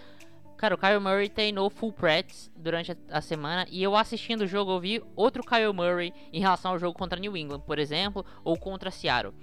Cara, 0.57 0.73
o 0.73 0.77
Kyle 0.77 0.99
Murray 0.99 1.29
treinou 1.29 1.69
full 1.69 1.93
practice 1.93 2.49
durante 2.55 2.97
a, 3.11 3.21
semana 3.21 3.67
e 3.69 3.83
eu 3.83 3.95
assistindo 3.95 4.41
o 4.41 4.47
jogo 4.47 4.71
eu 4.71 4.79
vi 4.79 5.03
outro 5.15 5.43
Kyle 5.43 5.71
Murray 5.71 6.11
em 6.33 6.39
relação 6.39 6.71
ao 6.71 6.79
jogo 6.79 6.97
contra 6.97 7.19
New 7.19 7.37
England, 7.37 7.59
por 7.59 7.77
exemplo, 7.77 8.25
ou 8.43 8.57
contra 8.57 8.89
Seattle. 8.89 9.35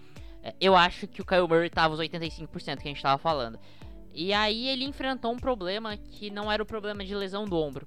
Eu 0.60 0.76
acho 0.76 1.06
que 1.06 1.22
o 1.22 1.24
Kyle 1.24 1.48
Murray 1.48 1.70
tava 1.70 1.94
os 1.94 2.00
85% 2.00 2.48
que 2.78 2.88
a 2.88 2.90
gente 2.90 3.02
tava 3.02 3.18
falando. 3.18 3.58
E 4.12 4.32
aí 4.32 4.68
ele 4.68 4.84
enfrentou 4.84 5.32
um 5.32 5.38
problema 5.38 5.96
que 5.96 6.30
não 6.30 6.50
era 6.50 6.62
o 6.62 6.66
problema 6.66 7.04
de 7.04 7.14
lesão 7.14 7.44
do 7.44 7.56
ombro. 7.56 7.86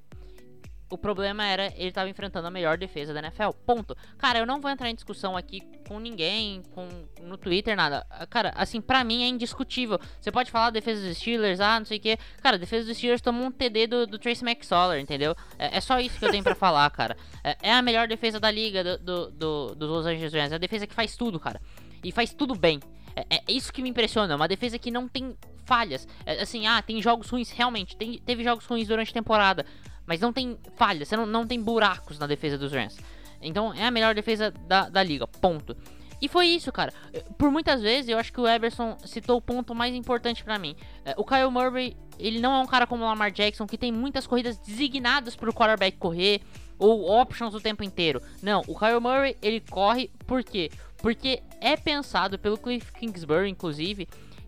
O 0.90 0.98
problema 0.98 1.46
era 1.46 1.74
ele 1.76 1.92
tava 1.92 2.10
enfrentando 2.10 2.48
a 2.48 2.52
melhor 2.52 2.78
defesa 2.78 3.14
da 3.14 3.20
NFL. 3.20 3.50
Ponto. 3.66 3.96
Cara, 4.18 4.40
eu 4.40 4.46
não 4.46 4.62
vou 4.62 4.72
entrar 4.72 4.90
em 4.90 4.96
discussão 4.96 5.36
aqui 5.36 5.62
com 5.86 6.00
ninguém, 6.00 6.64
com 6.74 6.88
no 7.22 7.38
Twitter, 7.38 7.76
nada. 7.76 8.06
Cara, 8.30 8.54
assim, 8.56 8.80
pra 8.80 9.04
mim 9.04 9.24
é 9.24 9.28
indiscutível. 9.28 10.00
Você 10.20 10.32
pode 10.32 10.50
falar 10.50 10.70
defesa 10.70 11.06
dos 11.06 11.18
Steelers, 11.18 11.60
ah, 11.60 11.80
não 11.80 11.86
sei 11.86 11.98
o 11.98 12.02
que. 12.02 12.18
Cara, 12.42 12.58
defesa 12.58 12.88
dos 12.88 12.98
Steelers 12.98 13.22
tomou 13.22 13.48
um 13.48 13.52
TD 13.52 13.88
do, 13.88 14.08
do 14.08 14.18
Trace 14.18 14.46
McSorley, 14.46 15.02
entendeu? 15.02 15.36
É, 15.60 15.78
é, 15.78 15.82
só 15.82 16.00
isso 16.00 16.18
que 16.18 16.26
eu 16.26 16.32
tenho 16.32 16.44
pra 16.44 16.56
falar, 16.56 16.90
cara. 16.92 17.18
É, 17.44 17.58
é, 17.64 17.74
a 17.74 17.82
melhor 17.82 18.08
defesa 18.08 18.40
da 18.40 18.50
liga 18.50 18.82
do, 18.84 18.98
do, 18.98 19.32
do, 19.32 19.76
dos 19.76 19.90
Los 19.90 20.06
Angeles 20.06 20.34
Rams. 20.34 20.54
É 20.54 20.56
a 20.56 20.60
defesa 20.60 20.88
que 20.88 20.94
faz 20.94 21.18
tudo, 21.18 21.38
cara 21.38 21.60
e 22.04 22.12
faz 22.12 22.34
tudo 22.34 22.56
bem. 22.56 22.80
É, 23.16 23.38
é, 23.38 23.44
isso 23.48 23.74
que 23.74 23.82
me 23.82 23.90
impressiona, 23.90 24.36
uma 24.36 24.48
defesa 24.48 24.78
que 24.78 24.92
não 24.92 25.08
tem 25.08 25.36
falhas. 25.66 26.08
É, 26.26 26.42
assim, 26.42 26.68
ah, 26.68 26.82
tem 26.82 27.02
jogos 27.02 27.30
ruins, 27.30 27.50
realmente, 27.50 27.96
tem, 27.96 28.20
teve 28.20 28.44
jogos 28.44 28.66
ruins 28.66 28.88
durante 28.88 29.10
a 29.10 29.14
temporada, 29.14 29.66
mas 30.06 30.20
não 30.22 30.32
tem 30.32 30.58
falhas, 30.76 31.08
você 31.08 31.18
não, 31.18 31.26
não 31.26 31.48
tem 31.48 31.62
buracos 31.62 32.20
na 32.20 32.28
defesa 32.28 32.58
dos 32.58 32.72
Rams. 32.72 32.98
Então 33.42 33.74
é 33.74 33.86
a 33.86 33.92
melhor 33.92 34.14
defesa 34.16 34.52
da, 34.52 34.90
da 34.90 35.04
liga, 35.04 35.28
ponto. 35.28 35.76
E 36.22 36.28
foi 36.28 36.48
isso, 36.48 36.72
cara. 36.72 36.92
Por 37.38 37.52
muitas 37.52 37.82
vezes 37.82 38.10
eu 38.10 38.18
acho 38.18 38.34
que 38.34 38.42
o 38.42 38.48
Everson 38.48 38.98
citou 39.06 39.38
o 39.38 39.42
ponto 39.42 39.76
mais 39.76 39.94
importante 39.94 40.44
para 40.44 40.58
mim. 40.58 40.76
É, 41.06 41.14
o 41.18 41.24
Kyle 41.24 41.50
Murray, 41.52 41.96
ele 42.18 42.40
não 42.40 42.54
é 42.54 42.60
um 42.60 42.66
cara 42.66 42.88
como 42.88 43.04
o 43.04 43.08
Lamar 43.08 43.32
Jackson 43.32 43.68
que 43.68 43.78
tem 43.78 43.92
muitas 43.92 44.26
corridas 44.26 44.58
designadas 44.58 45.36
pro 45.36 45.54
quarterback 45.54 45.98
correr 45.98 46.42
ou 46.80 47.10
options 47.10 47.54
o 47.54 47.62
tempo 47.62 47.84
inteiro. 47.84 48.22
Não, 48.42 48.62
o 48.68 48.78
Kyle 48.78 49.00
Murray, 49.00 49.38
ele 49.42 49.60
corre 49.60 50.10
por 50.26 50.44
quê? 50.44 50.72
Porque 51.02 51.42
é 51.62 51.76
pensado 51.76 52.40
pelo 52.40 52.58
Cliff 52.58 52.92
Kingsbury, 52.94 53.50
inclusive, 53.50 54.08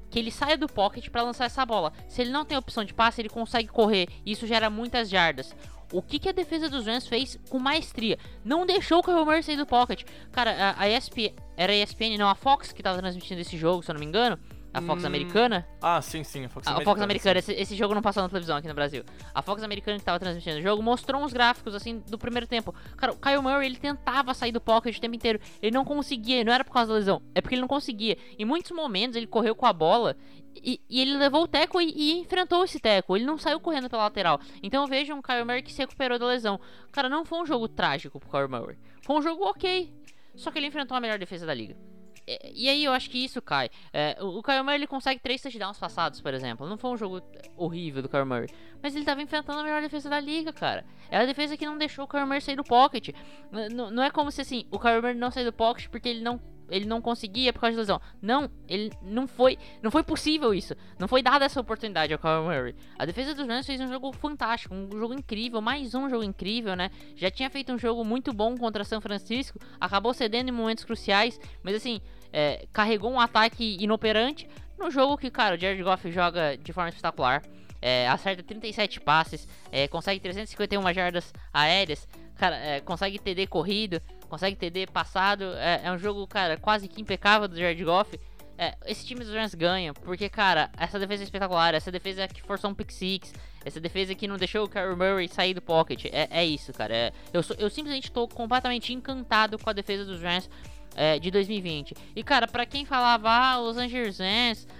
que 0.09 0.17
ele 0.17 0.31
saia 0.31 0.57
do 0.57 0.67
pocket 0.67 1.09
para 1.09 1.23
lançar 1.23 1.45
essa 1.45 1.65
bola. 1.65 1.93
Se 2.07 2.21
ele 2.21 2.31
não 2.31 2.45
tem 2.45 2.57
opção 2.57 2.83
de 2.83 2.93
passe, 2.93 3.21
ele 3.21 3.29
consegue 3.29 3.67
correr. 3.67 4.07
E 4.25 4.31
isso 4.31 4.47
gera 4.47 4.69
muitas 4.69 5.09
jardas. 5.09 5.55
O 5.91 6.01
que, 6.01 6.19
que 6.19 6.29
a 6.29 6.33
defesa 6.33 6.69
dos 6.69 6.85
Rams 6.85 7.07
fez 7.07 7.39
com 7.49 7.57
maestria? 7.57 8.17
Não 8.43 8.65
deixou 8.65 8.99
o 8.99 9.03
Kyle 9.03 9.25
Murray 9.25 9.41
sair 9.41 9.57
do 9.57 9.65
pocket. 9.65 10.03
Cara, 10.31 10.75
a, 10.77 10.83
a 10.83 10.89
ESPN, 10.89 11.33
era 11.57 11.73
a 11.73 11.75
ESPN, 11.75 12.17
não, 12.17 12.29
a 12.29 12.35
Fox 12.35 12.71
que 12.71 12.81
estava 12.81 12.99
transmitindo 12.99 13.41
esse 13.41 13.57
jogo, 13.57 13.81
se 13.81 13.89
eu 13.89 13.93
não 13.93 13.99
me 13.99 14.05
engano. 14.05 14.37
A 14.73 14.81
Fox 14.81 15.03
hum... 15.03 15.07
americana? 15.07 15.67
Ah, 15.81 16.01
sim, 16.01 16.23
sim, 16.23 16.45
a 16.45 16.49
Fox 16.49 16.67
a, 16.67 16.71
americana. 16.71 16.91
A 16.91 16.93
Fox 16.93 17.01
americana, 17.01 17.39
esse, 17.39 17.53
esse, 17.53 17.75
jogo 17.75 17.95
não 17.95 18.01
passou 18.01 18.21
na 18.21 18.29
televisão 18.29 18.57
aqui 18.57 18.67
no 18.67 18.73
Brasil. 18.73 19.03
A 19.33 19.41
Fox 19.41 19.63
americana 19.63 19.97
que 19.97 20.05
tava 20.05 20.19
transmitindo 20.19 20.59
o 20.59 20.61
jogo 20.61 20.83
mostrou 20.83 21.23
uns 21.23 21.33
gráficos, 21.33 21.73
assim, 21.73 21.99
do 22.07 22.17
primeiro 22.17 22.47
tempo. 22.47 22.73
Cara, 22.95 23.13
o 23.13 23.17
Kyle 23.17 23.41
Murray, 23.41 23.67
ele 23.67 23.77
tentava 23.77 24.33
sair 24.33 24.51
do 24.51 24.61
pocket 24.61 24.95
o 24.95 25.01
tempo 25.01 25.15
inteiro. 25.15 25.39
Ele 25.61 25.71
não 25.71 25.83
conseguia, 25.83 26.43
não 26.43 26.53
era 26.53 26.63
por 26.63 26.73
causa 26.73 26.89
da 26.89 26.99
lesão, 26.99 27.21
é 27.33 27.41
porque 27.41 27.55
ele 27.55 27.61
não 27.61 27.67
conseguia. 27.67 28.17
Em 28.37 28.45
muitos 28.45 28.71
momentos, 28.71 29.15
ele 29.15 29.27
correu 29.27 29.55
com 29.55 29.65
a 29.65 29.73
bola 29.73 30.15
e, 30.55 30.79
e 30.89 31.01
ele 31.01 31.17
levou 31.17 31.43
o 31.43 31.47
teco 31.47 31.81
e, 31.81 31.91
e, 31.95 32.19
enfrentou 32.19 32.63
esse 32.63 32.79
teco. 32.79 33.15
Ele 33.15 33.25
não 33.25 33.37
saiu 33.37 33.59
correndo 33.59 33.89
pela 33.89 34.03
lateral. 34.03 34.39
Então 34.61 34.85
vejo 34.87 35.13
um 35.13 35.21
Kyle 35.21 35.43
Murray 35.43 35.61
que 35.61 35.73
se 35.73 35.81
recuperou 35.81 36.19
da 36.19 36.27
lesão. 36.27 36.59
Cara, 36.91 37.09
não 37.09 37.25
foi 37.25 37.39
um 37.39 37.45
jogo 37.45 37.67
trágico 37.67 38.19
pro 38.19 38.29
Kyle 38.29 38.47
Murray. 38.47 38.77
Foi 39.01 39.15
um 39.17 39.21
jogo 39.21 39.43
ok. 39.45 39.91
Só 40.35 40.51
que 40.51 40.59
ele 40.59 40.67
enfrentou 40.67 40.95
a 40.95 41.01
melhor 41.01 41.17
defesa 41.17 41.45
da 41.45 41.53
liga. 41.53 41.75
É, 42.29 42.51
e 42.53 42.69
aí 42.69 42.83
eu 42.83 42.91
acho 42.91 43.09
que 43.09 43.17
isso 43.17 43.41
cai. 43.41 43.71
É, 43.91 44.15
o 44.21 44.43
Kyle 44.43 44.61
Murray 44.61 44.75
ele 44.75 44.87
consegue 44.87 45.19
três 45.19 45.41
touchdowns 45.41 45.79
passados, 45.79 46.21
por 46.21 46.31
exemplo. 46.31 46.69
Não 46.69 46.77
foi 46.77 46.91
um 46.91 46.97
jogo 46.97 47.23
horrível 47.57 48.03
do 48.03 48.07
Kyle 48.07 48.23
Murray. 48.23 48.47
Mas 48.83 48.95
ele 48.95 49.03
tava 49.03 49.19
enfrentando 49.19 49.59
a 49.59 49.63
melhor 49.63 49.81
defesa 49.81 50.07
da 50.11 50.19
liga, 50.19 50.53
cara. 50.53 50.85
É 51.09 51.17
a 51.17 51.25
defesa 51.25 51.57
que 51.57 51.65
não 51.65 51.75
deixou 51.75 52.05
o 52.05 52.07
Kyle 52.07 52.25
Murray 52.25 52.41
sair 52.41 52.55
do 52.55 52.63
pocket. 52.63 53.09
N 53.51 53.91
não 53.91 54.03
é 54.03 54.11
como 54.11 54.29
se 54.29 54.41
assim, 54.41 54.67
o 54.69 54.77
Kyle 54.77 55.01
Murray 55.01 55.15
não 55.15 55.31
saiu 55.31 55.47
do 55.47 55.53
pocket 55.53 55.89
porque 55.89 56.07
ele 56.07 56.21
não 56.21 56.39
ele 56.69 56.85
não 56.85 57.01
conseguia 57.01 57.51
por 57.51 57.61
causa 57.61 57.73
de 57.73 57.79
lesão. 57.79 58.01
Não, 58.21 58.49
ele 58.67 58.91
não 59.01 59.27
foi, 59.27 59.57
não 59.81 59.91
foi 59.91 60.03
possível 60.03 60.53
isso. 60.53 60.75
Não 60.97 61.07
foi 61.07 61.21
dada 61.21 61.45
essa 61.45 61.59
oportunidade 61.59 62.13
ao 62.13 62.19
Kyle 62.19 62.43
Murray. 62.43 62.75
A 62.97 63.05
defesa 63.05 63.33
dos 63.33 63.47
Rams 63.47 63.65
fez 63.65 63.81
um 63.81 63.87
jogo 63.87 64.11
fantástico, 64.13 64.73
um 64.73 64.89
jogo 64.91 65.13
incrível, 65.13 65.61
mais 65.61 65.93
um 65.95 66.09
jogo 66.09 66.23
incrível, 66.23 66.75
né? 66.75 66.91
Já 67.15 67.29
tinha 67.31 67.49
feito 67.49 67.73
um 67.73 67.77
jogo 67.77 68.03
muito 68.03 68.31
bom 68.31 68.55
contra 68.55 68.83
São 68.83 69.01
Francisco, 69.01 69.59
acabou 69.79 70.13
cedendo 70.13 70.49
em 70.49 70.51
momentos 70.51 70.83
cruciais, 70.83 71.39
mas 71.63 71.75
assim, 71.75 72.01
é, 72.31 72.67
carregou 72.71 73.11
um 73.11 73.19
ataque 73.19 73.77
inoperante 73.79 74.47
no 74.77 74.89
jogo 74.89 75.17
que, 75.17 75.29
cara, 75.29 75.55
o 75.55 75.59
Jared 75.59 75.83
Goff 75.83 76.09
joga 76.11 76.57
de 76.57 76.71
forma 76.71 76.89
espetacular. 76.89 77.43
É, 77.81 78.07
acerta 78.09 78.43
37 78.43 78.99
passes, 78.99 79.47
é, 79.71 79.87
consegue 79.87 80.19
351 80.19 80.93
jardas 80.93 81.33
aéreas, 81.53 82.07
cara, 82.35 82.57
é, 82.57 82.81
consegue 82.81 83.17
TD 83.17 83.47
corrido, 83.47 84.01
consegue 84.27 84.55
TD 84.55 84.87
passado. 84.87 85.53
É, 85.55 85.81
é, 85.85 85.91
um 85.91 85.97
jogo, 85.97 86.25
cara, 86.27 86.57
quase 86.57 86.87
que 86.87 87.01
impecável 87.01 87.47
do 87.47 87.57
Jared 87.57 87.83
Goff. 87.83 88.19
É, 88.57 88.75
esse 88.85 89.05
time 89.05 89.23
dos 89.23 89.33
Rams 89.33 89.55
ganha, 89.55 89.93
porque, 89.93 90.27
cara, 90.27 90.69
essa 90.77 90.99
defesa 90.99 91.23
é 91.23 91.25
espetacular, 91.25 91.73
essa 91.73 91.89
defesa 91.89 92.27
que 92.27 92.41
forçou 92.41 92.69
um 92.69 92.73
pick 92.73 92.91
six, 92.91 93.33
essa 93.63 93.79
defesa 93.79 94.13
que 94.13 94.27
não 94.27 94.35
deixou 94.35 94.65
o 94.65 94.69
Kyler 94.69 94.97
Murray 94.97 95.29
sair 95.29 95.53
do 95.53 95.61
pocket. 95.61 96.03
É, 96.11 96.27
é 96.29 96.45
isso, 96.45 96.73
cara. 96.73 97.13
Eu, 97.31 97.41
eu 97.57 97.69
simplesmente 97.69 98.09
estou 98.09 98.27
completamente 98.27 98.93
encantado 98.93 99.57
com 99.57 99.69
a 99.69 99.73
defesa 99.73 100.03
dos 100.03 100.21
Rams. 100.21 100.49
É, 100.95 101.17
de 101.17 101.31
2020. 101.31 101.95
E 102.15 102.23
cara, 102.23 102.47
para 102.47 102.65
quem 102.65 102.83
falava, 102.83 103.29
ah, 103.29 103.57
Los 103.57 103.77
Angeles 103.77 104.17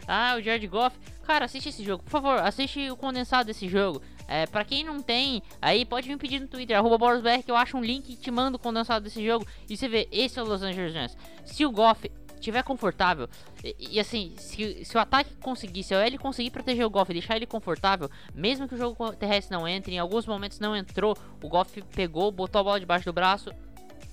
ah, 0.08 0.36
o 0.38 0.42
Jared 0.42 0.68
Goff, 0.68 0.98
cara, 1.24 1.46
assiste 1.46 1.70
esse 1.70 1.84
jogo, 1.84 2.04
por 2.04 2.10
favor, 2.10 2.40
assiste 2.40 2.90
o 2.90 2.98
condensado 2.98 3.46
desse 3.46 3.70
jogo. 3.70 4.02
É, 4.28 4.46
pra 4.46 4.64
quem 4.64 4.84
não 4.84 5.02
tem, 5.02 5.42
aí 5.60 5.84
pode 5.86 6.08
me 6.08 6.16
pedir 6.16 6.40
no 6.40 6.48
Twitter, 6.48 6.78
arroba 6.78 7.20
que 7.44 7.50
eu 7.50 7.56
acho 7.56 7.76
um 7.76 7.84
link 7.84 8.16
te 8.16 8.30
mando 8.30 8.58
o 8.58 8.60
condensado 8.60 9.04
desse 9.04 9.26
jogo. 9.26 9.46
E 9.68 9.76
você 9.76 9.88
vê, 9.88 10.08
esse 10.12 10.38
é 10.38 10.44
o 10.44 10.46
Los 10.46 10.62
Angeles 10.62 10.94
Rams. 10.94 11.18
Se 11.46 11.66
o 11.66 11.72
Goff 11.72 12.12
tiver 12.40 12.64
confortável, 12.64 13.28
e, 13.64 13.96
e, 13.96 14.00
assim, 14.00 14.34
se, 14.38 14.86
se 14.86 14.98
o 14.98 15.00
ataque 15.00 15.34
conseguir, 15.42 15.84
se 15.84 15.94
o 15.94 15.98
L 15.98 16.18
conseguir 16.18 16.52
proteger 16.52 16.86
o 16.86 16.90
Goff 16.90 17.12
e 17.12 17.14
deixar 17.14 17.36
ele 17.36 17.46
confortável, 17.46 18.10
mesmo 18.34 18.68
que 18.68 18.76
o 18.76 18.78
jogo 18.78 19.14
terrestre 19.14 19.56
não 19.56 19.68
entre, 19.68 19.96
em 19.96 20.00
alguns 20.00 20.26
momentos 20.26 20.60
não 20.60 20.76
entrou, 20.76 21.18
o 21.44 21.50
Goff 21.50 21.82
pegou, 21.96 22.32
botou 22.32 22.62
a 22.62 22.64
bola 22.64 22.80
debaixo 22.80 23.06
do 23.06 23.14
braço 23.14 23.52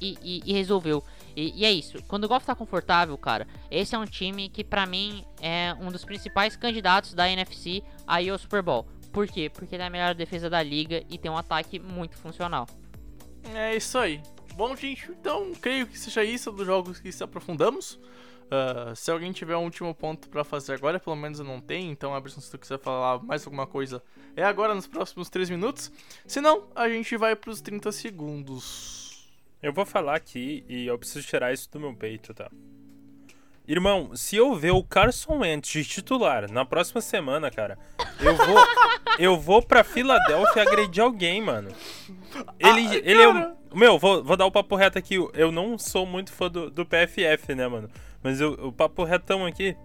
e, 0.01 0.17
e, 0.23 0.43
e 0.47 0.53
resolveu. 0.53 1.03
E, 1.37 1.67
é 1.67 1.71
isso. 1.71 2.03
Quando 2.05 2.25
o 2.25 2.29
Goff 2.29 2.47
tá 2.47 2.55
confortável, 2.55 3.17
cara, 3.19 3.47
esse 3.71 3.95
é 3.95 3.99
um 3.99 4.07
time 4.07 4.49
que 4.49 4.65
para 4.65 4.87
mim 4.87 5.23
é 5.41 5.77
um 5.79 5.91
dos 5.91 6.03
principais 6.03 6.57
candidatos 6.57 7.13
da 7.13 7.31
NFC 7.31 7.83
a 8.07 8.23
ir 8.23 8.31
ao 8.31 8.39
Super 8.39 8.63
Bowl. 8.63 8.87
Por 9.13 9.29
quê? 9.29 9.51
Porque 9.51 9.75
ele 9.75 9.83
é 9.83 9.87
a 9.87 9.91
melhor 9.91 10.15
defesa 10.15 10.49
da 10.49 10.63
liga 10.63 11.05
e 11.11 11.19
tem 11.19 11.31
um 11.31 11.37
ataque 11.37 11.79
muito 11.79 12.17
funcional. 12.17 12.67
É 13.55 13.77
isso 13.77 13.99
aí. 13.99 14.23
Bom, 14.55 14.75
gente, 14.75 15.11
então 15.11 15.53
creio 15.61 15.87
que 15.87 15.99
seja 15.99 16.25
isso 16.25 16.51
dos 16.51 16.67
jogos 16.67 16.99
que 16.99 17.13
se 17.13 17.23
aprofundamos. 17.23 18.01
Uh, 18.47 18.95
se 18.95 19.11
alguém 19.11 19.33
tiver 19.33 19.57
um 19.57 19.65
último 19.65 19.95
ponto 19.95 20.29
para 20.29 20.45
fazer 20.45 20.73
agora, 20.73 21.01
pelo 21.01 21.17
menos 21.17 21.39
eu 21.39 21.45
não 21.45 21.61
tenho, 21.61 21.91
então 21.91 22.15
Aberson, 22.15 22.41
se 22.41 22.51
tu 22.51 22.59
quiser 22.59 22.79
falar 22.79 23.23
mais 23.23 23.45
alguma 23.45 23.67
coisa, 23.67 24.03
é 24.37 24.45
agora 24.45 24.75
nos 24.75 24.87
próximos 24.87 25.29
3 25.29 25.51
minutos. 25.51 25.91
Se 26.27 26.41
não, 26.41 26.69
a 26.75 26.89
gente 26.89 27.17
vai 27.17 27.35
pros 27.37 27.61
30 27.61 27.91
segundos. 27.93 29.06
Eu 29.63 29.73
vou 29.73 29.87
falar 29.87 30.17
aqui 30.17 30.65
e 30.69 30.87
eu 30.87 30.99
preciso 30.99 31.27
tirar 31.27 31.53
isso 31.53 31.71
do 31.71 31.81
meu 31.81 31.95
peito, 31.95 32.35
tá? 32.35 32.51
Irmão, 33.67 34.15
se 34.15 34.37
eu 34.37 34.55
ver 34.55 34.71
o 34.71 34.83
Carson 34.85 35.39
Wentz 35.39 35.69
de 35.69 35.85
titular 35.85 36.51
na 36.51 36.65
próxima 36.65 37.01
semana, 37.01 37.51
cara, 37.51 37.77
eu 38.21 38.35
vou 38.37 38.59
eu 39.19 39.37
vou 39.37 39.61
pra 39.61 39.83
Filadélfia 39.83 40.63
agredir 40.63 41.03
alguém, 41.03 41.43
mano. 41.43 41.71
Ele, 42.61 42.87
ah, 42.87 42.95
ele 43.03 43.23
é 43.23 43.29
um, 43.29 43.57
Meu, 43.75 43.99
vou, 43.99 44.23
vou 44.23 44.37
dar 44.37 44.47
o 44.47 44.53
papo 44.53 44.77
reto 44.77 44.99
aqui. 44.99 45.17
Eu 45.35 45.51
não 45.51 45.77
sou 45.77 46.07
muito 46.07 46.33
fã 46.33 46.49
do, 46.49 46.71
do 46.71 46.87
PFF, 46.87 47.55
né, 47.57 47.67
mano? 47.67 47.91
Mas 48.23 48.41
eu, 48.41 48.53
o 48.53 48.73
papo 48.73 49.03
retão 49.03 49.45
aqui. 49.45 49.77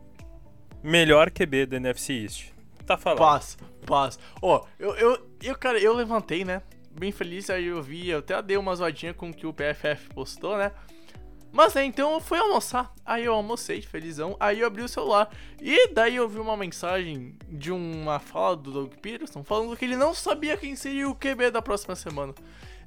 Melhor 0.84 1.32
QB 1.32 1.66
da 1.66 1.78
NFC 1.78 2.14
East. 2.14 2.50
Tá 2.86 2.98
falando. 2.98 3.20
Paz, 3.20 3.58
paz. 3.86 4.20
Ó, 4.42 4.58
oh, 4.58 4.68
eu, 4.78 4.96
eu, 4.96 5.28
eu, 5.42 5.58
cara, 5.58 5.80
eu 5.80 5.94
levantei, 5.94 6.44
né? 6.44 6.62
Bem 7.02 7.12
feliz, 7.12 7.50
aí 7.50 7.66
eu 7.66 7.82
vi, 7.82 8.10
eu 8.10 8.20
até 8.20 8.40
dei 8.44 8.58
uma 8.58 8.76
zoadinha 8.76 9.12
com 9.12 9.32
o 9.32 9.34
que 9.34 9.48
o 9.48 9.52
PFF 9.52 10.10
postou, 10.14 10.56
né? 10.56 10.72
Mas 11.52 11.76
é, 11.76 11.84
então 11.84 12.14
eu 12.14 12.22
fui 12.22 12.38
almoçar. 12.38 12.94
Aí 13.04 13.26
eu 13.26 13.34
almocei, 13.34 13.82
felizão. 13.82 14.38
Aí 14.40 14.60
eu 14.60 14.68
abri 14.68 14.84
o 14.84 14.88
celular. 14.88 15.28
E 15.60 15.88
daí 15.88 16.16
eu 16.18 16.30
vi 16.30 16.38
uma 16.38 16.56
mensagem 16.56 17.36
de 17.50 17.72
uma 17.72 18.20
fala 18.20 18.56
do 18.56 18.72
Doug 18.72 18.94
Peterson 19.02 19.44
falando 19.44 19.76
que 19.76 19.84
ele 19.84 19.98
não 19.98 20.14
sabia 20.14 20.56
quem 20.56 20.76
seria 20.76 21.10
o 21.10 21.16
QB 21.16 21.50
da 21.50 21.60
próxima 21.60 21.96
semana. 21.96 22.36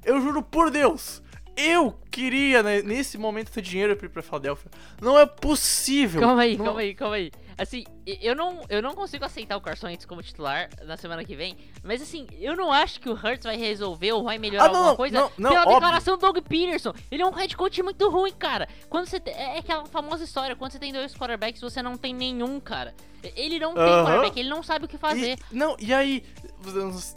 Eu 0.05 0.21
juro 0.21 0.41
por 0.41 0.71
Deus, 0.71 1.21
eu 1.57 1.93
queria 2.09 2.63
né, 2.63 2.81
nesse 2.81 3.17
momento 3.17 3.51
ter 3.51 3.61
dinheiro 3.61 3.97
pra 3.97 4.05
ir 4.05 4.09
pra 4.09 4.23
Philadelphia. 4.23 4.71
Não 5.01 5.19
é 5.19 5.25
possível. 5.25 6.21
Calma 6.21 6.43
aí, 6.43 6.55
Não- 6.57 6.63
calma 6.63 6.79
aí, 6.79 6.95
calma 6.95 7.15
aí. 7.17 7.31
Assim, 7.57 7.83
eu 8.05 8.35
não, 8.35 8.61
eu 8.67 8.81
não 8.81 8.93
consigo 8.93 9.23
aceitar 9.23 9.55
o 9.55 9.61
Carson 9.61 9.87
Wentz 9.87 10.05
como 10.05 10.21
titular 10.21 10.69
na 10.83 10.97
semana 10.97 11.23
que 11.23 11.35
vem, 11.35 11.55
mas 11.83 12.01
assim, 12.01 12.27
eu 12.39 12.55
não 12.55 12.71
acho 12.71 12.99
que 12.99 13.09
o 13.09 13.13
Hurts 13.13 13.43
vai 13.45 13.55
resolver 13.55 14.11
ou 14.11 14.23
vai 14.23 14.37
melhorar 14.37 14.65
Ah, 14.65 14.67
não, 14.69 14.75
alguma 14.79 14.95
coisa 14.97 15.19
não, 15.19 15.31
não, 15.37 15.49
pela 15.51 15.61
óbvio. 15.61 15.73
declaração 15.75 16.17
do 16.17 16.21
Doug 16.21 16.37
Peterson. 16.47 16.93
Ele 17.09 17.21
é 17.23 17.25
um 17.25 17.31
head 17.31 17.55
coach 17.55 17.81
muito 17.81 18.09
ruim, 18.09 18.33
cara. 18.33 18.67
Quando 18.89 19.05
você 19.07 19.19
te- 19.19 19.29
é 19.31 19.57
aquela 19.59 19.85
famosa 19.85 20.23
história, 20.25 20.55
quando 20.55 20.71
você 20.73 20.79
tem 20.79 20.91
dois 20.91 21.13
quarterbacks, 21.15 21.61
você 21.61 21.81
não 21.81 21.97
tem 21.97 22.13
nenhum, 22.13 22.59
cara. 22.59 22.93
Ele 23.35 23.57
não 23.57 23.73
tem 23.73 23.83
Aham. 23.83 24.03
quarterback, 24.03 24.39
ele 24.39 24.49
não 24.49 24.61
sabe 24.61 24.85
o 24.85 24.87
que 24.87 24.97
fazer. 24.97 25.37
E, 25.51 25.55
não, 25.55 25.75
e 25.79 25.91
aí, 25.93 26.23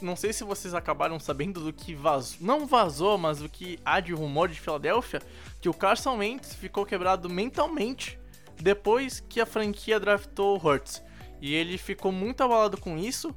não 0.01 0.16
sei 0.16 0.32
se 0.32 0.43
vocês 0.45 0.72
acabaram 0.72 1.18
sabendo 1.20 1.61
do 1.61 1.72
que 1.72 1.95
vazou, 1.95 2.39
não 2.41 2.66
vazou, 2.66 3.18
mas 3.18 3.43
o 3.43 3.49
que 3.49 3.78
há 3.84 4.01
de 4.01 4.12
rumor 4.12 4.49
de 4.49 4.59
Filadélfia, 4.59 5.20
que 5.61 5.68
o 5.68 5.74
Carson 5.74 6.16
Wentz 6.16 6.55
ficou 6.55 6.86
quebrado 6.86 7.28
mentalmente 7.28 8.18
depois 8.61 9.20
que 9.28 9.40
a 9.40 9.46
franquia 9.46 9.98
draftou 9.98 10.56
o 10.56 10.66
Hurts. 10.66 11.02
E 11.40 11.54
ele 11.54 11.78
ficou 11.78 12.11
muito 12.11 12.42
abalado 12.42 12.76
com 12.76 12.98
isso 12.98 13.34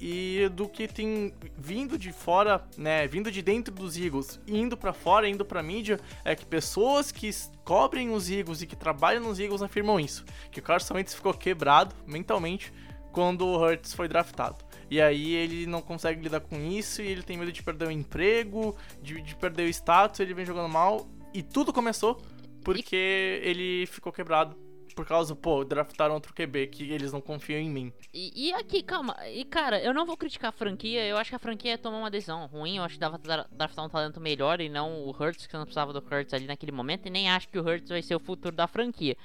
e 0.00 0.48
do 0.48 0.68
que 0.68 0.88
tem 0.88 1.32
vindo 1.56 1.96
de 1.96 2.12
fora, 2.12 2.64
né, 2.76 3.06
vindo 3.06 3.30
de 3.30 3.40
dentro 3.40 3.72
dos 3.72 3.96
Eagles, 3.96 4.40
indo 4.48 4.76
pra 4.76 4.92
fora, 4.92 5.28
indo 5.28 5.44
pra 5.44 5.62
mídia, 5.62 6.00
é 6.24 6.34
que 6.34 6.44
pessoas 6.44 7.12
que 7.12 7.30
cobrem 7.64 8.10
os 8.10 8.28
Eagles 8.28 8.62
e 8.62 8.66
que 8.66 8.74
trabalham 8.74 9.22
nos 9.22 9.38
Eagles 9.38 9.62
afirmam 9.62 10.00
isso, 10.00 10.24
que 10.50 10.58
o 10.58 10.62
Carson 10.62 10.94
Wentz 10.94 11.14
ficou 11.14 11.32
quebrado 11.32 11.94
mentalmente 12.04 12.72
quando 13.12 13.46
o 13.46 13.56
Hurts 13.56 13.94
foi 13.94 14.08
draftado. 14.08 14.56
E 14.90 15.00
aí 15.00 15.34
ele 15.34 15.66
não 15.66 15.80
consegue 15.80 16.20
lidar 16.20 16.40
com 16.40 16.60
isso 16.60 17.00
e 17.00 17.06
ele 17.06 17.22
tem 17.22 17.38
medo 17.38 17.52
de 17.52 17.62
perder 17.62 17.86
o 17.86 17.90
emprego, 17.90 18.76
de, 19.00 19.22
de 19.22 19.36
perder 19.36 19.66
o 19.66 19.68
status, 19.68 20.18
ele 20.18 20.34
vem 20.34 20.44
jogando 20.44 20.68
mal 20.68 21.06
e 21.32 21.42
tudo 21.42 21.72
começou 21.72 22.20
porque 22.62 23.40
ele 23.42 23.86
ficou 23.86 24.12
quebrado. 24.12 24.56
Por 24.94 25.06
causa, 25.06 25.34
pô, 25.34 25.64
draftaram 25.64 26.14
outro 26.14 26.34
QB 26.34 26.66
que 26.66 26.92
eles 26.92 27.12
não 27.12 27.20
confiam 27.20 27.58
em 27.58 27.70
mim. 27.70 27.92
E, 28.12 28.48
e 28.48 28.52
aqui, 28.52 28.82
calma, 28.82 29.16
e 29.26 29.42
cara, 29.42 29.82
eu 29.82 29.94
não 29.94 30.04
vou 30.04 30.18
criticar 30.18 30.50
a 30.50 30.52
franquia, 30.52 31.06
eu 31.06 31.16
acho 31.16 31.30
que 31.30 31.36
a 31.36 31.38
franquia 31.38 31.78
tomou 31.78 32.00
uma 32.00 32.10
decisão 32.10 32.44
ruim, 32.44 32.76
eu 32.76 32.82
acho 32.82 32.96
que 32.96 33.00
dava 33.00 33.18
draftar 33.50 33.86
um 33.86 33.88
talento 33.88 34.20
melhor 34.20 34.60
e 34.60 34.68
não 34.68 35.04
o 35.04 35.10
Hurts, 35.10 35.46
que 35.46 35.54
não 35.54 35.64
precisava 35.64 35.94
do 35.94 35.98
Hurts 35.98 36.34
ali 36.34 36.46
naquele 36.46 36.72
momento, 36.72 37.06
e 37.06 37.10
nem 37.10 37.30
acho 37.30 37.48
que 37.48 37.58
o 37.58 37.66
Hurts 37.66 37.88
vai 37.88 38.02
ser 38.02 38.14
o 38.14 38.20
futuro 38.20 38.54
da 38.54 38.66
franquia. 38.66 39.16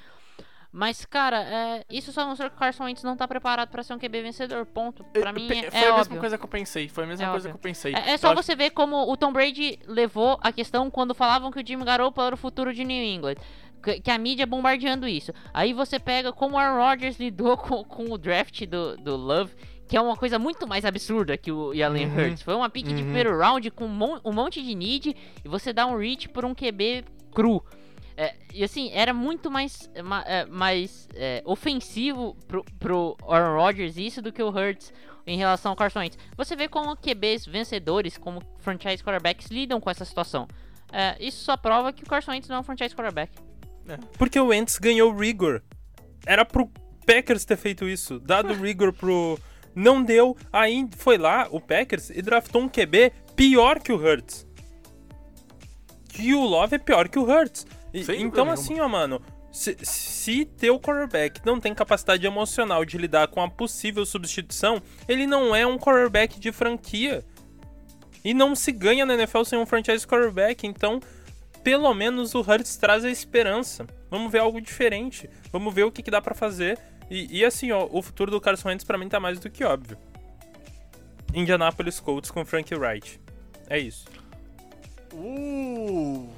Mas, 0.70 1.04
cara, 1.06 1.40
é, 1.42 1.84
isso 1.90 2.12
só 2.12 2.26
mostrou 2.26 2.50
que 2.50 2.56
o 2.56 2.58
Carson 2.58 2.84
Wentz 2.84 3.02
não 3.02 3.16
tá 3.16 3.26
preparado 3.26 3.70
pra 3.70 3.82
ser 3.82 3.94
um 3.94 3.98
QB 3.98 4.22
vencedor, 4.22 4.66
ponto. 4.66 5.02
Pra 5.04 5.32
mim 5.32 5.46
é, 5.50 5.70
foi 5.70 5.80
é 5.80 5.84
a 5.88 5.96
mesma 5.96 6.00
óbvio. 6.00 6.20
coisa 6.20 6.36
que 6.38 6.44
eu 6.44 6.48
pensei, 6.48 6.88
foi 6.88 7.04
a 7.04 7.06
mesma 7.06 7.26
É 7.26 7.30
coisa 7.30 7.48
óbvio. 7.48 7.58
que 7.60 7.66
eu 7.66 7.70
pensei. 7.70 7.94
É, 7.94 8.10
é 8.10 8.16
só 8.18 8.34
você 8.34 8.54
ver 8.54 8.70
como 8.70 9.10
o 9.10 9.16
Tom 9.16 9.32
Brady 9.32 9.78
levou 9.86 10.38
a 10.42 10.52
questão 10.52 10.90
quando 10.90 11.14
falavam 11.14 11.50
que 11.50 11.58
o 11.60 11.66
Jimmy 11.66 11.84
Garoppolo 11.84 12.26
era 12.26 12.34
o 12.34 12.38
futuro 12.38 12.72
de 12.74 12.84
New 12.84 13.02
England. 13.02 13.36
Que, 13.82 14.00
que 14.00 14.10
a 14.10 14.18
mídia 14.18 14.44
bombardeando 14.44 15.08
isso. 15.08 15.32
Aí 15.54 15.72
você 15.72 15.98
pega 15.98 16.32
como 16.32 16.56
o 16.56 16.58
Aaron 16.58 16.84
Rodgers 16.84 17.18
lidou 17.18 17.56
com, 17.56 17.82
com 17.84 18.12
o 18.12 18.18
draft 18.18 18.66
do, 18.66 18.96
do 18.98 19.16
Love, 19.16 19.54
que 19.88 19.96
é 19.96 20.00
uma 20.00 20.16
coisa 20.16 20.38
muito 20.38 20.66
mais 20.66 20.84
absurda 20.84 21.36
que 21.38 21.50
o 21.50 21.72
Jalen 21.74 22.08
Uhum. 22.08 22.16
Hurts. 22.26 22.42
Foi 22.42 22.54
uma 22.54 22.68
pick 22.68 22.84
de 22.86 22.92
Uhum. 22.94 23.00
primeiro 23.04 23.38
round 23.38 23.70
com 23.70 23.86
um, 23.86 24.20
um 24.24 24.32
monte 24.32 24.60
de 24.62 24.74
need 24.74 25.16
e 25.44 25.48
você 25.48 25.72
dá 25.72 25.86
um 25.86 25.96
reach 25.96 26.28
por 26.28 26.44
um 26.44 26.54
QB 26.54 27.04
cru. 27.32 27.64
É, 28.20 28.34
e 28.52 28.64
assim, 28.64 28.90
era 28.92 29.14
muito 29.14 29.48
mais, 29.48 29.88
ma- 30.02 30.24
é, 30.26 30.44
mais 30.44 31.08
é, 31.14 31.40
ofensivo 31.46 32.34
pro, 32.48 32.64
pro 32.76 33.16
Aaron 33.28 33.56
Rodgers 33.56 33.96
isso 33.96 34.20
do 34.20 34.32
que 34.32 34.42
o 34.42 34.48
Hurts 34.48 34.92
em 35.24 35.36
relação 35.38 35.70
ao 35.70 35.76
Carson 35.76 36.00
Wentz. 36.00 36.18
Você 36.36 36.56
vê 36.56 36.66
como 36.66 36.96
QBs 36.96 37.46
vencedores, 37.46 38.18
como 38.18 38.42
franchise 38.58 39.04
quarterbacks, 39.04 39.46
lidam 39.52 39.80
com 39.80 39.88
essa 39.88 40.04
situação. 40.04 40.48
É, 40.90 41.16
isso 41.20 41.44
só 41.44 41.56
prova 41.56 41.92
que 41.92 42.02
o 42.02 42.06
Carson 42.06 42.32
Wentz 42.32 42.48
não 42.48 42.56
é 42.56 42.58
um 42.58 42.64
franchise 42.64 42.92
quarterback. 42.92 43.32
Porque 44.18 44.40
o 44.40 44.46
Wentz 44.48 44.78
ganhou 44.78 45.14
rigor. 45.14 45.62
Era 46.26 46.44
pro 46.44 46.68
Packers 47.06 47.44
ter 47.44 47.56
feito 47.56 47.88
isso. 47.88 48.18
Dado 48.18 48.52
rigor 48.60 48.92
pro. 48.92 49.38
Não 49.76 50.02
deu. 50.02 50.36
Aí 50.52 50.88
foi 50.96 51.18
lá, 51.18 51.46
o 51.52 51.60
Packers, 51.60 52.10
e 52.10 52.20
draftou 52.20 52.62
um 52.62 52.68
QB 52.68 53.12
pior 53.36 53.78
que 53.78 53.92
o 53.92 53.96
Hurts. 53.96 54.44
E 56.18 56.34
o 56.34 56.42
Love 56.44 56.74
é 56.74 56.78
pior 56.78 57.08
que 57.08 57.18
o 57.18 57.22
Hurts. 57.22 57.64
E- 57.92 58.00
então, 58.00 58.44
nenhuma. 58.44 58.52
assim, 58.54 58.80
ó, 58.80 58.88
mano. 58.88 59.20
Se, 59.50 59.76
se 59.80 60.44
teu 60.44 60.78
quarterback 60.78 61.40
não 61.44 61.58
tem 61.58 61.74
capacidade 61.74 62.26
emocional 62.26 62.84
de 62.84 62.98
lidar 62.98 63.28
com 63.28 63.42
a 63.42 63.48
possível 63.48 64.04
substituição, 64.04 64.80
ele 65.08 65.26
não 65.26 65.56
é 65.56 65.66
um 65.66 65.78
quarterback 65.78 66.38
de 66.38 66.52
franquia. 66.52 67.24
E 68.24 68.34
não 68.34 68.54
se 68.54 68.70
ganha 68.72 69.06
na 69.06 69.14
NFL 69.14 69.44
sem 69.44 69.58
um 69.58 69.64
franchise 69.64 70.06
quarterback. 70.06 70.66
Então, 70.66 71.00
pelo 71.64 71.92
menos 71.94 72.34
o 72.34 72.40
Hurts 72.40 72.76
traz 72.76 73.04
a 73.04 73.10
esperança. 73.10 73.86
Vamos 74.10 74.30
ver 74.30 74.40
algo 74.40 74.60
diferente. 74.60 75.30
Vamos 75.50 75.72
ver 75.72 75.84
o 75.84 75.90
que, 75.92 76.02
que 76.02 76.10
dá 76.10 76.20
pra 76.20 76.34
fazer. 76.34 76.78
E, 77.10 77.38
e 77.38 77.44
assim, 77.44 77.72
ó, 77.72 77.88
o 77.90 78.02
futuro 78.02 78.30
do 78.30 78.40
Carson 78.40 78.68
Wentz 78.68 78.84
pra 78.84 78.98
mim 78.98 79.08
tá 79.08 79.18
mais 79.18 79.38
do 79.38 79.48
que 79.48 79.64
óbvio. 79.64 79.96
Indianapolis 81.32 82.00
Colts 82.00 82.30
com 82.30 82.44
Frank 82.44 82.74
Wright. 82.74 83.20
É 83.68 83.78
isso. 83.78 84.06
Uh, 85.12 86.28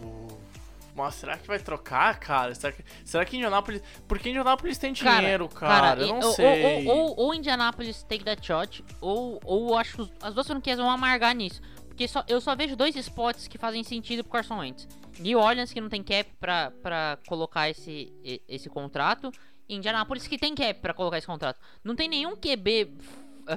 mas 1.00 1.14
será 1.14 1.36
que 1.36 1.46
vai 1.46 1.58
trocar, 1.58 2.18
cara? 2.18 2.54
Será 2.54 2.72
que, 2.72 2.84
será 3.04 3.24
que 3.24 3.36
Indianapolis. 3.36 3.82
Porque 4.06 4.28
Indianapolis 4.28 4.78
tem 4.78 4.92
dinheiro, 4.92 5.48
cara. 5.48 6.00
eu 6.00 6.06
e- 6.06 6.10
não 6.10 6.20
ou, 6.20 6.32
sei. 6.32 6.86
Ou, 6.86 6.96
ou, 6.96 7.20
ou 7.20 7.34
Indianapolis 7.34 8.02
take 8.04 8.24
that 8.24 8.44
shot, 8.44 8.84
ou, 9.00 9.40
ou 9.44 9.76
acho 9.76 9.96
que 9.96 10.12
as 10.22 10.34
duas 10.34 10.46
franquias 10.46 10.78
vão 10.78 10.90
amargar 10.90 11.34
nisso. 11.34 11.60
Porque 11.88 12.06
só, 12.08 12.24
eu 12.28 12.40
só 12.40 12.54
vejo 12.56 12.76
dois 12.76 12.96
spots 12.96 13.46
que 13.46 13.58
fazem 13.58 13.82
sentido 13.82 14.22
pro 14.22 14.32
Carson 14.32 14.58
Wentz. 14.58 14.88
New 15.18 15.38
Orleans, 15.38 15.72
que 15.72 15.80
não 15.80 15.88
tem 15.88 16.02
cap 16.02 16.30
pra, 16.40 16.72
pra 16.82 17.18
colocar 17.28 17.68
esse, 17.68 18.12
esse 18.48 18.70
contrato. 18.70 19.30
E 19.68 19.74
Indianapolis, 19.74 20.26
que 20.26 20.38
tem 20.38 20.54
cap 20.54 20.80
pra 20.80 20.94
colocar 20.94 21.18
esse 21.18 21.26
contrato. 21.26 21.60
Não 21.84 21.94
tem 21.94 22.08
nenhum 22.08 22.34
QB 22.34 22.96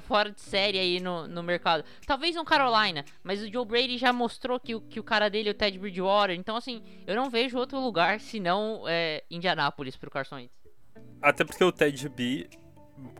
fora 0.02 0.32
de 0.32 0.42
série 0.42 0.78
aí 0.80 1.00
no, 1.00 1.28
no 1.28 1.42
mercado. 1.44 1.84
Talvez 2.06 2.36
um 2.36 2.44
Carolina, 2.44 3.04
mas 3.24 3.42
o 3.42 3.52
Joe 3.52 3.66
Brady 3.66 3.98
já 3.98 4.12
mostrou 4.14 4.60
que, 4.60 4.76
o- 4.76 4.82
que 4.82 5.00
o 5.00 5.04
cara 5.04 5.30
dele 5.30 5.50
é 5.50 5.52
o 5.52 5.56
Ted 5.56 5.78
Bridgewater. 5.80 6.36
Então, 6.36 6.56
assim, 6.56 6.82
eu 7.08 7.16
não 7.16 7.30
vejo 7.30 7.58
outro 7.58 7.80
lugar 7.80 8.20
senão 8.20 8.84
é, 8.88 9.24
Indianapolis 9.30 9.96
pro 9.96 10.10
Carson 10.12 10.36
Wentz. 10.36 10.54
Até 11.22 11.44
porque 11.46 11.64
o 11.64 11.72
Ted 11.72 12.10
B 12.10 12.50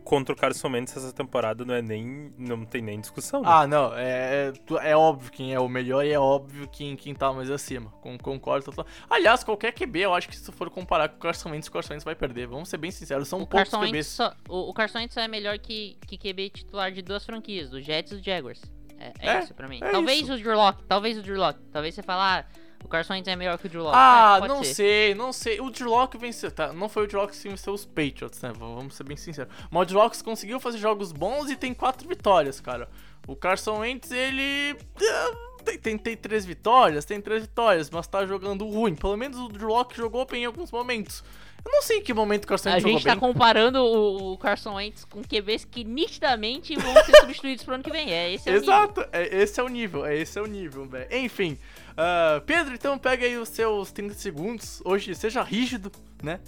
contra 0.04 0.32
o 0.32 0.36
Carson 0.36 0.68
Wentz 0.70 0.96
essa 0.96 1.12
temporada 1.12 1.64
não 1.64 1.74
é 1.74 1.82
nem. 1.82 2.32
não 2.38 2.64
tem 2.64 2.80
nem 2.82 3.00
discussão. 3.00 3.42
né? 3.42 3.48
Ah, 3.50 3.66
não, 3.66 3.92
é, 3.94 4.52
é, 4.82 4.90
é 4.90 4.96
óbvio 4.96 5.30
quem 5.32 5.52
é 5.52 5.60
o 5.60 5.68
melhor 5.68 6.04
e 6.04 6.12
é 6.12 6.18
óbvio 6.18 6.68
quem, 6.68 6.94
quem 6.96 7.14
tá 7.14 7.32
mais 7.32 7.50
acima. 7.50 7.90
Com, 8.00 8.16
concordo 8.18 8.66
total. 8.66 8.86
Aliás, 9.10 9.42
qualquer 9.42 9.72
QB, 9.72 10.00
eu 10.00 10.14
acho 10.14 10.28
que 10.28 10.36
se 10.36 10.44
tu 10.44 10.52
for 10.52 10.70
comparar 10.70 11.08
com 11.08 11.16
o 11.16 11.18
Carson 11.20 11.50
Wentz, 11.50 11.68
o 11.68 11.72
Carson 11.72 11.94
Wentz 11.94 12.04
vai 12.04 12.14
perder. 12.14 12.46
Vamos 12.46 12.68
ser 12.68 12.76
bem 12.76 12.90
sinceros, 12.90 13.26
são 13.28 13.40
O 13.42 13.46
poucos 13.46 13.70
Carson, 13.70 13.86
QBs. 13.88 14.06
só, 14.06 14.32
o, 14.48 14.70
o 14.70 14.74
Carson 14.74 14.98
Wentz 14.98 15.14
só 15.14 15.20
é 15.20 15.28
melhor 15.28 15.58
que, 15.58 15.98
que 16.06 16.16
QB 16.16 16.50
titular 16.50 16.92
de 16.92 17.02
duas 17.02 17.24
franquias, 17.24 17.70
do 17.70 17.80
Jets 17.80 18.12
e 18.12 18.16
do 18.16 18.22
Jaguars. 18.24 18.62
É, 18.98 19.12
é 19.18 19.28
É, 19.36 19.38
isso 19.40 19.54
pra 19.54 19.66
mim. 19.68 19.80
é 19.82 19.90
talvez 19.90 20.22
isso. 20.22 20.32
o 20.34 20.38
Drew 20.38 20.54
Lock, 20.56 20.82
talvez 20.84 21.18
o 21.18 21.22
Drew 21.22 21.36
Lock. 21.36 21.58
Talvez 21.72 21.94
você 21.94 22.02
fale, 22.02 22.20
ah, 22.46 22.46
o 22.84 22.88
Carson 22.88 23.14
Wentz 23.14 23.26
é 23.28 23.34
melhor 23.34 23.58
que 23.58 23.66
o 23.66 23.68
Drew 23.68 23.82
Lock. 23.82 23.96
Ah, 23.96 24.40
É, 24.42 24.46
não 24.48 24.62
ser. 24.62 24.74
sei, 24.74 25.14
não 25.14 25.32
sei. 25.32 25.60
O 25.60 25.70
Drew 25.70 25.90
venceu, 26.18 26.50
tá? 26.50 26.72
Não 26.72 26.88
foi 26.88 27.04
o 27.04 27.06
Drew 27.06 27.26
que 27.26 27.36
venceu 27.48 27.72
os 27.72 27.84
Patriots, 27.84 28.40
né? 28.42 28.52
Vamos 28.56 28.94
ser 28.94 29.04
bem 29.04 29.16
sinceros. 29.16 29.52
Mas 29.70 29.82
o 29.82 29.86
Drew 29.86 30.10
conseguiu 30.22 30.60
fazer 30.60 30.78
jogos 30.78 31.10
bons 31.12 31.50
e 31.50 31.56
tem 31.56 31.72
quatro 31.72 32.06
vitórias, 32.08 32.60
cara. 32.60 32.88
O 33.26 33.34
Carson 33.34 33.78
Wentz, 33.78 34.10
ele. 34.10 34.76
ah, 35.00 35.32
Tem, 35.64 35.78
tem, 35.78 35.96
tem 35.98 36.16
três 36.16 36.44
vitórias, 36.44 37.06
tem 37.06 37.20
três 37.20 37.42
vitórias, 37.42 37.88
mas 37.88 38.06
tá 38.06 38.26
jogando 38.26 38.68
ruim. 38.68 38.94
Pelo 38.94 39.16
menos 39.16 39.38
o 39.38 39.48
Drew 39.48 39.70
jogou 39.94 40.26
bem 40.26 40.42
em 40.42 40.46
alguns 40.46 40.70
momentos. 40.70 41.24
Eu 41.64 41.72
não 41.72 41.80
sei 41.80 41.96
em 42.00 42.02
que 42.02 42.12
momento 42.12 42.44
o 42.44 42.46
Carson 42.46 42.68
A 42.68 42.72
Wentz 42.72 42.82
jogou 42.82 42.98
gente 42.98 43.06
tá 43.06 43.12
bem. 43.12 43.20
comparando 43.20 43.78
o, 43.82 44.32
o 44.34 44.36
Carson 44.38 44.74
Wentz 44.74 45.06
com 45.06 45.22
QBs 45.22 45.64
que 45.64 45.82
nitidamente 45.82 46.76
vão 46.76 46.92
ser 47.02 47.16
substituídos 47.20 47.64
pro 47.64 47.74
ano 47.76 47.82
que 47.82 47.90
vem. 47.90 48.12
É, 48.12 48.30
esse 48.34 48.50
é 48.50 48.52
o 48.52 48.54
nível. 48.56 48.74
Exato, 48.74 49.06
é, 49.10 49.36
esse 49.42 49.58
é 49.58 49.62
o 49.62 49.68
nível, 49.68 50.04
é 50.04 50.14
esse 50.14 50.38
é 50.38 50.42
o 50.42 50.46
nível, 50.46 50.84
velho. 50.86 51.08
Enfim, 51.16 51.58
ah, 51.96 52.42
Pedro, 52.44 52.74
então 52.74 52.98
pega 52.98 53.24
aí 53.24 53.36
os 53.36 53.48
seus 53.48 53.92
30 53.92 54.14
segundos. 54.14 54.82
Hoje 54.84 55.14
seja 55.14 55.42
rígido, 55.42 55.90
né? 56.22 56.40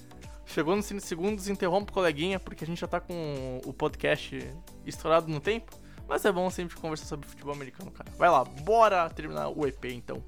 Chegou 0.45 0.77
nos 0.77 0.87
30 0.87 1.05
segundos, 1.05 1.49
interrompe 1.49 1.91
o 1.91 1.95
coleguinha, 1.95 2.39
porque 2.39 2.65
a 2.65 2.67
gente 2.67 2.81
já 2.81 2.87
tá 2.87 3.01
com 3.01 3.61
o 3.65 3.73
podcast 3.73 4.39
estourado 4.85 5.29
no 5.29 5.41
tempo. 5.41 5.73
Mas 6.09 6.25
é 6.25 6.31
bom 6.31 6.49
sempre 6.51 6.77
conversar 6.77 7.07
sobre 7.07 7.27
futebol 7.27 7.53
americano, 7.53 7.91
cara. 7.91 8.11
Vai 8.17 8.31
lá, 8.31 8.45
bora 8.45 9.11
terminar 9.11 9.49
o 9.49 9.67
EP 9.67 9.87
então. 9.87 10.23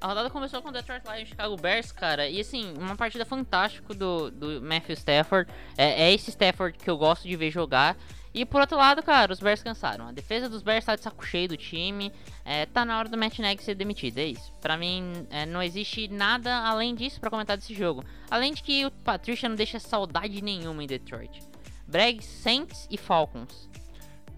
A 0.00 0.08
rodada 0.08 0.28
começou 0.28 0.60
com 0.60 0.68
o 0.68 0.72
Detroit 0.72 1.02
Lions 1.06 1.28
Chicago 1.28 1.56
Bears, 1.56 1.92
cara. 1.92 2.28
E 2.28 2.40
assim, 2.40 2.74
uma 2.76 2.96
partida 2.96 3.24
fantástica 3.24 3.94
do, 3.94 4.30
do 4.30 4.60
Matthew 4.60 4.94
Stafford. 4.94 5.50
É, 5.78 6.04
é 6.08 6.12
esse 6.12 6.30
Stafford 6.30 6.76
que 6.76 6.90
eu 6.90 6.98
gosto 6.98 7.26
de 7.26 7.36
ver 7.36 7.50
jogar. 7.50 7.96
E 8.34 8.44
por 8.44 8.60
outro 8.60 8.76
lado, 8.76 9.00
cara, 9.00 9.32
os 9.32 9.38
Bears 9.38 9.62
cansaram. 9.62 10.08
A 10.08 10.12
defesa 10.12 10.48
dos 10.48 10.60
Bears 10.60 10.84
tá 10.84 10.96
de 10.96 11.02
saco 11.02 11.24
cheio 11.24 11.48
do 11.48 11.56
time. 11.56 12.12
É, 12.44 12.66
tá 12.66 12.84
na 12.84 12.98
hora 12.98 13.08
do 13.08 13.16
Matt 13.16 13.38
Nagy 13.38 13.62
ser 13.62 13.76
demitido, 13.76 14.18
é 14.18 14.26
isso. 14.26 14.52
Pra 14.60 14.76
mim, 14.76 15.24
é, 15.30 15.46
não 15.46 15.62
existe 15.62 16.08
nada 16.08 16.66
além 16.66 16.96
disso 16.96 17.20
para 17.20 17.30
comentar 17.30 17.56
desse 17.56 17.72
jogo. 17.72 18.04
Além 18.28 18.52
de 18.52 18.60
que 18.60 18.84
o 18.84 18.90
Patricia 18.90 19.48
não 19.48 19.54
deixa 19.54 19.78
saudade 19.78 20.42
nenhuma 20.42 20.82
em 20.82 20.86
Detroit. 20.88 21.40
Brags, 21.86 22.26
Saints 22.26 22.88
e 22.90 22.98
Falcons. 22.98 23.68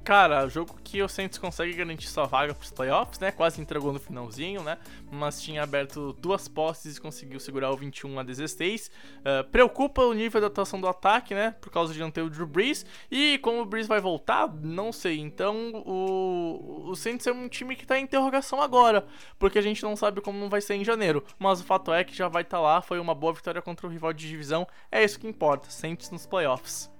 Cara, 0.07 0.47
jogo 0.47 0.79
que 0.85 1.03
o 1.03 1.09
Saints 1.09 1.37
consegue 1.37 1.73
garantir 1.73 2.07
sua 2.07 2.27
vaga 2.27 2.55
pros 2.55 2.71
playoffs, 2.71 3.19
né? 3.19 3.33
Quase 3.33 3.61
entregou 3.61 3.93
no 3.93 3.99
finalzinho, 3.99 4.63
né? 4.63 4.79
Mas 5.11 5.43
tinha 5.43 5.65
aberto 5.65 6.13
duas 6.21 6.47
postes 6.47 6.97
e 6.97 7.01
conseguiu 7.01 7.41
segurar 7.41 7.73
o 7.73 7.77
21 7.77 8.21
a 8.21 8.23
16. 8.23 8.89
Uh, 9.19 9.51
preocupa 9.51 10.03
o 10.03 10.15
nível 10.15 10.41
da 10.41 10.47
atuação 10.47 10.81
do 10.81 10.87
ataque, 10.87 11.35
né? 11.35 11.57
Por 11.61 11.73
causa 11.73 11.93
de 11.93 11.99
não 11.99 12.13
ter 12.13 12.23
o 12.23 12.31
Drew 12.31 12.47
Brees. 12.47 12.87
E 13.11 13.39
como 13.39 13.63
o 13.63 13.67
Brees 13.67 13.89
vai 13.89 14.01
voltar, 14.01 14.47
não 14.63 14.93
sei. 14.93 15.19
Então 15.19 15.73
o, 15.85 16.85
o 16.89 16.95
Saints 16.95 17.27
é 17.27 17.33
um 17.33 17.49
time 17.49 17.75
que 17.75 17.85
tá 17.85 17.99
em 17.99 18.05
interrogação 18.05 18.63
agora. 18.63 19.09
Porque 19.41 19.59
a 19.59 19.63
gente 19.63 19.83
não 19.83 19.97
sabe 19.97 20.21
como 20.21 20.49
vai 20.49 20.61
ser 20.61 20.77
em 20.77 20.85
janeiro. 20.85 21.25
Mas 21.37 21.61
o 21.61 21.65
fato 21.65 21.93
é 21.93 22.05
que 22.05 22.15
já 22.15 22.29
vai 22.29 22.43
estar 22.43 22.59
tá 22.59 22.63
lá. 22.63 22.81
Foi 22.81 23.01
uma 23.01 23.13
boa 23.13 23.33
vitória 23.33 23.61
contra 23.61 23.89
o 23.89 23.91
rival 23.91 24.13
de 24.13 24.29
divisão. 24.29 24.69
É 24.89 25.03
isso 25.03 25.19
que 25.19 25.27
importa. 25.27 25.69
Saints 25.69 26.13
nos 26.13 26.27
playoffs. 26.27 26.95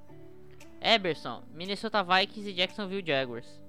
Eberson, 0.87 1.43
Minnesota 1.53 2.05
Vikings 2.05 2.49
e 2.49 2.55
Jacksonville 2.55 3.05
Jaguars. 3.05 3.61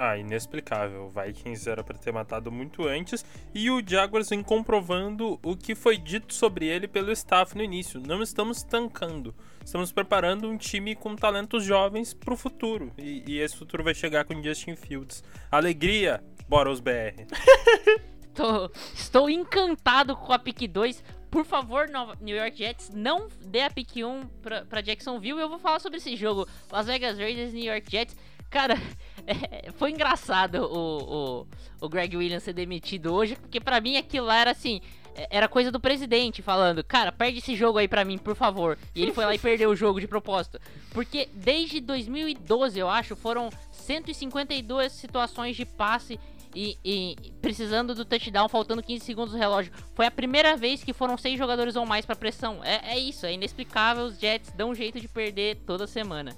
Ah, 0.00 0.16
inexplicável. 0.16 1.06
O 1.06 1.10
Vikings 1.10 1.68
era 1.68 1.82
para 1.82 1.98
ter 1.98 2.12
matado 2.12 2.52
muito 2.52 2.86
antes 2.86 3.24
e 3.52 3.68
o 3.68 3.82
Jaguars 3.84 4.28
vem 4.28 4.44
comprovando 4.44 5.40
o 5.42 5.56
que 5.56 5.74
foi 5.74 5.96
dito 5.96 6.32
sobre 6.32 6.66
ele 6.66 6.86
pelo 6.86 7.10
staff 7.10 7.56
no 7.56 7.64
início. 7.64 8.00
Não 8.00 8.22
estamos 8.22 8.62
tancando, 8.62 9.34
estamos 9.64 9.90
preparando 9.90 10.48
um 10.48 10.56
time 10.56 10.94
com 10.94 11.16
talentos 11.16 11.64
jovens 11.64 12.14
para 12.14 12.32
o 12.32 12.36
futuro 12.36 12.92
e, 12.96 13.24
e, 13.26 13.38
esse 13.40 13.56
futuro 13.56 13.82
vai 13.82 13.92
chegar 13.92 14.24
com 14.24 14.40
Justin 14.40 14.76
Fields. 14.76 15.24
Alegria, 15.50 16.22
bora 16.48 16.70
os 16.70 16.78
BR. 16.78 17.26
Tô, 18.34 18.70
estou 18.94 19.28
encantado 19.28 20.14
com 20.14 20.32
a 20.32 20.38
pick 20.38 20.68
2 20.68 21.02
por 21.30 21.44
favor, 21.44 21.88
New 22.20 22.36
York 22.36 22.56
Jets, 22.56 22.90
não 22.90 23.28
dê 23.46 23.62
a 23.62 23.70
pick 23.70 23.96
1 23.96 24.26
pra, 24.42 24.64
pra 24.64 24.80
Jacksonville. 24.80 25.40
Eu 25.40 25.48
vou 25.48 25.58
falar 25.58 25.78
sobre 25.78 25.98
esse 25.98 26.16
jogo. 26.16 26.48
Las 26.70 26.86
Vegas 26.86 27.18
Raiders 27.18 27.52
New 27.52 27.64
York 27.64 27.90
Jets. 27.90 28.16
Cara, 28.50 28.74
é, 29.26 29.70
foi 29.72 29.90
engraçado 29.90 30.62
o, 30.62 31.42
o, 31.42 31.46
o, 31.82 31.88
Greg 31.88 32.16
Williams 32.16 32.42
ser 32.42 32.54
demitido 32.54 33.12
hoje, 33.12 33.36
porque 33.36 33.60
para 33.60 33.80
mim 33.80 33.96
aquilo 33.96 34.26
lá 34.26 34.38
era 34.38 34.50
assim. 34.52 34.80
É, 35.14 35.28
era 35.30 35.48
coisa 35.48 35.70
do 35.70 35.78
presidente 35.78 36.40
falando, 36.40 36.82
cara, 36.82 37.12
perde 37.12 37.38
esse 37.38 37.54
jogo 37.54 37.78
aí 37.78 37.86
pra 37.86 38.04
mim, 38.04 38.16
por 38.16 38.34
favor. 38.34 38.78
E 38.94 39.02
ele 39.02 39.12
foi 39.12 39.26
lá 39.26 39.34
e 39.34 39.38
perdeu 39.38 39.70
o 39.70 39.76
jogo 39.76 40.00
de 40.00 40.08
propósito. 40.08 40.58
Porque 40.92 41.28
desde 41.34 41.80
2012, 41.80 42.78
eu 42.78 42.88
acho, 42.88 43.14
foram 43.14 43.50
152 43.70 44.92
situações 44.92 45.56
de 45.56 45.66
passe 45.66 46.18
e, 46.54 46.78
e, 46.84 47.32
precisando 47.40 47.94
do 47.94 48.04
touchdown, 48.04 48.48
faltando 48.48 48.82
15 48.82 49.04
segundos 49.04 49.32
no 49.32 49.38
relógio. 49.38 49.72
Foi 49.94 50.06
a 50.06 50.10
primeira 50.10 50.56
vez 50.56 50.82
que 50.82 50.92
foram 50.92 51.16
seis 51.16 51.38
jogadores 51.38 51.76
ou 51.76 51.86
mais 51.86 52.06
para 52.06 52.16
pressão. 52.16 52.62
É, 52.64 52.94
é, 52.94 52.98
isso, 52.98 53.26
é 53.26 53.32
inexplicável. 53.32 54.04
Os 54.04 54.18
Jets 54.18 54.52
dão 54.52 54.70
um 54.70 54.74
jeito 54.74 55.00
de 55.00 55.08
perder 55.08 55.56
toda 55.66 55.86
semana. 55.86 56.36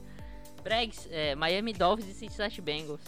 Bregs, 0.62 1.08
é, 1.10 1.34
Miami 1.34 1.72
Dolphins 1.72 2.08
e 2.08 2.14
Cincinnati 2.14 2.60
Bengals. 2.60 3.00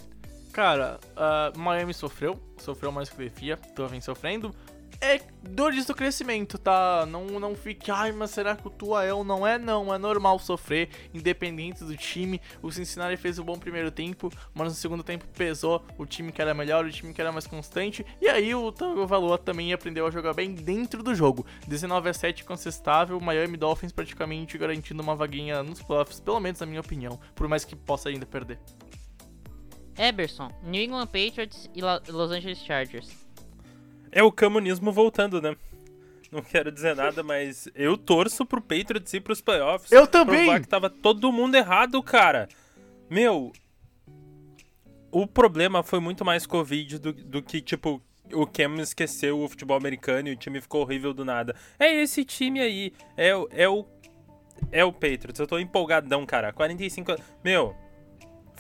Cara, 0.52 1.00
uh, 1.16 1.58
Miami 1.58 1.94
sofreu, 1.94 2.38
sofreu 2.58 2.92
mais 2.92 3.08
que 3.08 3.16
o 3.16 3.18
devia, 3.18 3.56
tô 3.56 3.86
vem 3.86 4.02
sofrendo 4.02 4.54
é 5.02 5.20
dores 5.42 5.84
do 5.84 5.94
crescimento, 5.94 6.56
tá? 6.56 7.04
Não, 7.06 7.26
não 7.40 7.56
fique, 7.56 7.90
ai, 7.90 8.12
mas 8.12 8.30
será 8.30 8.54
que 8.54 8.66
o 8.66 8.70
Tuael 8.70 9.24
não 9.24 9.44
é? 9.44 9.58
Não, 9.58 9.92
é 9.92 9.98
normal 9.98 10.38
sofrer, 10.38 10.88
independente 11.12 11.82
do 11.82 11.96
time. 11.96 12.40
O 12.62 12.70
Cincinnati 12.70 13.16
fez 13.16 13.36
um 13.36 13.44
bom 13.44 13.58
primeiro 13.58 13.90
tempo, 13.90 14.30
mas 14.54 14.68
no 14.68 14.74
segundo 14.74 15.02
tempo 15.02 15.26
pesou 15.36 15.84
o 15.98 16.06
time 16.06 16.30
que 16.30 16.40
era 16.40 16.54
melhor, 16.54 16.84
o 16.84 16.90
time 16.90 17.12
que 17.12 17.20
era 17.20 17.32
mais 17.32 17.48
constante. 17.48 18.06
E 18.20 18.28
aí 18.28 18.54
o 18.54 18.70
Tagovailoa 18.70 19.36
também 19.36 19.72
aprendeu 19.72 20.06
a 20.06 20.10
jogar 20.10 20.34
bem 20.34 20.54
dentro 20.54 21.02
do 21.02 21.14
jogo. 21.14 21.44
19 21.66 22.08
a 22.08 22.14
7 22.14 22.44
consistável, 22.44 23.20
Miami 23.20 23.56
Dolphins 23.56 23.90
praticamente 23.90 24.56
garantindo 24.56 25.02
uma 25.02 25.16
vaguinha 25.16 25.64
nos 25.64 25.82
playoffs, 25.82 26.20
pelo 26.20 26.38
menos 26.38 26.60
na 26.60 26.66
minha 26.66 26.80
opinião, 26.80 27.18
por 27.34 27.48
mais 27.48 27.64
que 27.64 27.74
possa 27.74 28.08
ainda 28.08 28.24
perder. 28.24 28.60
Eberson, 29.98 30.50
New 30.62 30.80
England 30.80 31.06
Patriots 31.06 31.68
e 31.74 31.80
Los 31.82 32.30
Angeles 32.30 32.58
Chargers. 32.58 33.21
É 34.12 34.22
o 34.22 34.30
comunismo 34.30 34.92
voltando, 34.92 35.40
né? 35.40 35.56
Não 36.30 36.42
quero 36.42 36.70
dizer 36.70 36.94
nada, 36.94 37.22
mas 37.22 37.68
eu 37.74 37.98
torço 37.98 38.46
pro 38.46 38.60
Patriots 38.60 39.12
ir 39.12 39.20
pros 39.20 39.40
playoffs. 39.40 39.90
Eu 39.90 40.06
também! 40.06 40.44
Provar 40.44 40.60
que 40.60 40.68
tava 40.68 40.88
todo 40.88 41.32
mundo 41.32 41.54
errado, 41.54 42.02
cara. 42.02 42.48
Meu, 43.10 43.52
o 45.10 45.26
problema 45.26 45.82
foi 45.82 46.00
muito 46.00 46.24
mais 46.24 46.46
Covid 46.46 46.98
do, 46.98 47.12
do 47.12 47.42
que, 47.42 47.60
tipo, 47.60 48.02
o 48.32 48.46
Cam 48.46 48.80
esqueceu 48.80 49.40
o 49.40 49.48
futebol 49.48 49.76
americano 49.76 50.28
e 50.28 50.32
o 50.32 50.36
time 50.36 50.60
ficou 50.60 50.80
horrível 50.80 51.12
do 51.12 51.24
nada. 51.24 51.54
É 51.78 51.94
esse 52.02 52.24
time 52.24 52.60
aí. 52.60 52.92
É, 53.16 53.30
é 53.50 53.68
o. 53.68 53.86
É 54.70 54.84
o 54.84 54.92
Patriots. 54.92 55.38
Eu 55.38 55.46
tô 55.46 55.58
empolgadão, 55.58 56.24
cara. 56.24 56.52
45. 56.52 57.14
Meu, 57.44 57.76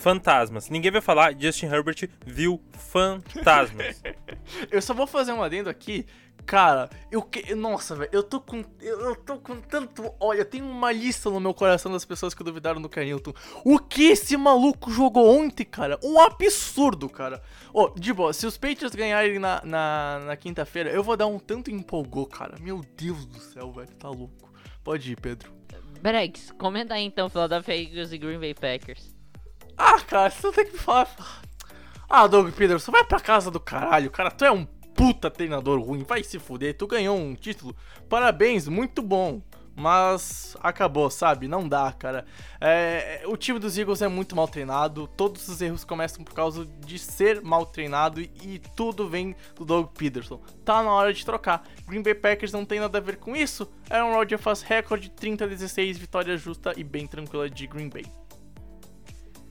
fantasmas. 0.02 0.68
Ninguém 0.68 0.90
vai 0.90 1.00
falar, 1.00 1.32
Justin 1.38 1.66
Herbert 1.66 2.08
viu 2.26 2.60
fantasmas. 2.72 4.02
eu 4.70 4.82
só 4.82 4.92
vou 4.92 5.06
fazer 5.06 5.32
um 5.32 5.42
adendo 5.42 5.70
aqui. 5.70 6.04
Cara, 6.44 6.90
eu 7.10 7.22
que. 7.22 7.54
Nossa, 7.54 7.94
velho, 7.94 8.10
eu 8.12 8.22
tô 8.22 8.40
com. 8.40 8.64
Eu, 8.80 9.00
eu, 9.00 9.16
tô 9.16 9.38
com 9.38 9.60
tanto. 9.60 10.12
Olha, 10.18 10.44
tem 10.44 10.60
uma 10.60 10.90
lista 10.90 11.30
no 11.30 11.38
meu 11.38 11.54
coração 11.54 11.92
das 11.92 12.04
pessoas 12.04 12.34
que 12.34 12.42
duvidaram 12.42 12.82
do 12.82 12.88
Canilton. 12.88 13.32
O 13.64 13.78
que 13.78 14.08
esse 14.08 14.36
maluco 14.36 14.90
jogou 14.90 15.38
ontem, 15.38 15.64
cara? 15.64 16.00
Um 16.02 16.18
absurdo, 16.20 17.08
cara. 17.08 17.40
Ó, 17.72 17.84
oh, 17.84 17.98
de 17.98 18.12
boa, 18.12 18.32
se 18.32 18.44
os 18.44 18.58
Patriots 18.58 18.94
ganharem 18.94 19.38
na, 19.38 19.62
na, 19.64 20.22
na 20.26 20.36
quinta-feira, 20.36 20.90
eu 20.90 21.04
vou 21.04 21.16
dar 21.16 21.28
um 21.28 21.38
tanto 21.38 21.70
empolgou, 21.70 22.26
cara. 22.26 22.56
Meu 22.60 22.80
Deus 22.96 23.24
do 23.24 23.38
céu, 23.38 23.70
velho, 23.70 23.94
tá 23.94 24.08
louco. 24.08 24.52
Pode 24.82 25.12
ir, 25.12 25.20
Pedro. 25.20 25.52
Bregs, 26.00 26.50
comenta 26.58 26.94
aí 26.94 27.04
então 27.04 27.30
Philadelphia 27.30 27.80
Eagles 27.80 28.10
e 28.10 28.18
Green 28.18 28.40
Bay 28.40 28.52
Packers. 28.52 29.11
Ah, 29.84 29.98
cara, 30.00 30.30
você 30.30 30.46
não 30.46 30.54
tem 30.54 30.64
que 30.64 30.72
me 30.74 30.78
falar. 30.78 31.08
Ah, 32.08 32.28
Doug 32.28 32.52
Peterson, 32.54 32.92
vai 32.92 33.02
pra 33.02 33.18
casa 33.18 33.50
do 33.50 33.58
caralho, 33.58 34.12
cara. 34.12 34.30
Tu 34.30 34.44
é 34.44 34.52
um 34.52 34.64
puta 34.64 35.28
treinador 35.28 35.80
ruim, 35.80 36.04
vai 36.04 36.22
se 36.22 36.38
fuder. 36.38 36.76
Tu 36.76 36.86
ganhou 36.86 37.18
um 37.18 37.34
título. 37.34 37.74
Parabéns, 38.08 38.68
muito 38.68 39.02
bom. 39.02 39.42
Mas 39.74 40.56
acabou, 40.60 41.10
sabe? 41.10 41.48
Não 41.48 41.68
dá, 41.68 41.90
cara. 41.92 42.24
É, 42.60 43.22
o 43.26 43.36
time 43.36 43.58
dos 43.58 43.76
Eagles 43.76 44.02
é 44.02 44.06
muito 44.06 44.36
mal 44.36 44.46
treinado. 44.46 45.08
Todos 45.16 45.48
os 45.48 45.60
erros 45.60 45.82
começam 45.82 46.22
por 46.22 46.32
causa 46.34 46.64
de 46.86 46.96
ser 46.96 47.42
mal 47.42 47.66
treinado. 47.66 48.20
E, 48.20 48.60
tudo 48.76 49.08
vem 49.08 49.34
do 49.56 49.64
Doug 49.64 49.88
Peterson. 49.98 50.40
Tá 50.64 50.80
na 50.80 50.92
hora 50.92 51.12
de 51.12 51.24
trocar. 51.24 51.64
Green 51.88 52.02
Bay 52.02 52.14
Packers 52.14 52.52
não 52.52 52.64
tem 52.64 52.78
nada 52.78 52.98
a 52.98 53.00
ver 53.00 53.16
com 53.16 53.34
isso. 53.34 53.68
Aaron 53.90 54.14
Rodgers 54.14 54.42
faz 54.42 54.62
recorde 54.62 55.10
30 55.10 55.44
a 55.44 55.48
16, 55.48 55.98
vitória 55.98 56.36
justa 56.36 56.72
e 56.76 56.84
bem 56.84 57.08
tranquila 57.08 57.50
de 57.50 57.66
Green 57.66 57.88
Bay. 57.88 58.04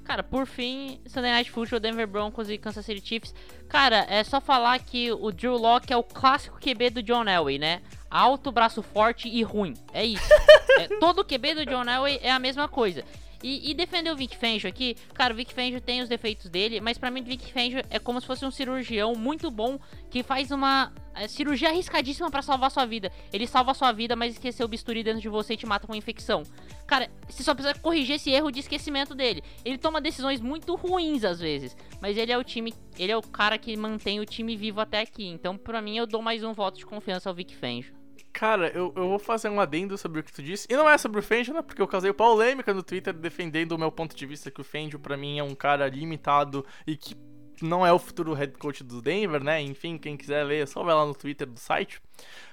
Cara, 0.03 0.23
por 0.23 0.45
fim, 0.45 0.99
Sunday 1.05 1.31
Night 1.31 1.51
Football, 1.51 1.79
Denver 1.79 2.07
Broncos 2.07 2.49
e 2.49 2.57
Kansas 2.57 2.85
City 2.85 3.05
Chiefs. 3.05 3.33
Cara, 3.69 4.05
é 4.09 4.23
só 4.23 4.41
falar 4.41 4.79
que 4.79 5.11
o 5.11 5.31
Drew 5.31 5.55
Locke 5.55 5.93
é 5.93 5.97
o 5.97 6.03
clássico 6.03 6.59
QB 6.59 6.89
do 6.89 7.03
John 7.03 7.25
Elway, 7.25 7.57
né? 7.57 7.81
Alto, 8.09 8.51
braço 8.51 8.81
forte 8.81 9.29
e 9.29 9.41
ruim. 9.43 9.73
É 9.93 10.05
isso. 10.05 10.27
é, 10.79 10.87
todo 10.99 11.23
QB 11.23 11.55
do 11.55 11.65
John 11.65 11.89
Elway 11.89 12.19
é 12.21 12.31
a 12.31 12.39
mesma 12.39 12.67
coisa. 12.67 13.05
E, 13.43 13.71
e, 13.71 13.73
defender 13.73 14.11
o 14.11 14.15
Vic 14.15 14.37
Fangio 14.37 14.69
aqui, 14.69 14.95
cara, 15.13 15.33
o 15.33 15.35
Vic 15.37 15.51
Fangio 15.53 15.81
tem 15.81 16.01
os 16.01 16.09
defeitos 16.09 16.47
dele, 16.47 16.79
mas 16.79 16.97
para 16.97 17.09
mim 17.09 17.21
o 17.21 17.23
Vic 17.23 17.51
Fangio 17.51 17.81
é 17.89 17.97
como 17.97 18.21
se 18.21 18.27
fosse 18.27 18.45
um 18.45 18.51
cirurgião 18.51 19.15
muito 19.15 19.49
bom 19.49 19.79
que 20.11 20.21
faz 20.21 20.51
uma 20.51 20.91
é, 21.15 21.27
cirurgia 21.27 21.69
arriscadíssima 21.69 22.29
para 22.29 22.43
salvar 22.43 22.69
sua 22.69 22.85
vida. 22.85 23.11
Ele 23.33 23.47
salva 23.47 23.73
sua 23.73 23.91
vida, 23.91 24.15
mas 24.15 24.33
esqueceu 24.33 24.65
o 24.65 24.69
bisturi 24.69 25.03
dentro 25.03 25.21
de 25.21 25.29
você 25.29 25.55
e 25.55 25.57
te 25.57 25.65
mata 25.65 25.87
com 25.87 25.95
infecção. 25.95 26.43
Cara, 26.91 27.09
você 27.26 27.41
só 27.41 27.55
precisa 27.55 27.80
corrigir 27.80 28.18
esse 28.18 28.30
erro 28.30 28.51
de 28.51 28.59
esquecimento 28.59 29.15
dele. 29.15 29.41
Ele 29.63 29.77
toma 29.77 30.01
decisões 30.01 30.41
muito 30.41 30.76
ruins 30.76 31.23
às 31.23 31.39
vezes, 31.39 31.73
mas 32.01 32.18
ele 32.18 32.34
é 32.34 32.38
o 32.38 32.43
time, 32.43 32.73
ele 32.99 33.13
é 33.13 33.15
o 33.15 33.22
cara 33.22 33.57
que 33.57 33.77
mantém 33.77 34.19
o 34.19 34.26
time 34.26 34.57
vivo 34.57 34.81
até 34.81 34.99
aqui. 34.99 35.26
Então, 35.26 35.57
para 35.57 35.81
mim, 35.81 35.95
eu 35.95 36.05
dou 36.05 36.22
mais 36.22 36.43
um 36.43 36.51
voto 36.51 36.77
de 36.77 36.85
confiança 36.85 37.30
ao 37.30 37.34
Vic 37.34 37.55
Fangio. 37.55 37.95
Cara, 38.34 38.68
eu, 38.76 38.91
eu 38.93 39.07
vou 39.07 39.19
fazer 39.19 39.47
um 39.47 39.61
adendo 39.61 39.97
sobre 39.97 40.19
o 40.19 40.23
que 40.23 40.34
tu 40.34 40.43
disse. 40.43 40.68
E 40.69 40.76
não 40.76 40.89
é 40.89 40.97
sobre 40.97 41.22
o 41.22 41.23
Fangio, 41.23 41.53
né? 41.53 41.61
Porque 41.61 41.81
eu 41.81 41.88
causei 41.88 42.11
polêmica 42.11 42.73
no 42.73 42.84
Twitter 42.84 43.13
defendendo 43.13 43.72
o 43.72 43.77
meu 43.77 43.89
ponto 43.89 44.13
de 44.13 44.26
vista 44.26 44.51
que 44.51 44.59
o 44.59 44.63
Fangio, 44.65 44.99
pra 44.99 45.15
mim, 45.15 45.39
é 45.39 45.43
um 45.43 45.55
cara 45.55 45.88
limitado 45.88 46.65
e 46.85 46.97
que 46.97 47.15
não 47.61 47.88
é 47.88 47.93
o 47.93 47.99
futuro 47.99 48.34
head 48.34 48.51
coach 48.57 48.84
do 48.84 49.01
Denver, 49.01 49.41
né? 49.41 49.61
Enfim, 49.61 49.97
quem 49.97 50.18
quiser 50.18 50.43
ler, 50.43 50.63
é 50.63 50.65
só 50.65 50.84
vai 50.84 50.93
lá 50.93 51.05
no 51.05 51.15
Twitter 51.15 51.47
do 51.47 51.57
site. 51.57 52.01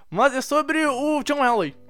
Mas 0.09 0.33
é 0.33 0.41
sobre 0.41 0.87
o 0.87 1.25
John 1.25 1.45
Elway. 1.45 1.88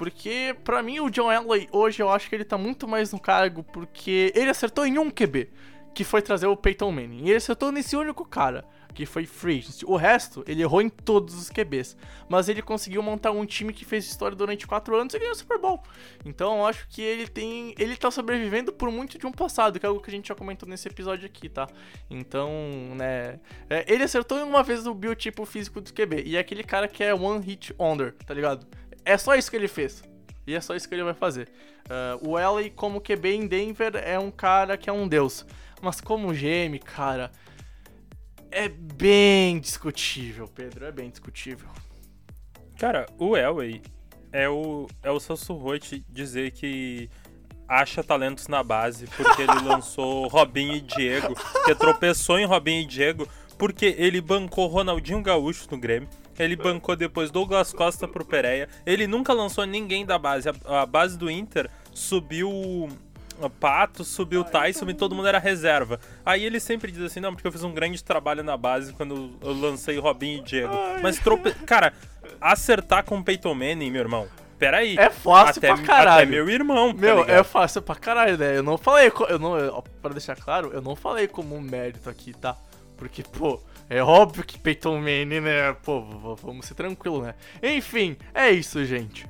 Porque, 0.00 0.56
pra 0.64 0.82
mim, 0.82 0.98
o 0.98 1.10
John 1.10 1.30
Elway 1.30 1.68
hoje 1.70 2.00
eu 2.02 2.08
acho 2.08 2.26
que 2.26 2.34
ele 2.34 2.42
tá 2.42 2.56
muito 2.56 2.88
mais 2.88 3.12
no 3.12 3.20
cargo 3.20 3.62
porque 3.62 4.32
ele 4.34 4.48
acertou 4.48 4.86
em 4.86 4.98
um 4.98 5.10
QB 5.10 5.50
que 5.94 6.04
foi 6.04 6.22
trazer 6.22 6.46
o 6.46 6.56
Peyton 6.56 6.90
Manning. 6.90 7.26
E 7.26 7.28
ele 7.28 7.36
acertou 7.36 7.70
nesse 7.70 7.94
único 7.94 8.24
cara, 8.24 8.64
que 8.94 9.04
foi 9.04 9.26
free. 9.26 9.62
O 9.84 9.96
resto, 9.96 10.42
ele 10.46 10.62
errou 10.62 10.80
em 10.80 10.88
todos 10.88 11.34
os 11.34 11.50
QBs. 11.50 11.98
Mas 12.30 12.48
ele 12.48 12.62
conseguiu 12.62 13.02
montar 13.02 13.30
um 13.32 13.44
time 13.44 13.74
que 13.74 13.84
fez 13.84 14.06
história 14.06 14.34
durante 14.34 14.66
4 14.66 14.96
anos 14.96 15.12
e 15.12 15.18
ganhou 15.18 15.34
o 15.34 15.36
Super 15.36 15.58
Bowl. 15.58 15.82
Então 16.24 16.60
eu 16.60 16.66
acho 16.66 16.88
que 16.88 17.02
ele 17.02 17.28
tem. 17.28 17.74
Ele 17.78 17.94
tá 17.94 18.10
sobrevivendo 18.10 18.72
por 18.72 18.90
muito 18.90 19.18
de 19.18 19.26
um 19.26 19.32
passado, 19.32 19.78
que 19.78 19.84
é 19.84 19.88
algo 19.90 20.00
que 20.00 20.08
a 20.08 20.14
gente 20.14 20.28
já 20.28 20.34
comentou 20.34 20.66
nesse 20.66 20.88
episódio 20.88 21.26
aqui, 21.26 21.50
tá? 21.50 21.68
Então, 22.08 22.50
né. 22.96 23.38
é, 23.68 23.84
ele 23.86 24.04
acertou 24.04 24.42
uma 24.42 24.62
vez 24.62 24.86
o 24.86 24.94
biotipo 24.94 25.44
físico 25.44 25.78
do 25.78 25.92
QB. 25.92 26.22
E 26.24 26.36
é 26.38 26.40
aquele 26.40 26.64
cara 26.64 26.88
que 26.88 27.04
é 27.04 27.12
one 27.12 27.44
hit 27.44 27.74
wonder, 27.78 28.14
tá 28.24 28.32
ligado? 28.32 28.66
É 29.10 29.18
só 29.18 29.34
isso 29.34 29.50
que 29.50 29.56
ele 29.56 29.66
fez. 29.66 30.04
E 30.46 30.54
é 30.54 30.60
só 30.60 30.72
isso 30.76 30.88
que 30.88 30.94
ele 30.94 31.02
vai 31.02 31.14
fazer. 31.14 31.48
Uh, 32.22 32.30
o 32.30 32.38
Ellie, 32.38 32.70
como 32.70 33.00
QB 33.00 33.28
em 33.34 33.46
Denver, 33.48 33.96
é 33.96 34.16
um 34.16 34.30
cara 34.30 34.76
que 34.76 34.88
é 34.88 34.92
um 34.92 35.08
deus. 35.08 35.44
Mas 35.82 36.00
como 36.00 36.32
GM, 36.32 36.78
cara, 36.84 37.32
é 38.52 38.68
bem 38.68 39.58
discutível, 39.58 40.46
Pedro. 40.46 40.84
É 40.84 40.92
bem 40.92 41.10
discutível. 41.10 41.68
Cara, 42.78 43.06
o 43.18 43.36
Elway 43.36 43.82
é 44.30 44.48
o, 44.48 44.86
é 45.02 45.10
o 45.10 45.18
Sussurrote 45.18 46.04
dizer 46.08 46.52
que 46.52 47.10
acha 47.66 48.04
talentos 48.04 48.46
na 48.46 48.62
base 48.62 49.08
porque 49.08 49.42
ele 49.42 49.58
lançou 49.66 50.28
Robinho 50.28 50.74
e 50.74 50.80
Diego, 50.80 51.34
que 51.64 51.74
tropeçou 51.74 52.38
em 52.38 52.46
Robinho 52.46 52.82
e 52.82 52.86
Diego 52.86 53.28
porque 53.58 53.86
ele 53.98 54.20
bancou 54.20 54.68
Ronaldinho 54.68 55.20
Gaúcho 55.20 55.66
no 55.68 55.78
Grêmio. 55.78 56.08
Ele 56.38 56.56
bancou 56.56 56.96
depois 56.96 57.30
Douglas 57.30 57.72
Costa 57.72 58.08
pro 58.08 58.24
Pereira. 58.24 58.68
Ele 58.86 59.06
nunca 59.06 59.32
lançou 59.32 59.64
ninguém 59.66 60.06
da 60.06 60.18
base. 60.18 60.48
A, 60.48 60.82
a 60.82 60.86
base 60.86 61.18
do 61.18 61.30
Inter 61.30 61.70
subiu 61.92 62.50
o 62.50 63.50
Pato, 63.58 64.04
subiu 64.04 64.42
o 64.42 64.44
Tyson 64.44 64.88
e 64.88 64.94
todo 64.94 65.14
mundo 65.14 65.28
era 65.28 65.38
reserva. 65.38 65.98
Aí 66.24 66.44
ele 66.44 66.60
sempre 66.60 66.92
diz 66.92 67.02
assim, 67.02 67.20
não, 67.20 67.32
porque 67.34 67.46
eu 67.46 67.52
fiz 67.52 67.62
um 67.62 67.72
grande 67.72 68.02
trabalho 68.02 68.42
na 68.42 68.56
base 68.56 68.92
quando 68.92 69.38
eu 69.40 69.52
lancei 69.52 69.98
Robinho 69.98 70.38
e 70.38 70.42
Diego. 70.42 70.74
Mas 71.02 71.18
trope... 71.18 71.52
Cara, 71.66 71.92
acertar 72.40 73.04
com 73.04 73.18
o 73.18 73.24
Peyton 73.24 73.54
Manning, 73.54 73.90
meu 73.90 74.02
irmão, 74.02 74.28
peraí. 74.58 74.96
É 74.98 75.08
fácil 75.08 75.58
até, 75.58 75.74
pra 75.74 75.82
caralho. 75.82 76.22
Até 76.22 76.26
meu 76.26 76.50
irmão, 76.50 76.92
tá 76.92 77.00
Meu, 77.00 77.20
ligado? 77.20 77.30
é 77.30 77.42
fácil 77.42 77.82
pra 77.82 77.94
caralho, 77.94 78.36
né? 78.36 78.56
Eu 78.58 78.62
não 78.62 78.76
falei, 78.76 79.10
eu 79.28 79.38
não, 79.38 79.84
pra 80.02 80.10
deixar 80.10 80.36
claro, 80.36 80.70
eu 80.72 80.82
não 80.82 80.94
falei 80.94 81.26
como 81.26 81.56
um 81.56 81.60
mérito 81.60 82.10
aqui, 82.10 82.34
tá? 82.34 82.56
Porque, 82.96 83.22
pô, 83.22 83.62
é 83.90 84.02
óbvio 84.02 84.44
que 84.44 84.56
Peyton 84.56 84.98
Manning, 84.98 85.40
né? 85.40 85.72
Pô, 85.82 86.00
vamos 86.36 86.64
ser 86.64 86.74
tranquilo, 86.74 87.22
né? 87.22 87.34
Enfim, 87.60 88.16
é 88.32 88.48
isso, 88.50 88.84
gente. 88.84 89.26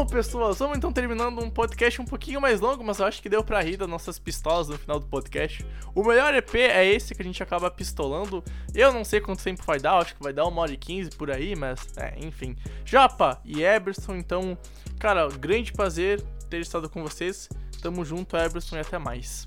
Bom, 0.00 0.06
pessoal, 0.06 0.54
vamos 0.54 0.78
então 0.78 0.90
terminando 0.90 1.44
um 1.44 1.50
podcast 1.50 2.00
um 2.00 2.06
pouquinho 2.06 2.40
mais 2.40 2.58
longo, 2.58 2.82
mas 2.82 2.98
eu 2.98 3.04
acho 3.04 3.20
que 3.20 3.28
deu 3.28 3.44
pra 3.44 3.60
rir 3.60 3.76
das 3.76 3.86
nossas 3.86 4.18
pistolas 4.18 4.66
no 4.66 4.78
final 4.78 4.98
do 4.98 5.04
podcast. 5.04 5.62
O 5.94 6.02
melhor 6.02 6.32
EP 6.32 6.54
é 6.54 6.86
esse 6.86 7.14
que 7.14 7.20
a 7.20 7.24
gente 7.24 7.42
acaba 7.42 7.70
pistolando. 7.70 8.42
Eu 8.74 8.94
não 8.94 9.04
sei 9.04 9.20
quanto 9.20 9.44
tempo 9.44 9.62
vai 9.62 9.78
dar, 9.78 9.98
acho 9.98 10.16
que 10.16 10.22
vai 10.22 10.32
dar 10.32 10.46
uma 10.46 10.62
hora 10.62 10.72
e 10.72 10.78
quinze 10.78 11.10
por 11.10 11.30
aí, 11.30 11.54
mas 11.54 11.86
é, 11.98 12.14
enfim. 12.16 12.56
Japa 12.82 13.42
e 13.44 13.62
Eberson, 13.62 14.14
então, 14.14 14.56
cara, 14.98 15.28
grande 15.28 15.70
prazer 15.70 16.18
ter 16.48 16.62
estado 16.62 16.88
com 16.88 17.02
vocês. 17.02 17.46
Tamo 17.82 18.02
junto, 18.02 18.38
Eberson, 18.38 18.78
e 18.78 18.80
até 18.80 18.96
mais. 18.96 19.46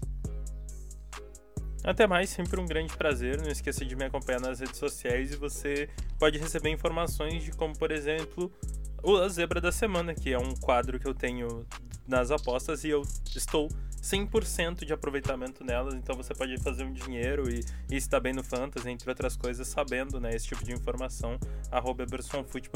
Até 1.84 2.06
mais, 2.06 2.30
sempre 2.30 2.62
um 2.62 2.66
grande 2.68 2.96
prazer. 2.96 3.42
Não 3.42 3.50
esqueça 3.50 3.84
de 3.84 3.96
me 3.96 4.06
acompanhar 4.06 4.40
nas 4.40 4.60
redes 4.60 4.78
sociais 4.78 5.34
e 5.34 5.36
você 5.36 5.90
pode 6.20 6.38
receber 6.38 6.70
informações 6.70 7.44
de 7.44 7.52
como, 7.54 7.76
por 7.76 7.92
exemplo, 7.92 8.54
o 9.04 9.28
Zebra 9.28 9.60
da 9.60 9.72
Semana, 9.72 10.16
que 10.16 10.32
é 10.32 10.40
um 10.40 10.56
quadro 10.56 10.98
que 10.98 11.08
eu 11.08 11.14
tenho 11.14 11.66
nas 12.08 12.32
apostas 12.32 12.84
e 12.84 12.90
eu 12.90 13.02
estou 13.36 13.68
100% 14.02 14.86
de 14.86 14.92
aproveitamento 14.92 15.64
nelas, 15.64 15.94
então 15.94 16.16
você 16.16 16.34
pode 16.34 16.58
fazer 16.62 16.84
um 16.84 16.92
dinheiro 16.92 17.50
e, 17.50 17.64
e 17.90 17.96
estar 17.96 18.20
bem 18.20 18.34
no 18.34 18.44
Fantasy, 18.44 18.90
entre 18.90 19.10
outras 19.10 19.38
coisas, 19.38 19.68
sabendo 19.68 20.20
né, 20.20 20.36
esse 20.36 20.48
tipo 20.48 20.64
de 20.64 20.74
informação. 20.74 21.40
Arroba 21.72 22.06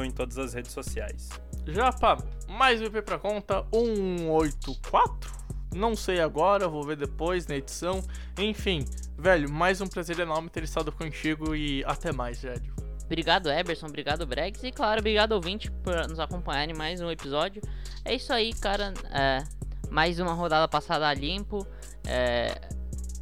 em 0.06 0.12
todas 0.12 0.38
as 0.38 0.54
redes 0.54 0.72
sociais. 0.72 1.30
Japa, 1.66 2.18
mais 2.48 2.82
EP 2.82 3.04
pra 3.04 3.20
conta, 3.20 3.66
184? 3.74 5.48
Não 5.76 5.96
sei 5.96 6.22
agora, 6.22 6.68
vou 6.68 6.84
ver 6.84 6.96
depois 6.96 7.46
na 7.46 7.58
edição. 7.58 8.02
Enfim, 8.38 8.86
velho, 9.18 9.52
mais 9.52 9.82
um 9.82 9.88
prazer 9.88 10.18
enorme 10.20 10.50
ter 10.50 10.64
estado 10.64 10.94
contigo 10.94 11.54
e 11.54 11.84
até 11.84 12.14
mais, 12.14 12.42
velho. 12.42 12.87
Obrigado, 13.08 13.50
Eberson. 13.50 13.88
Obrigado, 13.88 14.26
Brex. 14.28 14.62
E, 14.64 14.72
claro, 14.72 15.00
obrigado, 15.00 15.32
ouvinte, 15.32 15.72
por 15.72 15.96
nos 16.08 16.20
acompanhar 16.20 16.70
em 16.70 16.74
mais 16.74 17.00
um 17.00 17.10
episódio. 17.10 17.62
É 18.04 18.14
isso 18.14 18.32
aí, 18.34 18.54
cara. 18.54 18.94
É, 19.12 19.44
mais 19.90 20.20
uma 20.20 20.34
rodada 20.34 20.68
passada 20.68 21.08
a 21.08 21.14
limpo. 21.14 21.66
É, 22.06 22.54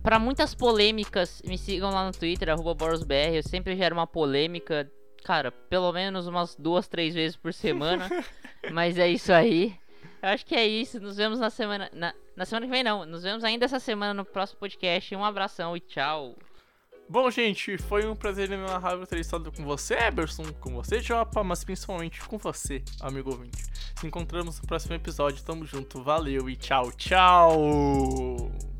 para 0.01 0.17
muitas 0.17 0.55
polêmicas, 0.55 1.41
me 1.45 1.55
sigam 1.57 1.91
lá 1.91 2.03
no 2.03 2.11
Twitter, 2.11 2.55
BorosBR. 2.57 3.35
Eu 3.35 3.43
sempre 3.43 3.75
gero 3.75 3.95
uma 3.95 4.07
polêmica, 4.07 4.91
cara, 5.23 5.51
pelo 5.51 5.93
menos 5.93 6.25
umas 6.25 6.55
duas, 6.55 6.87
três 6.87 7.13
vezes 7.13 7.37
por 7.37 7.53
semana. 7.53 8.09
Mas 8.73 8.97
é 8.97 9.07
isso 9.07 9.31
aí. 9.31 9.75
Eu 10.21 10.29
acho 10.29 10.43
que 10.47 10.55
é 10.55 10.67
isso. 10.67 10.99
Nos 10.99 11.17
vemos 11.17 11.39
na 11.39 11.51
semana. 11.51 11.91
Na, 11.93 12.11
na 12.35 12.45
semana 12.45 12.65
que 12.65 12.71
vem, 12.71 12.83
não. 12.83 13.05
Nos 13.05 13.21
vemos 13.21 13.43
ainda 13.43 13.65
essa 13.65 13.79
semana 13.79 14.15
no 14.15 14.25
próximo 14.25 14.59
podcast. 14.59 15.15
Um 15.15 15.23
abração 15.23 15.77
e 15.77 15.79
tchau. 15.79 16.35
Bom, 17.07 17.29
gente, 17.29 17.77
foi 17.77 18.05
um 18.07 18.15
prazer 18.15 18.47
inenarrável 18.47 19.05
ter 19.05 19.19
estado 19.19 19.51
com 19.51 19.63
você, 19.63 19.93
Eberson, 19.93 20.51
com 20.59 20.71
você, 20.73 20.99
Japa, 20.99 21.43
mas 21.43 21.63
principalmente 21.63 22.19
com 22.21 22.37
você, 22.37 22.83
amigo 22.99 23.29
ouvinte. 23.29 23.63
Se 23.95 24.07
encontramos 24.07 24.59
no 24.59 24.67
próximo 24.67 24.95
episódio, 24.95 25.43
tamo 25.43 25.65
junto, 25.65 26.01
valeu 26.01 26.49
e 26.49 26.55
tchau, 26.55 26.91
tchau! 26.93 28.74